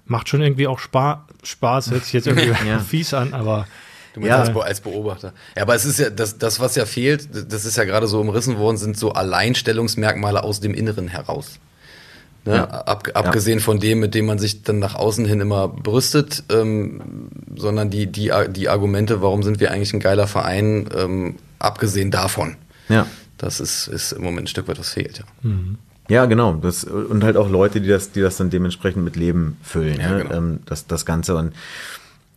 macht 0.06 0.30
schon 0.30 0.44
irgendwie 0.44 0.68
auch 0.68 0.78
Spa 0.78 1.26
Spaß. 1.42 1.90
Hört 1.90 2.04
sich 2.04 2.14
jetzt 2.14 2.28
irgendwie 2.28 2.50
Ja. 2.68 2.78
fies 2.88 3.16
an, 3.16 3.34
aber 3.34 3.66
Du 4.14 4.20
meinst 4.20 4.30
Ja. 4.30 4.40
als, 4.42 4.54
Be 4.54 4.64
als 4.64 4.82
Beobachter. 4.82 5.34
Ja, 5.56 5.64
aber 5.64 5.76
es 5.76 5.86
ist 5.86 6.00
ja, 6.00 6.10
das, 6.10 6.38
das, 6.38 6.60
was 6.60 6.76
ja 6.76 6.86
fehlt, 6.86 7.30
das 7.52 7.66
ist 7.66 7.78
ja 7.78 7.84
gerade 7.84 8.08
so 8.08 8.20
umrissen 8.22 8.58
worden, 8.58 8.78
sind 8.78 8.98
so 8.98 9.12
Alleinstellungsmerkmale 9.14 10.44
aus 10.44 10.60
dem 10.60 10.74
Inneren 10.74 11.08
heraus. 11.08 11.60
Ne? 12.46 12.56
Ja. 12.56 12.66
Ab, 12.66 13.08
abgesehen 13.14 13.60
von 13.60 13.80
dem, 13.80 14.00
mit 14.00 14.14
dem 14.16 14.26
man 14.26 14.38
sich 14.38 14.64
dann 14.64 14.80
nach 14.80 14.96
außen 14.96 15.26
hin 15.26 15.40
immer 15.40 15.68
brüstet, 15.70 16.44
ähm, 16.52 17.30
sondern 17.56 17.90
die, 17.90 18.08
die, 18.08 18.32
die 18.50 18.70
Argumente, 18.70 19.22
warum 19.22 19.44
sind 19.44 19.60
wir 19.60 19.72
eigentlich 19.72 19.94
ein 19.94 20.00
geiler 20.02 20.28
Verein, 20.28 20.90
ähm, 20.96 21.36
abgesehen 21.60 22.12
davon. 22.12 22.58
Ja. 22.90 23.08
Das 23.38 23.60
ist, 23.60 23.88
ist 23.88 24.12
im 24.12 24.22
Moment 24.22 24.44
ein 24.46 24.48
Stück 24.48 24.68
weit 24.68 24.78
was 24.80 24.90
fehlt, 24.90 25.20
ja. 25.20 25.52
Ja, 26.10 26.26
genau. 26.26 26.54
Das, 26.56 26.84
und 26.84 27.24
halt 27.24 27.38
auch 27.38 27.50
Leute, 27.50 27.80
die 27.80 27.88
das, 27.88 28.12
die 28.12 28.20
das 28.22 28.36
dann 28.38 28.50
dementsprechend 28.50 29.04
mit 29.06 29.16
Leben 29.16 29.58
füllen, 29.64 30.00
Ja, 30.02 30.12
ne? 30.12 30.24
genau. 30.24 30.36
ähm, 30.36 30.60
das, 30.66 30.86
das 30.86 31.06
Ganze. 31.06 31.36
Und 31.38 31.54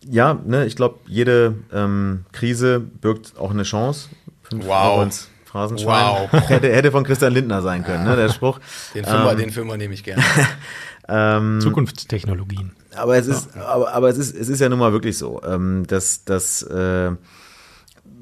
ja, 0.09 0.39
ne, 0.45 0.65
ich 0.65 0.75
glaube, 0.75 0.99
jede 1.07 1.55
ähm, 1.73 2.25
Krise 2.31 2.79
birgt 2.79 3.33
auch 3.37 3.51
eine 3.51 3.63
Chance. 3.63 4.09
Fünf 4.43 4.65
Wow. 4.65 4.99
Euro 4.99 5.09
Phrasenschwein. 5.45 6.27
Wow. 6.31 6.31
hätte, 6.49 6.69
hätte 6.73 6.91
von 6.91 7.03
Christian 7.03 7.33
Lindner 7.33 7.61
sein 7.61 7.83
können, 7.83 8.03
ne, 8.03 8.15
der 8.15 8.29
Spruch. 8.29 8.59
Den 8.93 9.05
Fünfer, 9.05 9.31
Ähm, 9.31 9.37
den 9.37 9.49
Fünfer 9.51 9.77
nehme 9.77 9.93
ich 9.93 10.03
gerne. 10.03 10.23
ähm, 11.09 11.59
Zukunftstechnologien. 11.61 12.73
aber 12.95 13.17
es 13.17 13.27
ist, 13.27 13.55
aber, 13.57 13.93
aber 13.93 14.09
es 14.09 14.17
ist, 14.17 14.35
es 14.35 14.49
ist 14.49 14.59
ja 14.59 14.69
nun 14.69 14.79
mal 14.79 14.91
wirklich 14.91 15.17
so, 15.17 15.41
ähm, 15.43 15.85
dass, 15.87 16.25
dass 16.25 16.61
äh, 16.63 17.11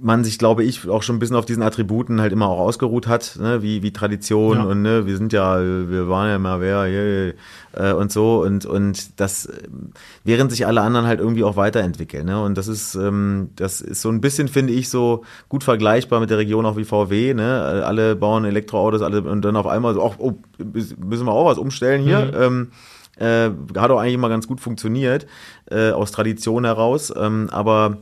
man 0.02 0.24
sich, 0.24 0.38
glaube 0.38 0.64
ich, 0.64 0.88
auch 0.90 1.04
schon 1.04 1.16
ein 1.16 1.20
bisschen 1.20 1.36
auf 1.36 1.46
diesen 1.46 1.64
Attributen 1.64 2.22
halt 2.22 2.34
immer 2.34 2.48
auch 2.50 2.60
ausgeruht 2.60 3.08
hat, 3.08 3.38
ne? 3.40 3.62
wie, 3.62 3.82
wie 3.82 3.92
Tradition 3.92 4.58
Ja. 4.58 4.64
und 4.64 4.82
ne, 4.82 5.06
wir 5.06 5.18
sind 5.18 5.34
ja, 5.34 5.60
wir 5.60 6.10
waren 6.10 6.30
ja 6.30 6.40
mal 6.40 6.60
wer, 6.62 6.86
yeah, 6.86 7.34
äh, 7.74 7.94
und 7.94 8.12
so 8.12 8.42
und, 8.42 8.66
und 8.66 9.20
das, 9.20 9.46
äh, 9.46 9.64
während 10.24 10.52
sich 10.52 10.68
alle 10.68 10.82
anderen 10.82 11.08
halt 11.08 11.20
irgendwie 11.20 11.44
auch 11.44 11.56
weiterentwickeln. 11.56 12.26
Ne? 12.26 12.42
Und 12.42 12.58
das 12.58 12.68
ist, 12.68 12.96
ähm, 12.96 13.50
das 13.56 13.82
ist 13.82 14.02
so 14.02 14.10
ein 14.10 14.22
bisschen, 14.22 14.48
finde 14.48 14.74
ich, 14.74 14.90
so 14.90 15.24
gut 15.50 15.64
vergleichbar 15.64 16.20
mit 16.20 16.30
der 16.30 16.38
Region 16.40 16.66
auch 16.66 16.78
wie 16.78 16.86
VW. 16.86 17.34
Ne? 17.34 17.84
Alle 17.86 18.16
bauen 18.16 18.46
Elektroautos, 18.46 19.02
alle 19.02 19.22
und 19.22 19.44
dann 19.44 19.56
auf 19.56 19.68
einmal 19.68 19.94
so, 19.94 20.04
ach, 20.06 20.16
oh, 20.18 20.34
müssen 20.58 21.26
wir 21.26 21.32
auch 21.32 21.46
was 21.46 21.58
umstellen 21.58 22.04
hier. 22.04 22.32
Ähm, 22.38 22.72
äh, 23.18 23.50
hat 23.78 23.92
auch 23.92 24.00
eigentlich 24.00 24.16
immer 24.16 24.30
ganz 24.30 24.48
gut 24.48 24.60
funktioniert, 24.60 25.26
äh, 25.72 25.92
aus 25.92 26.12
Tradition 26.12 26.66
heraus. 26.66 27.14
Ähm, 27.16 27.50
aber 27.52 28.00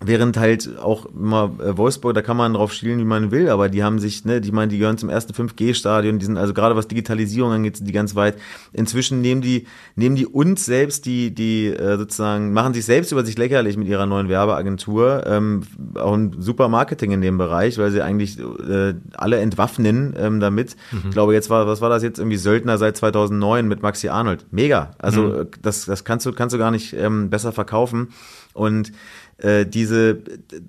während 0.00 0.36
halt 0.36 0.78
auch 0.78 1.06
immer 1.06 1.52
äh, 1.58 1.76
Wolfsburg, 1.76 2.14
da 2.14 2.22
kann 2.22 2.36
man 2.36 2.54
drauf 2.54 2.72
schielen, 2.72 2.98
wie 2.98 3.04
man 3.04 3.30
will, 3.30 3.48
aber 3.48 3.68
die 3.68 3.82
haben 3.82 3.98
sich, 3.98 4.24
ne, 4.24 4.40
die 4.40 4.52
meinen, 4.52 4.68
die 4.68 4.78
gehören 4.78 4.98
zum 4.98 5.08
ersten 5.08 5.32
5G-Stadion, 5.32 6.18
die 6.18 6.26
sind 6.26 6.36
also 6.36 6.52
gerade 6.52 6.76
was 6.76 6.88
Digitalisierung 6.88 7.52
angeht, 7.52 7.76
sind 7.76 7.86
die 7.86 7.92
ganz 7.92 8.14
weit. 8.14 8.36
Inzwischen 8.72 9.20
nehmen 9.20 9.40
die, 9.40 9.66
nehmen 9.96 10.16
die 10.16 10.26
uns 10.26 10.64
selbst, 10.64 11.06
die, 11.06 11.34
die 11.34 11.68
äh, 11.68 11.96
sozusagen, 11.96 12.52
machen 12.52 12.74
sich 12.74 12.84
selbst 12.84 13.12
über 13.12 13.24
sich 13.24 13.38
lächerlich 13.38 13.76
mit 13.76 13.88
ihrer 13.88 14.06
neuen 14.06 14.28
Werbeagentur, 14.28 15.24
ähm, 15.26 15.62
auch 15.94 16.14
ein 16.14 16.36
super 16.38 16.68
Marketing 16.68 17.12
in 17.12 17.20
dem 17.20 17.38
Bereich, 17.38 17.78
weil 17.78 17.90
sie 17.90 18.02
eigentlich 18.02 18.38
äh, 18.38 18.94
alle 19.14 19.38
entwaffnen 19.38 20.14
ähm, 20.18 20.40
damit. 20.40 20.76
Ich 21.04 21.10
glaube, 21.10 21.34
jetzt 21.34 21.50
war, 21.50 21.66
was 21.66 21.80
war 21.80 21.88
das 21.88 22.02
jetzt 22.02 22.18
irgendwie 22.18 22.36
Söldner 22.36 22.78
seit 22.78 22.96
2009 22.96 23.66
mit 23.68 23.82
Maxi 23.82 24.08
Arnold? 24.08 24.46
Mega. 24.50 24.90
Also 24.98 25.40
äh, 25.40 25.46
das, 25.62 25.84
das 25.84 26.04
kannst 26.04 26.26
du, 26.26 26.32
kannst 26.32 26.54
du 26.54 26.58
gar 26.58 26.70
nicht 26.70 26.92
ähm, 26.94 27.30
besser 27.30 27.52
verkaufen. 27.52 28.08
Und 28.54 28.92
äh, 29.38 29.66
diese, 29.66 30.18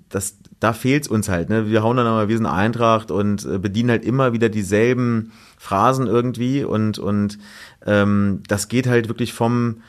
das, 0.08 0.38
da 0.60 0.72
fehlt's 0.72 1.08
uns 1.08 1.28
halt. 1.28 1.48
Ne? 1.50 1.68
Wir 1.68 1.82
hauen 1.82 1.96
dann 1.96 2.06
aber, 2.06 2.28
wir 2.28 2.36
sind 2.36 2.46
Eintracht 2.46 3.10
und 3.10 3.44
äh, 3.44 3.58
bedienen 3.58 3.90
halt 3.90 4.04
immer 4.04 4.32
wieder 4.32 4.48
dieselben 4.48 5.32
Phrasen 5.58 6.06
irgendwie 6.06 6.64
und 6.64 6.98
und 6.98 7.38
ähm, 7.84 8.42
das 8.48 8.68
geht 8.68 8.86
halt 8.86 9.08
wirklich 9.08 9.32
vom 9.32 9.82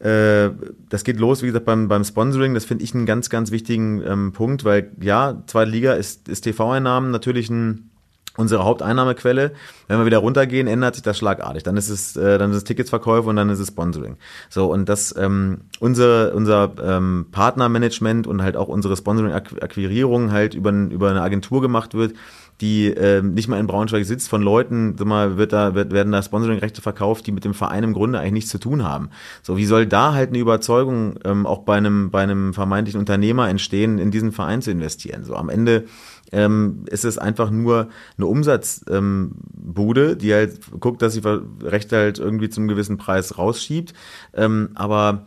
äh, 0.00 0.50
das 0.88 1.04
geht 1.04 1.18
los, 1.18 1.42
wie 1.42 1.46
gesagt, 1.46 1.66
beim, 1.66 1.88
beim 1.88 2.04
Sponsoring. 2.04 2.54
Das 2.54 2.64
finde 2.64 2.84
ich 2.84 2.94
einen 2.94 3.04
ganz, 3.04 3.28
ganz 3.28 3.50
wichtigen 3.50 4.02
ähm, 4.06 4.32
Punkt, 4.32 4.64
weil 4.64 4.90
ja, 5.00 5.42
zweite 5.46 5.70
Liga 5.70 5.92
ist, 5.92 6.28
ist 6.28 6.42
TV-Einnahmen 6.42 7.10
natürlich 7.10 7.50
ein 7.50 7.89
unsere 8.36 8.64
Haupteinnahmequelle. 8.64 9.52
Wenn 9.88 9.98
wir 9.98 10.06
wieder 10.06 10.18
runtergehen, 10.18 10.66
ändert 10.66 10.94
sich 10.94 11.02
das 11.02 11.18
schlagartig. 11.18 11.62
Dann 11.62 11.76
ist 11.76 11.88
es, 11.88 12.16
äh, 12.16 12.38
dann 12.38 12.50
ist 12.50 12.58
es 12.58 12.64
Ticketsverkäufe 12.64 13.28
und 13.28 13.36
dann 13.36 13.50
ist 13.50 13.58
es 13.58 13.68
Sponsoring. 13.68 14.16
So 14.48 14.70
und 14.70 14.88
das 14.88 15.14
ähm, 15.16 15.62
unser 15.80 16.34
unser 16.34 16.72
ähm, 16.82 17.26
Partnermanagement 17.32 18.26
und 18.26 18.42
halt 18.42 18.56
auch 18.56 18.68
unsere 18.68 18.96
Sponsoring-Akquirierung 18.96 20.32
halt 20.32 20.54
über 20.54 20.70
über 20.70 21.10
eine 21.10 21.22
Agentur 21.22 21.60
gemacht 21.60 21.94
wird, 21.94 22.14
die 22.60 22.88
äh, 22.88 23.22
nicht 23.22 23.48
mal 23.48 23.58
in 23.58 23.66
Braunschweig 23.66 24.04
sitzt, 24.04 24.28
von 24.28 24.42
Leuten, 24.42 24.96
sag 24.98 25.06
mal, 25.06 25.36
wird 25.38 25.52
da, 25.52 25.74
wird, 25.74 25.92
werden 25.92 26.12
da 26.12 26.22
Sponsoring-Rechte 26.22 26.82
verkauft, 26.82 27.26
die 27.26 27.32
mit 27.32 27.44
dem 27.44 27.54
Verein 27.54 27.84
im 27.84 27.92
Grunde 27.92 28.18
eigentlich 28.18 28.32
nichts 28.32 28.50
zu 28.50 28.58
tun 28.58 28.84
haben. 28.84 29.10
So, 29.42 29.56
wie 29.56 29.64
soll 29.64 29.86
da 29.86 30.12
halt 30.12 30.30
eine 30.30 30.38
Überzeugung 30.38 31.18
ähm, 31.24 31.46
auch 31.46 31.60
bei 31.60 31.76
einem, 31.76 32.10
bei 32.10 32.22
einem 32.22 32.52
vermeintlichen 32.52 33.00
Unternehmer 33.00 33.48
entstehen, 33.48 33.98
in 33.98 34.10
diesen 34.10 34.32
Verein 34.32 34.62
zu 34.62 34.70
investieren? 34.70 35.24
So, 35.24 35.36
am 35.36 35.48
Ende 35.48 35.84
ähm, 36.32 36.84
ist 36.86 37.04
es 37.04 37.18
einfach 37.18 37.50
nur 37.50 37.88
eine 38.16 38.26
Umsatzbude, 38.26 40.10
ähm, 40.10 40.18
die 40.18 40.32
halt 40.32 40.60
guckt, 40.78 41.02
dass 41.02 41.14
sie 41.14 41.22
Rechte 41.62 41.96
halt 41.96 42.18
irgendwie 42.18 42.50
zum 42.50 42.68
gewissen 42.68 42.98
Preis 42.98 43.38
rausschiebt. 43.38 43.94
Ähm, 44.34 44.70
aber 44.74 45.26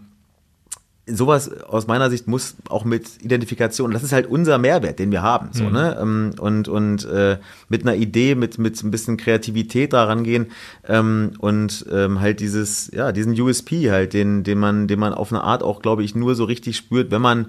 sowas 1.05 1.51
aus 1.63 1.87
meiner 1.87 2.09
Sicht 2.09 2.27
muss 2.27 2.55
auch 2.69 2.85
mit 2.85 3.21
Identifikation, 3.21 3.91
das 3.91 4.03
ist 4.03 4.13
halt 4.13 4.25
unser 4.25 4.57
Mehrwert, 4.57 4.99
den 4.99 5.11
wir 5.11 5.21
haben, 5.21 5.49
so, 5.51 5.65
mhm. 5.65 5.71
ne, 5.73 5.97
ähm, 6.01 6.31
und, 6.39 6.67
und, 6.69 7.05
äh, 7.05 7.39
mit 7.67 7.81
einer 7.81 7.95
Idee, 7.95 8.35
mit, 8.35 8.57
mit 8.57 8.81
ein 8.81 8.91
bisschen 8.91 9.17
Kreativität 9.17 9.91
da 9.91 10.05
rangehen, 10.05 10.47
ähm, 10.87 11.33
und, 11.39 11.85
ähm, 11.91 12.21
halt 12.21 12.39
dieses, 12.39 12.89
ja, 12.93 13.11
diesen 13.11 13.39
USP 13.39 13.91
halt, 13.91 14.13
den, 14.13 14.43
den 14.43 14.59
man, 14.59 14.87
den 14.87 14.99
man 14.99 15.13
auf 15.13 15.31
eine 15.33 15.43
Art 15.43 15.61
auch, 15.61 15.81
glaube 15.81 16.03
ich, 16.03 16.15
nur 16.15 16.35
so 16.35 16.45
richtig 16.45 16.77
spürt, 16.77 17.11
wenn 17.11 17.21
man 17.21 17.47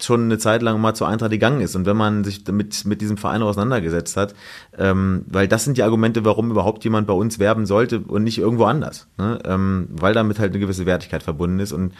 schon 0.00 0.24
eine 0.24 0.38
Zeit 0.38 0.60
lang 0.60 0.80
mal 0.80 0.94
zur 0.94 1.08
Eintracht 1.08 1.30
gegangen 1.30 1.60
ist 1.60 1.74
und 1.74 1.86
wenn 1.86 1.96
man 1.96 2.22
sich 2.22 2.44
damit 2.44 2.84
mit 2.84 3.00
diesem 3.00 3.16
Verein 3.16 3.42
auseinandergesetzt 3.42 4.16
hat, 4.16 4.34
ähm, 4.76 5.24
weil 5.28 5.48
das 5.48 5.64
sind 5.64 5.78
die 5.78 5.82
Argumente, 5.82 6.24
warum 6.24 6.50
überhaupt 6.50 6.84
jemand 6.84 7.06
bei 7.06 7.14
uns 7.14 7.38
werben 7.38 7.64
sollte 7.64 8.00
und 8.00 8.24
nicht 8.24 8.38
irgendwo 8.38 8.64
anders, 8.64 9.06
ne? 9.16 9.38
ähm, 9.44 9.88
weil 9.90 10.12
damit 10.12 10.38
halt 10.38 10.52
eine 10.52 10.60
gewisse 10.60 10.84
Wertigkeit 10.84 11.22
verbunden 11.22 11.60
ist 11.60 11.72
und 11.72 11.94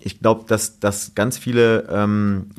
ich 0.00 0.20
glaube, 0.20 0.44
dass, 0.46 0.78
dass 0.78 1.14
ganz 1.14 1.38
viele 1.38 1.88
ähm, 1.90 2.50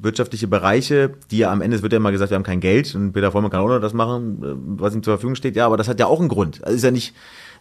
wirtschaftliche 0.00 0.46
Bereiche, 0.46 1.14
die 1.30 1.38
ja 1.38 1.50
am 1.50 1.62
Ende, 1.62 1.76
es 1.76 1.82
wird 1.82 1.92
ja 1.92 1.96
immer 1.96 2.12
gesagt, 2.12 2.30
wir 2.30 2.36
haben 2.36 2.44
kein 2.44 2.60
Geld 2.60 2.94
und 2.94 3.12
Peter 3.12 3.32
Vollmann 3.32 3.50
kann 3.50 3.60
auch 3.60 3.68
noch 3.68 3.80
das 3.80 3.94
machen, 3.94 4.42
äh, 4.42 4.80
was 4.80 4.94
ihm 4.94 5.02
zur 5.02 5.14
Verfügung 5.14 5.34
steht. 5.34 5.56
Ja, 5.56 5.66
aber 5.66 5.76
das 5.76 5.88
hat 5.88 5.98
ja 5.98 6.06
auch 6.06 6.20
einen 6.20 6.28
Grund. 6.28 6.62
Also 6.62 6.76
ist 6.76 6.84
ja 6.84 6.90
nicht, 6.90 7.14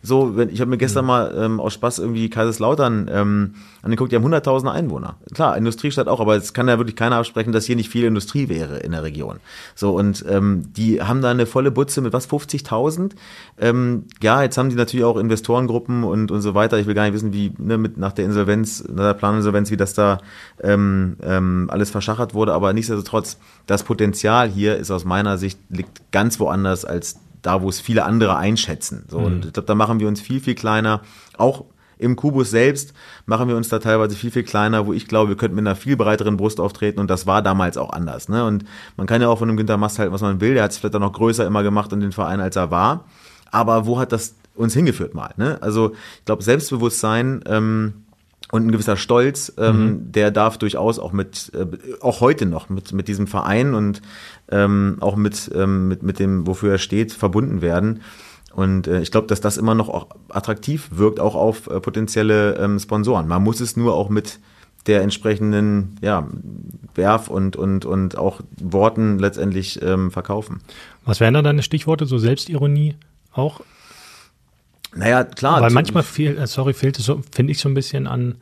so, 0.06 0.36
wenn, 0.36 0.50
ich 0.50 0.60
habe 0.60 0.70
mir 0.70 0.78
gestern 0.78 1.06
mhm. 1.06 1.08
mal 1.08 1.36
ähm, 1.38 1.60
aus 1.62 1.74
Spaß 1.74 2.00
irgendwie 2.00 2.30
Kaiserslautern 2.30 3.10
ähm, 3.10 3.56
angeguckt, 3.82 4.12
die 4.12 4.18
haben 4.18 4.26
100.000 4.26 4.70
Einwohner. 4.70 5.16
Klar, 5.34 5.56
Industriestadt 5.56 6.10
auch, 6.10 6.20
aber 6.20 6.36
es 6.36 6.54
kann 6.54 6.68
ja 6.68 6.78
wirklich 6.78 6.98
keiner 6.98 7.16
absprechen, 7.16 7.54
dass 7.54 7.66
hier 7.66 7.78
nicht 7.78 7.90
viel 7.90 8.04
Industrie 8.04 8.50
wäre 8.50 8.80
in 8.80 8.92
der 8.92 9.04
Region. 9.04 9.38
So, 9.76 9.98
und 9.98 10.26
ähm, 10.28 10.74
die 10.76 11.02
haben 11.02 11.22
da 11.22 11.32
eine 11.32 11.46
volle 11.46 11.72
Butze 11.72 12.02
mit 12.02 12.12
was, 12.12 12.30
50.000? 12.30 13.14
Ähm, 13.58 14.04
ja, 14.22 14.44
jetzt 14.44 14.58
haben 14.58 14.70
die 14.70 14.76
natürlich 14.76 15.06
auch 15.06 15.16
Investorengruppen 15.16 16.04
und, 16.04 16.32
und 16.32 16.42
so 16.42 16.54
weiter. 16.54 16.78
Ich 16.80 16.86
will 16.86 16.96
gar 16.96 17.06
nicht 17.06 17.14
wissen, 17.14 17.32
wie 17.32 17.54
ne, 17.58 17.78
mit 17.78 17.98
nach 17.98 18.12
der 18.12 18.26
Insolvenz, 18.26 18.84
nach 18.90 19.06
der 19.06 19.14
Planinsolvenz, 19.14 19.72
wie 19.72 19.78
das 19.78 19.94
da 19.94 20.18
ähm, 20.62 21.16
ähm, 21.24 21.70
alles 21.72 21.92
verschachert 21.92 22.34
wurde, 22.34 22.54
aber 22.54 22.74
nichtsdestotrotz, 22.74 23.38
das 23.68 23.84
Potenzial 23.84 24.50
hier 24.50 24.76
ist 24.76 24.92
aus 24.92 25.06
meiner 25.06 25.38
Sicht 25.38 25.60
liegt 25.70 26.12
ganz 26.12 26.42
woanders 26.42 26.84
als 26.84 27.20
da, 27.44 27.62
wo 27.62 27.70
es 27.70 27.80
viele 27.80 28.06
andere 28.06 28.36
einschätzen. 28.38 29.06
So, 29.08 29.20
mhm. 29.20 29.26
Und 29.26 29.46
ich 29.46 29.54
glaube, 29.54 29.68
da 29.68 29.76
machen 29.76 30.00
wir 30.00 30.08
uns 30.08 30.20
viel, 30.20 30.40
viel 30.40 30.56
kleiner. 30.56 31.02
Auch 31.38 31.66
im 32.00 32.16
Kubus 32.16 32.50
selbst 32.50 32.94
machen 33.26 33.48
wir 33.48 33.56
uns 33.56 33.70
da 33.70 33.80
teilweise 33.80 34.16
viel, 34.16 34.32
viel 34.32 34.44
kleiner, 34.44 34.88
wo 34.88 34.94
ich 34.94 35.08
glaube, 35.08 35.30
wir 35.30 35.38
könnten 35.38 35.56
mit 35.56 35.66
einer 35.66 35.76
viel 35.76 35.96
breiteren 35.96 36.38
Brust 36.38 36.60
auftreten 36.60 37.00
und 37.00 37.10
das 37.10 37.28
war 37.28 37.42
damals 37.42 37.78
auch 37.78 37.92
anders. 37.92 38.30
Ne? 38.30 38.44
Und 38.44 38.66
man 38.98 39.08
kann 39.08 39.22
ja 39.22 39.30
auch 39.30 39.40
von 39.40 39.48
dem 39.48 39.58
Günter 39.58 39.78
Mast 39.78 40.00
halten, 40.00 40.12
was 40.12 40.22
man 40.22 40.42
will. 40.42 40.56
Der 40.56 40.64
hat 40.64 40.72
es 40.72 40.78
vielleicht 40.78 40.96
auch 40.96 41.00
noch 41.00 41.14
größer 41.14 41.46
immer 41.46 41.64
gemacht 41.64 41.94
in 41.94 42.00
den 42.00 42.12
Verein, 42.12 42.42
als 42.42 42.56
er 42.56 42.72
war. 42.72 43.06
Aber 43.52 43.86
wo 43.86 44.00
hat 44.00 44.12
das 44.12 44.36
uns 44.56 44.74
hingeführt 44.74 45.14
mal? 45.14 45.34
Ne? 45.38 45.58
Also 45.62 45.94
ich 46.20 46.26
glaube, 46.26 46.44
Selbstbewusstsein 46.44 47.44
ähm, 47.46 47.94
und 48.54 48.68
ein 48.68 48.72
gewisser 48.72 48.98
Stolz, 48.98 49.52
ähm, 49.58 49.80
mhm. 49.80 50.12
der 50.12 50.30
darf 50.30 50.60
durchaus 50.60 51.00
auch 51.00 51.12
mit, 51.12 51.52
äh, 51.56 51.66
auch 52.02 52.22
heute 52.22 52.46
noch 52.46 52.70
mit, 52.70 52.94
mit 52.94 53.08
diesem 53.08 53.26
Verein 53.26 53.74
und 53.74 54.04
ähm, 54.52 54.98
auch 55.00 55.16
mit, 55.16 55.50
ähm, 55.56 55.88
mit, 55.88 56.04
mit 56.04 56.20
dem, 56.20 56.46
wofür 56.46 56.74
er 56.74 56.78
steht, 56.78 57.14
verbunden 57.14 57.64
werden. 57.64 58.02
Und 58.54 58.86
äh, 58.86 59.02
ich 59.02 59.10
glaube, 59.10 59.26
dass 59.26 59.42
das 59.42 59.58
immer 59.58 59.74
noch 59.74 59.90
auch 59.90 60.06
attraktiv 60.30 60.90
wirkt, 60.92 61.20
auch 61.20 61.34
auf 61.34 61.66
äh, 61.66 61.80
potenzielle 61.80 62.56
ähm, 62.58 62.78
Sponsoren. 62.78 63.28
Man 63.28 63.42
muss 63.42 63.60
es 63.60 63.76
nur 63.76 63.96
auch 63.96 64.10
mit 64.10 64.40
der 64.86 65.02
entsprechenden 65.02 65.98
ja, 66.04 66.28
Werf 66.94 67.30
und, 67.30 67.56
und, 67.56 67.86
und 67.86 68.20
auch 68.20 68.42
Worten 68.62 69.18
letztendlich 69.18 69.82
ähm, 69.82 70.12
verkaufen. 70.12 70.62
Was 71.06 71.20
wären 71.20 71.34
da 71.34 71.42
deine 71.42 71.64
Stichworte, 71.64 72.06
so 72.06 72.20
Selbstironie 72.20 72.98
auch? 73.32 73.62
Naja, 74.96 75.24
klar. 75.24 75.62
Weil 75.62 75.72
manchmal 75.72 76.04
fehlt, 76.04 76.38
äh, 76.38 76.48
sorry, 76.48 76.74
fehlt 76.74 77.00
es 77.00 77.06
so, 77.06 77.22
finde 77.32 77.52
ich 77.52 77.60
so 77.60 77.70
ein 77.70 77.74
bisschen 77.74 78.08
an, 78.08 78.36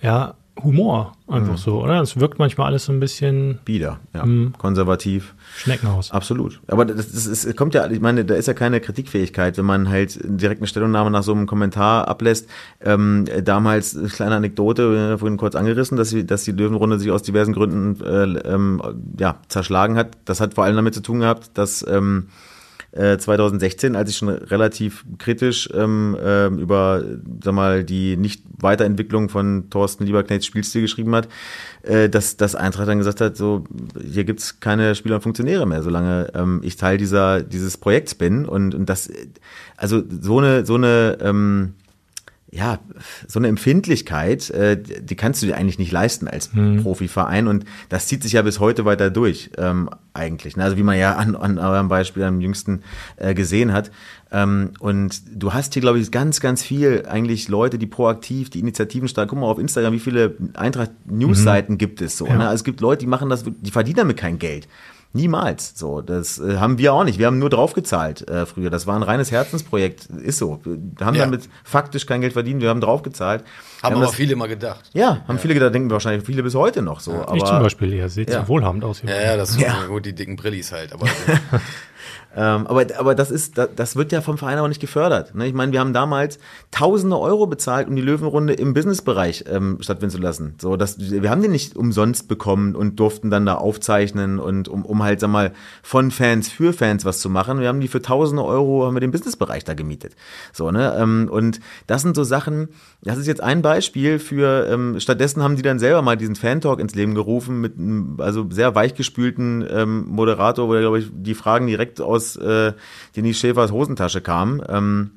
ja, 0.00 0.34
Humor 0.62 1.12
einfach 1.28 1.52
mhm. 1.52 1.56
so, 1.56 1.82
oder? 1.82 2.00
Es 2.00 2.18
wirkt 2.18 2.38
manchmal 2.38 2.68
alles 2.68 2.86
so 2.86 2.92
ein 2.92 3.00
bisschen 3.00 3.58
bieder, 3.64 4.00
ja, 4.14 4.24
mh, 4.24 4.52
konservativ. 4.58 5.34
Schneckenhaus. 5.56 6.10
Absolut. 6.10 6.60
Aber 6.66 6.84
das, 6.84 7.12
das, 7.12 7.26
ist, 7.26 7.56
kommt 7.56 7.74
ja, 7.74 7.88
ich 7.88 8.00
meine, 8.00 8.24
da 8.24 8.34
ist 8.34 8.46
ja 8.46 8.54
keine 8.54 8.80
Kritikfähigkeit, 8.80 9.58
wenn 9.58 9.64
man 9.64 9.88
halt 9.88 10.18
direkt 10.24 10.60
eine 10.60 10.66
Stellungnahme 10.66 11.10
nach 11.10 11.22
so 11.22 11.32
einem 11.32 11.46
Kommentar 11.46 12.08
ablässt. 12.08 12.48
Ähm, 12.80 13.26
damals, 13.44 13.96
kleine 14.14 14.36
Anekdote, 14.36 15.12
äh, 15.14 15.18
vorhin 15.18 15.36
kurz 15.36 15.54
angerissen, 15.54 15.96
dass, 15.96 16.10
sie, 16.10 16.26
dass 16.26 16.44
die 16.44 16.52
Löwenrunde 16.52 16.98
sich 16.98 17.10
aus 17.10 17.22
diversen 17.22 17.52
Gründen 17.52 18.02
äh, 18.02 18.38
ähm, 18.48 18.82
ja, 19.18 19.36
zerschlagen 19.48 19.96
hat. 19.96 20.16
Das 20.24 20.40
hat 20.40 20.54
vor 20.54 20.64
allem 20.64 20.76
damit 20.76 20.94
zu 20.94 21.02
tun 21.02 21.20
gehabt, 21.20 21.50
dass 21.54 21.86
ähm, 21.88 22.28
2016, 22.92 23.94
äh, 23.94 23.98
als 23.98 24.10
ich 24.10 24.16
schon 24.16 24.30
relativ 24.30 25.04
kritisch 25.18 25.68
ähm, 25.74 26.16
äh, 26.20 26.46
über 26.46 27.02
sag 27.44 27.54
mal, 27.54 27.84
die 27.84 28.16
Nicht-Weiterentwicklung 28.16 29.28
von 29.28 29.68
Thorsten 29.68 30.04
Lieberknechts 30.04 30.46
Spielstil 30.46 30.82
geschrieben 30.82 31.14
hat, 31.14 31.28
äh, 31.82 32.08
dass, 32.08 32.36
dass 32.36 32.54
Eintracht 32.54 32.88
dann 32.88 32.98
gesagt 32.98 33.20
hat, 33.20 33.36
so 33.36 33.64
hier 34.02 34.24
gibt's 34.24 34.60
keine 34.60 34.94
Spieler 34.94 35.16
und 35.16 35.22
Funktionäre 35.22 35.66
mehr, 35.66 35.82
solange 35.82 36.32
ähm, 36.34 36.60
ich 36.64 36.76
Teil 36.76 36.96
dieser 36.96 37.42
dieses 37.42 37.76
Projekts 37.76 38.14
bin. 38.14 38.46
Und, 38.46 38.74
und 38.74 38.88
das 38.88 39.10
also 39.76 40.02
so 40.08 40.38
eine 40.38 40.64
so 40.64 40.74
eine 40.76 41.18
ähm, 41.20 41.74
ja, 42.50 42.78
so 43.26 43.38
eine 43.38 43.48
Empfindlichkeit, 43.48 44.48
äh, 44.50 44.80
die 44.80 45.16
kannst 45.16 45.42
du 45.42 45.46
dir 45.46 45.56
eigentlich 45.56 45.78
nicht 45.78 45.92
leisten 45.92 46.28
als 46.28 46.52
mhm. 46.54 46.82
Profiverein 46.82 47.46
und 47.46 47.64
das 47.88 48.06
zieht 48.06 48.22
sich 48.22 48.32
ja 48.32 48.42
bis 48.42 48.58
heute 48.58 48.84
weiter 48.84 49.10
durch 49.10 49.50
ähm, 49.58 49.90
eigentlich. 50.14 50.56
Ne? 50.56 50.64
Also 50.64 50.76
wie 50.78 50.82
man 50.82 50.98
ja 50.98 51.16
an, 51.16 51.36
an 51.36 51.58
eurem 51.58 51.88
Beispiel 51.88 52.22
am 52.22 52.40
jüngsten 52.40 52.82
äh, 53.16 53.34
gesehen 53.34 53.72
hat. 53.72 53.90
Ähm, 54.32 54.70
und 54.80 55.22
du 55.34 55.52
hast 55.52 55.74
hier, 55.74 55.82
glaube 55.82 55.98
ich, 55.98 56.10
ganz, 56.10 56.40
ganz 56.40 56.62
viel 56.62 57.04
eigentlich 57.06 57.48
Leute, 57.48 57.78
die 57.78 57.86
proaktiv 57.86 58.48
die 58.50 58.60
Initiativen 58.60 59.08
starten. 59.08 59.30
Guck 59.30 59.40
mal 59.40 59.46
auf 59.46 59.58
Instagram, 59.58 59.92
wie 59.92 59.98
viele 59.98 60.34
Eintracht-News-Seiten 60.54 61.74
mhm. 61.74 61.78
gibt 61.78 62.00
es 62.00 62.16
so. 62.16 62.26
Ja. 62.26 62.36
Ne? 62.36 62.44
Also 62.44 62.56
es 62.56 62.64
gibt 62.64 62.80
Leute, 62.80 63.00
die 63.00 63.06
machen 63.06 63.28
das, 63.28 63.44
die 63.44 63.70
verdienen 63.70 63.96
damit 63.96 64.16
kein 64.16 64.38
Geld. 64.38 64.68
Niemals. 65.14 65.72
So, 65.74 66.02
das 66.02 66.38
äh, 66.38 66.58
haben 66.58 66.76
wir 66.76 66.92
auch 66.92 67.02
nicht. 67.02 67.18
Wir 67.18 67.26
haben 67.26 67.38
nur 67.38 67.48
draufgezahlt 67.48 68.28
äh, 68.28 68.44
früher. 68.44 68.68
Das 68.68 68.86
war 68.86 68.94
ein 68.94 69.02
reines 69.02 69.30
Herzensprojekt. 69.30 70.06
Ist 70.06 70.36
so. 70.36 70.60
Wir 70.64 71.06
haben 71.06 71.14
ja. 71.14 71.24
damit 71.24 71.48
faktisch 71.64 72.04
kein 72.04 72.20
Geld 72.20 72.34
verdient. 72.34 72.60
Wir 72.60 72.68
haben 72.68 72.82
draufgezahlt. 72.82 73.42
Haben, 73.82 73.94
haben 73.94 74.02
aber 74.02 74.12
viele 74.12 74.34
immer 74.34 74.48
gedacht. 74.48 74.90
Ja, 74.92 75.22
haben 75.26 75.36
ja. 75.36 75.38
viele 75.38 75.54
gedacht, 75.54 75.74
denken 75.74 75.90
wahrscheinlich 75.90 76.26
viele 76.26 76.42
bis 76.42 76.54
heute 76.54 76.82
noch 76.82 77.00
so. 77.00 77.12
Ja. 77.12 77.22
Aber, 77.28 77.36
ich 77.36 77.44
zum 77.44 77.60
Beispiel, 77.60 77.94
ihr 77.94 78.08
seht 78.10 78.28
ja. 78.28 78.42
so 78.42 78.48
wohlhabend 78.48 78.84
aus. 78.84 79.00
Hier. 79.00 79.10
Ja, 79.10 79.22
ja, 79.22 79.36
das 79.38 79.50
ist 79.50 79.60
ja. 79.60 79.86
gut, 79.86 80.04
die 80.04 80.14
dicken 80.14 80.36
Brillis 80.36 80.72
halt. 80.72 80.92
Aber 80.92 81.06
Ähm, 82.38 82.68
aber, 82.68 82.86
aber 82.96 83.16
das 83.16 83.32
ist, 83.32 83.58
das 83.58 83.96
wird 83.96 84.12
ja 84.12 84.20
vom 84.20 84.38
Verein 84.38 84.60
auch 84.60 84.68
nicht 84.68 84.80
gefördert. 84.80 85.34
Ne? 85.34 85.48
Ich 85.48 85.54
meine, 85.54 85.72
wir 85.72 85.80
haben 85.80 85.92
damals 85.92 86.38
tausende 86.70 87.18
Euro 87.18 87.48
bezahlt, 87.48 87.88
um 87.88 87.96
die 87.96 88.02
Löwenrunde 88.02 88.52
im 88.52 88.74
Businessbereich 88.74 89.46
ähm, 89.48 89.78
stattfinden 89.80 90.14
zu 90.14 90.22
lassen. 90.22 90.54
So, 90.60 90.76
dass, 90.76 91.00
wir 91.00 91.30
haben 91.30 91.42
die 91.42 91.48
nicht 91.48 91.74
umsonst 91.74 92.28
bekommen 92.28 92.76
und 92.76 93.00
durften 93.00 93.28
dann 93.28 93.44
da 93.44 93.56
aufzeichnen 93.56 94.38
und 94.38 94.68
um, 94.68 94.84
um 94.84 95.02
halt, 95.02 95.18
sag 95.18 95.30
mal, 95.30 95.52
von 95.82 96.12
Fans 96.12 96.48
für 96.48 96.72
Fans 96.72 97.04
was 97.04 97.18
zu 97.18 97.28
machen. 97.28 97.58
Wir 97.58 97.66
haben 97.66 97.80
die 97.80 97.88
für 97.88 98.02
tausende 98.02 98.44
Euro, 98.44 98.86
haben 98.86 98.94
wir 98.94 99.00
den 99.00 99.10
Businessbereich 99.10 99.64
da 99.64 99.74
gemietet. 99.74 100.14
So, 100.52 100.70
ne? 100.70 100.96
Ähm, 100.96 101.28
und 101.28 101.58
das 101.88 102.02
sind 102.02 102.14
so 102.14 102.22
Sachen, 102.22 102.68
das 103.02 103.16
ist 103.16 103.26
jetzt 103.28 103.42
ein 103.42 103.62
Beispiel 103.62 104.18
für, 104.18 104.68
ähm, 104.68 104.98
stattdessen 104.98 105.42
haben 105.42 105.56
die 105.56 105.62
dann 105.62 105.78
selber 105.78 106.02
mal 106.02 106.16
diesen 106.16 106.34
Fan-Talk 106.34 106.80
ins 106.80 106.94
Leben 106.94 107.14
gerufen 107.14 107.60
mit 107.60 107.78
einem, 107.78 108.16
also 108.18 108.46
sehr 108.50 108.74
weichgespülten 108.74 109.64
ähm, 109.70 110.06
Moderator, 110.08 110.68
wo 110.68 110.72
glaube 110.72 110.98
ich, 110.98 111.06
die 111.12 111.34
Fragen 111.34 111.68
direkt 111.68 112.00
aus 112.00 112.36
äh, 112.36 112.72
Denise 113.14 113.38
Schäfers 113.38 113.70
Hosentasche 113.70 114.20
kam. 114.20 114.62
Ähm, 114.68 115.10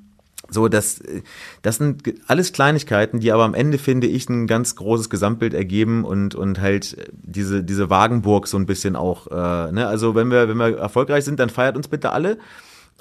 so, 0.54 0.68
das, 0.68 1.02
das 1.62 1.78
sind 1.78 2.04
alles 2.28 2.52
Kleinigkeiten, 2.52 3.22
die 3.22 3.32
aber 3.32 3.46
am 3.46 3.54
Ende, 3.54 3.78
finde 3.78 4.08
ich, 4.08 4.28
ein 4.30 4.48
ganz 4.48 4.76
großes 4.76 5.10
Gesamtbild 5.10 5.54
ergeben 5.54 6.04
und, 6.04 6.36
und 6.36 6.60
halt 6.60 7.10
diese, 7.14 7.64
diese 7.64 7.90
Wagenburg 7.90 8.48
so 8.48 8.58
ein 8.58 8.66
bisschen 8.66 8.98
auch, 8.98 9.28
äh, 9.28 9.72
ne? 9.72 9.88
Also 9.88 10.14
wenn 10.14 10.30
wir, 10.30 10.50
wenn 10.50 10.58
wir 10.58 10.78
erfolgreich 10.78 11.24
sind, 11.24 11.40
dann 11.40 11.50
feiert 11.50 11.78
uns 11.78 11.88
bitte 11.88 12.12
alle. 12.12 12.38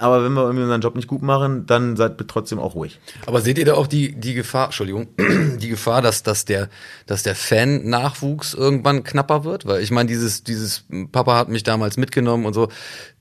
Aber 0.00 0.24
wenn 0.24 0.32
wir 0.32 0.44
irgendwie 0.44 0.62
unseren 0.62 0.80
Job 0.80 0.96
nicht 0.96 1.08
gut 1.08 1.20
machen, 1.20 1.66
dann 1.66 1.94
seid 1.94 2.16
trotzdem 2.26 2.58
auch 2.58 2.74
ruhig. 2.74 2.98
Aber 3.26 3.42
seht 3.42 3.58
ihr 3.58 3.66
da 3.66 3.74
auch 3.74 3.86
die, 3.86 4.18
die 4.18 4.32
Gefahr, 4.32 4.64
Entschuldigung, 4.64 5.08
die 5.60 5.68
Gefahr, 5.68 6.00
dass, 6.00 6.22
dass 6.22 6.46
der, 6.46 6.70
dass 7.04 7.22
der 7.22 7.34
Fan-Nachwuchs 7.34 8.54
irgendwann 8.54 9.04
knapper 9.04 9.44
wird? 9.44 9.66
Weil 9.66 9.82
ich 9.82 9.90
meine, 9.90 10.08
dieses, 10.08 10.42
dieses 10.42 10.84
Papa 11.12 11.36
hat 11.36 11.50
mich 11.50 11.64
damals 11.64 11.98
mitgenommen 11.98 12.46
und 12.46 12.54
so, 12.54 12.68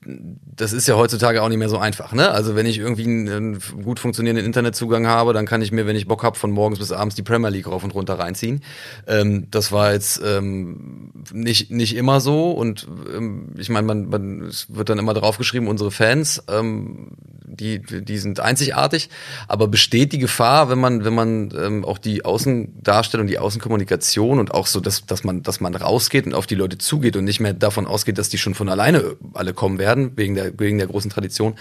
das 0.02 0.72
ist 0.72 0.88
ja 0.88 0.96
heutzutage 0.96 1.42
auch 1.42 1.48
nicht 1.48 1.58
mehr 1.58 1.68
so 1.68 1.78
einfach. 1.78 2.12
Ne? 2.12 2.30
Also 2.30 2.56
wenn 2.56 2.64
ich 2.64 2.78
irgendwie 2.78 3.04
einen, 3.04 3.58
gut 3.82 3.98
funktionierenden 3.98 4.46
Internetzugang 4.46 5.06
habe, 5.06 5.32
dann 5.32 5.44
kann 5.46 5.60
ich 5.60 5.72
mir, 5.72 5.86
wenn 5.86 5.96
ich 5.96 6.06
Bock 6.06 6.22
habe, 6.22 6.38
von 6.38 6.50
morgens 6.50 6.78
bis 6.78 6.90
abends 6.90 7.16
die 7.16 7.22
Premier 7.22 7.50
League 7.50 7.66
rauf 7.66 7.84
und 7.84 7.94
runter 7.94 8.18
reinziehen. 8.18 8.62
Ähm, 9.06 9.48
das 9.50 9.72
war 9.72 9.92
jetzt 9.92 10.20
ähm, 10.24 11.12
nicht, 11.32 11.70
nicht 11.70 11.96
immer 11.96 12.20
so 12.20 12.50
und 12.52 12.88
ähm, 13.14 13.54
ich 13.58 13.68
meine, 13.68 13.86
man, 13.86 14.08
man 14.08 14.42
es 14.42 14.74
wird 14.74 14.88
dann 14.88 14.98
immer 14.98 15.14
drauf 15.14 15.36
geschrieben, 15.36 15.68
unsere 15.68 15.90
Fans, 15.90 16.42
ähm, 16.48 17.12
die, 17.56 17.80
die 17.80 18.18
sind 18.18 18.40
einzigartig, 18.40 19.10
aber 19.48 19.68
besteht 19.68 20.12
die 20.12 20.18
Gefahr, 20.18 20.70
wenn 20.70 20.78
man, 20.78 21.04
wenn 21.04 21.14
man 21.14 21.52
ähm, 21.58 21.84
auch 21.84 21.98
die 21.98 22.24
Außendarstellung, 22.24 23.26
die 23.26 23.38
Außenkommunikation 23.38 24.38
und 24.38 24.52
auch 24.52 24.66
so, 24.66 24.80
dass, 24.80 25.06
dass 25.06 25.24
man, 25.24 25.42
dass 25.42 25.60
man 25.60 25.74
rausgeht 25.74 26.26
und 26.26 26.34
auf 26.34 26.46
die 26.46 26.54
Leute 26.54 26.78
zugeht 26.78 27.16
und 27.16 27.24
nicht 27.24 27.40
mehr 27.40 27.52
davon 27.52 27.86
ausgeht, 27.86 28.18
dass 28.18 28.28
die 28.28 28.38
schon 28.38 28.54
von 28.54 28.68
alleine 28.68 29.16
alle 29.34 29.52
kommen 29.54 29.78
werden, 29.78 30.12
wegen 30.16 30.34
der, 30.34 30.58
wegen 30.58 30.78
der 30.78 30.86
großen 30.86 31.10
Tradition, 31.10 31.54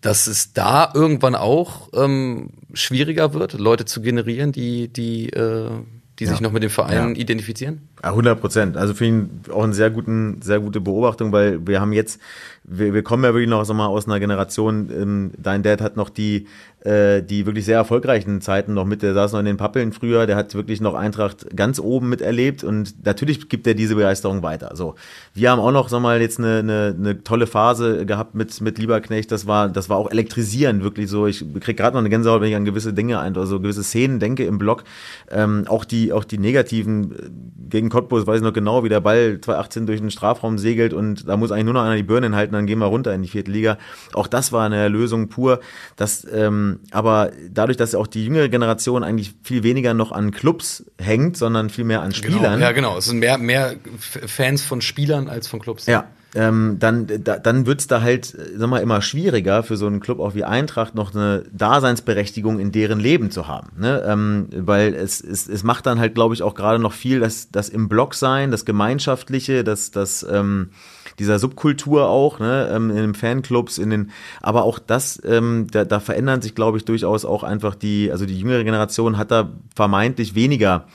dass 0.00 0.26
es 0.26 0.52
da 0.52 0.90
irgendwann 0.94 1.34
auch 1.34 1.88
ähm, 1.94 2.50
schwieriger 2.74 3.32
wird, 3.34 3.54
Leute 3.54 3.84
zu 3.84 4.02
generieren, 4.02 4.52
die, 4.52 4.88
die, 4.88 5.30
äh, 5.30 5.70
die 6.18 6.26
sich 6.26 6.40
noch 6.40 6.52
mit 6.52 6.62
dem 6.62 6.70
Verein 6.70 7.14
Ja. 7.14 7.20
identifizieren? 7.20 7.88
Ja, 8.02 8.10
100 8.10 8.40
Prozent. 8.40 8.76
Also 8.76 8.94
finde 8.94 9.30
ich 9.46 9.50
auch 9.50 9.64
eine 9.64 9.74
sehr, 9.74 9.90
guten, 9.90 10.40
sehr 10.42 10.60
gute 10.60 10.80
Beobachtung, 10.80 11.32
weil 11.32 11.66
wir 11.66 11.80
haben 11.80 11.92
jetzt, 11.92 12.20
wir, 12.66 12.94
wir 12.94 13.02
kommen 13.02 13.22
ja 13.24 13.34
wirklich 13.34 13.48
noch 13.48 13.64
sag 13.64 13.76
mal, 13.76 13.86
aus 13.86 14.06
einer 14.06 14.18
Generation, 14.20 14.88
ähm, 14.90 15.30
dein 15.36 15.62
Dad 15.62 15.80
hat 15.80 15.96
noch 15.96 16.08
die, 16.08 16.46
äh, 16.80 17.22
die 17.22 17.46
wirklich 17.46 17.64
sehr 17.66 17.76
erfolgreichen 17.76 18.40
Zeiten 18.40 18.74
noch 18.74 18.86
mit, 18.86 19.02
der 19.02 19.12
saß 19.12 19.32
noch 19.32 19.40
in 19.40 19.46
den 19.46 19.56
Pappeln 19.58 19.92
früher, 19.92 20.26
der 20.26 20.36
hat 20.36 20.54
wirklich 20.54 20.80
noch 20.80 20.94
Eintracht 20.94 21.54
ganz 21.54 21.78
oben 21.78 22.08
miterlebt 22.08 22.64
und 22.64 23.04
natürlich 23.04 23.48
gibt 23.48 23.66
er 23.66 23.74
diese 23.74 23.94
Begeisterung 23.94 24.42
weiter. 24.42 24.72
So, 24.74 24.94
wir 25.34 25.50
haben 25.50 25.60
auch 25.60 25.72
noch, 25.72 25.88
sag 25.90 26.00
mal, 26.00 26.20
jetzt 26.20 26.38
eine, 26.38 26.58
eine, 26.58 26.94
eine 26.98 27.22
tolle 27.22 27.46
Phase 27.46 28.06
gehabt 28.06 28.34
mit, 28.34 28.60
mit 28.62 28.78
Lieberknecht, 28.78 29.30
das 29.30 29.46
war, 29.46 29.68
das 29.68 29.90
war 29.90 29.98
auch 29.98 30.10
elektrisierend, 30.10 30.82
wirklich 30.82 31.10
so. 31.10 31.26
Ich 31.26 31.44
krieg 31.60 31.76
gerade 31.76 31.94
noch 31.94 32.00
eine 32.00 32.10
Gänsehaut, 32.10 32.40
wenn 32.40 32.48
ich 32.48 32.56
an 32.56 32.64
gewisse 32.64 32.94
Dinge 32.94 33.18
ein, 33.18 33.36
also 33.36 33.60
gewisse 33.60 33.82
Szenen 33.82 34.20
denke 34.20 34.44
im 34.44 34.58
Blog. 34.58 34.84
Ähm, 35.30 35.64
auch 35.68 35.84
die, 35.84 36.12
auch 36.12 36.24
die 36.24 36.38
negativen 36.38 37.12
äh, 37.12 37.30
gegen 37.68 37.90
Cottbus, 37.90 38.26
weiß 38.26 38.38
ich 38.38 38.42
noch 38.42 38.52
genau, 38.52 38.84
wie 38.84 38.88
der 38.88 39.00
Ball 39.00 39.38
2018 39.40 39.86
durch 39.86 40.00
den 40.00 40.10
Strafraum 40.10 40.58
segelt 40.58 40.92
und 40.94 41.28
da 41.28 41.36
muss 41.36 41.50
eigentlich 41.52 41.64
nur 41.64 41.74
noch 41.74 41.82
einer 41.82 41.96
die 41.96 42.02
Birnen 42.02 42.34
halten, 42.36 42.53
dann 42.54 42.66
gehen 42.66 42.78
wir 42.78 42.86
runter 42.86 43.12
in 43.14 43.22
die 43.22 43.28
vierte 43.28 43.50
Liga. 43.50 43.78
Auch 44.12 44.26
das 44.26 44.52
war 44.52 44.64
eine 44.64 44.88
Lösung 44.88 45.28
pur. 45.28 45.60
Das, 45.96 46.26
ähm, 46.32 46.80
aber 46.90 47.32
dadurch, 47.50 47.76
dass 47.76 47.94
auch 47.94 48.06
die 48.06 48.24
jüngere 48.24 48.48
Generation 48.48 49.04
eigentlich 49.04 49.34
viel 49.42 49.62
weniger 49.62 49.94
noch 49.94 50.12
an 50.12 50.30
Clubs 50.30 50.84
hängt, 50.98 51.36
sondern 51.36 51.70
viel 51.70 51.84
mehr 51.84 52.02
an 52.02 52.12
Spielern. 52.12 52.54
Genau, 52.54 52.58
ja, 52.58 52.72
genau. 52.72 52.98
Es 52.98 53.06
sind 53.06 53.18
mehr, 53.18 53.38
mehr 53.38 53.74
Fans 53.98 54.62
von 54.62 54.80
Spielern 54.80 55.28
als 55.28 55.48
von 55.48 55.60
Clubs. 55.60 55.86
Ja, 55.86 56.06
ähm, 56.34 56.78
dann, 56.80 57.06
da, 57.06 57.38
dann 57.38 57.66
wird's 57.66 57.86
da 57.86 58.02
halt, 58.02 58.36
sag 58.56 58.68
mal, 58.68 58.82
immer 58.82 59.00
schwieriger 59.02 59.62
für 59.62 59.76
so 59.76 59.86
einen 59.86 60.00
Club 60.00 60.18
auch 60.18 60.34
wie 60.34 60.44
Eintracht 60.44 60.94
noch 60.94 61.14
eine 61.14 61.44
Daseinsberechtigung 61.52 62.58
in 62.58 62.72
deren 62.72 62.98
Leben 62.98 63.30
zu 63.30 63.46
haben. 63.46 63.70
Ne? 63.78 64.02
Ähm, 64.04 64.48
weil 64.52 64.94
es, 64.94 65.20
es, 65.20 65.48
es 65.48 65.62
macht 65.62 65.86
dann 65.86 66.00
halt, 66.00 66.14
glaube 66.14 66.34
ich, 66.34 66.42
auch 66.42 66.54
gerade 66.54 66.80
noch 66.80 66.92
viel, 66.92 67.20
das, 67.20 67.50
das 67.52 67.68
im 67.68 67.88
Block 67.88 68.14
sein, 68.14 68.50
das 68.50 68.64
Gemeinschaftliche, 68.64 69.62
das, 69.62 69.92
das 69.92 70.26
ähm, 70.28 70.70
dieser 71.18 71.38
Subkultur 71.38 72.08
auch, 72.08 72.38
ne, 72.38 72.70
ähm, 72.72 72.90
in 72.90 72.96
den 72.96 73.14
Fanclubs, 73.14 73.78
in 73.78 73.90
den, 73.90 74.10
aber 74.40 74.64
auch 74.64 74.78
das, 74.78 75.20
ähm, 75.24 75.66
da, 75.70 75.84
da 75.84 76.00
verändern 76.00 76.42
sich, 76.42 76.54
glaube 76.54 76.78
ich, 76.78 76.84
durchaus 76.84 77.24
auch 77.24 77.42
einfach 77.42 77.74
die, 77.74 78.10
also 78.10 78.26
die 78.26 78.38
jüngere 78.38 78.64
Generation 78.64 79.18
hat 79.18 79.30
da 79.30 79.50
vermeintlich 79.74 80.34
weniger 80.34 80.86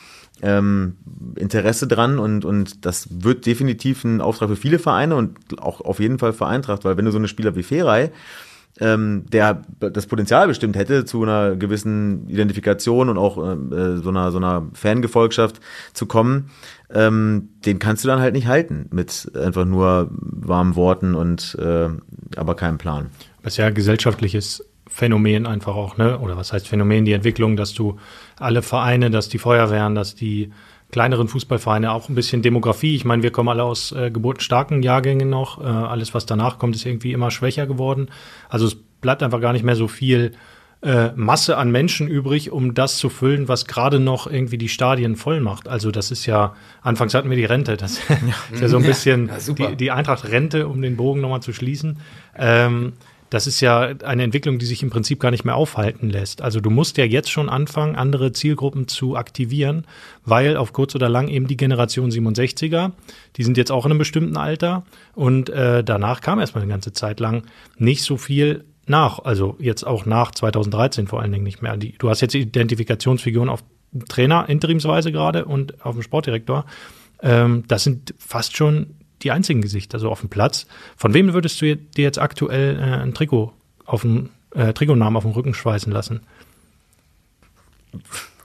ähm, 0.42 0.96
Interesse 1.36 1.88
dran 1.88 2.20
und, 2.20 2.46
und 2.46 2.86
das 2.86 3.08
wird 3.12 3.46
definitiv 3.46 4.04
ein 4.04 4.22
Auftrag 4.22 4.50
für 4.50 4.56
viele 4.56 4.80
Vereine 4.80 5.16
und 5.16 5.60
auch 5.62 5.82
auf 5.82 6.00
jeden 6.00 6.20
Fall 6.20 6.34
für 6.34 6.48
Eintracht, 6.48 6.86
weil 6.86 6.98
wenn 6.98 7.06
du 7.06 7.12
so 7.12 7.18
eine 7.18 7.28
Spieler 7.28 7.56
wie 7.56 7.64
Ferei, 7.64 8.12
ähm, 8.80 9.26
der 9.32 9.62
das 9.80 10.08
Potenzial 10.08 10.48
bestimmt 10.48 10.76
hätte, 10.76 11.06
zu 11.06 11.24
einer 11.24 11.56
gewissen 11.56 12.28
Identifikation 12.30 13.10
und 13.10 13.18
auch 13.18 13.38
äh, 13.38 13.98
so 13.98 14.10
einer 14.10 14.32
so 14.32 14.38
einer 14.38 14.68
Fangefolgschaft 14.74 15.60
zu 15.94 16.06
kommen, 16.06 16.50
ähm, 16.94 17.50
den 17.66 17.80
kannst 17.80 18.04
du 18.04 18.08
dann 18.08 18.20
halt 18.20 18.34
nicht 18.34 18.48
halten 18.48 18.88
mit 18.92 19.32
einfach 19.36 19.66
nur 19.66 20.10
warmen 20.12 20.76
Worten 20.76 21.16
und 21.16 21.58
äh, 21.60 21.90
aber 22.36 22.56
keinem 22.56 22.78
Plan. 22.78 23.08
Ist 23.44 23.58
ja 23.58 23.70
gesellschaftliches 23.70 24.66
Phänomen 24.88 25.46
einfach 25.46 25.76
auch, 25.76 25.98
ne? 25.98 26.20
Oder 26.20 26.36
was 26.36 26.52
heißt 26.52 26.68
Phänomen? 26.68 27.06
Die 27.06 27.14
Entwicklung, 27.14 27.56
dass 27.56 27.74
du 27.74 27.98
alle 28.38 28.62
Vereine, 28.62 29.12
dass 29.12 29.30
die 29.30 29.38
Feuerwehren, 29.38 29.96
dass 29.96 30.16
die 30.16 30.52
kleineren 30.92 31.28
Fußballvereine 31.28 31.92
auch 31.92 32.10
ein 32.10 32.16
bisschen 32.16 32.42
Demografie. 32.42 32.96
Ich 32.96 33.06
meine, 33.06 33.24
wir 33.24 33.32
kommen 33.32 33.50
alle 33.50 33.64
aus 33.64 33.92
äh, 33.92 34.10
geburtenstarken 34.12 34.82
Jahrgängen 34.82 35.30
noch. 35.30 35.62
Äh, 35.62 35.66
alles, 35.66 36.14
was 36.14 36.26
danach 36.26 36.58
kommt, 36.58 36.76
ist 36.76 36.86
irgendwie 36.86 37.14
immer 37.14 37.32
schwächer 37.32 37.68
geworden. 37.68 38.10
Also 38.50 38.66
es 38.66 38.76
bleibt 38.76 39.22
einfach 39.22 39.42
gar 39.42 39.54
nicht 39.54 39.64
mehr 39.64 39.76
so 39.76 39.88
viel 39.88 40.34
äh, 40.82 41.10
Masse 41.16 41.58
an 41.58 41.72
Menschen 41.72 42.08
übrig, 42.08 42.52
um 42.52 42.74
das 42.74 42.98
zu 42.98 43.10
füllen, 43.10 43.48
was 43.48 43.66
gerade 43.66 44.00
noch 44.00 44.28
irgendwie 44.28 44.58
die 44.58 44.70
Stadien 44.70 45.16
voll 45.16 45.42
macht. 45.42 45.68
Also 45.68 45.92
das 45.92 46.10
ist 46.10 46.26
ja, 46.26 46.56
anfangs 46.82 47.14
hatten 47.14 47.30
wir 47.30 47.38
die 47.38 47.46
Rente, 47.46 47.76
das 47.78 48.00
ist 48.52 48.62
ja 48.62 48.68
so 48.68 48.78
ein 48.78 48.84
bisschen 48.84 49.30
Ja, 49.58 49.70
die, 49.70 49.76
die 49.76 49.92
Eintracht-Rente, 49.92 50.68
um 50.68 50.82
den 50.82 50.96
Bogen 50.96 51.22
nochmal 51.22 51.42
zu 51.42 51.54
schließen. 51.54 52.00
Ähm, 52.38 52.94
das 53.30 53.48
ist 53.48 53.62
ja 53.62 53.94
eine 54.04 54.24
Entwicklung, 54.24 54.60
die 54.60 54.66
sich 54.66 54.82
im 54.84 54.90
Prinzip 54.90 55.20
gar 55.20 55.32
nicht 55.32 55.46
mehr 55.46 55.56
aufhalten 55.56 56.10
lässt. 56.10 56.42
Also 56.42 56.60
du 56.60 56.70
musst 56.70 56.98
ja 56.98 57.06
jetzt 57.06 57.32
schon 57.32 57.50
anfangen, 57.50 57.96
andere 57.96 58.32
Zielgruppen 58.32 58.88
zu 58.88 59.16
aktivieren, 59.16 59.86
weil 60.26 60.58
auf 60.58 60.74
kurz 60.74 60.96
oder 60.96 61.10
lang 61.10 61.28
eben 61.28 61.48
die 61.48 61.58
Generation 61.58 62.10
67er, 62.10 62.92
die 63.36 63.44
sind 63.44 63.58
jetzt 63.58 63.72
auch 63.72 63.86
in 63.86 63.92
einem 63.92 64.00
bestimmten 64.00 64.38
Alter 64.38 64.84
und 65.14 65.50
äh, 65.50 65.84
danach 65.84 66.22
kam 66.22 66.40
erstmal 66.40 66.64
eine 66.64 66.72
ganze 66.72 66.94
Zeit 66.94 67.20
lang 67.20 67.44
nicht 67.78 68.04
so 68.04 68.18
viel 68.18 68.66
nach. 68.88 69.20
Also 69.20 69.56
jetzt 69.60 69.86
auch 69.86 70.06
nach 70.06 70.32
2013 70.32 71.08
vor 71.08 71.22
allen 71.22 71.32
Dingen 71.32 71.44
nicht 71.44 71.62
mehr. 71.62 71.78
Die, 71.78 71.98
du 71.98 72.10
hast 72.10 72.22
jetzt 72.22 72.36
Identifikationsfiguren 72.36 73.50
auf 73.50 73.64
Trainer 74.08 74.48
interimsweise 74.50 75.12
gerade 75.12 75.46
und 75.46 75.84
auf 75.86 75.96
dem 75.96 76.04
Sportdirektor. 76.04 76.66
Ähm, 77.22 77.64
das 77.68 77.84
sind 77.84 78.14
fast 78.18 78.58
schon 78.58 78.96
die 79.24 79.32
einzigen 79.32 79.62
Gesichter 79.62 80.00
so 80.00 80.10
auf 80.10 80.22
dem 80.22 80.30
Platz. 80.30 80.66
Von 80.98 81.14
wem 81.14 81.34
würdest 81.34 81.62
du 81.62 81.76
dir 81.76 82.04
jetzt 82.04 82.20
aktuell 82.20 82.78
äh, 82.80 82.82
ein 83.04 83.14
Trikot 83.14 83.54
auf 83.86 84.02
dem 84.02 84.30
äh, 84.56 84.74
Trikotnamen 84.74 85.18
auf 85.18 85.24
dem 85.24 85.32
Rücken 85.32 85.54
schweißen 85.54 85.92
lassen? 85.92 86.22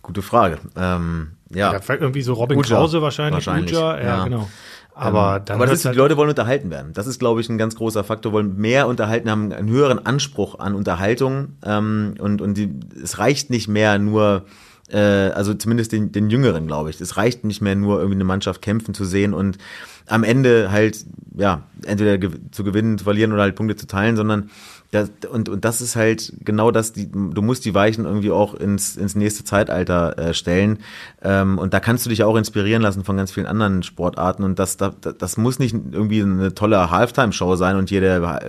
Gute 0.02 0.22
Frage. 0.22 0.58
Ähm, 0.76 1.32
ja. 1.50 1.72
Ja, 1.72 1.80
vielleicht 1.80 2.02
irgendwie 2.02 2.22
so 2.22 2.34
Robin 2.34 2.58
Uja. 2.58 2.66
Krause 2.66 3.00
wahrscheinlich, 3.02 3.46
Wahrscheinlich, 3.46 3.72
Uja, 3.74 3.96
ja, 3.98 4.04
ja. 4.04 4.24
genau. 4.24 4.48
Aber 4.94 5.36
Ähm, 5.38 5.42
dann 5.46 5.54
aber 5.56 5.66
das 5.66 5.76
ist, 5.76 5.84
die 5.84 5.88
halt- 5.88 5.96
Leute 5.96 6.16
wollen 6.16 6.28
unterhalten 6.28 6.70
werden. 6.70 6.92
Das 6.92 7.06
ist, 7.06 7.18
glaube 7.18 7.40
ich, 7.40 7.48
ein 7.48 7.58
ganz 7.58 7.74
großer 7.74 8.04
Faktor. 8.04 8.32
Wollen 8.32 8.56
mehr 8.56 8.86
unterhalten, 8.86 9.30
haben 9.30 9.50
einen 9.52 9.68
höheren 9.68 10.04
Anspruch 10.04 10.58
an 10.58 10.74
Unterhaltung 10.74 11.56
ähm, 11.64 12.14
und 12.18 12.40
und 12.40 12.54
die, 12.56 12.70
es 13.02 13.18
reicht 13.18 13.50
nicht 13.50 13.66
mehr 13.66 13.98
nur, 13.98 14.44
äh, 14.90 14.98
also 14.98 15.54
zumindest 15.54 15.92
den, 15.92 16.12
den 16.12 16.30
Jüngeren, 16.30 16.66
glaube 16.66 16.90
ich. 16.90 17.00
Es 17.00 17.16
reicht 17.16 17.44
nicht 17.44 17.60
mehr 17.60 17.74
nur 17.74 17.96
irgendwie 17.98 18.16
eine 18.16 18.24
Mannschaft 18.24 18.62
kämpfen 18.62 18.94
zu 18.94 19.04
sehen 19.04 19.34
und 19.34 19.58
am 20.06 20.24
Ende 20.24 20.70
halt 20.70 21.04
ja 21.36 21.62
entweder 21.84 22.30
zu 22.50 22.64
gewinnen, 22.64 22.98
zu 22.98 23.04
verlieren 23.04 23.32
oder 23.32 23.42
halt 23.42 23.56
Punkte 23.56 23.76
zu 23.76 23.86
teilen, 23.86 24.16
sondern 24.16 24.50
das, 24.94 25.10
und, 25.28 25.48
und 25.48 25.64
das 25.64 25.80
ist 25.80 25.96
halt 25.96 26.32
genau 26.44 26.70
das, 26.70 26.92
die, 26.92 27.10
du 27.10 27.42
musst 27.42 27.64
die 27.64 27.74
Weichen 27.74 28.04
irgendwie 28.04 28.30
auch 28.30 28.54
ins, 28.54 28.96
ins 28.96 29.16
nächste 29.16 29.42
Zeitalter 29.42 30.16
äh, 30.16 30.34
stellen. 30.34 30.78
Ähm, 31.20 31.58
und 31.58 31.74
da 31.74 31.80
kannst 31.80 32.06
du 32.06 32.10
dich 32.10 32.22
auch 32.22 32.36
inspirieren 32.36 32.80
lassen 32.80 33.02
von 33.02 33.16
ganz 33.16 33.32
vielen 33.32 33.46
anderen 33.46 33.82
Sportarten. 33.82 34.44
Und 34.44 34.60
das, 34.60 34.76
das, 34.76 34.94
das 35.18 35.36
muss 35.36 35.58
nicht 35.58 35.74
irgendwie 35.74 36.22
eine 36.22 36.54
tolle 36.54 36.92
Halftime-Show 36.92 37.56
sein 37.56 37.76
und 37.76 37.90
jeder 37.90 38.40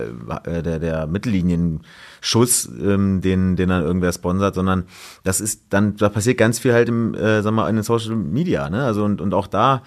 äh, 0.44 0.62
der, 0.62 0.78
der 0.78 1.06
Mittellinien-Schuss, 1.08 2.70
ähm, 2.80 3.20
den, 3.22 3.56
den 3.56 3.68
dann 3.68 3.82
irgendwer 3.82 4.12
sponsert, 4.12 4.54
sondern 4.54 4.84
das 5.24 5.40
ist 5.40 5.64
dann, 5.70 5.96
da 5.96 6.08
passiert 6.08 6.38
ganz 6.38 6.60
viel 6.60 6.72
halt 6.72 6.88
im, 6.88 7.14
äh, 7.14 7.42
sag 7.42 7.54
mal, 7.54 7.68
in 7.68 7.74
den 7.74 7.82
Social 7.82 8.14
Media, 8.14 8.70
ne? 8.70 8.84
Also 8.84 9.04
und, 9.04 9.20
und 9.20 9.34
auch 9.34 9.48
da 9.48 9.82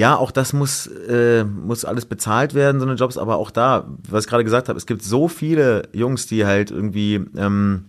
ja, 0.00 0.16
auch 0.16 0.30
das 0.30 0.54
muss, 0.54 0.86
äh, 0.86 1.44
muss 1.44 1.84
alles 1.84 2.06
bezahlt 2.06 2.54
werden, 2.54 2.80
so 2.80 2.86
eine 2.86 2.94
Jobs, 2.94 3.18
aber 3.18 3.36
auch 3.36 3.50
da, 3.50 3.86
was 4.08 4.24
ich 4.24 4.30
gerade 4.30 4.44
gesagt 4.44 4.70
habe, 4.70 4.78
es 4.78 4.86
gibt 4.86 5.02
so 5.02 5.28
viele 5.28 5.90
Jungs, 5.92 6.26
die 6.26 6.46
halt 6.46 6.70
irgendwie 6.70 7.16
ähm, 7.36 7.84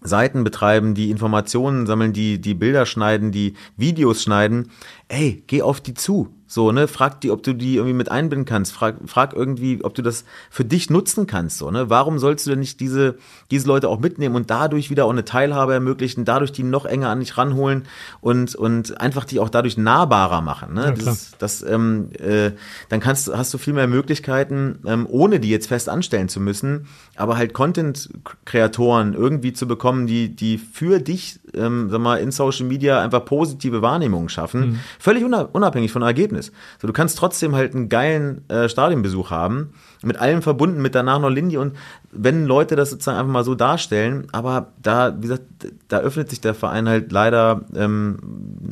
Seiten 0.00 0.44
betreiben, 0.44 0.94
die 0.94 1.10
Informationen 1.10 1.86
sammeln, 1.86 2.12
die, 2.12 2.40
die 2.40 2.54
Bilder 2.54 2.86
schneiden, 2.86 3.32
die 3.32 3.54
Videos 3.76 4.22
schneiden. 4.22 4.70
Ey, 5.08 5.42
geh 5.48 5.62
auf 5.62 5.80
die 5.80 5.94
zu. 5.94 6.35
So, 6.48 6.70
ne, 6.70 6.86
frag 6.86 7.20
die, 7.20 7.30
ob 7.30 7.42
du 7.42 7.54
die 7.54 7.74
irgendwie 7.74 7.94
mit 7.94 8.10
einbinden 8.10 8.44
kannst. 8.44 8.72
Frag, 8.72 8.96
frag 9.06 9.34
irgendwie, 9.34 9.82
ob 9.82 9.94
du 9.94 10.02
das 10.02 10.24
für 10.48 10.64
dich 10.64 10.90
nutzen 10.90 11.26
kannst. 11.26 11.58
So, 11.58 11.70
ne? 11.70 11.90
Warum 11.90 12.18
sollst 12.18 12.46
du 12.46 12.50
denn 12.50 12.60
nicht 12.60 12.78
diese, 12.78 13.16
diese 13.50 13.66
Leute 13.66 13.88
auch 13.88 13.98
mitnehmen 13.98 14.36
und 14.36 14.48
dadurch 14.50 14.88
wieder 14.88 15.06
auch 15.06 15.10
eine 15.10 15.24
Teilhabe 15.24 15.74
ermöglichen, 15.74 16.24
dadurch 16.24 16.52
die 16.52 16.62
noch 16.62 16.84
enger 16.84 17.08
an 17.08 17.20
dich 17.20 17.36
ranholen 17.36 17.84
und, 18.20 18.54
und 18.54 19.00
einfach 19.00 19.24
die 19.24 19.40
auch 19.40 19.48
dadurch 19.48 19.76
nahbarer 19.76 20.40
machen. 20.40 20.74
Ne? 20.74 20.84
Ja, 20.84 20.90
das, 20.92 21.32
das, 21.38 21.62
ähm, 21.62 22.10
äh, 22.18 22.52
dann 22.88 23.00
kannst, 23.00 23.28
hast 23.34 23.52
du 23.52 23.58
viel 23.58 23.74
mehr 23.74 23.88
Möglichkeiten, 23.88 24.78
ähm, 24.86 25.06
ohne 25.08 25.40
die 25.40 25.50
jetzt 25.50 25.66
fest 25.66 25.88
anstellen 25.88 26.28
zu 26.28 26.40
müssen, 26.40 26.86
aber 27.16 27.36
halt 27.36 27.54
Content-Kreatoren 27.54 29.14
irgendwie 29.14 29.52
zu 29.52 29.66
bekommen, 29.66 30.06
die, 30.06 30.34
die 30.34 30.58
für 30.58 31.00
dich, 31.00 31.40
ähm, 31.56 31.88
sag 31.90 32.00
mal, 32.00 32.16
in 32.16 32.30
Social 32.30 32.66
Media 32.66 33.00
einfach 33.02 33.24
positive 33.24 33.82
Wahrnehmungen 33.82 34.28
schaffen, 34.28 34.80
völlig 34.98 35.24
una- 35.24 35.48
unabhängig 35.52 35.92
von. 35.92 36.02
Erlebnis. 36.02 36.52
So, 36.80 36.86
du 36.86 36.92
kannst 36.92 37.18
trotzdem 37.18 37.54
halt 37.54 37.74
einen 37.74 37.88
geilen 37.88 38.48
äh, 38.48 38.68
Stadionbesuch 38.68 39.30
haben, 39.30 39.72
mit 40.02 40.18
allem 40.18 40.40
verbunden, 40.42 40.80
mit 40.80 40.94
danach 40.94 41.18
noch 41.18 41.30
Linie 41.30 41.60
und 41.60 41.74
wenn 42.12 42.46
Leute 42.46 42.76
das 42.76 42.90
sozusagen 42.90 43.18
einfach 43.18 43.32
mal 43.32 43.44
so 43.44 43.54
darstellen, 43.54 44.28
aber 44.32 44.68
da, 44.80 45.14
wie 45.16 45.22
gesagt, 45.22 45.42
da 45.88 45.98
öffnet 45.98 46.30
sich 46.30 46.40
der 46.40 46.54
Verein 46.54 46.88
halt 46.88 47.12
leider, 47.12 47.62
ähm, 47.74 48.18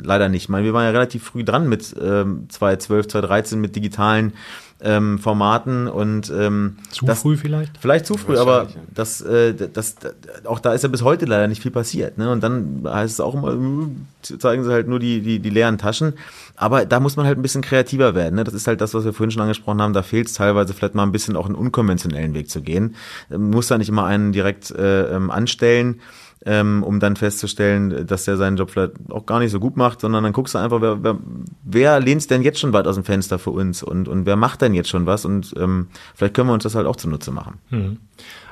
leider 0.01 0.29
nicht. 0.29 0.43
Ich 0.43 0.49
meine, 0.49 0.65
wir 0.65 0.73
waren 0.73 0.85
ja 0.85 0.91
relativ 0.91 1.23
früh 1.23 1.43
dran 1.43 1.67
mit 1.69 1.93
ähm, 2.01 2.45
2012, 2.49 3.07
2013 3.09 3.59
mit 3.61 3.75
digitalen 3.75 4.33
ähm, 4.81 5.19
Formaten 5.19 5.87
und 5.87 6.31
ähm, 6.35 6.77
Zu 6.91 7.05
das, 7.05 7.21
früh 7.21 7.37
vielleicht? 7.37 7.77
Vielleicht 7.77 8.05
zu 8.05 8.17
früh, 8.17 8.37
aber 8.37 8.63
ja. 8.63 8.69
das, 8.93 9.21
äh, 9.21 9.53
das, 9.53 9.95
das, 9.95 10.13
auch 10.45 10.59
da 10.59 10.73
ist 10.73 10.83
ja 10.83 10.89
bis 10.89 11.01
heute 11.01 11.25
leider 11.25 11.47
nicht 11.47 11.61
viel 11.61 11.71
passiert. 11.71 12.17
Ne? 12.17 12.29
Und 12.29 12.43
dann 12.43 12.83
heißt 12.85 13.13
es 13.13 13.19
auch 13.19 13.33
immer, 13.33 13.53
äh, 13.53 14.37
zeigen 14.37 14.63
sie 14.63 14.71
halt 14.71 14.87
nur 14.87 14.99
die, 14.99 15.21
die, 15.21 15.39
die 15.39 15.49
leeren 15.49 15.77
Taschen. 15.77 16.13
Aber 16.57 16.85
da 16.85 16.99
muss 16.99 17.15
man 17.15 17.25
halt 17.25 17.37
ein 17.37 17.41
bisschen 17.41 17.61
kreativer 17.61 18.15
werden. 18.15 18.35
Ne? 18.35 18.43
Das 18.43 18.53
ist 18.53 18.67
halt 18.67 18.81
das, 18.81 18.93
was 18.93 19.05
wir 19.05 19.13
vorhin 19.13 19.31
schon 19.31 19.41
angesprochen 19.41 19.81
haben. 19.81 19.93
Da 19.93 20.03
fehlt 20.03 20.27
es 20.27 20.33
teilweise 20.33 20.73
vielleicht 20.73 20.95
mal 20.95 21.03
ein 21.03 21.11
bisschen 21.11 21.35
auch 21.35 21.45
einen 21.45 21.55
unkonventionellen 21.55 22.33
Weg 22.33 22.49
zu 22.49 22.61
gehen. 22.61 22.95
Man 23.29 23.51
muss 23.51 23.67
da 23.67 23.77
nicht 23.77 23.89
immer 23.89 24.05
einen 24.05 24.33
direkt 24.33 24.71
äh, 24.71 25.15
ähm, 25.15 25.31
anstellen 25.31 26.01
ähm, 26.45 26.83
um 26.83 26.99
dann 26.99 27.15
festzustellen, 27.15 28.05
dass 28.07 28.25
der 28.25 28.37
seinen 28.37 28.57
Job 28.57 28.71
vielleicht 28.71 28.93
auch 29.09 29.25
gar 29.25 29.39
nicht 29.39 29.51
so 29.51 29.59
gut 29.59 29.77
macht, 29.77 30.01
sondern 30.01 30.23
dann 30.23 30.33
guckst 30.33 30.53
du 30.53 30.59
einfach, 30.59 30.81
wer, 30.81 31.03
wer, 31.03 31.17
wer 31.63 31.99
lehnt 31.99 32.29
denn 32.29 32.41
jetzt 32.41 32.59
schon 32.59 32.73
weit 32.73 32.87
aus 32.87 32.95
dem 32.95 33.03
Fenster 33.03 33.39
für 33.39 33.51
uns 33.51 33.83
und, 33.83 34.07
und 34.07 34.25
wer 34.25 34.35
macht 34.35 34.61
denn 34.61 34.73
jetzt 34.73 34.89
schon 34.89 35.05
was 35.05 35.25
und 35.25 35.53
ähm, 35.57 35.87
vielleicht 36.13 36.33
können 36.33 36.49
wir 36.49 36.53
uns 36.53 36.63
das 36.63 36.75
halt 36.75 36.87
auch 36.87 36.95
zunutze 36.95 37.31
machen. 37.31 37.59
Mhm. 37.69 37.97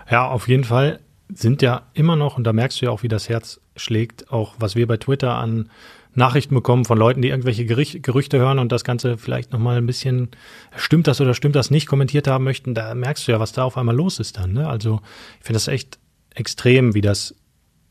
Ja, 0.10 0.28
auf 0.28 0.48
jeden 0.48 0.64
Fall 0.64 1.00
sind 1.34 1.62
ja 1.62 1.84
immer 1.94 2.16
noch, 2.16 2.38
und 2.38 2.44
da 2.44 2.54
merkst 2.54 2.82
du 2.82 2.86
ja 2.86 2.92
auch, 2.92 3.04
wie 3.04 3.08
das 3.08 3.30
Herz 3.30 3.62
schlägt, 3.76 4.32
auch 4.32 4.56
was 4.60 4.76
wir 4.76 4.88
bei 4.88 4.98
Twitter 4.98 5.36
an 5.36 5.70
Nachrichten 6.16 6.54
bekommen 6.54 6.86
von 6.86 6.98
Leuten, 6.98 7.22
die 7.22 7.30
irgendwelche 7.30 7.66
Gericht, 7.66 8.04
Gerüchte 8.04 8.38
hören 8.38 8.60
und 8.60 8.72
das 8.72 8.84
Ganze 8.84 9.18
vielleicht 9.18 9.52
nochmal 9.52 9.78
ein 9.78 9.88
bisschen, 9.88 10.30
stimmt 10.76 11.08
das 11.08 11.20
oder 11.22 11.34
stimmt 11.34 11.56
das 11.56 11.72
nicht, 11.72 11.88
kommentiert 11.88 12.28
haben 12.28 12.44
möchten, 12.44 12.76
da 12.76 12.94
merkst 12.94 13.28
du 13.28 13.32
ja, 13.32 13.40
was 13.40 13.52
da 13.52 13.64
auf 13.64 13.78
einmal 13.78 13.96
los 13.96 14.20
ist 14.20 14.38
dann. 14.38 14.54
Ne? 14.54 14.68
Also 14.68 15.02
ich 15.40 15.46
finde 15.46 15.56
das 15.56 15.68
echt 15.68 15.98
extrem, 16.36 16.94
wie 16.94 17.02
das 17.02 17.36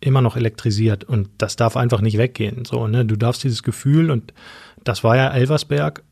immer 0.03 0.21
noch 0.21 0.37
elektrisiert 0.37 1.05
und 1.05 1.29
das 1.39 1.57
darf 1.57 1.77
einfach 1.77 2.01
nicht 2.01 2.19
weggehen. 2.19 2.65
So, 2.65 2.87
ne? 2.89 3.05
Du 3.05 3.17
darfst 3.17 3.45
dieses 3.45 3.63
Gefühl 3.63 4.11
und 4.11 4.35
das 4.85 5.05
war 5.05 5.17
ja 5.17 5.29
Elversberg, 5.29 6.03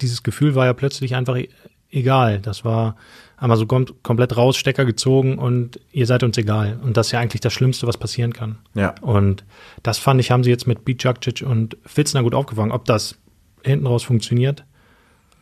dieses 0.00 0.22
Gefühl 0.22 0.54
war 0.54 0.66
ja 0.66 0.74
plötzlich 0.74 1.14
einfach 1.14 1.36
e- 1.36 1.48
egal. 1.90 2.40
Das 2.40 2.64
war 2.64 2.96
einmal 3.36 3.56
so 3.56 3.66
kom 3.66 3.86
komplett 4.02 4.36
raus, 4.36 4.56
Stecker 4.56 4.84
gezogen 4.84 5.38
und 5.38 5.80
ihr 5.92 6.06
seid 6.06 6.22
uns 6.22 6.36
egal. 6.36 6.78
Und 6.82 6.96
das 6.96 7.08
ist 7.08 7.12
ja 7.12 7.20
eigentlich 7.20 7.40
das 7.40 7.52
Schlimmste, 7.52 7.86
was 7.86 7.96
passieren 7.96 8.32
kann. 8.32 8.58
Ja. 8.74 8.94
Und 9.00 9.44
das 9.82 9.98
fand 9.98 10.20
ich, 10.20 10.30
haben 10.30 10.44
sie 10.44 10.50
jetzt 10.50 10.66
mit 10.66 10.84
Bicacic 10.84 11.42
und 11.42 11.76
Fitzner 11.86 12.22
gut 12.22 12.34
aufgefangen. 12.34 12.72
Ob 12.72 12.84
das 12.84 13.16
hinten 13.64 13.86
raus 13.86 14.04
funktioniert, 14.04 14.64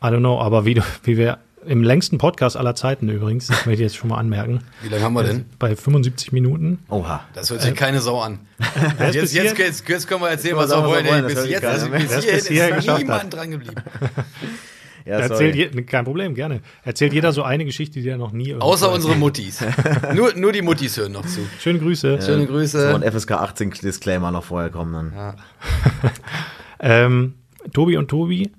I 0.02 0.06
don't 0.06 0.18
know. 0.18 0.40
Aber 0.40 0.64
wie, 0.64 0.74
du, 0.74 0.82
wie 1.02 1.16
wir 1.16 1.38
im 1.66 1.82
längsten 1.82 2.18
Podcast 2.18 2.56
aller 2.56 2.74
Zeiten 2.74 3.08
übrigens, 3.08 3.46
das 3.48 3.66
möchte 3.66 3.82
ich 3.82 3.88
jetzt 3.90 3.96
schon 3.96 4.08
mal 4.10 4.18
anmerken, 4.18 4.60
Wie 4.82 4.88
lange 4.88 5.02
haben 5.02 5.14
wir 5.14 5.22
denn? 5.24 5.44
bei 5.58 5.74
75 5.76 6.32
Minuten. 6.32 6.78
Oha. 6.88 7.24
Das 7.34 7.50
hört 7.50 7.62
sich 7.62 7.74
keine 7.74 8.00
Sau 8.00 8.20
an. 8.20 8.38
Jetzt, 9.12 9.32
hier- 9.32 9.44
jetzt, 9.44 9.58
jetzt, 9.58 9.88
jetzt 9.88 10.08
können 10.08 10.22
wir 10.22 10.30
erzählen, 10.30 10.56
was 10.56 10.70
wir 10.70 10.84
wollen. 10.84 11.06
wollen, 11.06 11.26
Bis 11.26 11.34
das 11.34 11.48
jetzt, 11.48 11.64
also 11.64 11.88
bis 11.90 12.08
bis 12.24 12.48
hierher 12.48 12.70
ist 12.70 12.76
geschafft 12.76 13.02
niemand 13.02 13.22
hat. 13.24 13.34
dran 13.34 13.50
geblieben. 13.50 13.74
Ja, 15.08 15.20
Erzählt 15.20 15.54
je, 15.54 15.68
kein 15.84 16.04
Problem, 16.04 16.34
gerne. 16.34 16.62
Erzählt 16.82 17.12
jeder 17.12 17.32
so 17.32 17.44
eine 17.44 17.64
Geschichte, 17.64 18.00
die 18.00 18.08
er 18.08 18.16
noch 18.16 18.32
nie 18.32 18.56
Außer 18.56 18.90
unsere 18.90 19.14
Muttis. 19.14 19.60
nur, 20.16 20.34
nur 20.34 20.50
die 20.50 20.62
Muttis 20.62 20.96
hören 20.96 21.12
noch 21.12 21.24
zu. 21.24 21.42
Schöne 21.60 21.78
Grüße. 21.78 22.20
Schöne 22.20 22.42
So 22.46 22.52
Grüße. 22.52 22.92
ein 22.92 23.12
FSK 23.12 23.30
18 23.34 23.70
Disclaimer 23.70 24.32
noch 24.32 24.42
vorher 24.42 24.68
kommen 24.70 24.92
dann. 24.92 25.12
Ja. 25.14 25.34
Ähm, 26.80 27.34
Tobi 27.72 27.96
und 27.98 28.08
Tobi, 28.08 28.50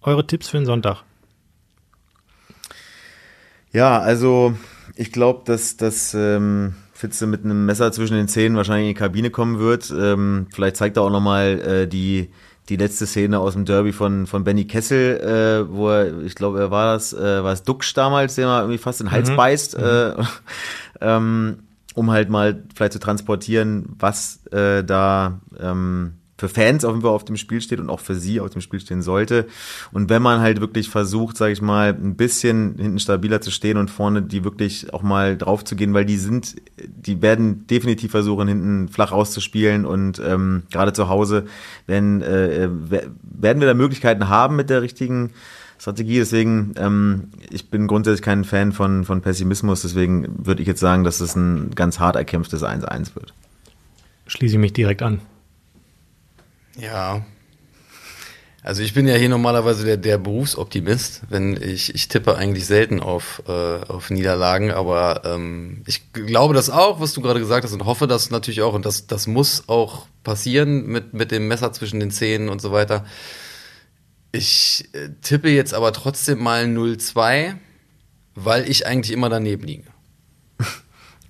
eure 0.00 0.26
Tipps 0.26 0.48
für 0.48 0.56
den 0.56 0.64
Sonntag. 0.64 1.02
Ja, 3.72 3.98
also 3.98 4.54
ich 4.96 5.12
glaube, 5.12 5.42
dass, 5.44 5.76
dass 5.76 6.14
ähm, 6.14 6.74
Fitze 6.92 7.26
mit 7.26 7.44
einem 7.44 7.66
Messer 7.66 7.92
zwischen 7.92 8.14
den 8.14 8.28
Zähnen 8.28 8.56
wahrscheinlich 8.56 8.88
in 8.88 8.94
die 8.94 8.98
Kabine 8.98 9.30
kommen 9.30 9.58
wird. 9.58 9.92
Ähm, 9.96 10.46
vielleicht 10.52 10.76
zeigt 10.76 10.96
er 10.96 11.04
auch 11.04 11.10
nochmal 11.10 11.60
äh, 11.60 11.86
die, 11.86 12.30
die 12.68 12.76
letzte 12.76 13.06
Szene 13.06 13.38
aus 13.38 13.54
dem 13.54 13.64
Derby 13.64 13.92
von, 13.92 14.26
von 14.26 14.44
Benny 14.44 14.66
Kessel, 14.66 15.18
äh, 15.18 15.72
wo 15.72 15.88
er, 15.88 16.20
ich 16.22 16.34
glaube, 16.34 16.60
er 16.60 16.70
war 16.70 16.92
das, 16.92 17.12
äh, 17.12 17.42
war 17.42 17.52
es 17.52 17.62
Duxch 17.62 17.94
damals, 17.94 18.34
der 18.34 18.46
mal 18.46 18.60
irgendwie 18.60 18.78
fast 18.78 19.00
in 19.00 19.06
den 19.06 19.12
Hals 19.12 19.34
beißt, 19.34 19.76
äh, 19.76 20.14
ähm, 21.00 21.60
um 21.94 22.10
halt 22.10 22.28
mal 22.28 22.62
vielleicht 22.74 22.92
zu 22.92 22.98
transportieren, 22.98 23.96
was 23.98 24.44
äh, 24.52 24.84
da 24.84 25.40
ähm, 25.58 26.19
für 26.40 26.48
Fans 26.48 26.84
auf 26.84 26.92
jeden 26.92 27.02
Fall 27.02 27.10
auf 27.10 27.24
dem 27.24 27.36
Spiel 27.36 27.60
steht 27.60 27.78
und 27.80 27.90
auch 27.90 28.00
für 28.00 28.14
sie 28.14 28.40
auf 28.40 28.50
dem 28.50 28.62
Spiel 28.62 28.80
stehen 28.80 29.02
sollte. 29.02 29.46
Und 29.92 30.08
wenn 30.08 30.22
man 30.22 30.40
halt 30.40 30.60
wirklich 30.60 30.88
versucht, 30.88 31.36
sage 31.36 31.52
ich 31.52 31.60
mal, 31.60 31.90
ein 31.90 32.16
bisschen 32.16 32.76
hinten 32.78 32.98
stabiler 32.98 33.40
zu 33.40 33.50
stehen 33.50 33.76
und 33.76 33.90
vorne 33.90 34.22
die 34.22 34.42
wirklich 34.42 34.92
auch 34.94 35.02
mal 35.02 35.36
drauf 35.36 35.64
zu 35.64 35.76
gehen, 35.76 35.92
weil 35.92 36.06
die 36.06 36.16
sind, 36.16 36.56
die 36.78 37.20
werden 37.20 37.66
definitiv 37.66 38.10
versuchen, 38.10 38.48
hinten 38.48 38.88
flach 38.88 39.12
auszuspielen 39.12 39.84
und 39.84 40.18
ähm, 40.24 40.62
gerade 40.72 40.92
zu 40.94 41.08
Hause 41.08 41.44
werden, 41.86 42.22
äh, 42.22 42.68
we- 42.70 43.10
werden 43.22 43.60
wir 43.60 43.68
da 43.68 43.74
Möglichkeiten 43.74 44.28
haben 44.28 44.56
mit 44.56 44.70
der 44.70 44.80
richtigen 44.80 45.30
Strategie. 45.78 46.16
Deswegen, 46.18 46.72
ähm, 46.76 47.24
ich 47.50 47.68
bin 47.68 47.86
grundsätzlich 47.86 48.22
kein 48.22 48.44
Fan 48.44 48.72
von, 48.72 49.04
von 49.04 49.20
Pessimismus, 49.20 49.82
deswegen 49.82 50.26
würde 50.46 50.62
ich 50.62 50.68
jetzt 50.68 50.80
sagen, 50.80 51.04
dass 51.04 51.20
es 51.20 51.36
ein 51.36 51.70
ganz 51.74 51.98
hart 51.98 52.16
erkämpftes 52.16 52.62
1-1 52.64 53.14
wird. 53.14 53.34
Schließe 54.26 54.54
ich 54.54 54.60
mich 54.60 54.72
direkt 54.72 55.02
an. 55.02 55.20
Ja. 56.76 57.24
Also 58.62 58.82
ich 58.82 58.92
bin 58.92 59.08
ja 59.08 59.14
hier 59.14 59.30
normalerweise 59.30 59.86
der, 59.86 59.96
der 59.96 60.18
Berufsoptimist, 60.18 61.22
wenn 61.30 61.56
ich, 61.56 61.94
ich 61.94 62.08
tippe 62.08 62.36
eigentlich 62.36 62.66
selten 62.66 63.00
auf, 63.00 63.42
äh, 63.48 63.52
auf 63.52 64.10
Niederlagen, 64.10 64.70
aber 64.70 65.22
ähm, 65.24 65.82
ich 65.86 66.12
glaube 66.12 66.52
das 66.52 66.68
auch, 66.68 67.00
was 67.00 67.14
du 67.14 67.22
gerade 67.22 67.40
gesagt 67.40 67.64
hast 67.64 67.72
und 67.72 67.86
hoffe 67.86 68.06
das 68.06 68.30
natürlich 68.30 68.60
auch 68.60 68.74
und 68.74 68.84
das, 68.84 69.06
das 69.06 69.26
muss 69.26 69.68
auch 69.68 70.06
passieren 70.24 70.86
mit, 70.86 71.14
mit 71.14 71.30
dem 71.30 71.48
Messer 71.48 71.72
zwischen 71.72 72.00
den 72.00 72.10
Zähnen 72.10 72.50
und 72.50 72.60
so 72.60 72.70
weiter. 72.70 73.06
Ich 74.30 74.90
äh, 74.92 75.08
tippe 75.22 75.48
jetzt 75.48 75.72
aber 75.72 75.94
trotzdem 75.94 76.42
mal 76.42 76.64
0-2, 76.64 77.54
weil 78.34 78.68
ich 78.68 78.86
eigentlich 78.86 79.12
immer 79.12 79.28
daneben 79.28 79.66
liege. 79.66 79.84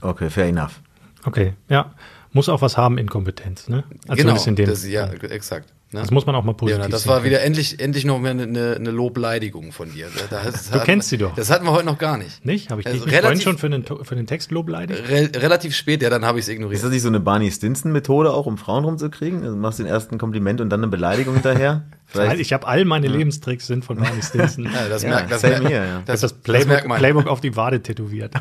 Okay, 0.02 0.30
fair 0.30 0.46
enough. 0.46 0.80
Okay, 1.26 1.52
ja. 1.68 1.94
Muss 2.32 2.48
auch 2.48 2.62
was 2.62 2.76
haben, 2.76 2.96
Inkompetenz, 2.98 3.68
ne? 3.68 3.84
Also 4.06 4.20
zumindest 4.22 4.46
in 4.46 4.54
dem, 4.56 4.66
das, 4.66 4.86
ja, 4.86 5.06
exakt. 5.12 5.72
Ne? 5.92 5.98
das 6.02 6.12
muss 6.12 6.24
man 6.24 6.36
auch 6.36 6.44
mal 6.44 6.54
positiv 6.54 6.80
Ja, 6.80 6.88
das 6.88 7.02
sehen 7.02 7.10
war 7.10 7.24
wieder 7.24 7.40
endlich, 7.42 7.80
endlich 7.80 8.04
noch 8.04 8.20
mehr 8.20 8.30
eine, 8.30 8.44
eine 8.78 8.90
Lobleidigung 8.92 9.72
von 9.72 9.92
dir. 9.92 10.06
Da, 10.30 10.42
das, 10.44 10.70
Du 10.70 10.78
kennst 10.78 11.08
sie 11.08 11.18
doch. 11.18 11.34
Das 11.34 11.50
hatten 11.50 11.64
wir 11.64 11.72
heute 11.72 11.86
noch 11.86 11.98
gar 11.98 12.16
nicht. 12.16 12.44
Nicht? 12.46 12.70
Habe 12.70 12.82
ich 12.82 12.84
dich 12.86 12.92
Also 12.94 13.06
nicht 13.06 13.12
vorhin 13.16 13.24
relativ- 13.26 13.42
schon 13.42 13.58
für 13.58 13.68
den, 13.70 13.84
für 14.04 14.14
den 14.14 14.28
Text 14.28 14.52
Lob 14.52 14.66
beleidigt? 14.66 15.02
Re 15.08 15.28
relativ 15.42 15.74
spät, 15.74 16.00
ja, 16.02 16.08
dann 16.08 16.24
habe 16.24 16.38
ich 16.38 16.44
es 16.44 16.48
Ist 16.48 16.54
ignoriert. 16.54 16.80
das 16.84 16.90
nicht 16.90 17.02
so 17.02 17.08
eine 17.08 17.18
Barney 17.18 17.50
Stinson-Methode 17.50 18.32
auch, 18.32 18.46
um 18.46 18.56
Frauen 18.58 18.84
rumzukriegen? 18.84 19.42
Also 19.42 19.56
machst 19.56 19.80
den 19.80 19.86
ersten 19.86 20.16
Kompliment 20.16 20.60
und 20.60 20.70
dann 20.70 20.78
eine 20.78 20.86
Beleidigung 20.88 21.34
hinterher? 21.34 21.82
Weil 22.14 22.40
ich 22.40 22.52
habe 22.52 22.68
all 22.68 22.84
meine 22.84 23.08
Lebenstricks 23.08 23.66
sind 23.66 23.84
von 23.84 23.96
Barney 23.96 24.22
Stinson. 24.22 24.66
Ja, 24.72 24.88
das, 24.88 25.02
Ja, 25.02 25.08
merkt, 25.08 25.32
das, 25.32 25.42
merkt, 25.42 25.68
ja. 25.68 26.02
Das, 26.06 26.20
das 26.20 26.30
das 26.30 26.32
Playbook, 26.34 26.68
merkt 26.68 26.86
man. 26.86 26.98
Playbook 26.98 27.26
auf 27.26 27.40
die 27.40 27.56
Wade 27.56 27.82
tätowiert. 27.82 28.32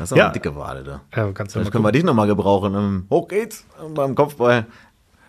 das 0.00 0.08
ist 0.08 0.12
auch 0.14 0.16
Ja. 0.18 0.24
eine 0.26 0.32
dicke 0.32 0.56
Wade 0.56 0.82
da. 0.84 1.00
ja, 1.16 1.32
kannst 1.32 1.54
du 1.54 1.58
Vielleicht 1.60 1.72
können 1.72 1.84
wir 1.84 1.92
dich 1.92 2.04
nochmal 2.04 2.26
gebrauchen. 2.26 3.06
Hoch 3.10 3.28
geht's 3.28 3.64
beim 3.94 4.14
Kopfball. 4.14 4.66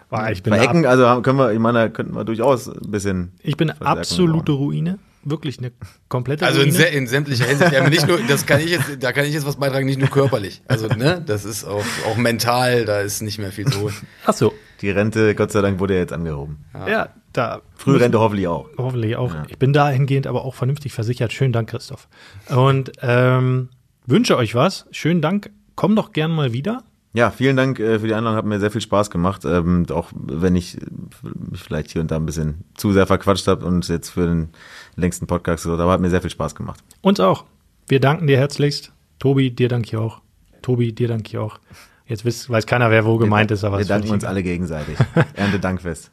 Boah, 0.09 0.29
ich 0.29 0.43
bin, 0.43 0.51
Bei 0.51 0.59
Ecken, 0.59 0.85
also 0.85 1.21
können 1.21 1.37
wir, 1.37 1.53
ich 1.53 1.59
meine, 1.59 1.79
da 1.79 1.89
könnten 1.89 2.13
wir 2.15 2.25
durchaus 2.25 2.67
ein 2.67 2.91
bisschen. 2.91 3.31
ich 3.41 3.55
bin 3.55 3.69
absolute 3.71 4.51
brauchen. 4.51 4.63
Ruine. 4.63 4.99
Wirklich 5.23 5.59
eine 5.59 5.71
komplette 6.09 6.45
Also 6.47 6.61
in, 6.61 6.71
Ruine. 6.71 6.85
in 6.87 7.05
sämtlicher 7.07 7.45
Hinsicht. 7.45 7.71
Ja, 7.71 7.87
nicht 7.87 8.07
nur, 8.07 8.19
das 8.27 8.45
kann 8.47 8.59
ich 8.59 8.71
jetzt, 8.71 9.03
da 9.03 9.11
kann 9.13 9.23
ich 9.25 9.33
jetzt 9.33 9.45
was 9.45 9.55
beitragen, 9.57 9.85
nicht 9.85 9.99
nur 9.99 10.09
körperlich. 10.09 10.63
Also, 10.67 10.87
ne, 10.87 11.21
das 11.25 11.45
ist 11.45 11.63
auch, 11.63 11.83
auch 12.09 12.17
mental, 12.17 12.85
da 12.85 12.99
ist 13.01 13.21
nicht 13.21 13.37
mehr 13.37 13.51
viel 13.51 13.67
zu 13.67 13.81
holen. 13.81 13.93
Ach 14.25 14.33
so. 14.33 14.51
Die 14.81 14.89
Rente, 14.89 15.35
Gott 15.35 15.51
sei 15.51 15.61
Dank, 15.61 15.79
wurde 15.79 15.93
ja 15.93 15.99
jetzt 15.99 16.11
angehoben. 16.11 16.65
Ja, 16.89 17.09
da. 17.33 17.61
Frühe 17.75 17.99
Rente 18.01 18.19
hoffentlich 18.19 18.47
auch. 18.47 18.67
Hoffentlich 18.79 19.15
auch. 19.15 19.31
Ich 19.47 19.59
bin 19.59 19.73
dahingehend 19.73 20.25
aber 20.25 20.43
auch 20.43 20.55
vernünftig 20.55 20.91
versichert. 20.91 21.31
Schönen 21.31 21.53
Dank, 21.53 21.69
Christoph. 21.69 22.07
Und 22.49 22.91
ähm, 23.03 23.69
wünsche 24.05 24.37
euch 24.37 24.55
was. 24.55 24.85
Schönen 24.91 25.21
Dank. 25.21 25.51
Komm 25.75 25.95
doch 25.95 26.11
gern 26.11 26.31
mal 26.31 26.53
wieder. 26.53 26.83
Ja, 27.13 27.29
vielen 27.29 27.57
Dank 27.57 27.79
äh, 27.79 27.99
für 27.99 28.07
die 28.07 28.13
Einladung, 28.13 28.37
hat 28.37 28.45
mir 28.45 28.59
sehr 28.59 28.71
viel 28.71 28.81
Spaß 28.81 29.09
gemacht. 29.09 29.43
Ähm, 29.43 29.85
auch 29.91 30.11
wenn 30.13 30.55
ich 30.55 30.77
mich 31.23 31.61
vielleicht 31.61 31.91
hier 31.91 32.01
und 32.01 32.09
da 32.09 32.15
ein 32.15 32.25
bisschen 32.25 32.63
zu 32.75 32.93
sehr 32.93 33.05
verquatscht 33.05 33.47
habe 33.47 33.65
und 33.65 33.87
jetzt 33.89 34.09
für 34.09 34.25
den 34.27 34.49
längsten 34.95 35.27
Podcast 35.27 35.63
so, 35.63 35.73
aber 35.73 35.91
hat 35.91 35.99
mir 35.99 36.09
sehr 36.09 36.21
viel 36.21 36.29
Spaß 36.29 36.55
gemacht. 36.55 36.79
Uns 37.01 37.19
auch. 37.19 37.45
Wir 37.87 37.99
danken 37.99 38.27
dir 38.27 38.37
herzlichst. 38.37 38.93
Tobi, 39.19 39.51
dir 39.51 39.67
danke 39.67 39.87
ich 39.87 39.97
auch. 39.97 40.21
Tobi, 40.61 40.93
dir 40.93 41.09
danke 41.09 41.27
ich 41.27 41.37
auch. 41.37 41.59
Jetzt 42.05 42.25
weiß, 42.25 42.49
weiß 42.49 42.65
keiner, 42.65 42.91
wer 42.91 43.05
wo 43.05 43.17
gemeint 43.17 43.51
ist, 43.51 43.63
aber 43.63 43.77
Wir 43.79 43.85
danken 43.85 44.09
uns 44.09 44.23
alle 44.23 44.43
gegenseitig. 44.43 44.97
Ernte 45.33 45.59
Dankfest. 45.59 46.11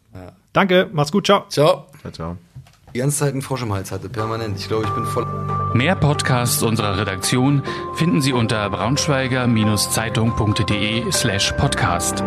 Danke, 0.52 0.88
mach's 0.92 1.12
gut, 1.12 1.26
ciao. 1.26 1.44
Ciao. 1.48 1.86
Ciao, 2.00 2.12
ciao. 2.12 2.47
Die 2.94 3.00
ganze 3.00 3.18
Zeit 3.18 3.32
einen 3.32 3.42
Frosch 3.42 3.62
im 3.62 3.72
Hals 3.72 3.90
hatte, 3.92 4.08
permanent. 4.08 4.58
Ich 4.58 4.66
glaube, 4.68 4.84
ich 4.84 4.90
bin 4.90 5.04
voll. 5.04 5.26
Mehr 5.74 5.94
Podcasts 5.94 6.62
unserer 6.62 6.96
Redaktion 6.98 7.62
finden 7.94 8.22
Sie 8.22 8.32
unter 8.32 8.68
braunschweiger-zeitung.de 8.70 11.12
slash 11.12 11.52
podcast. 11.52 12.24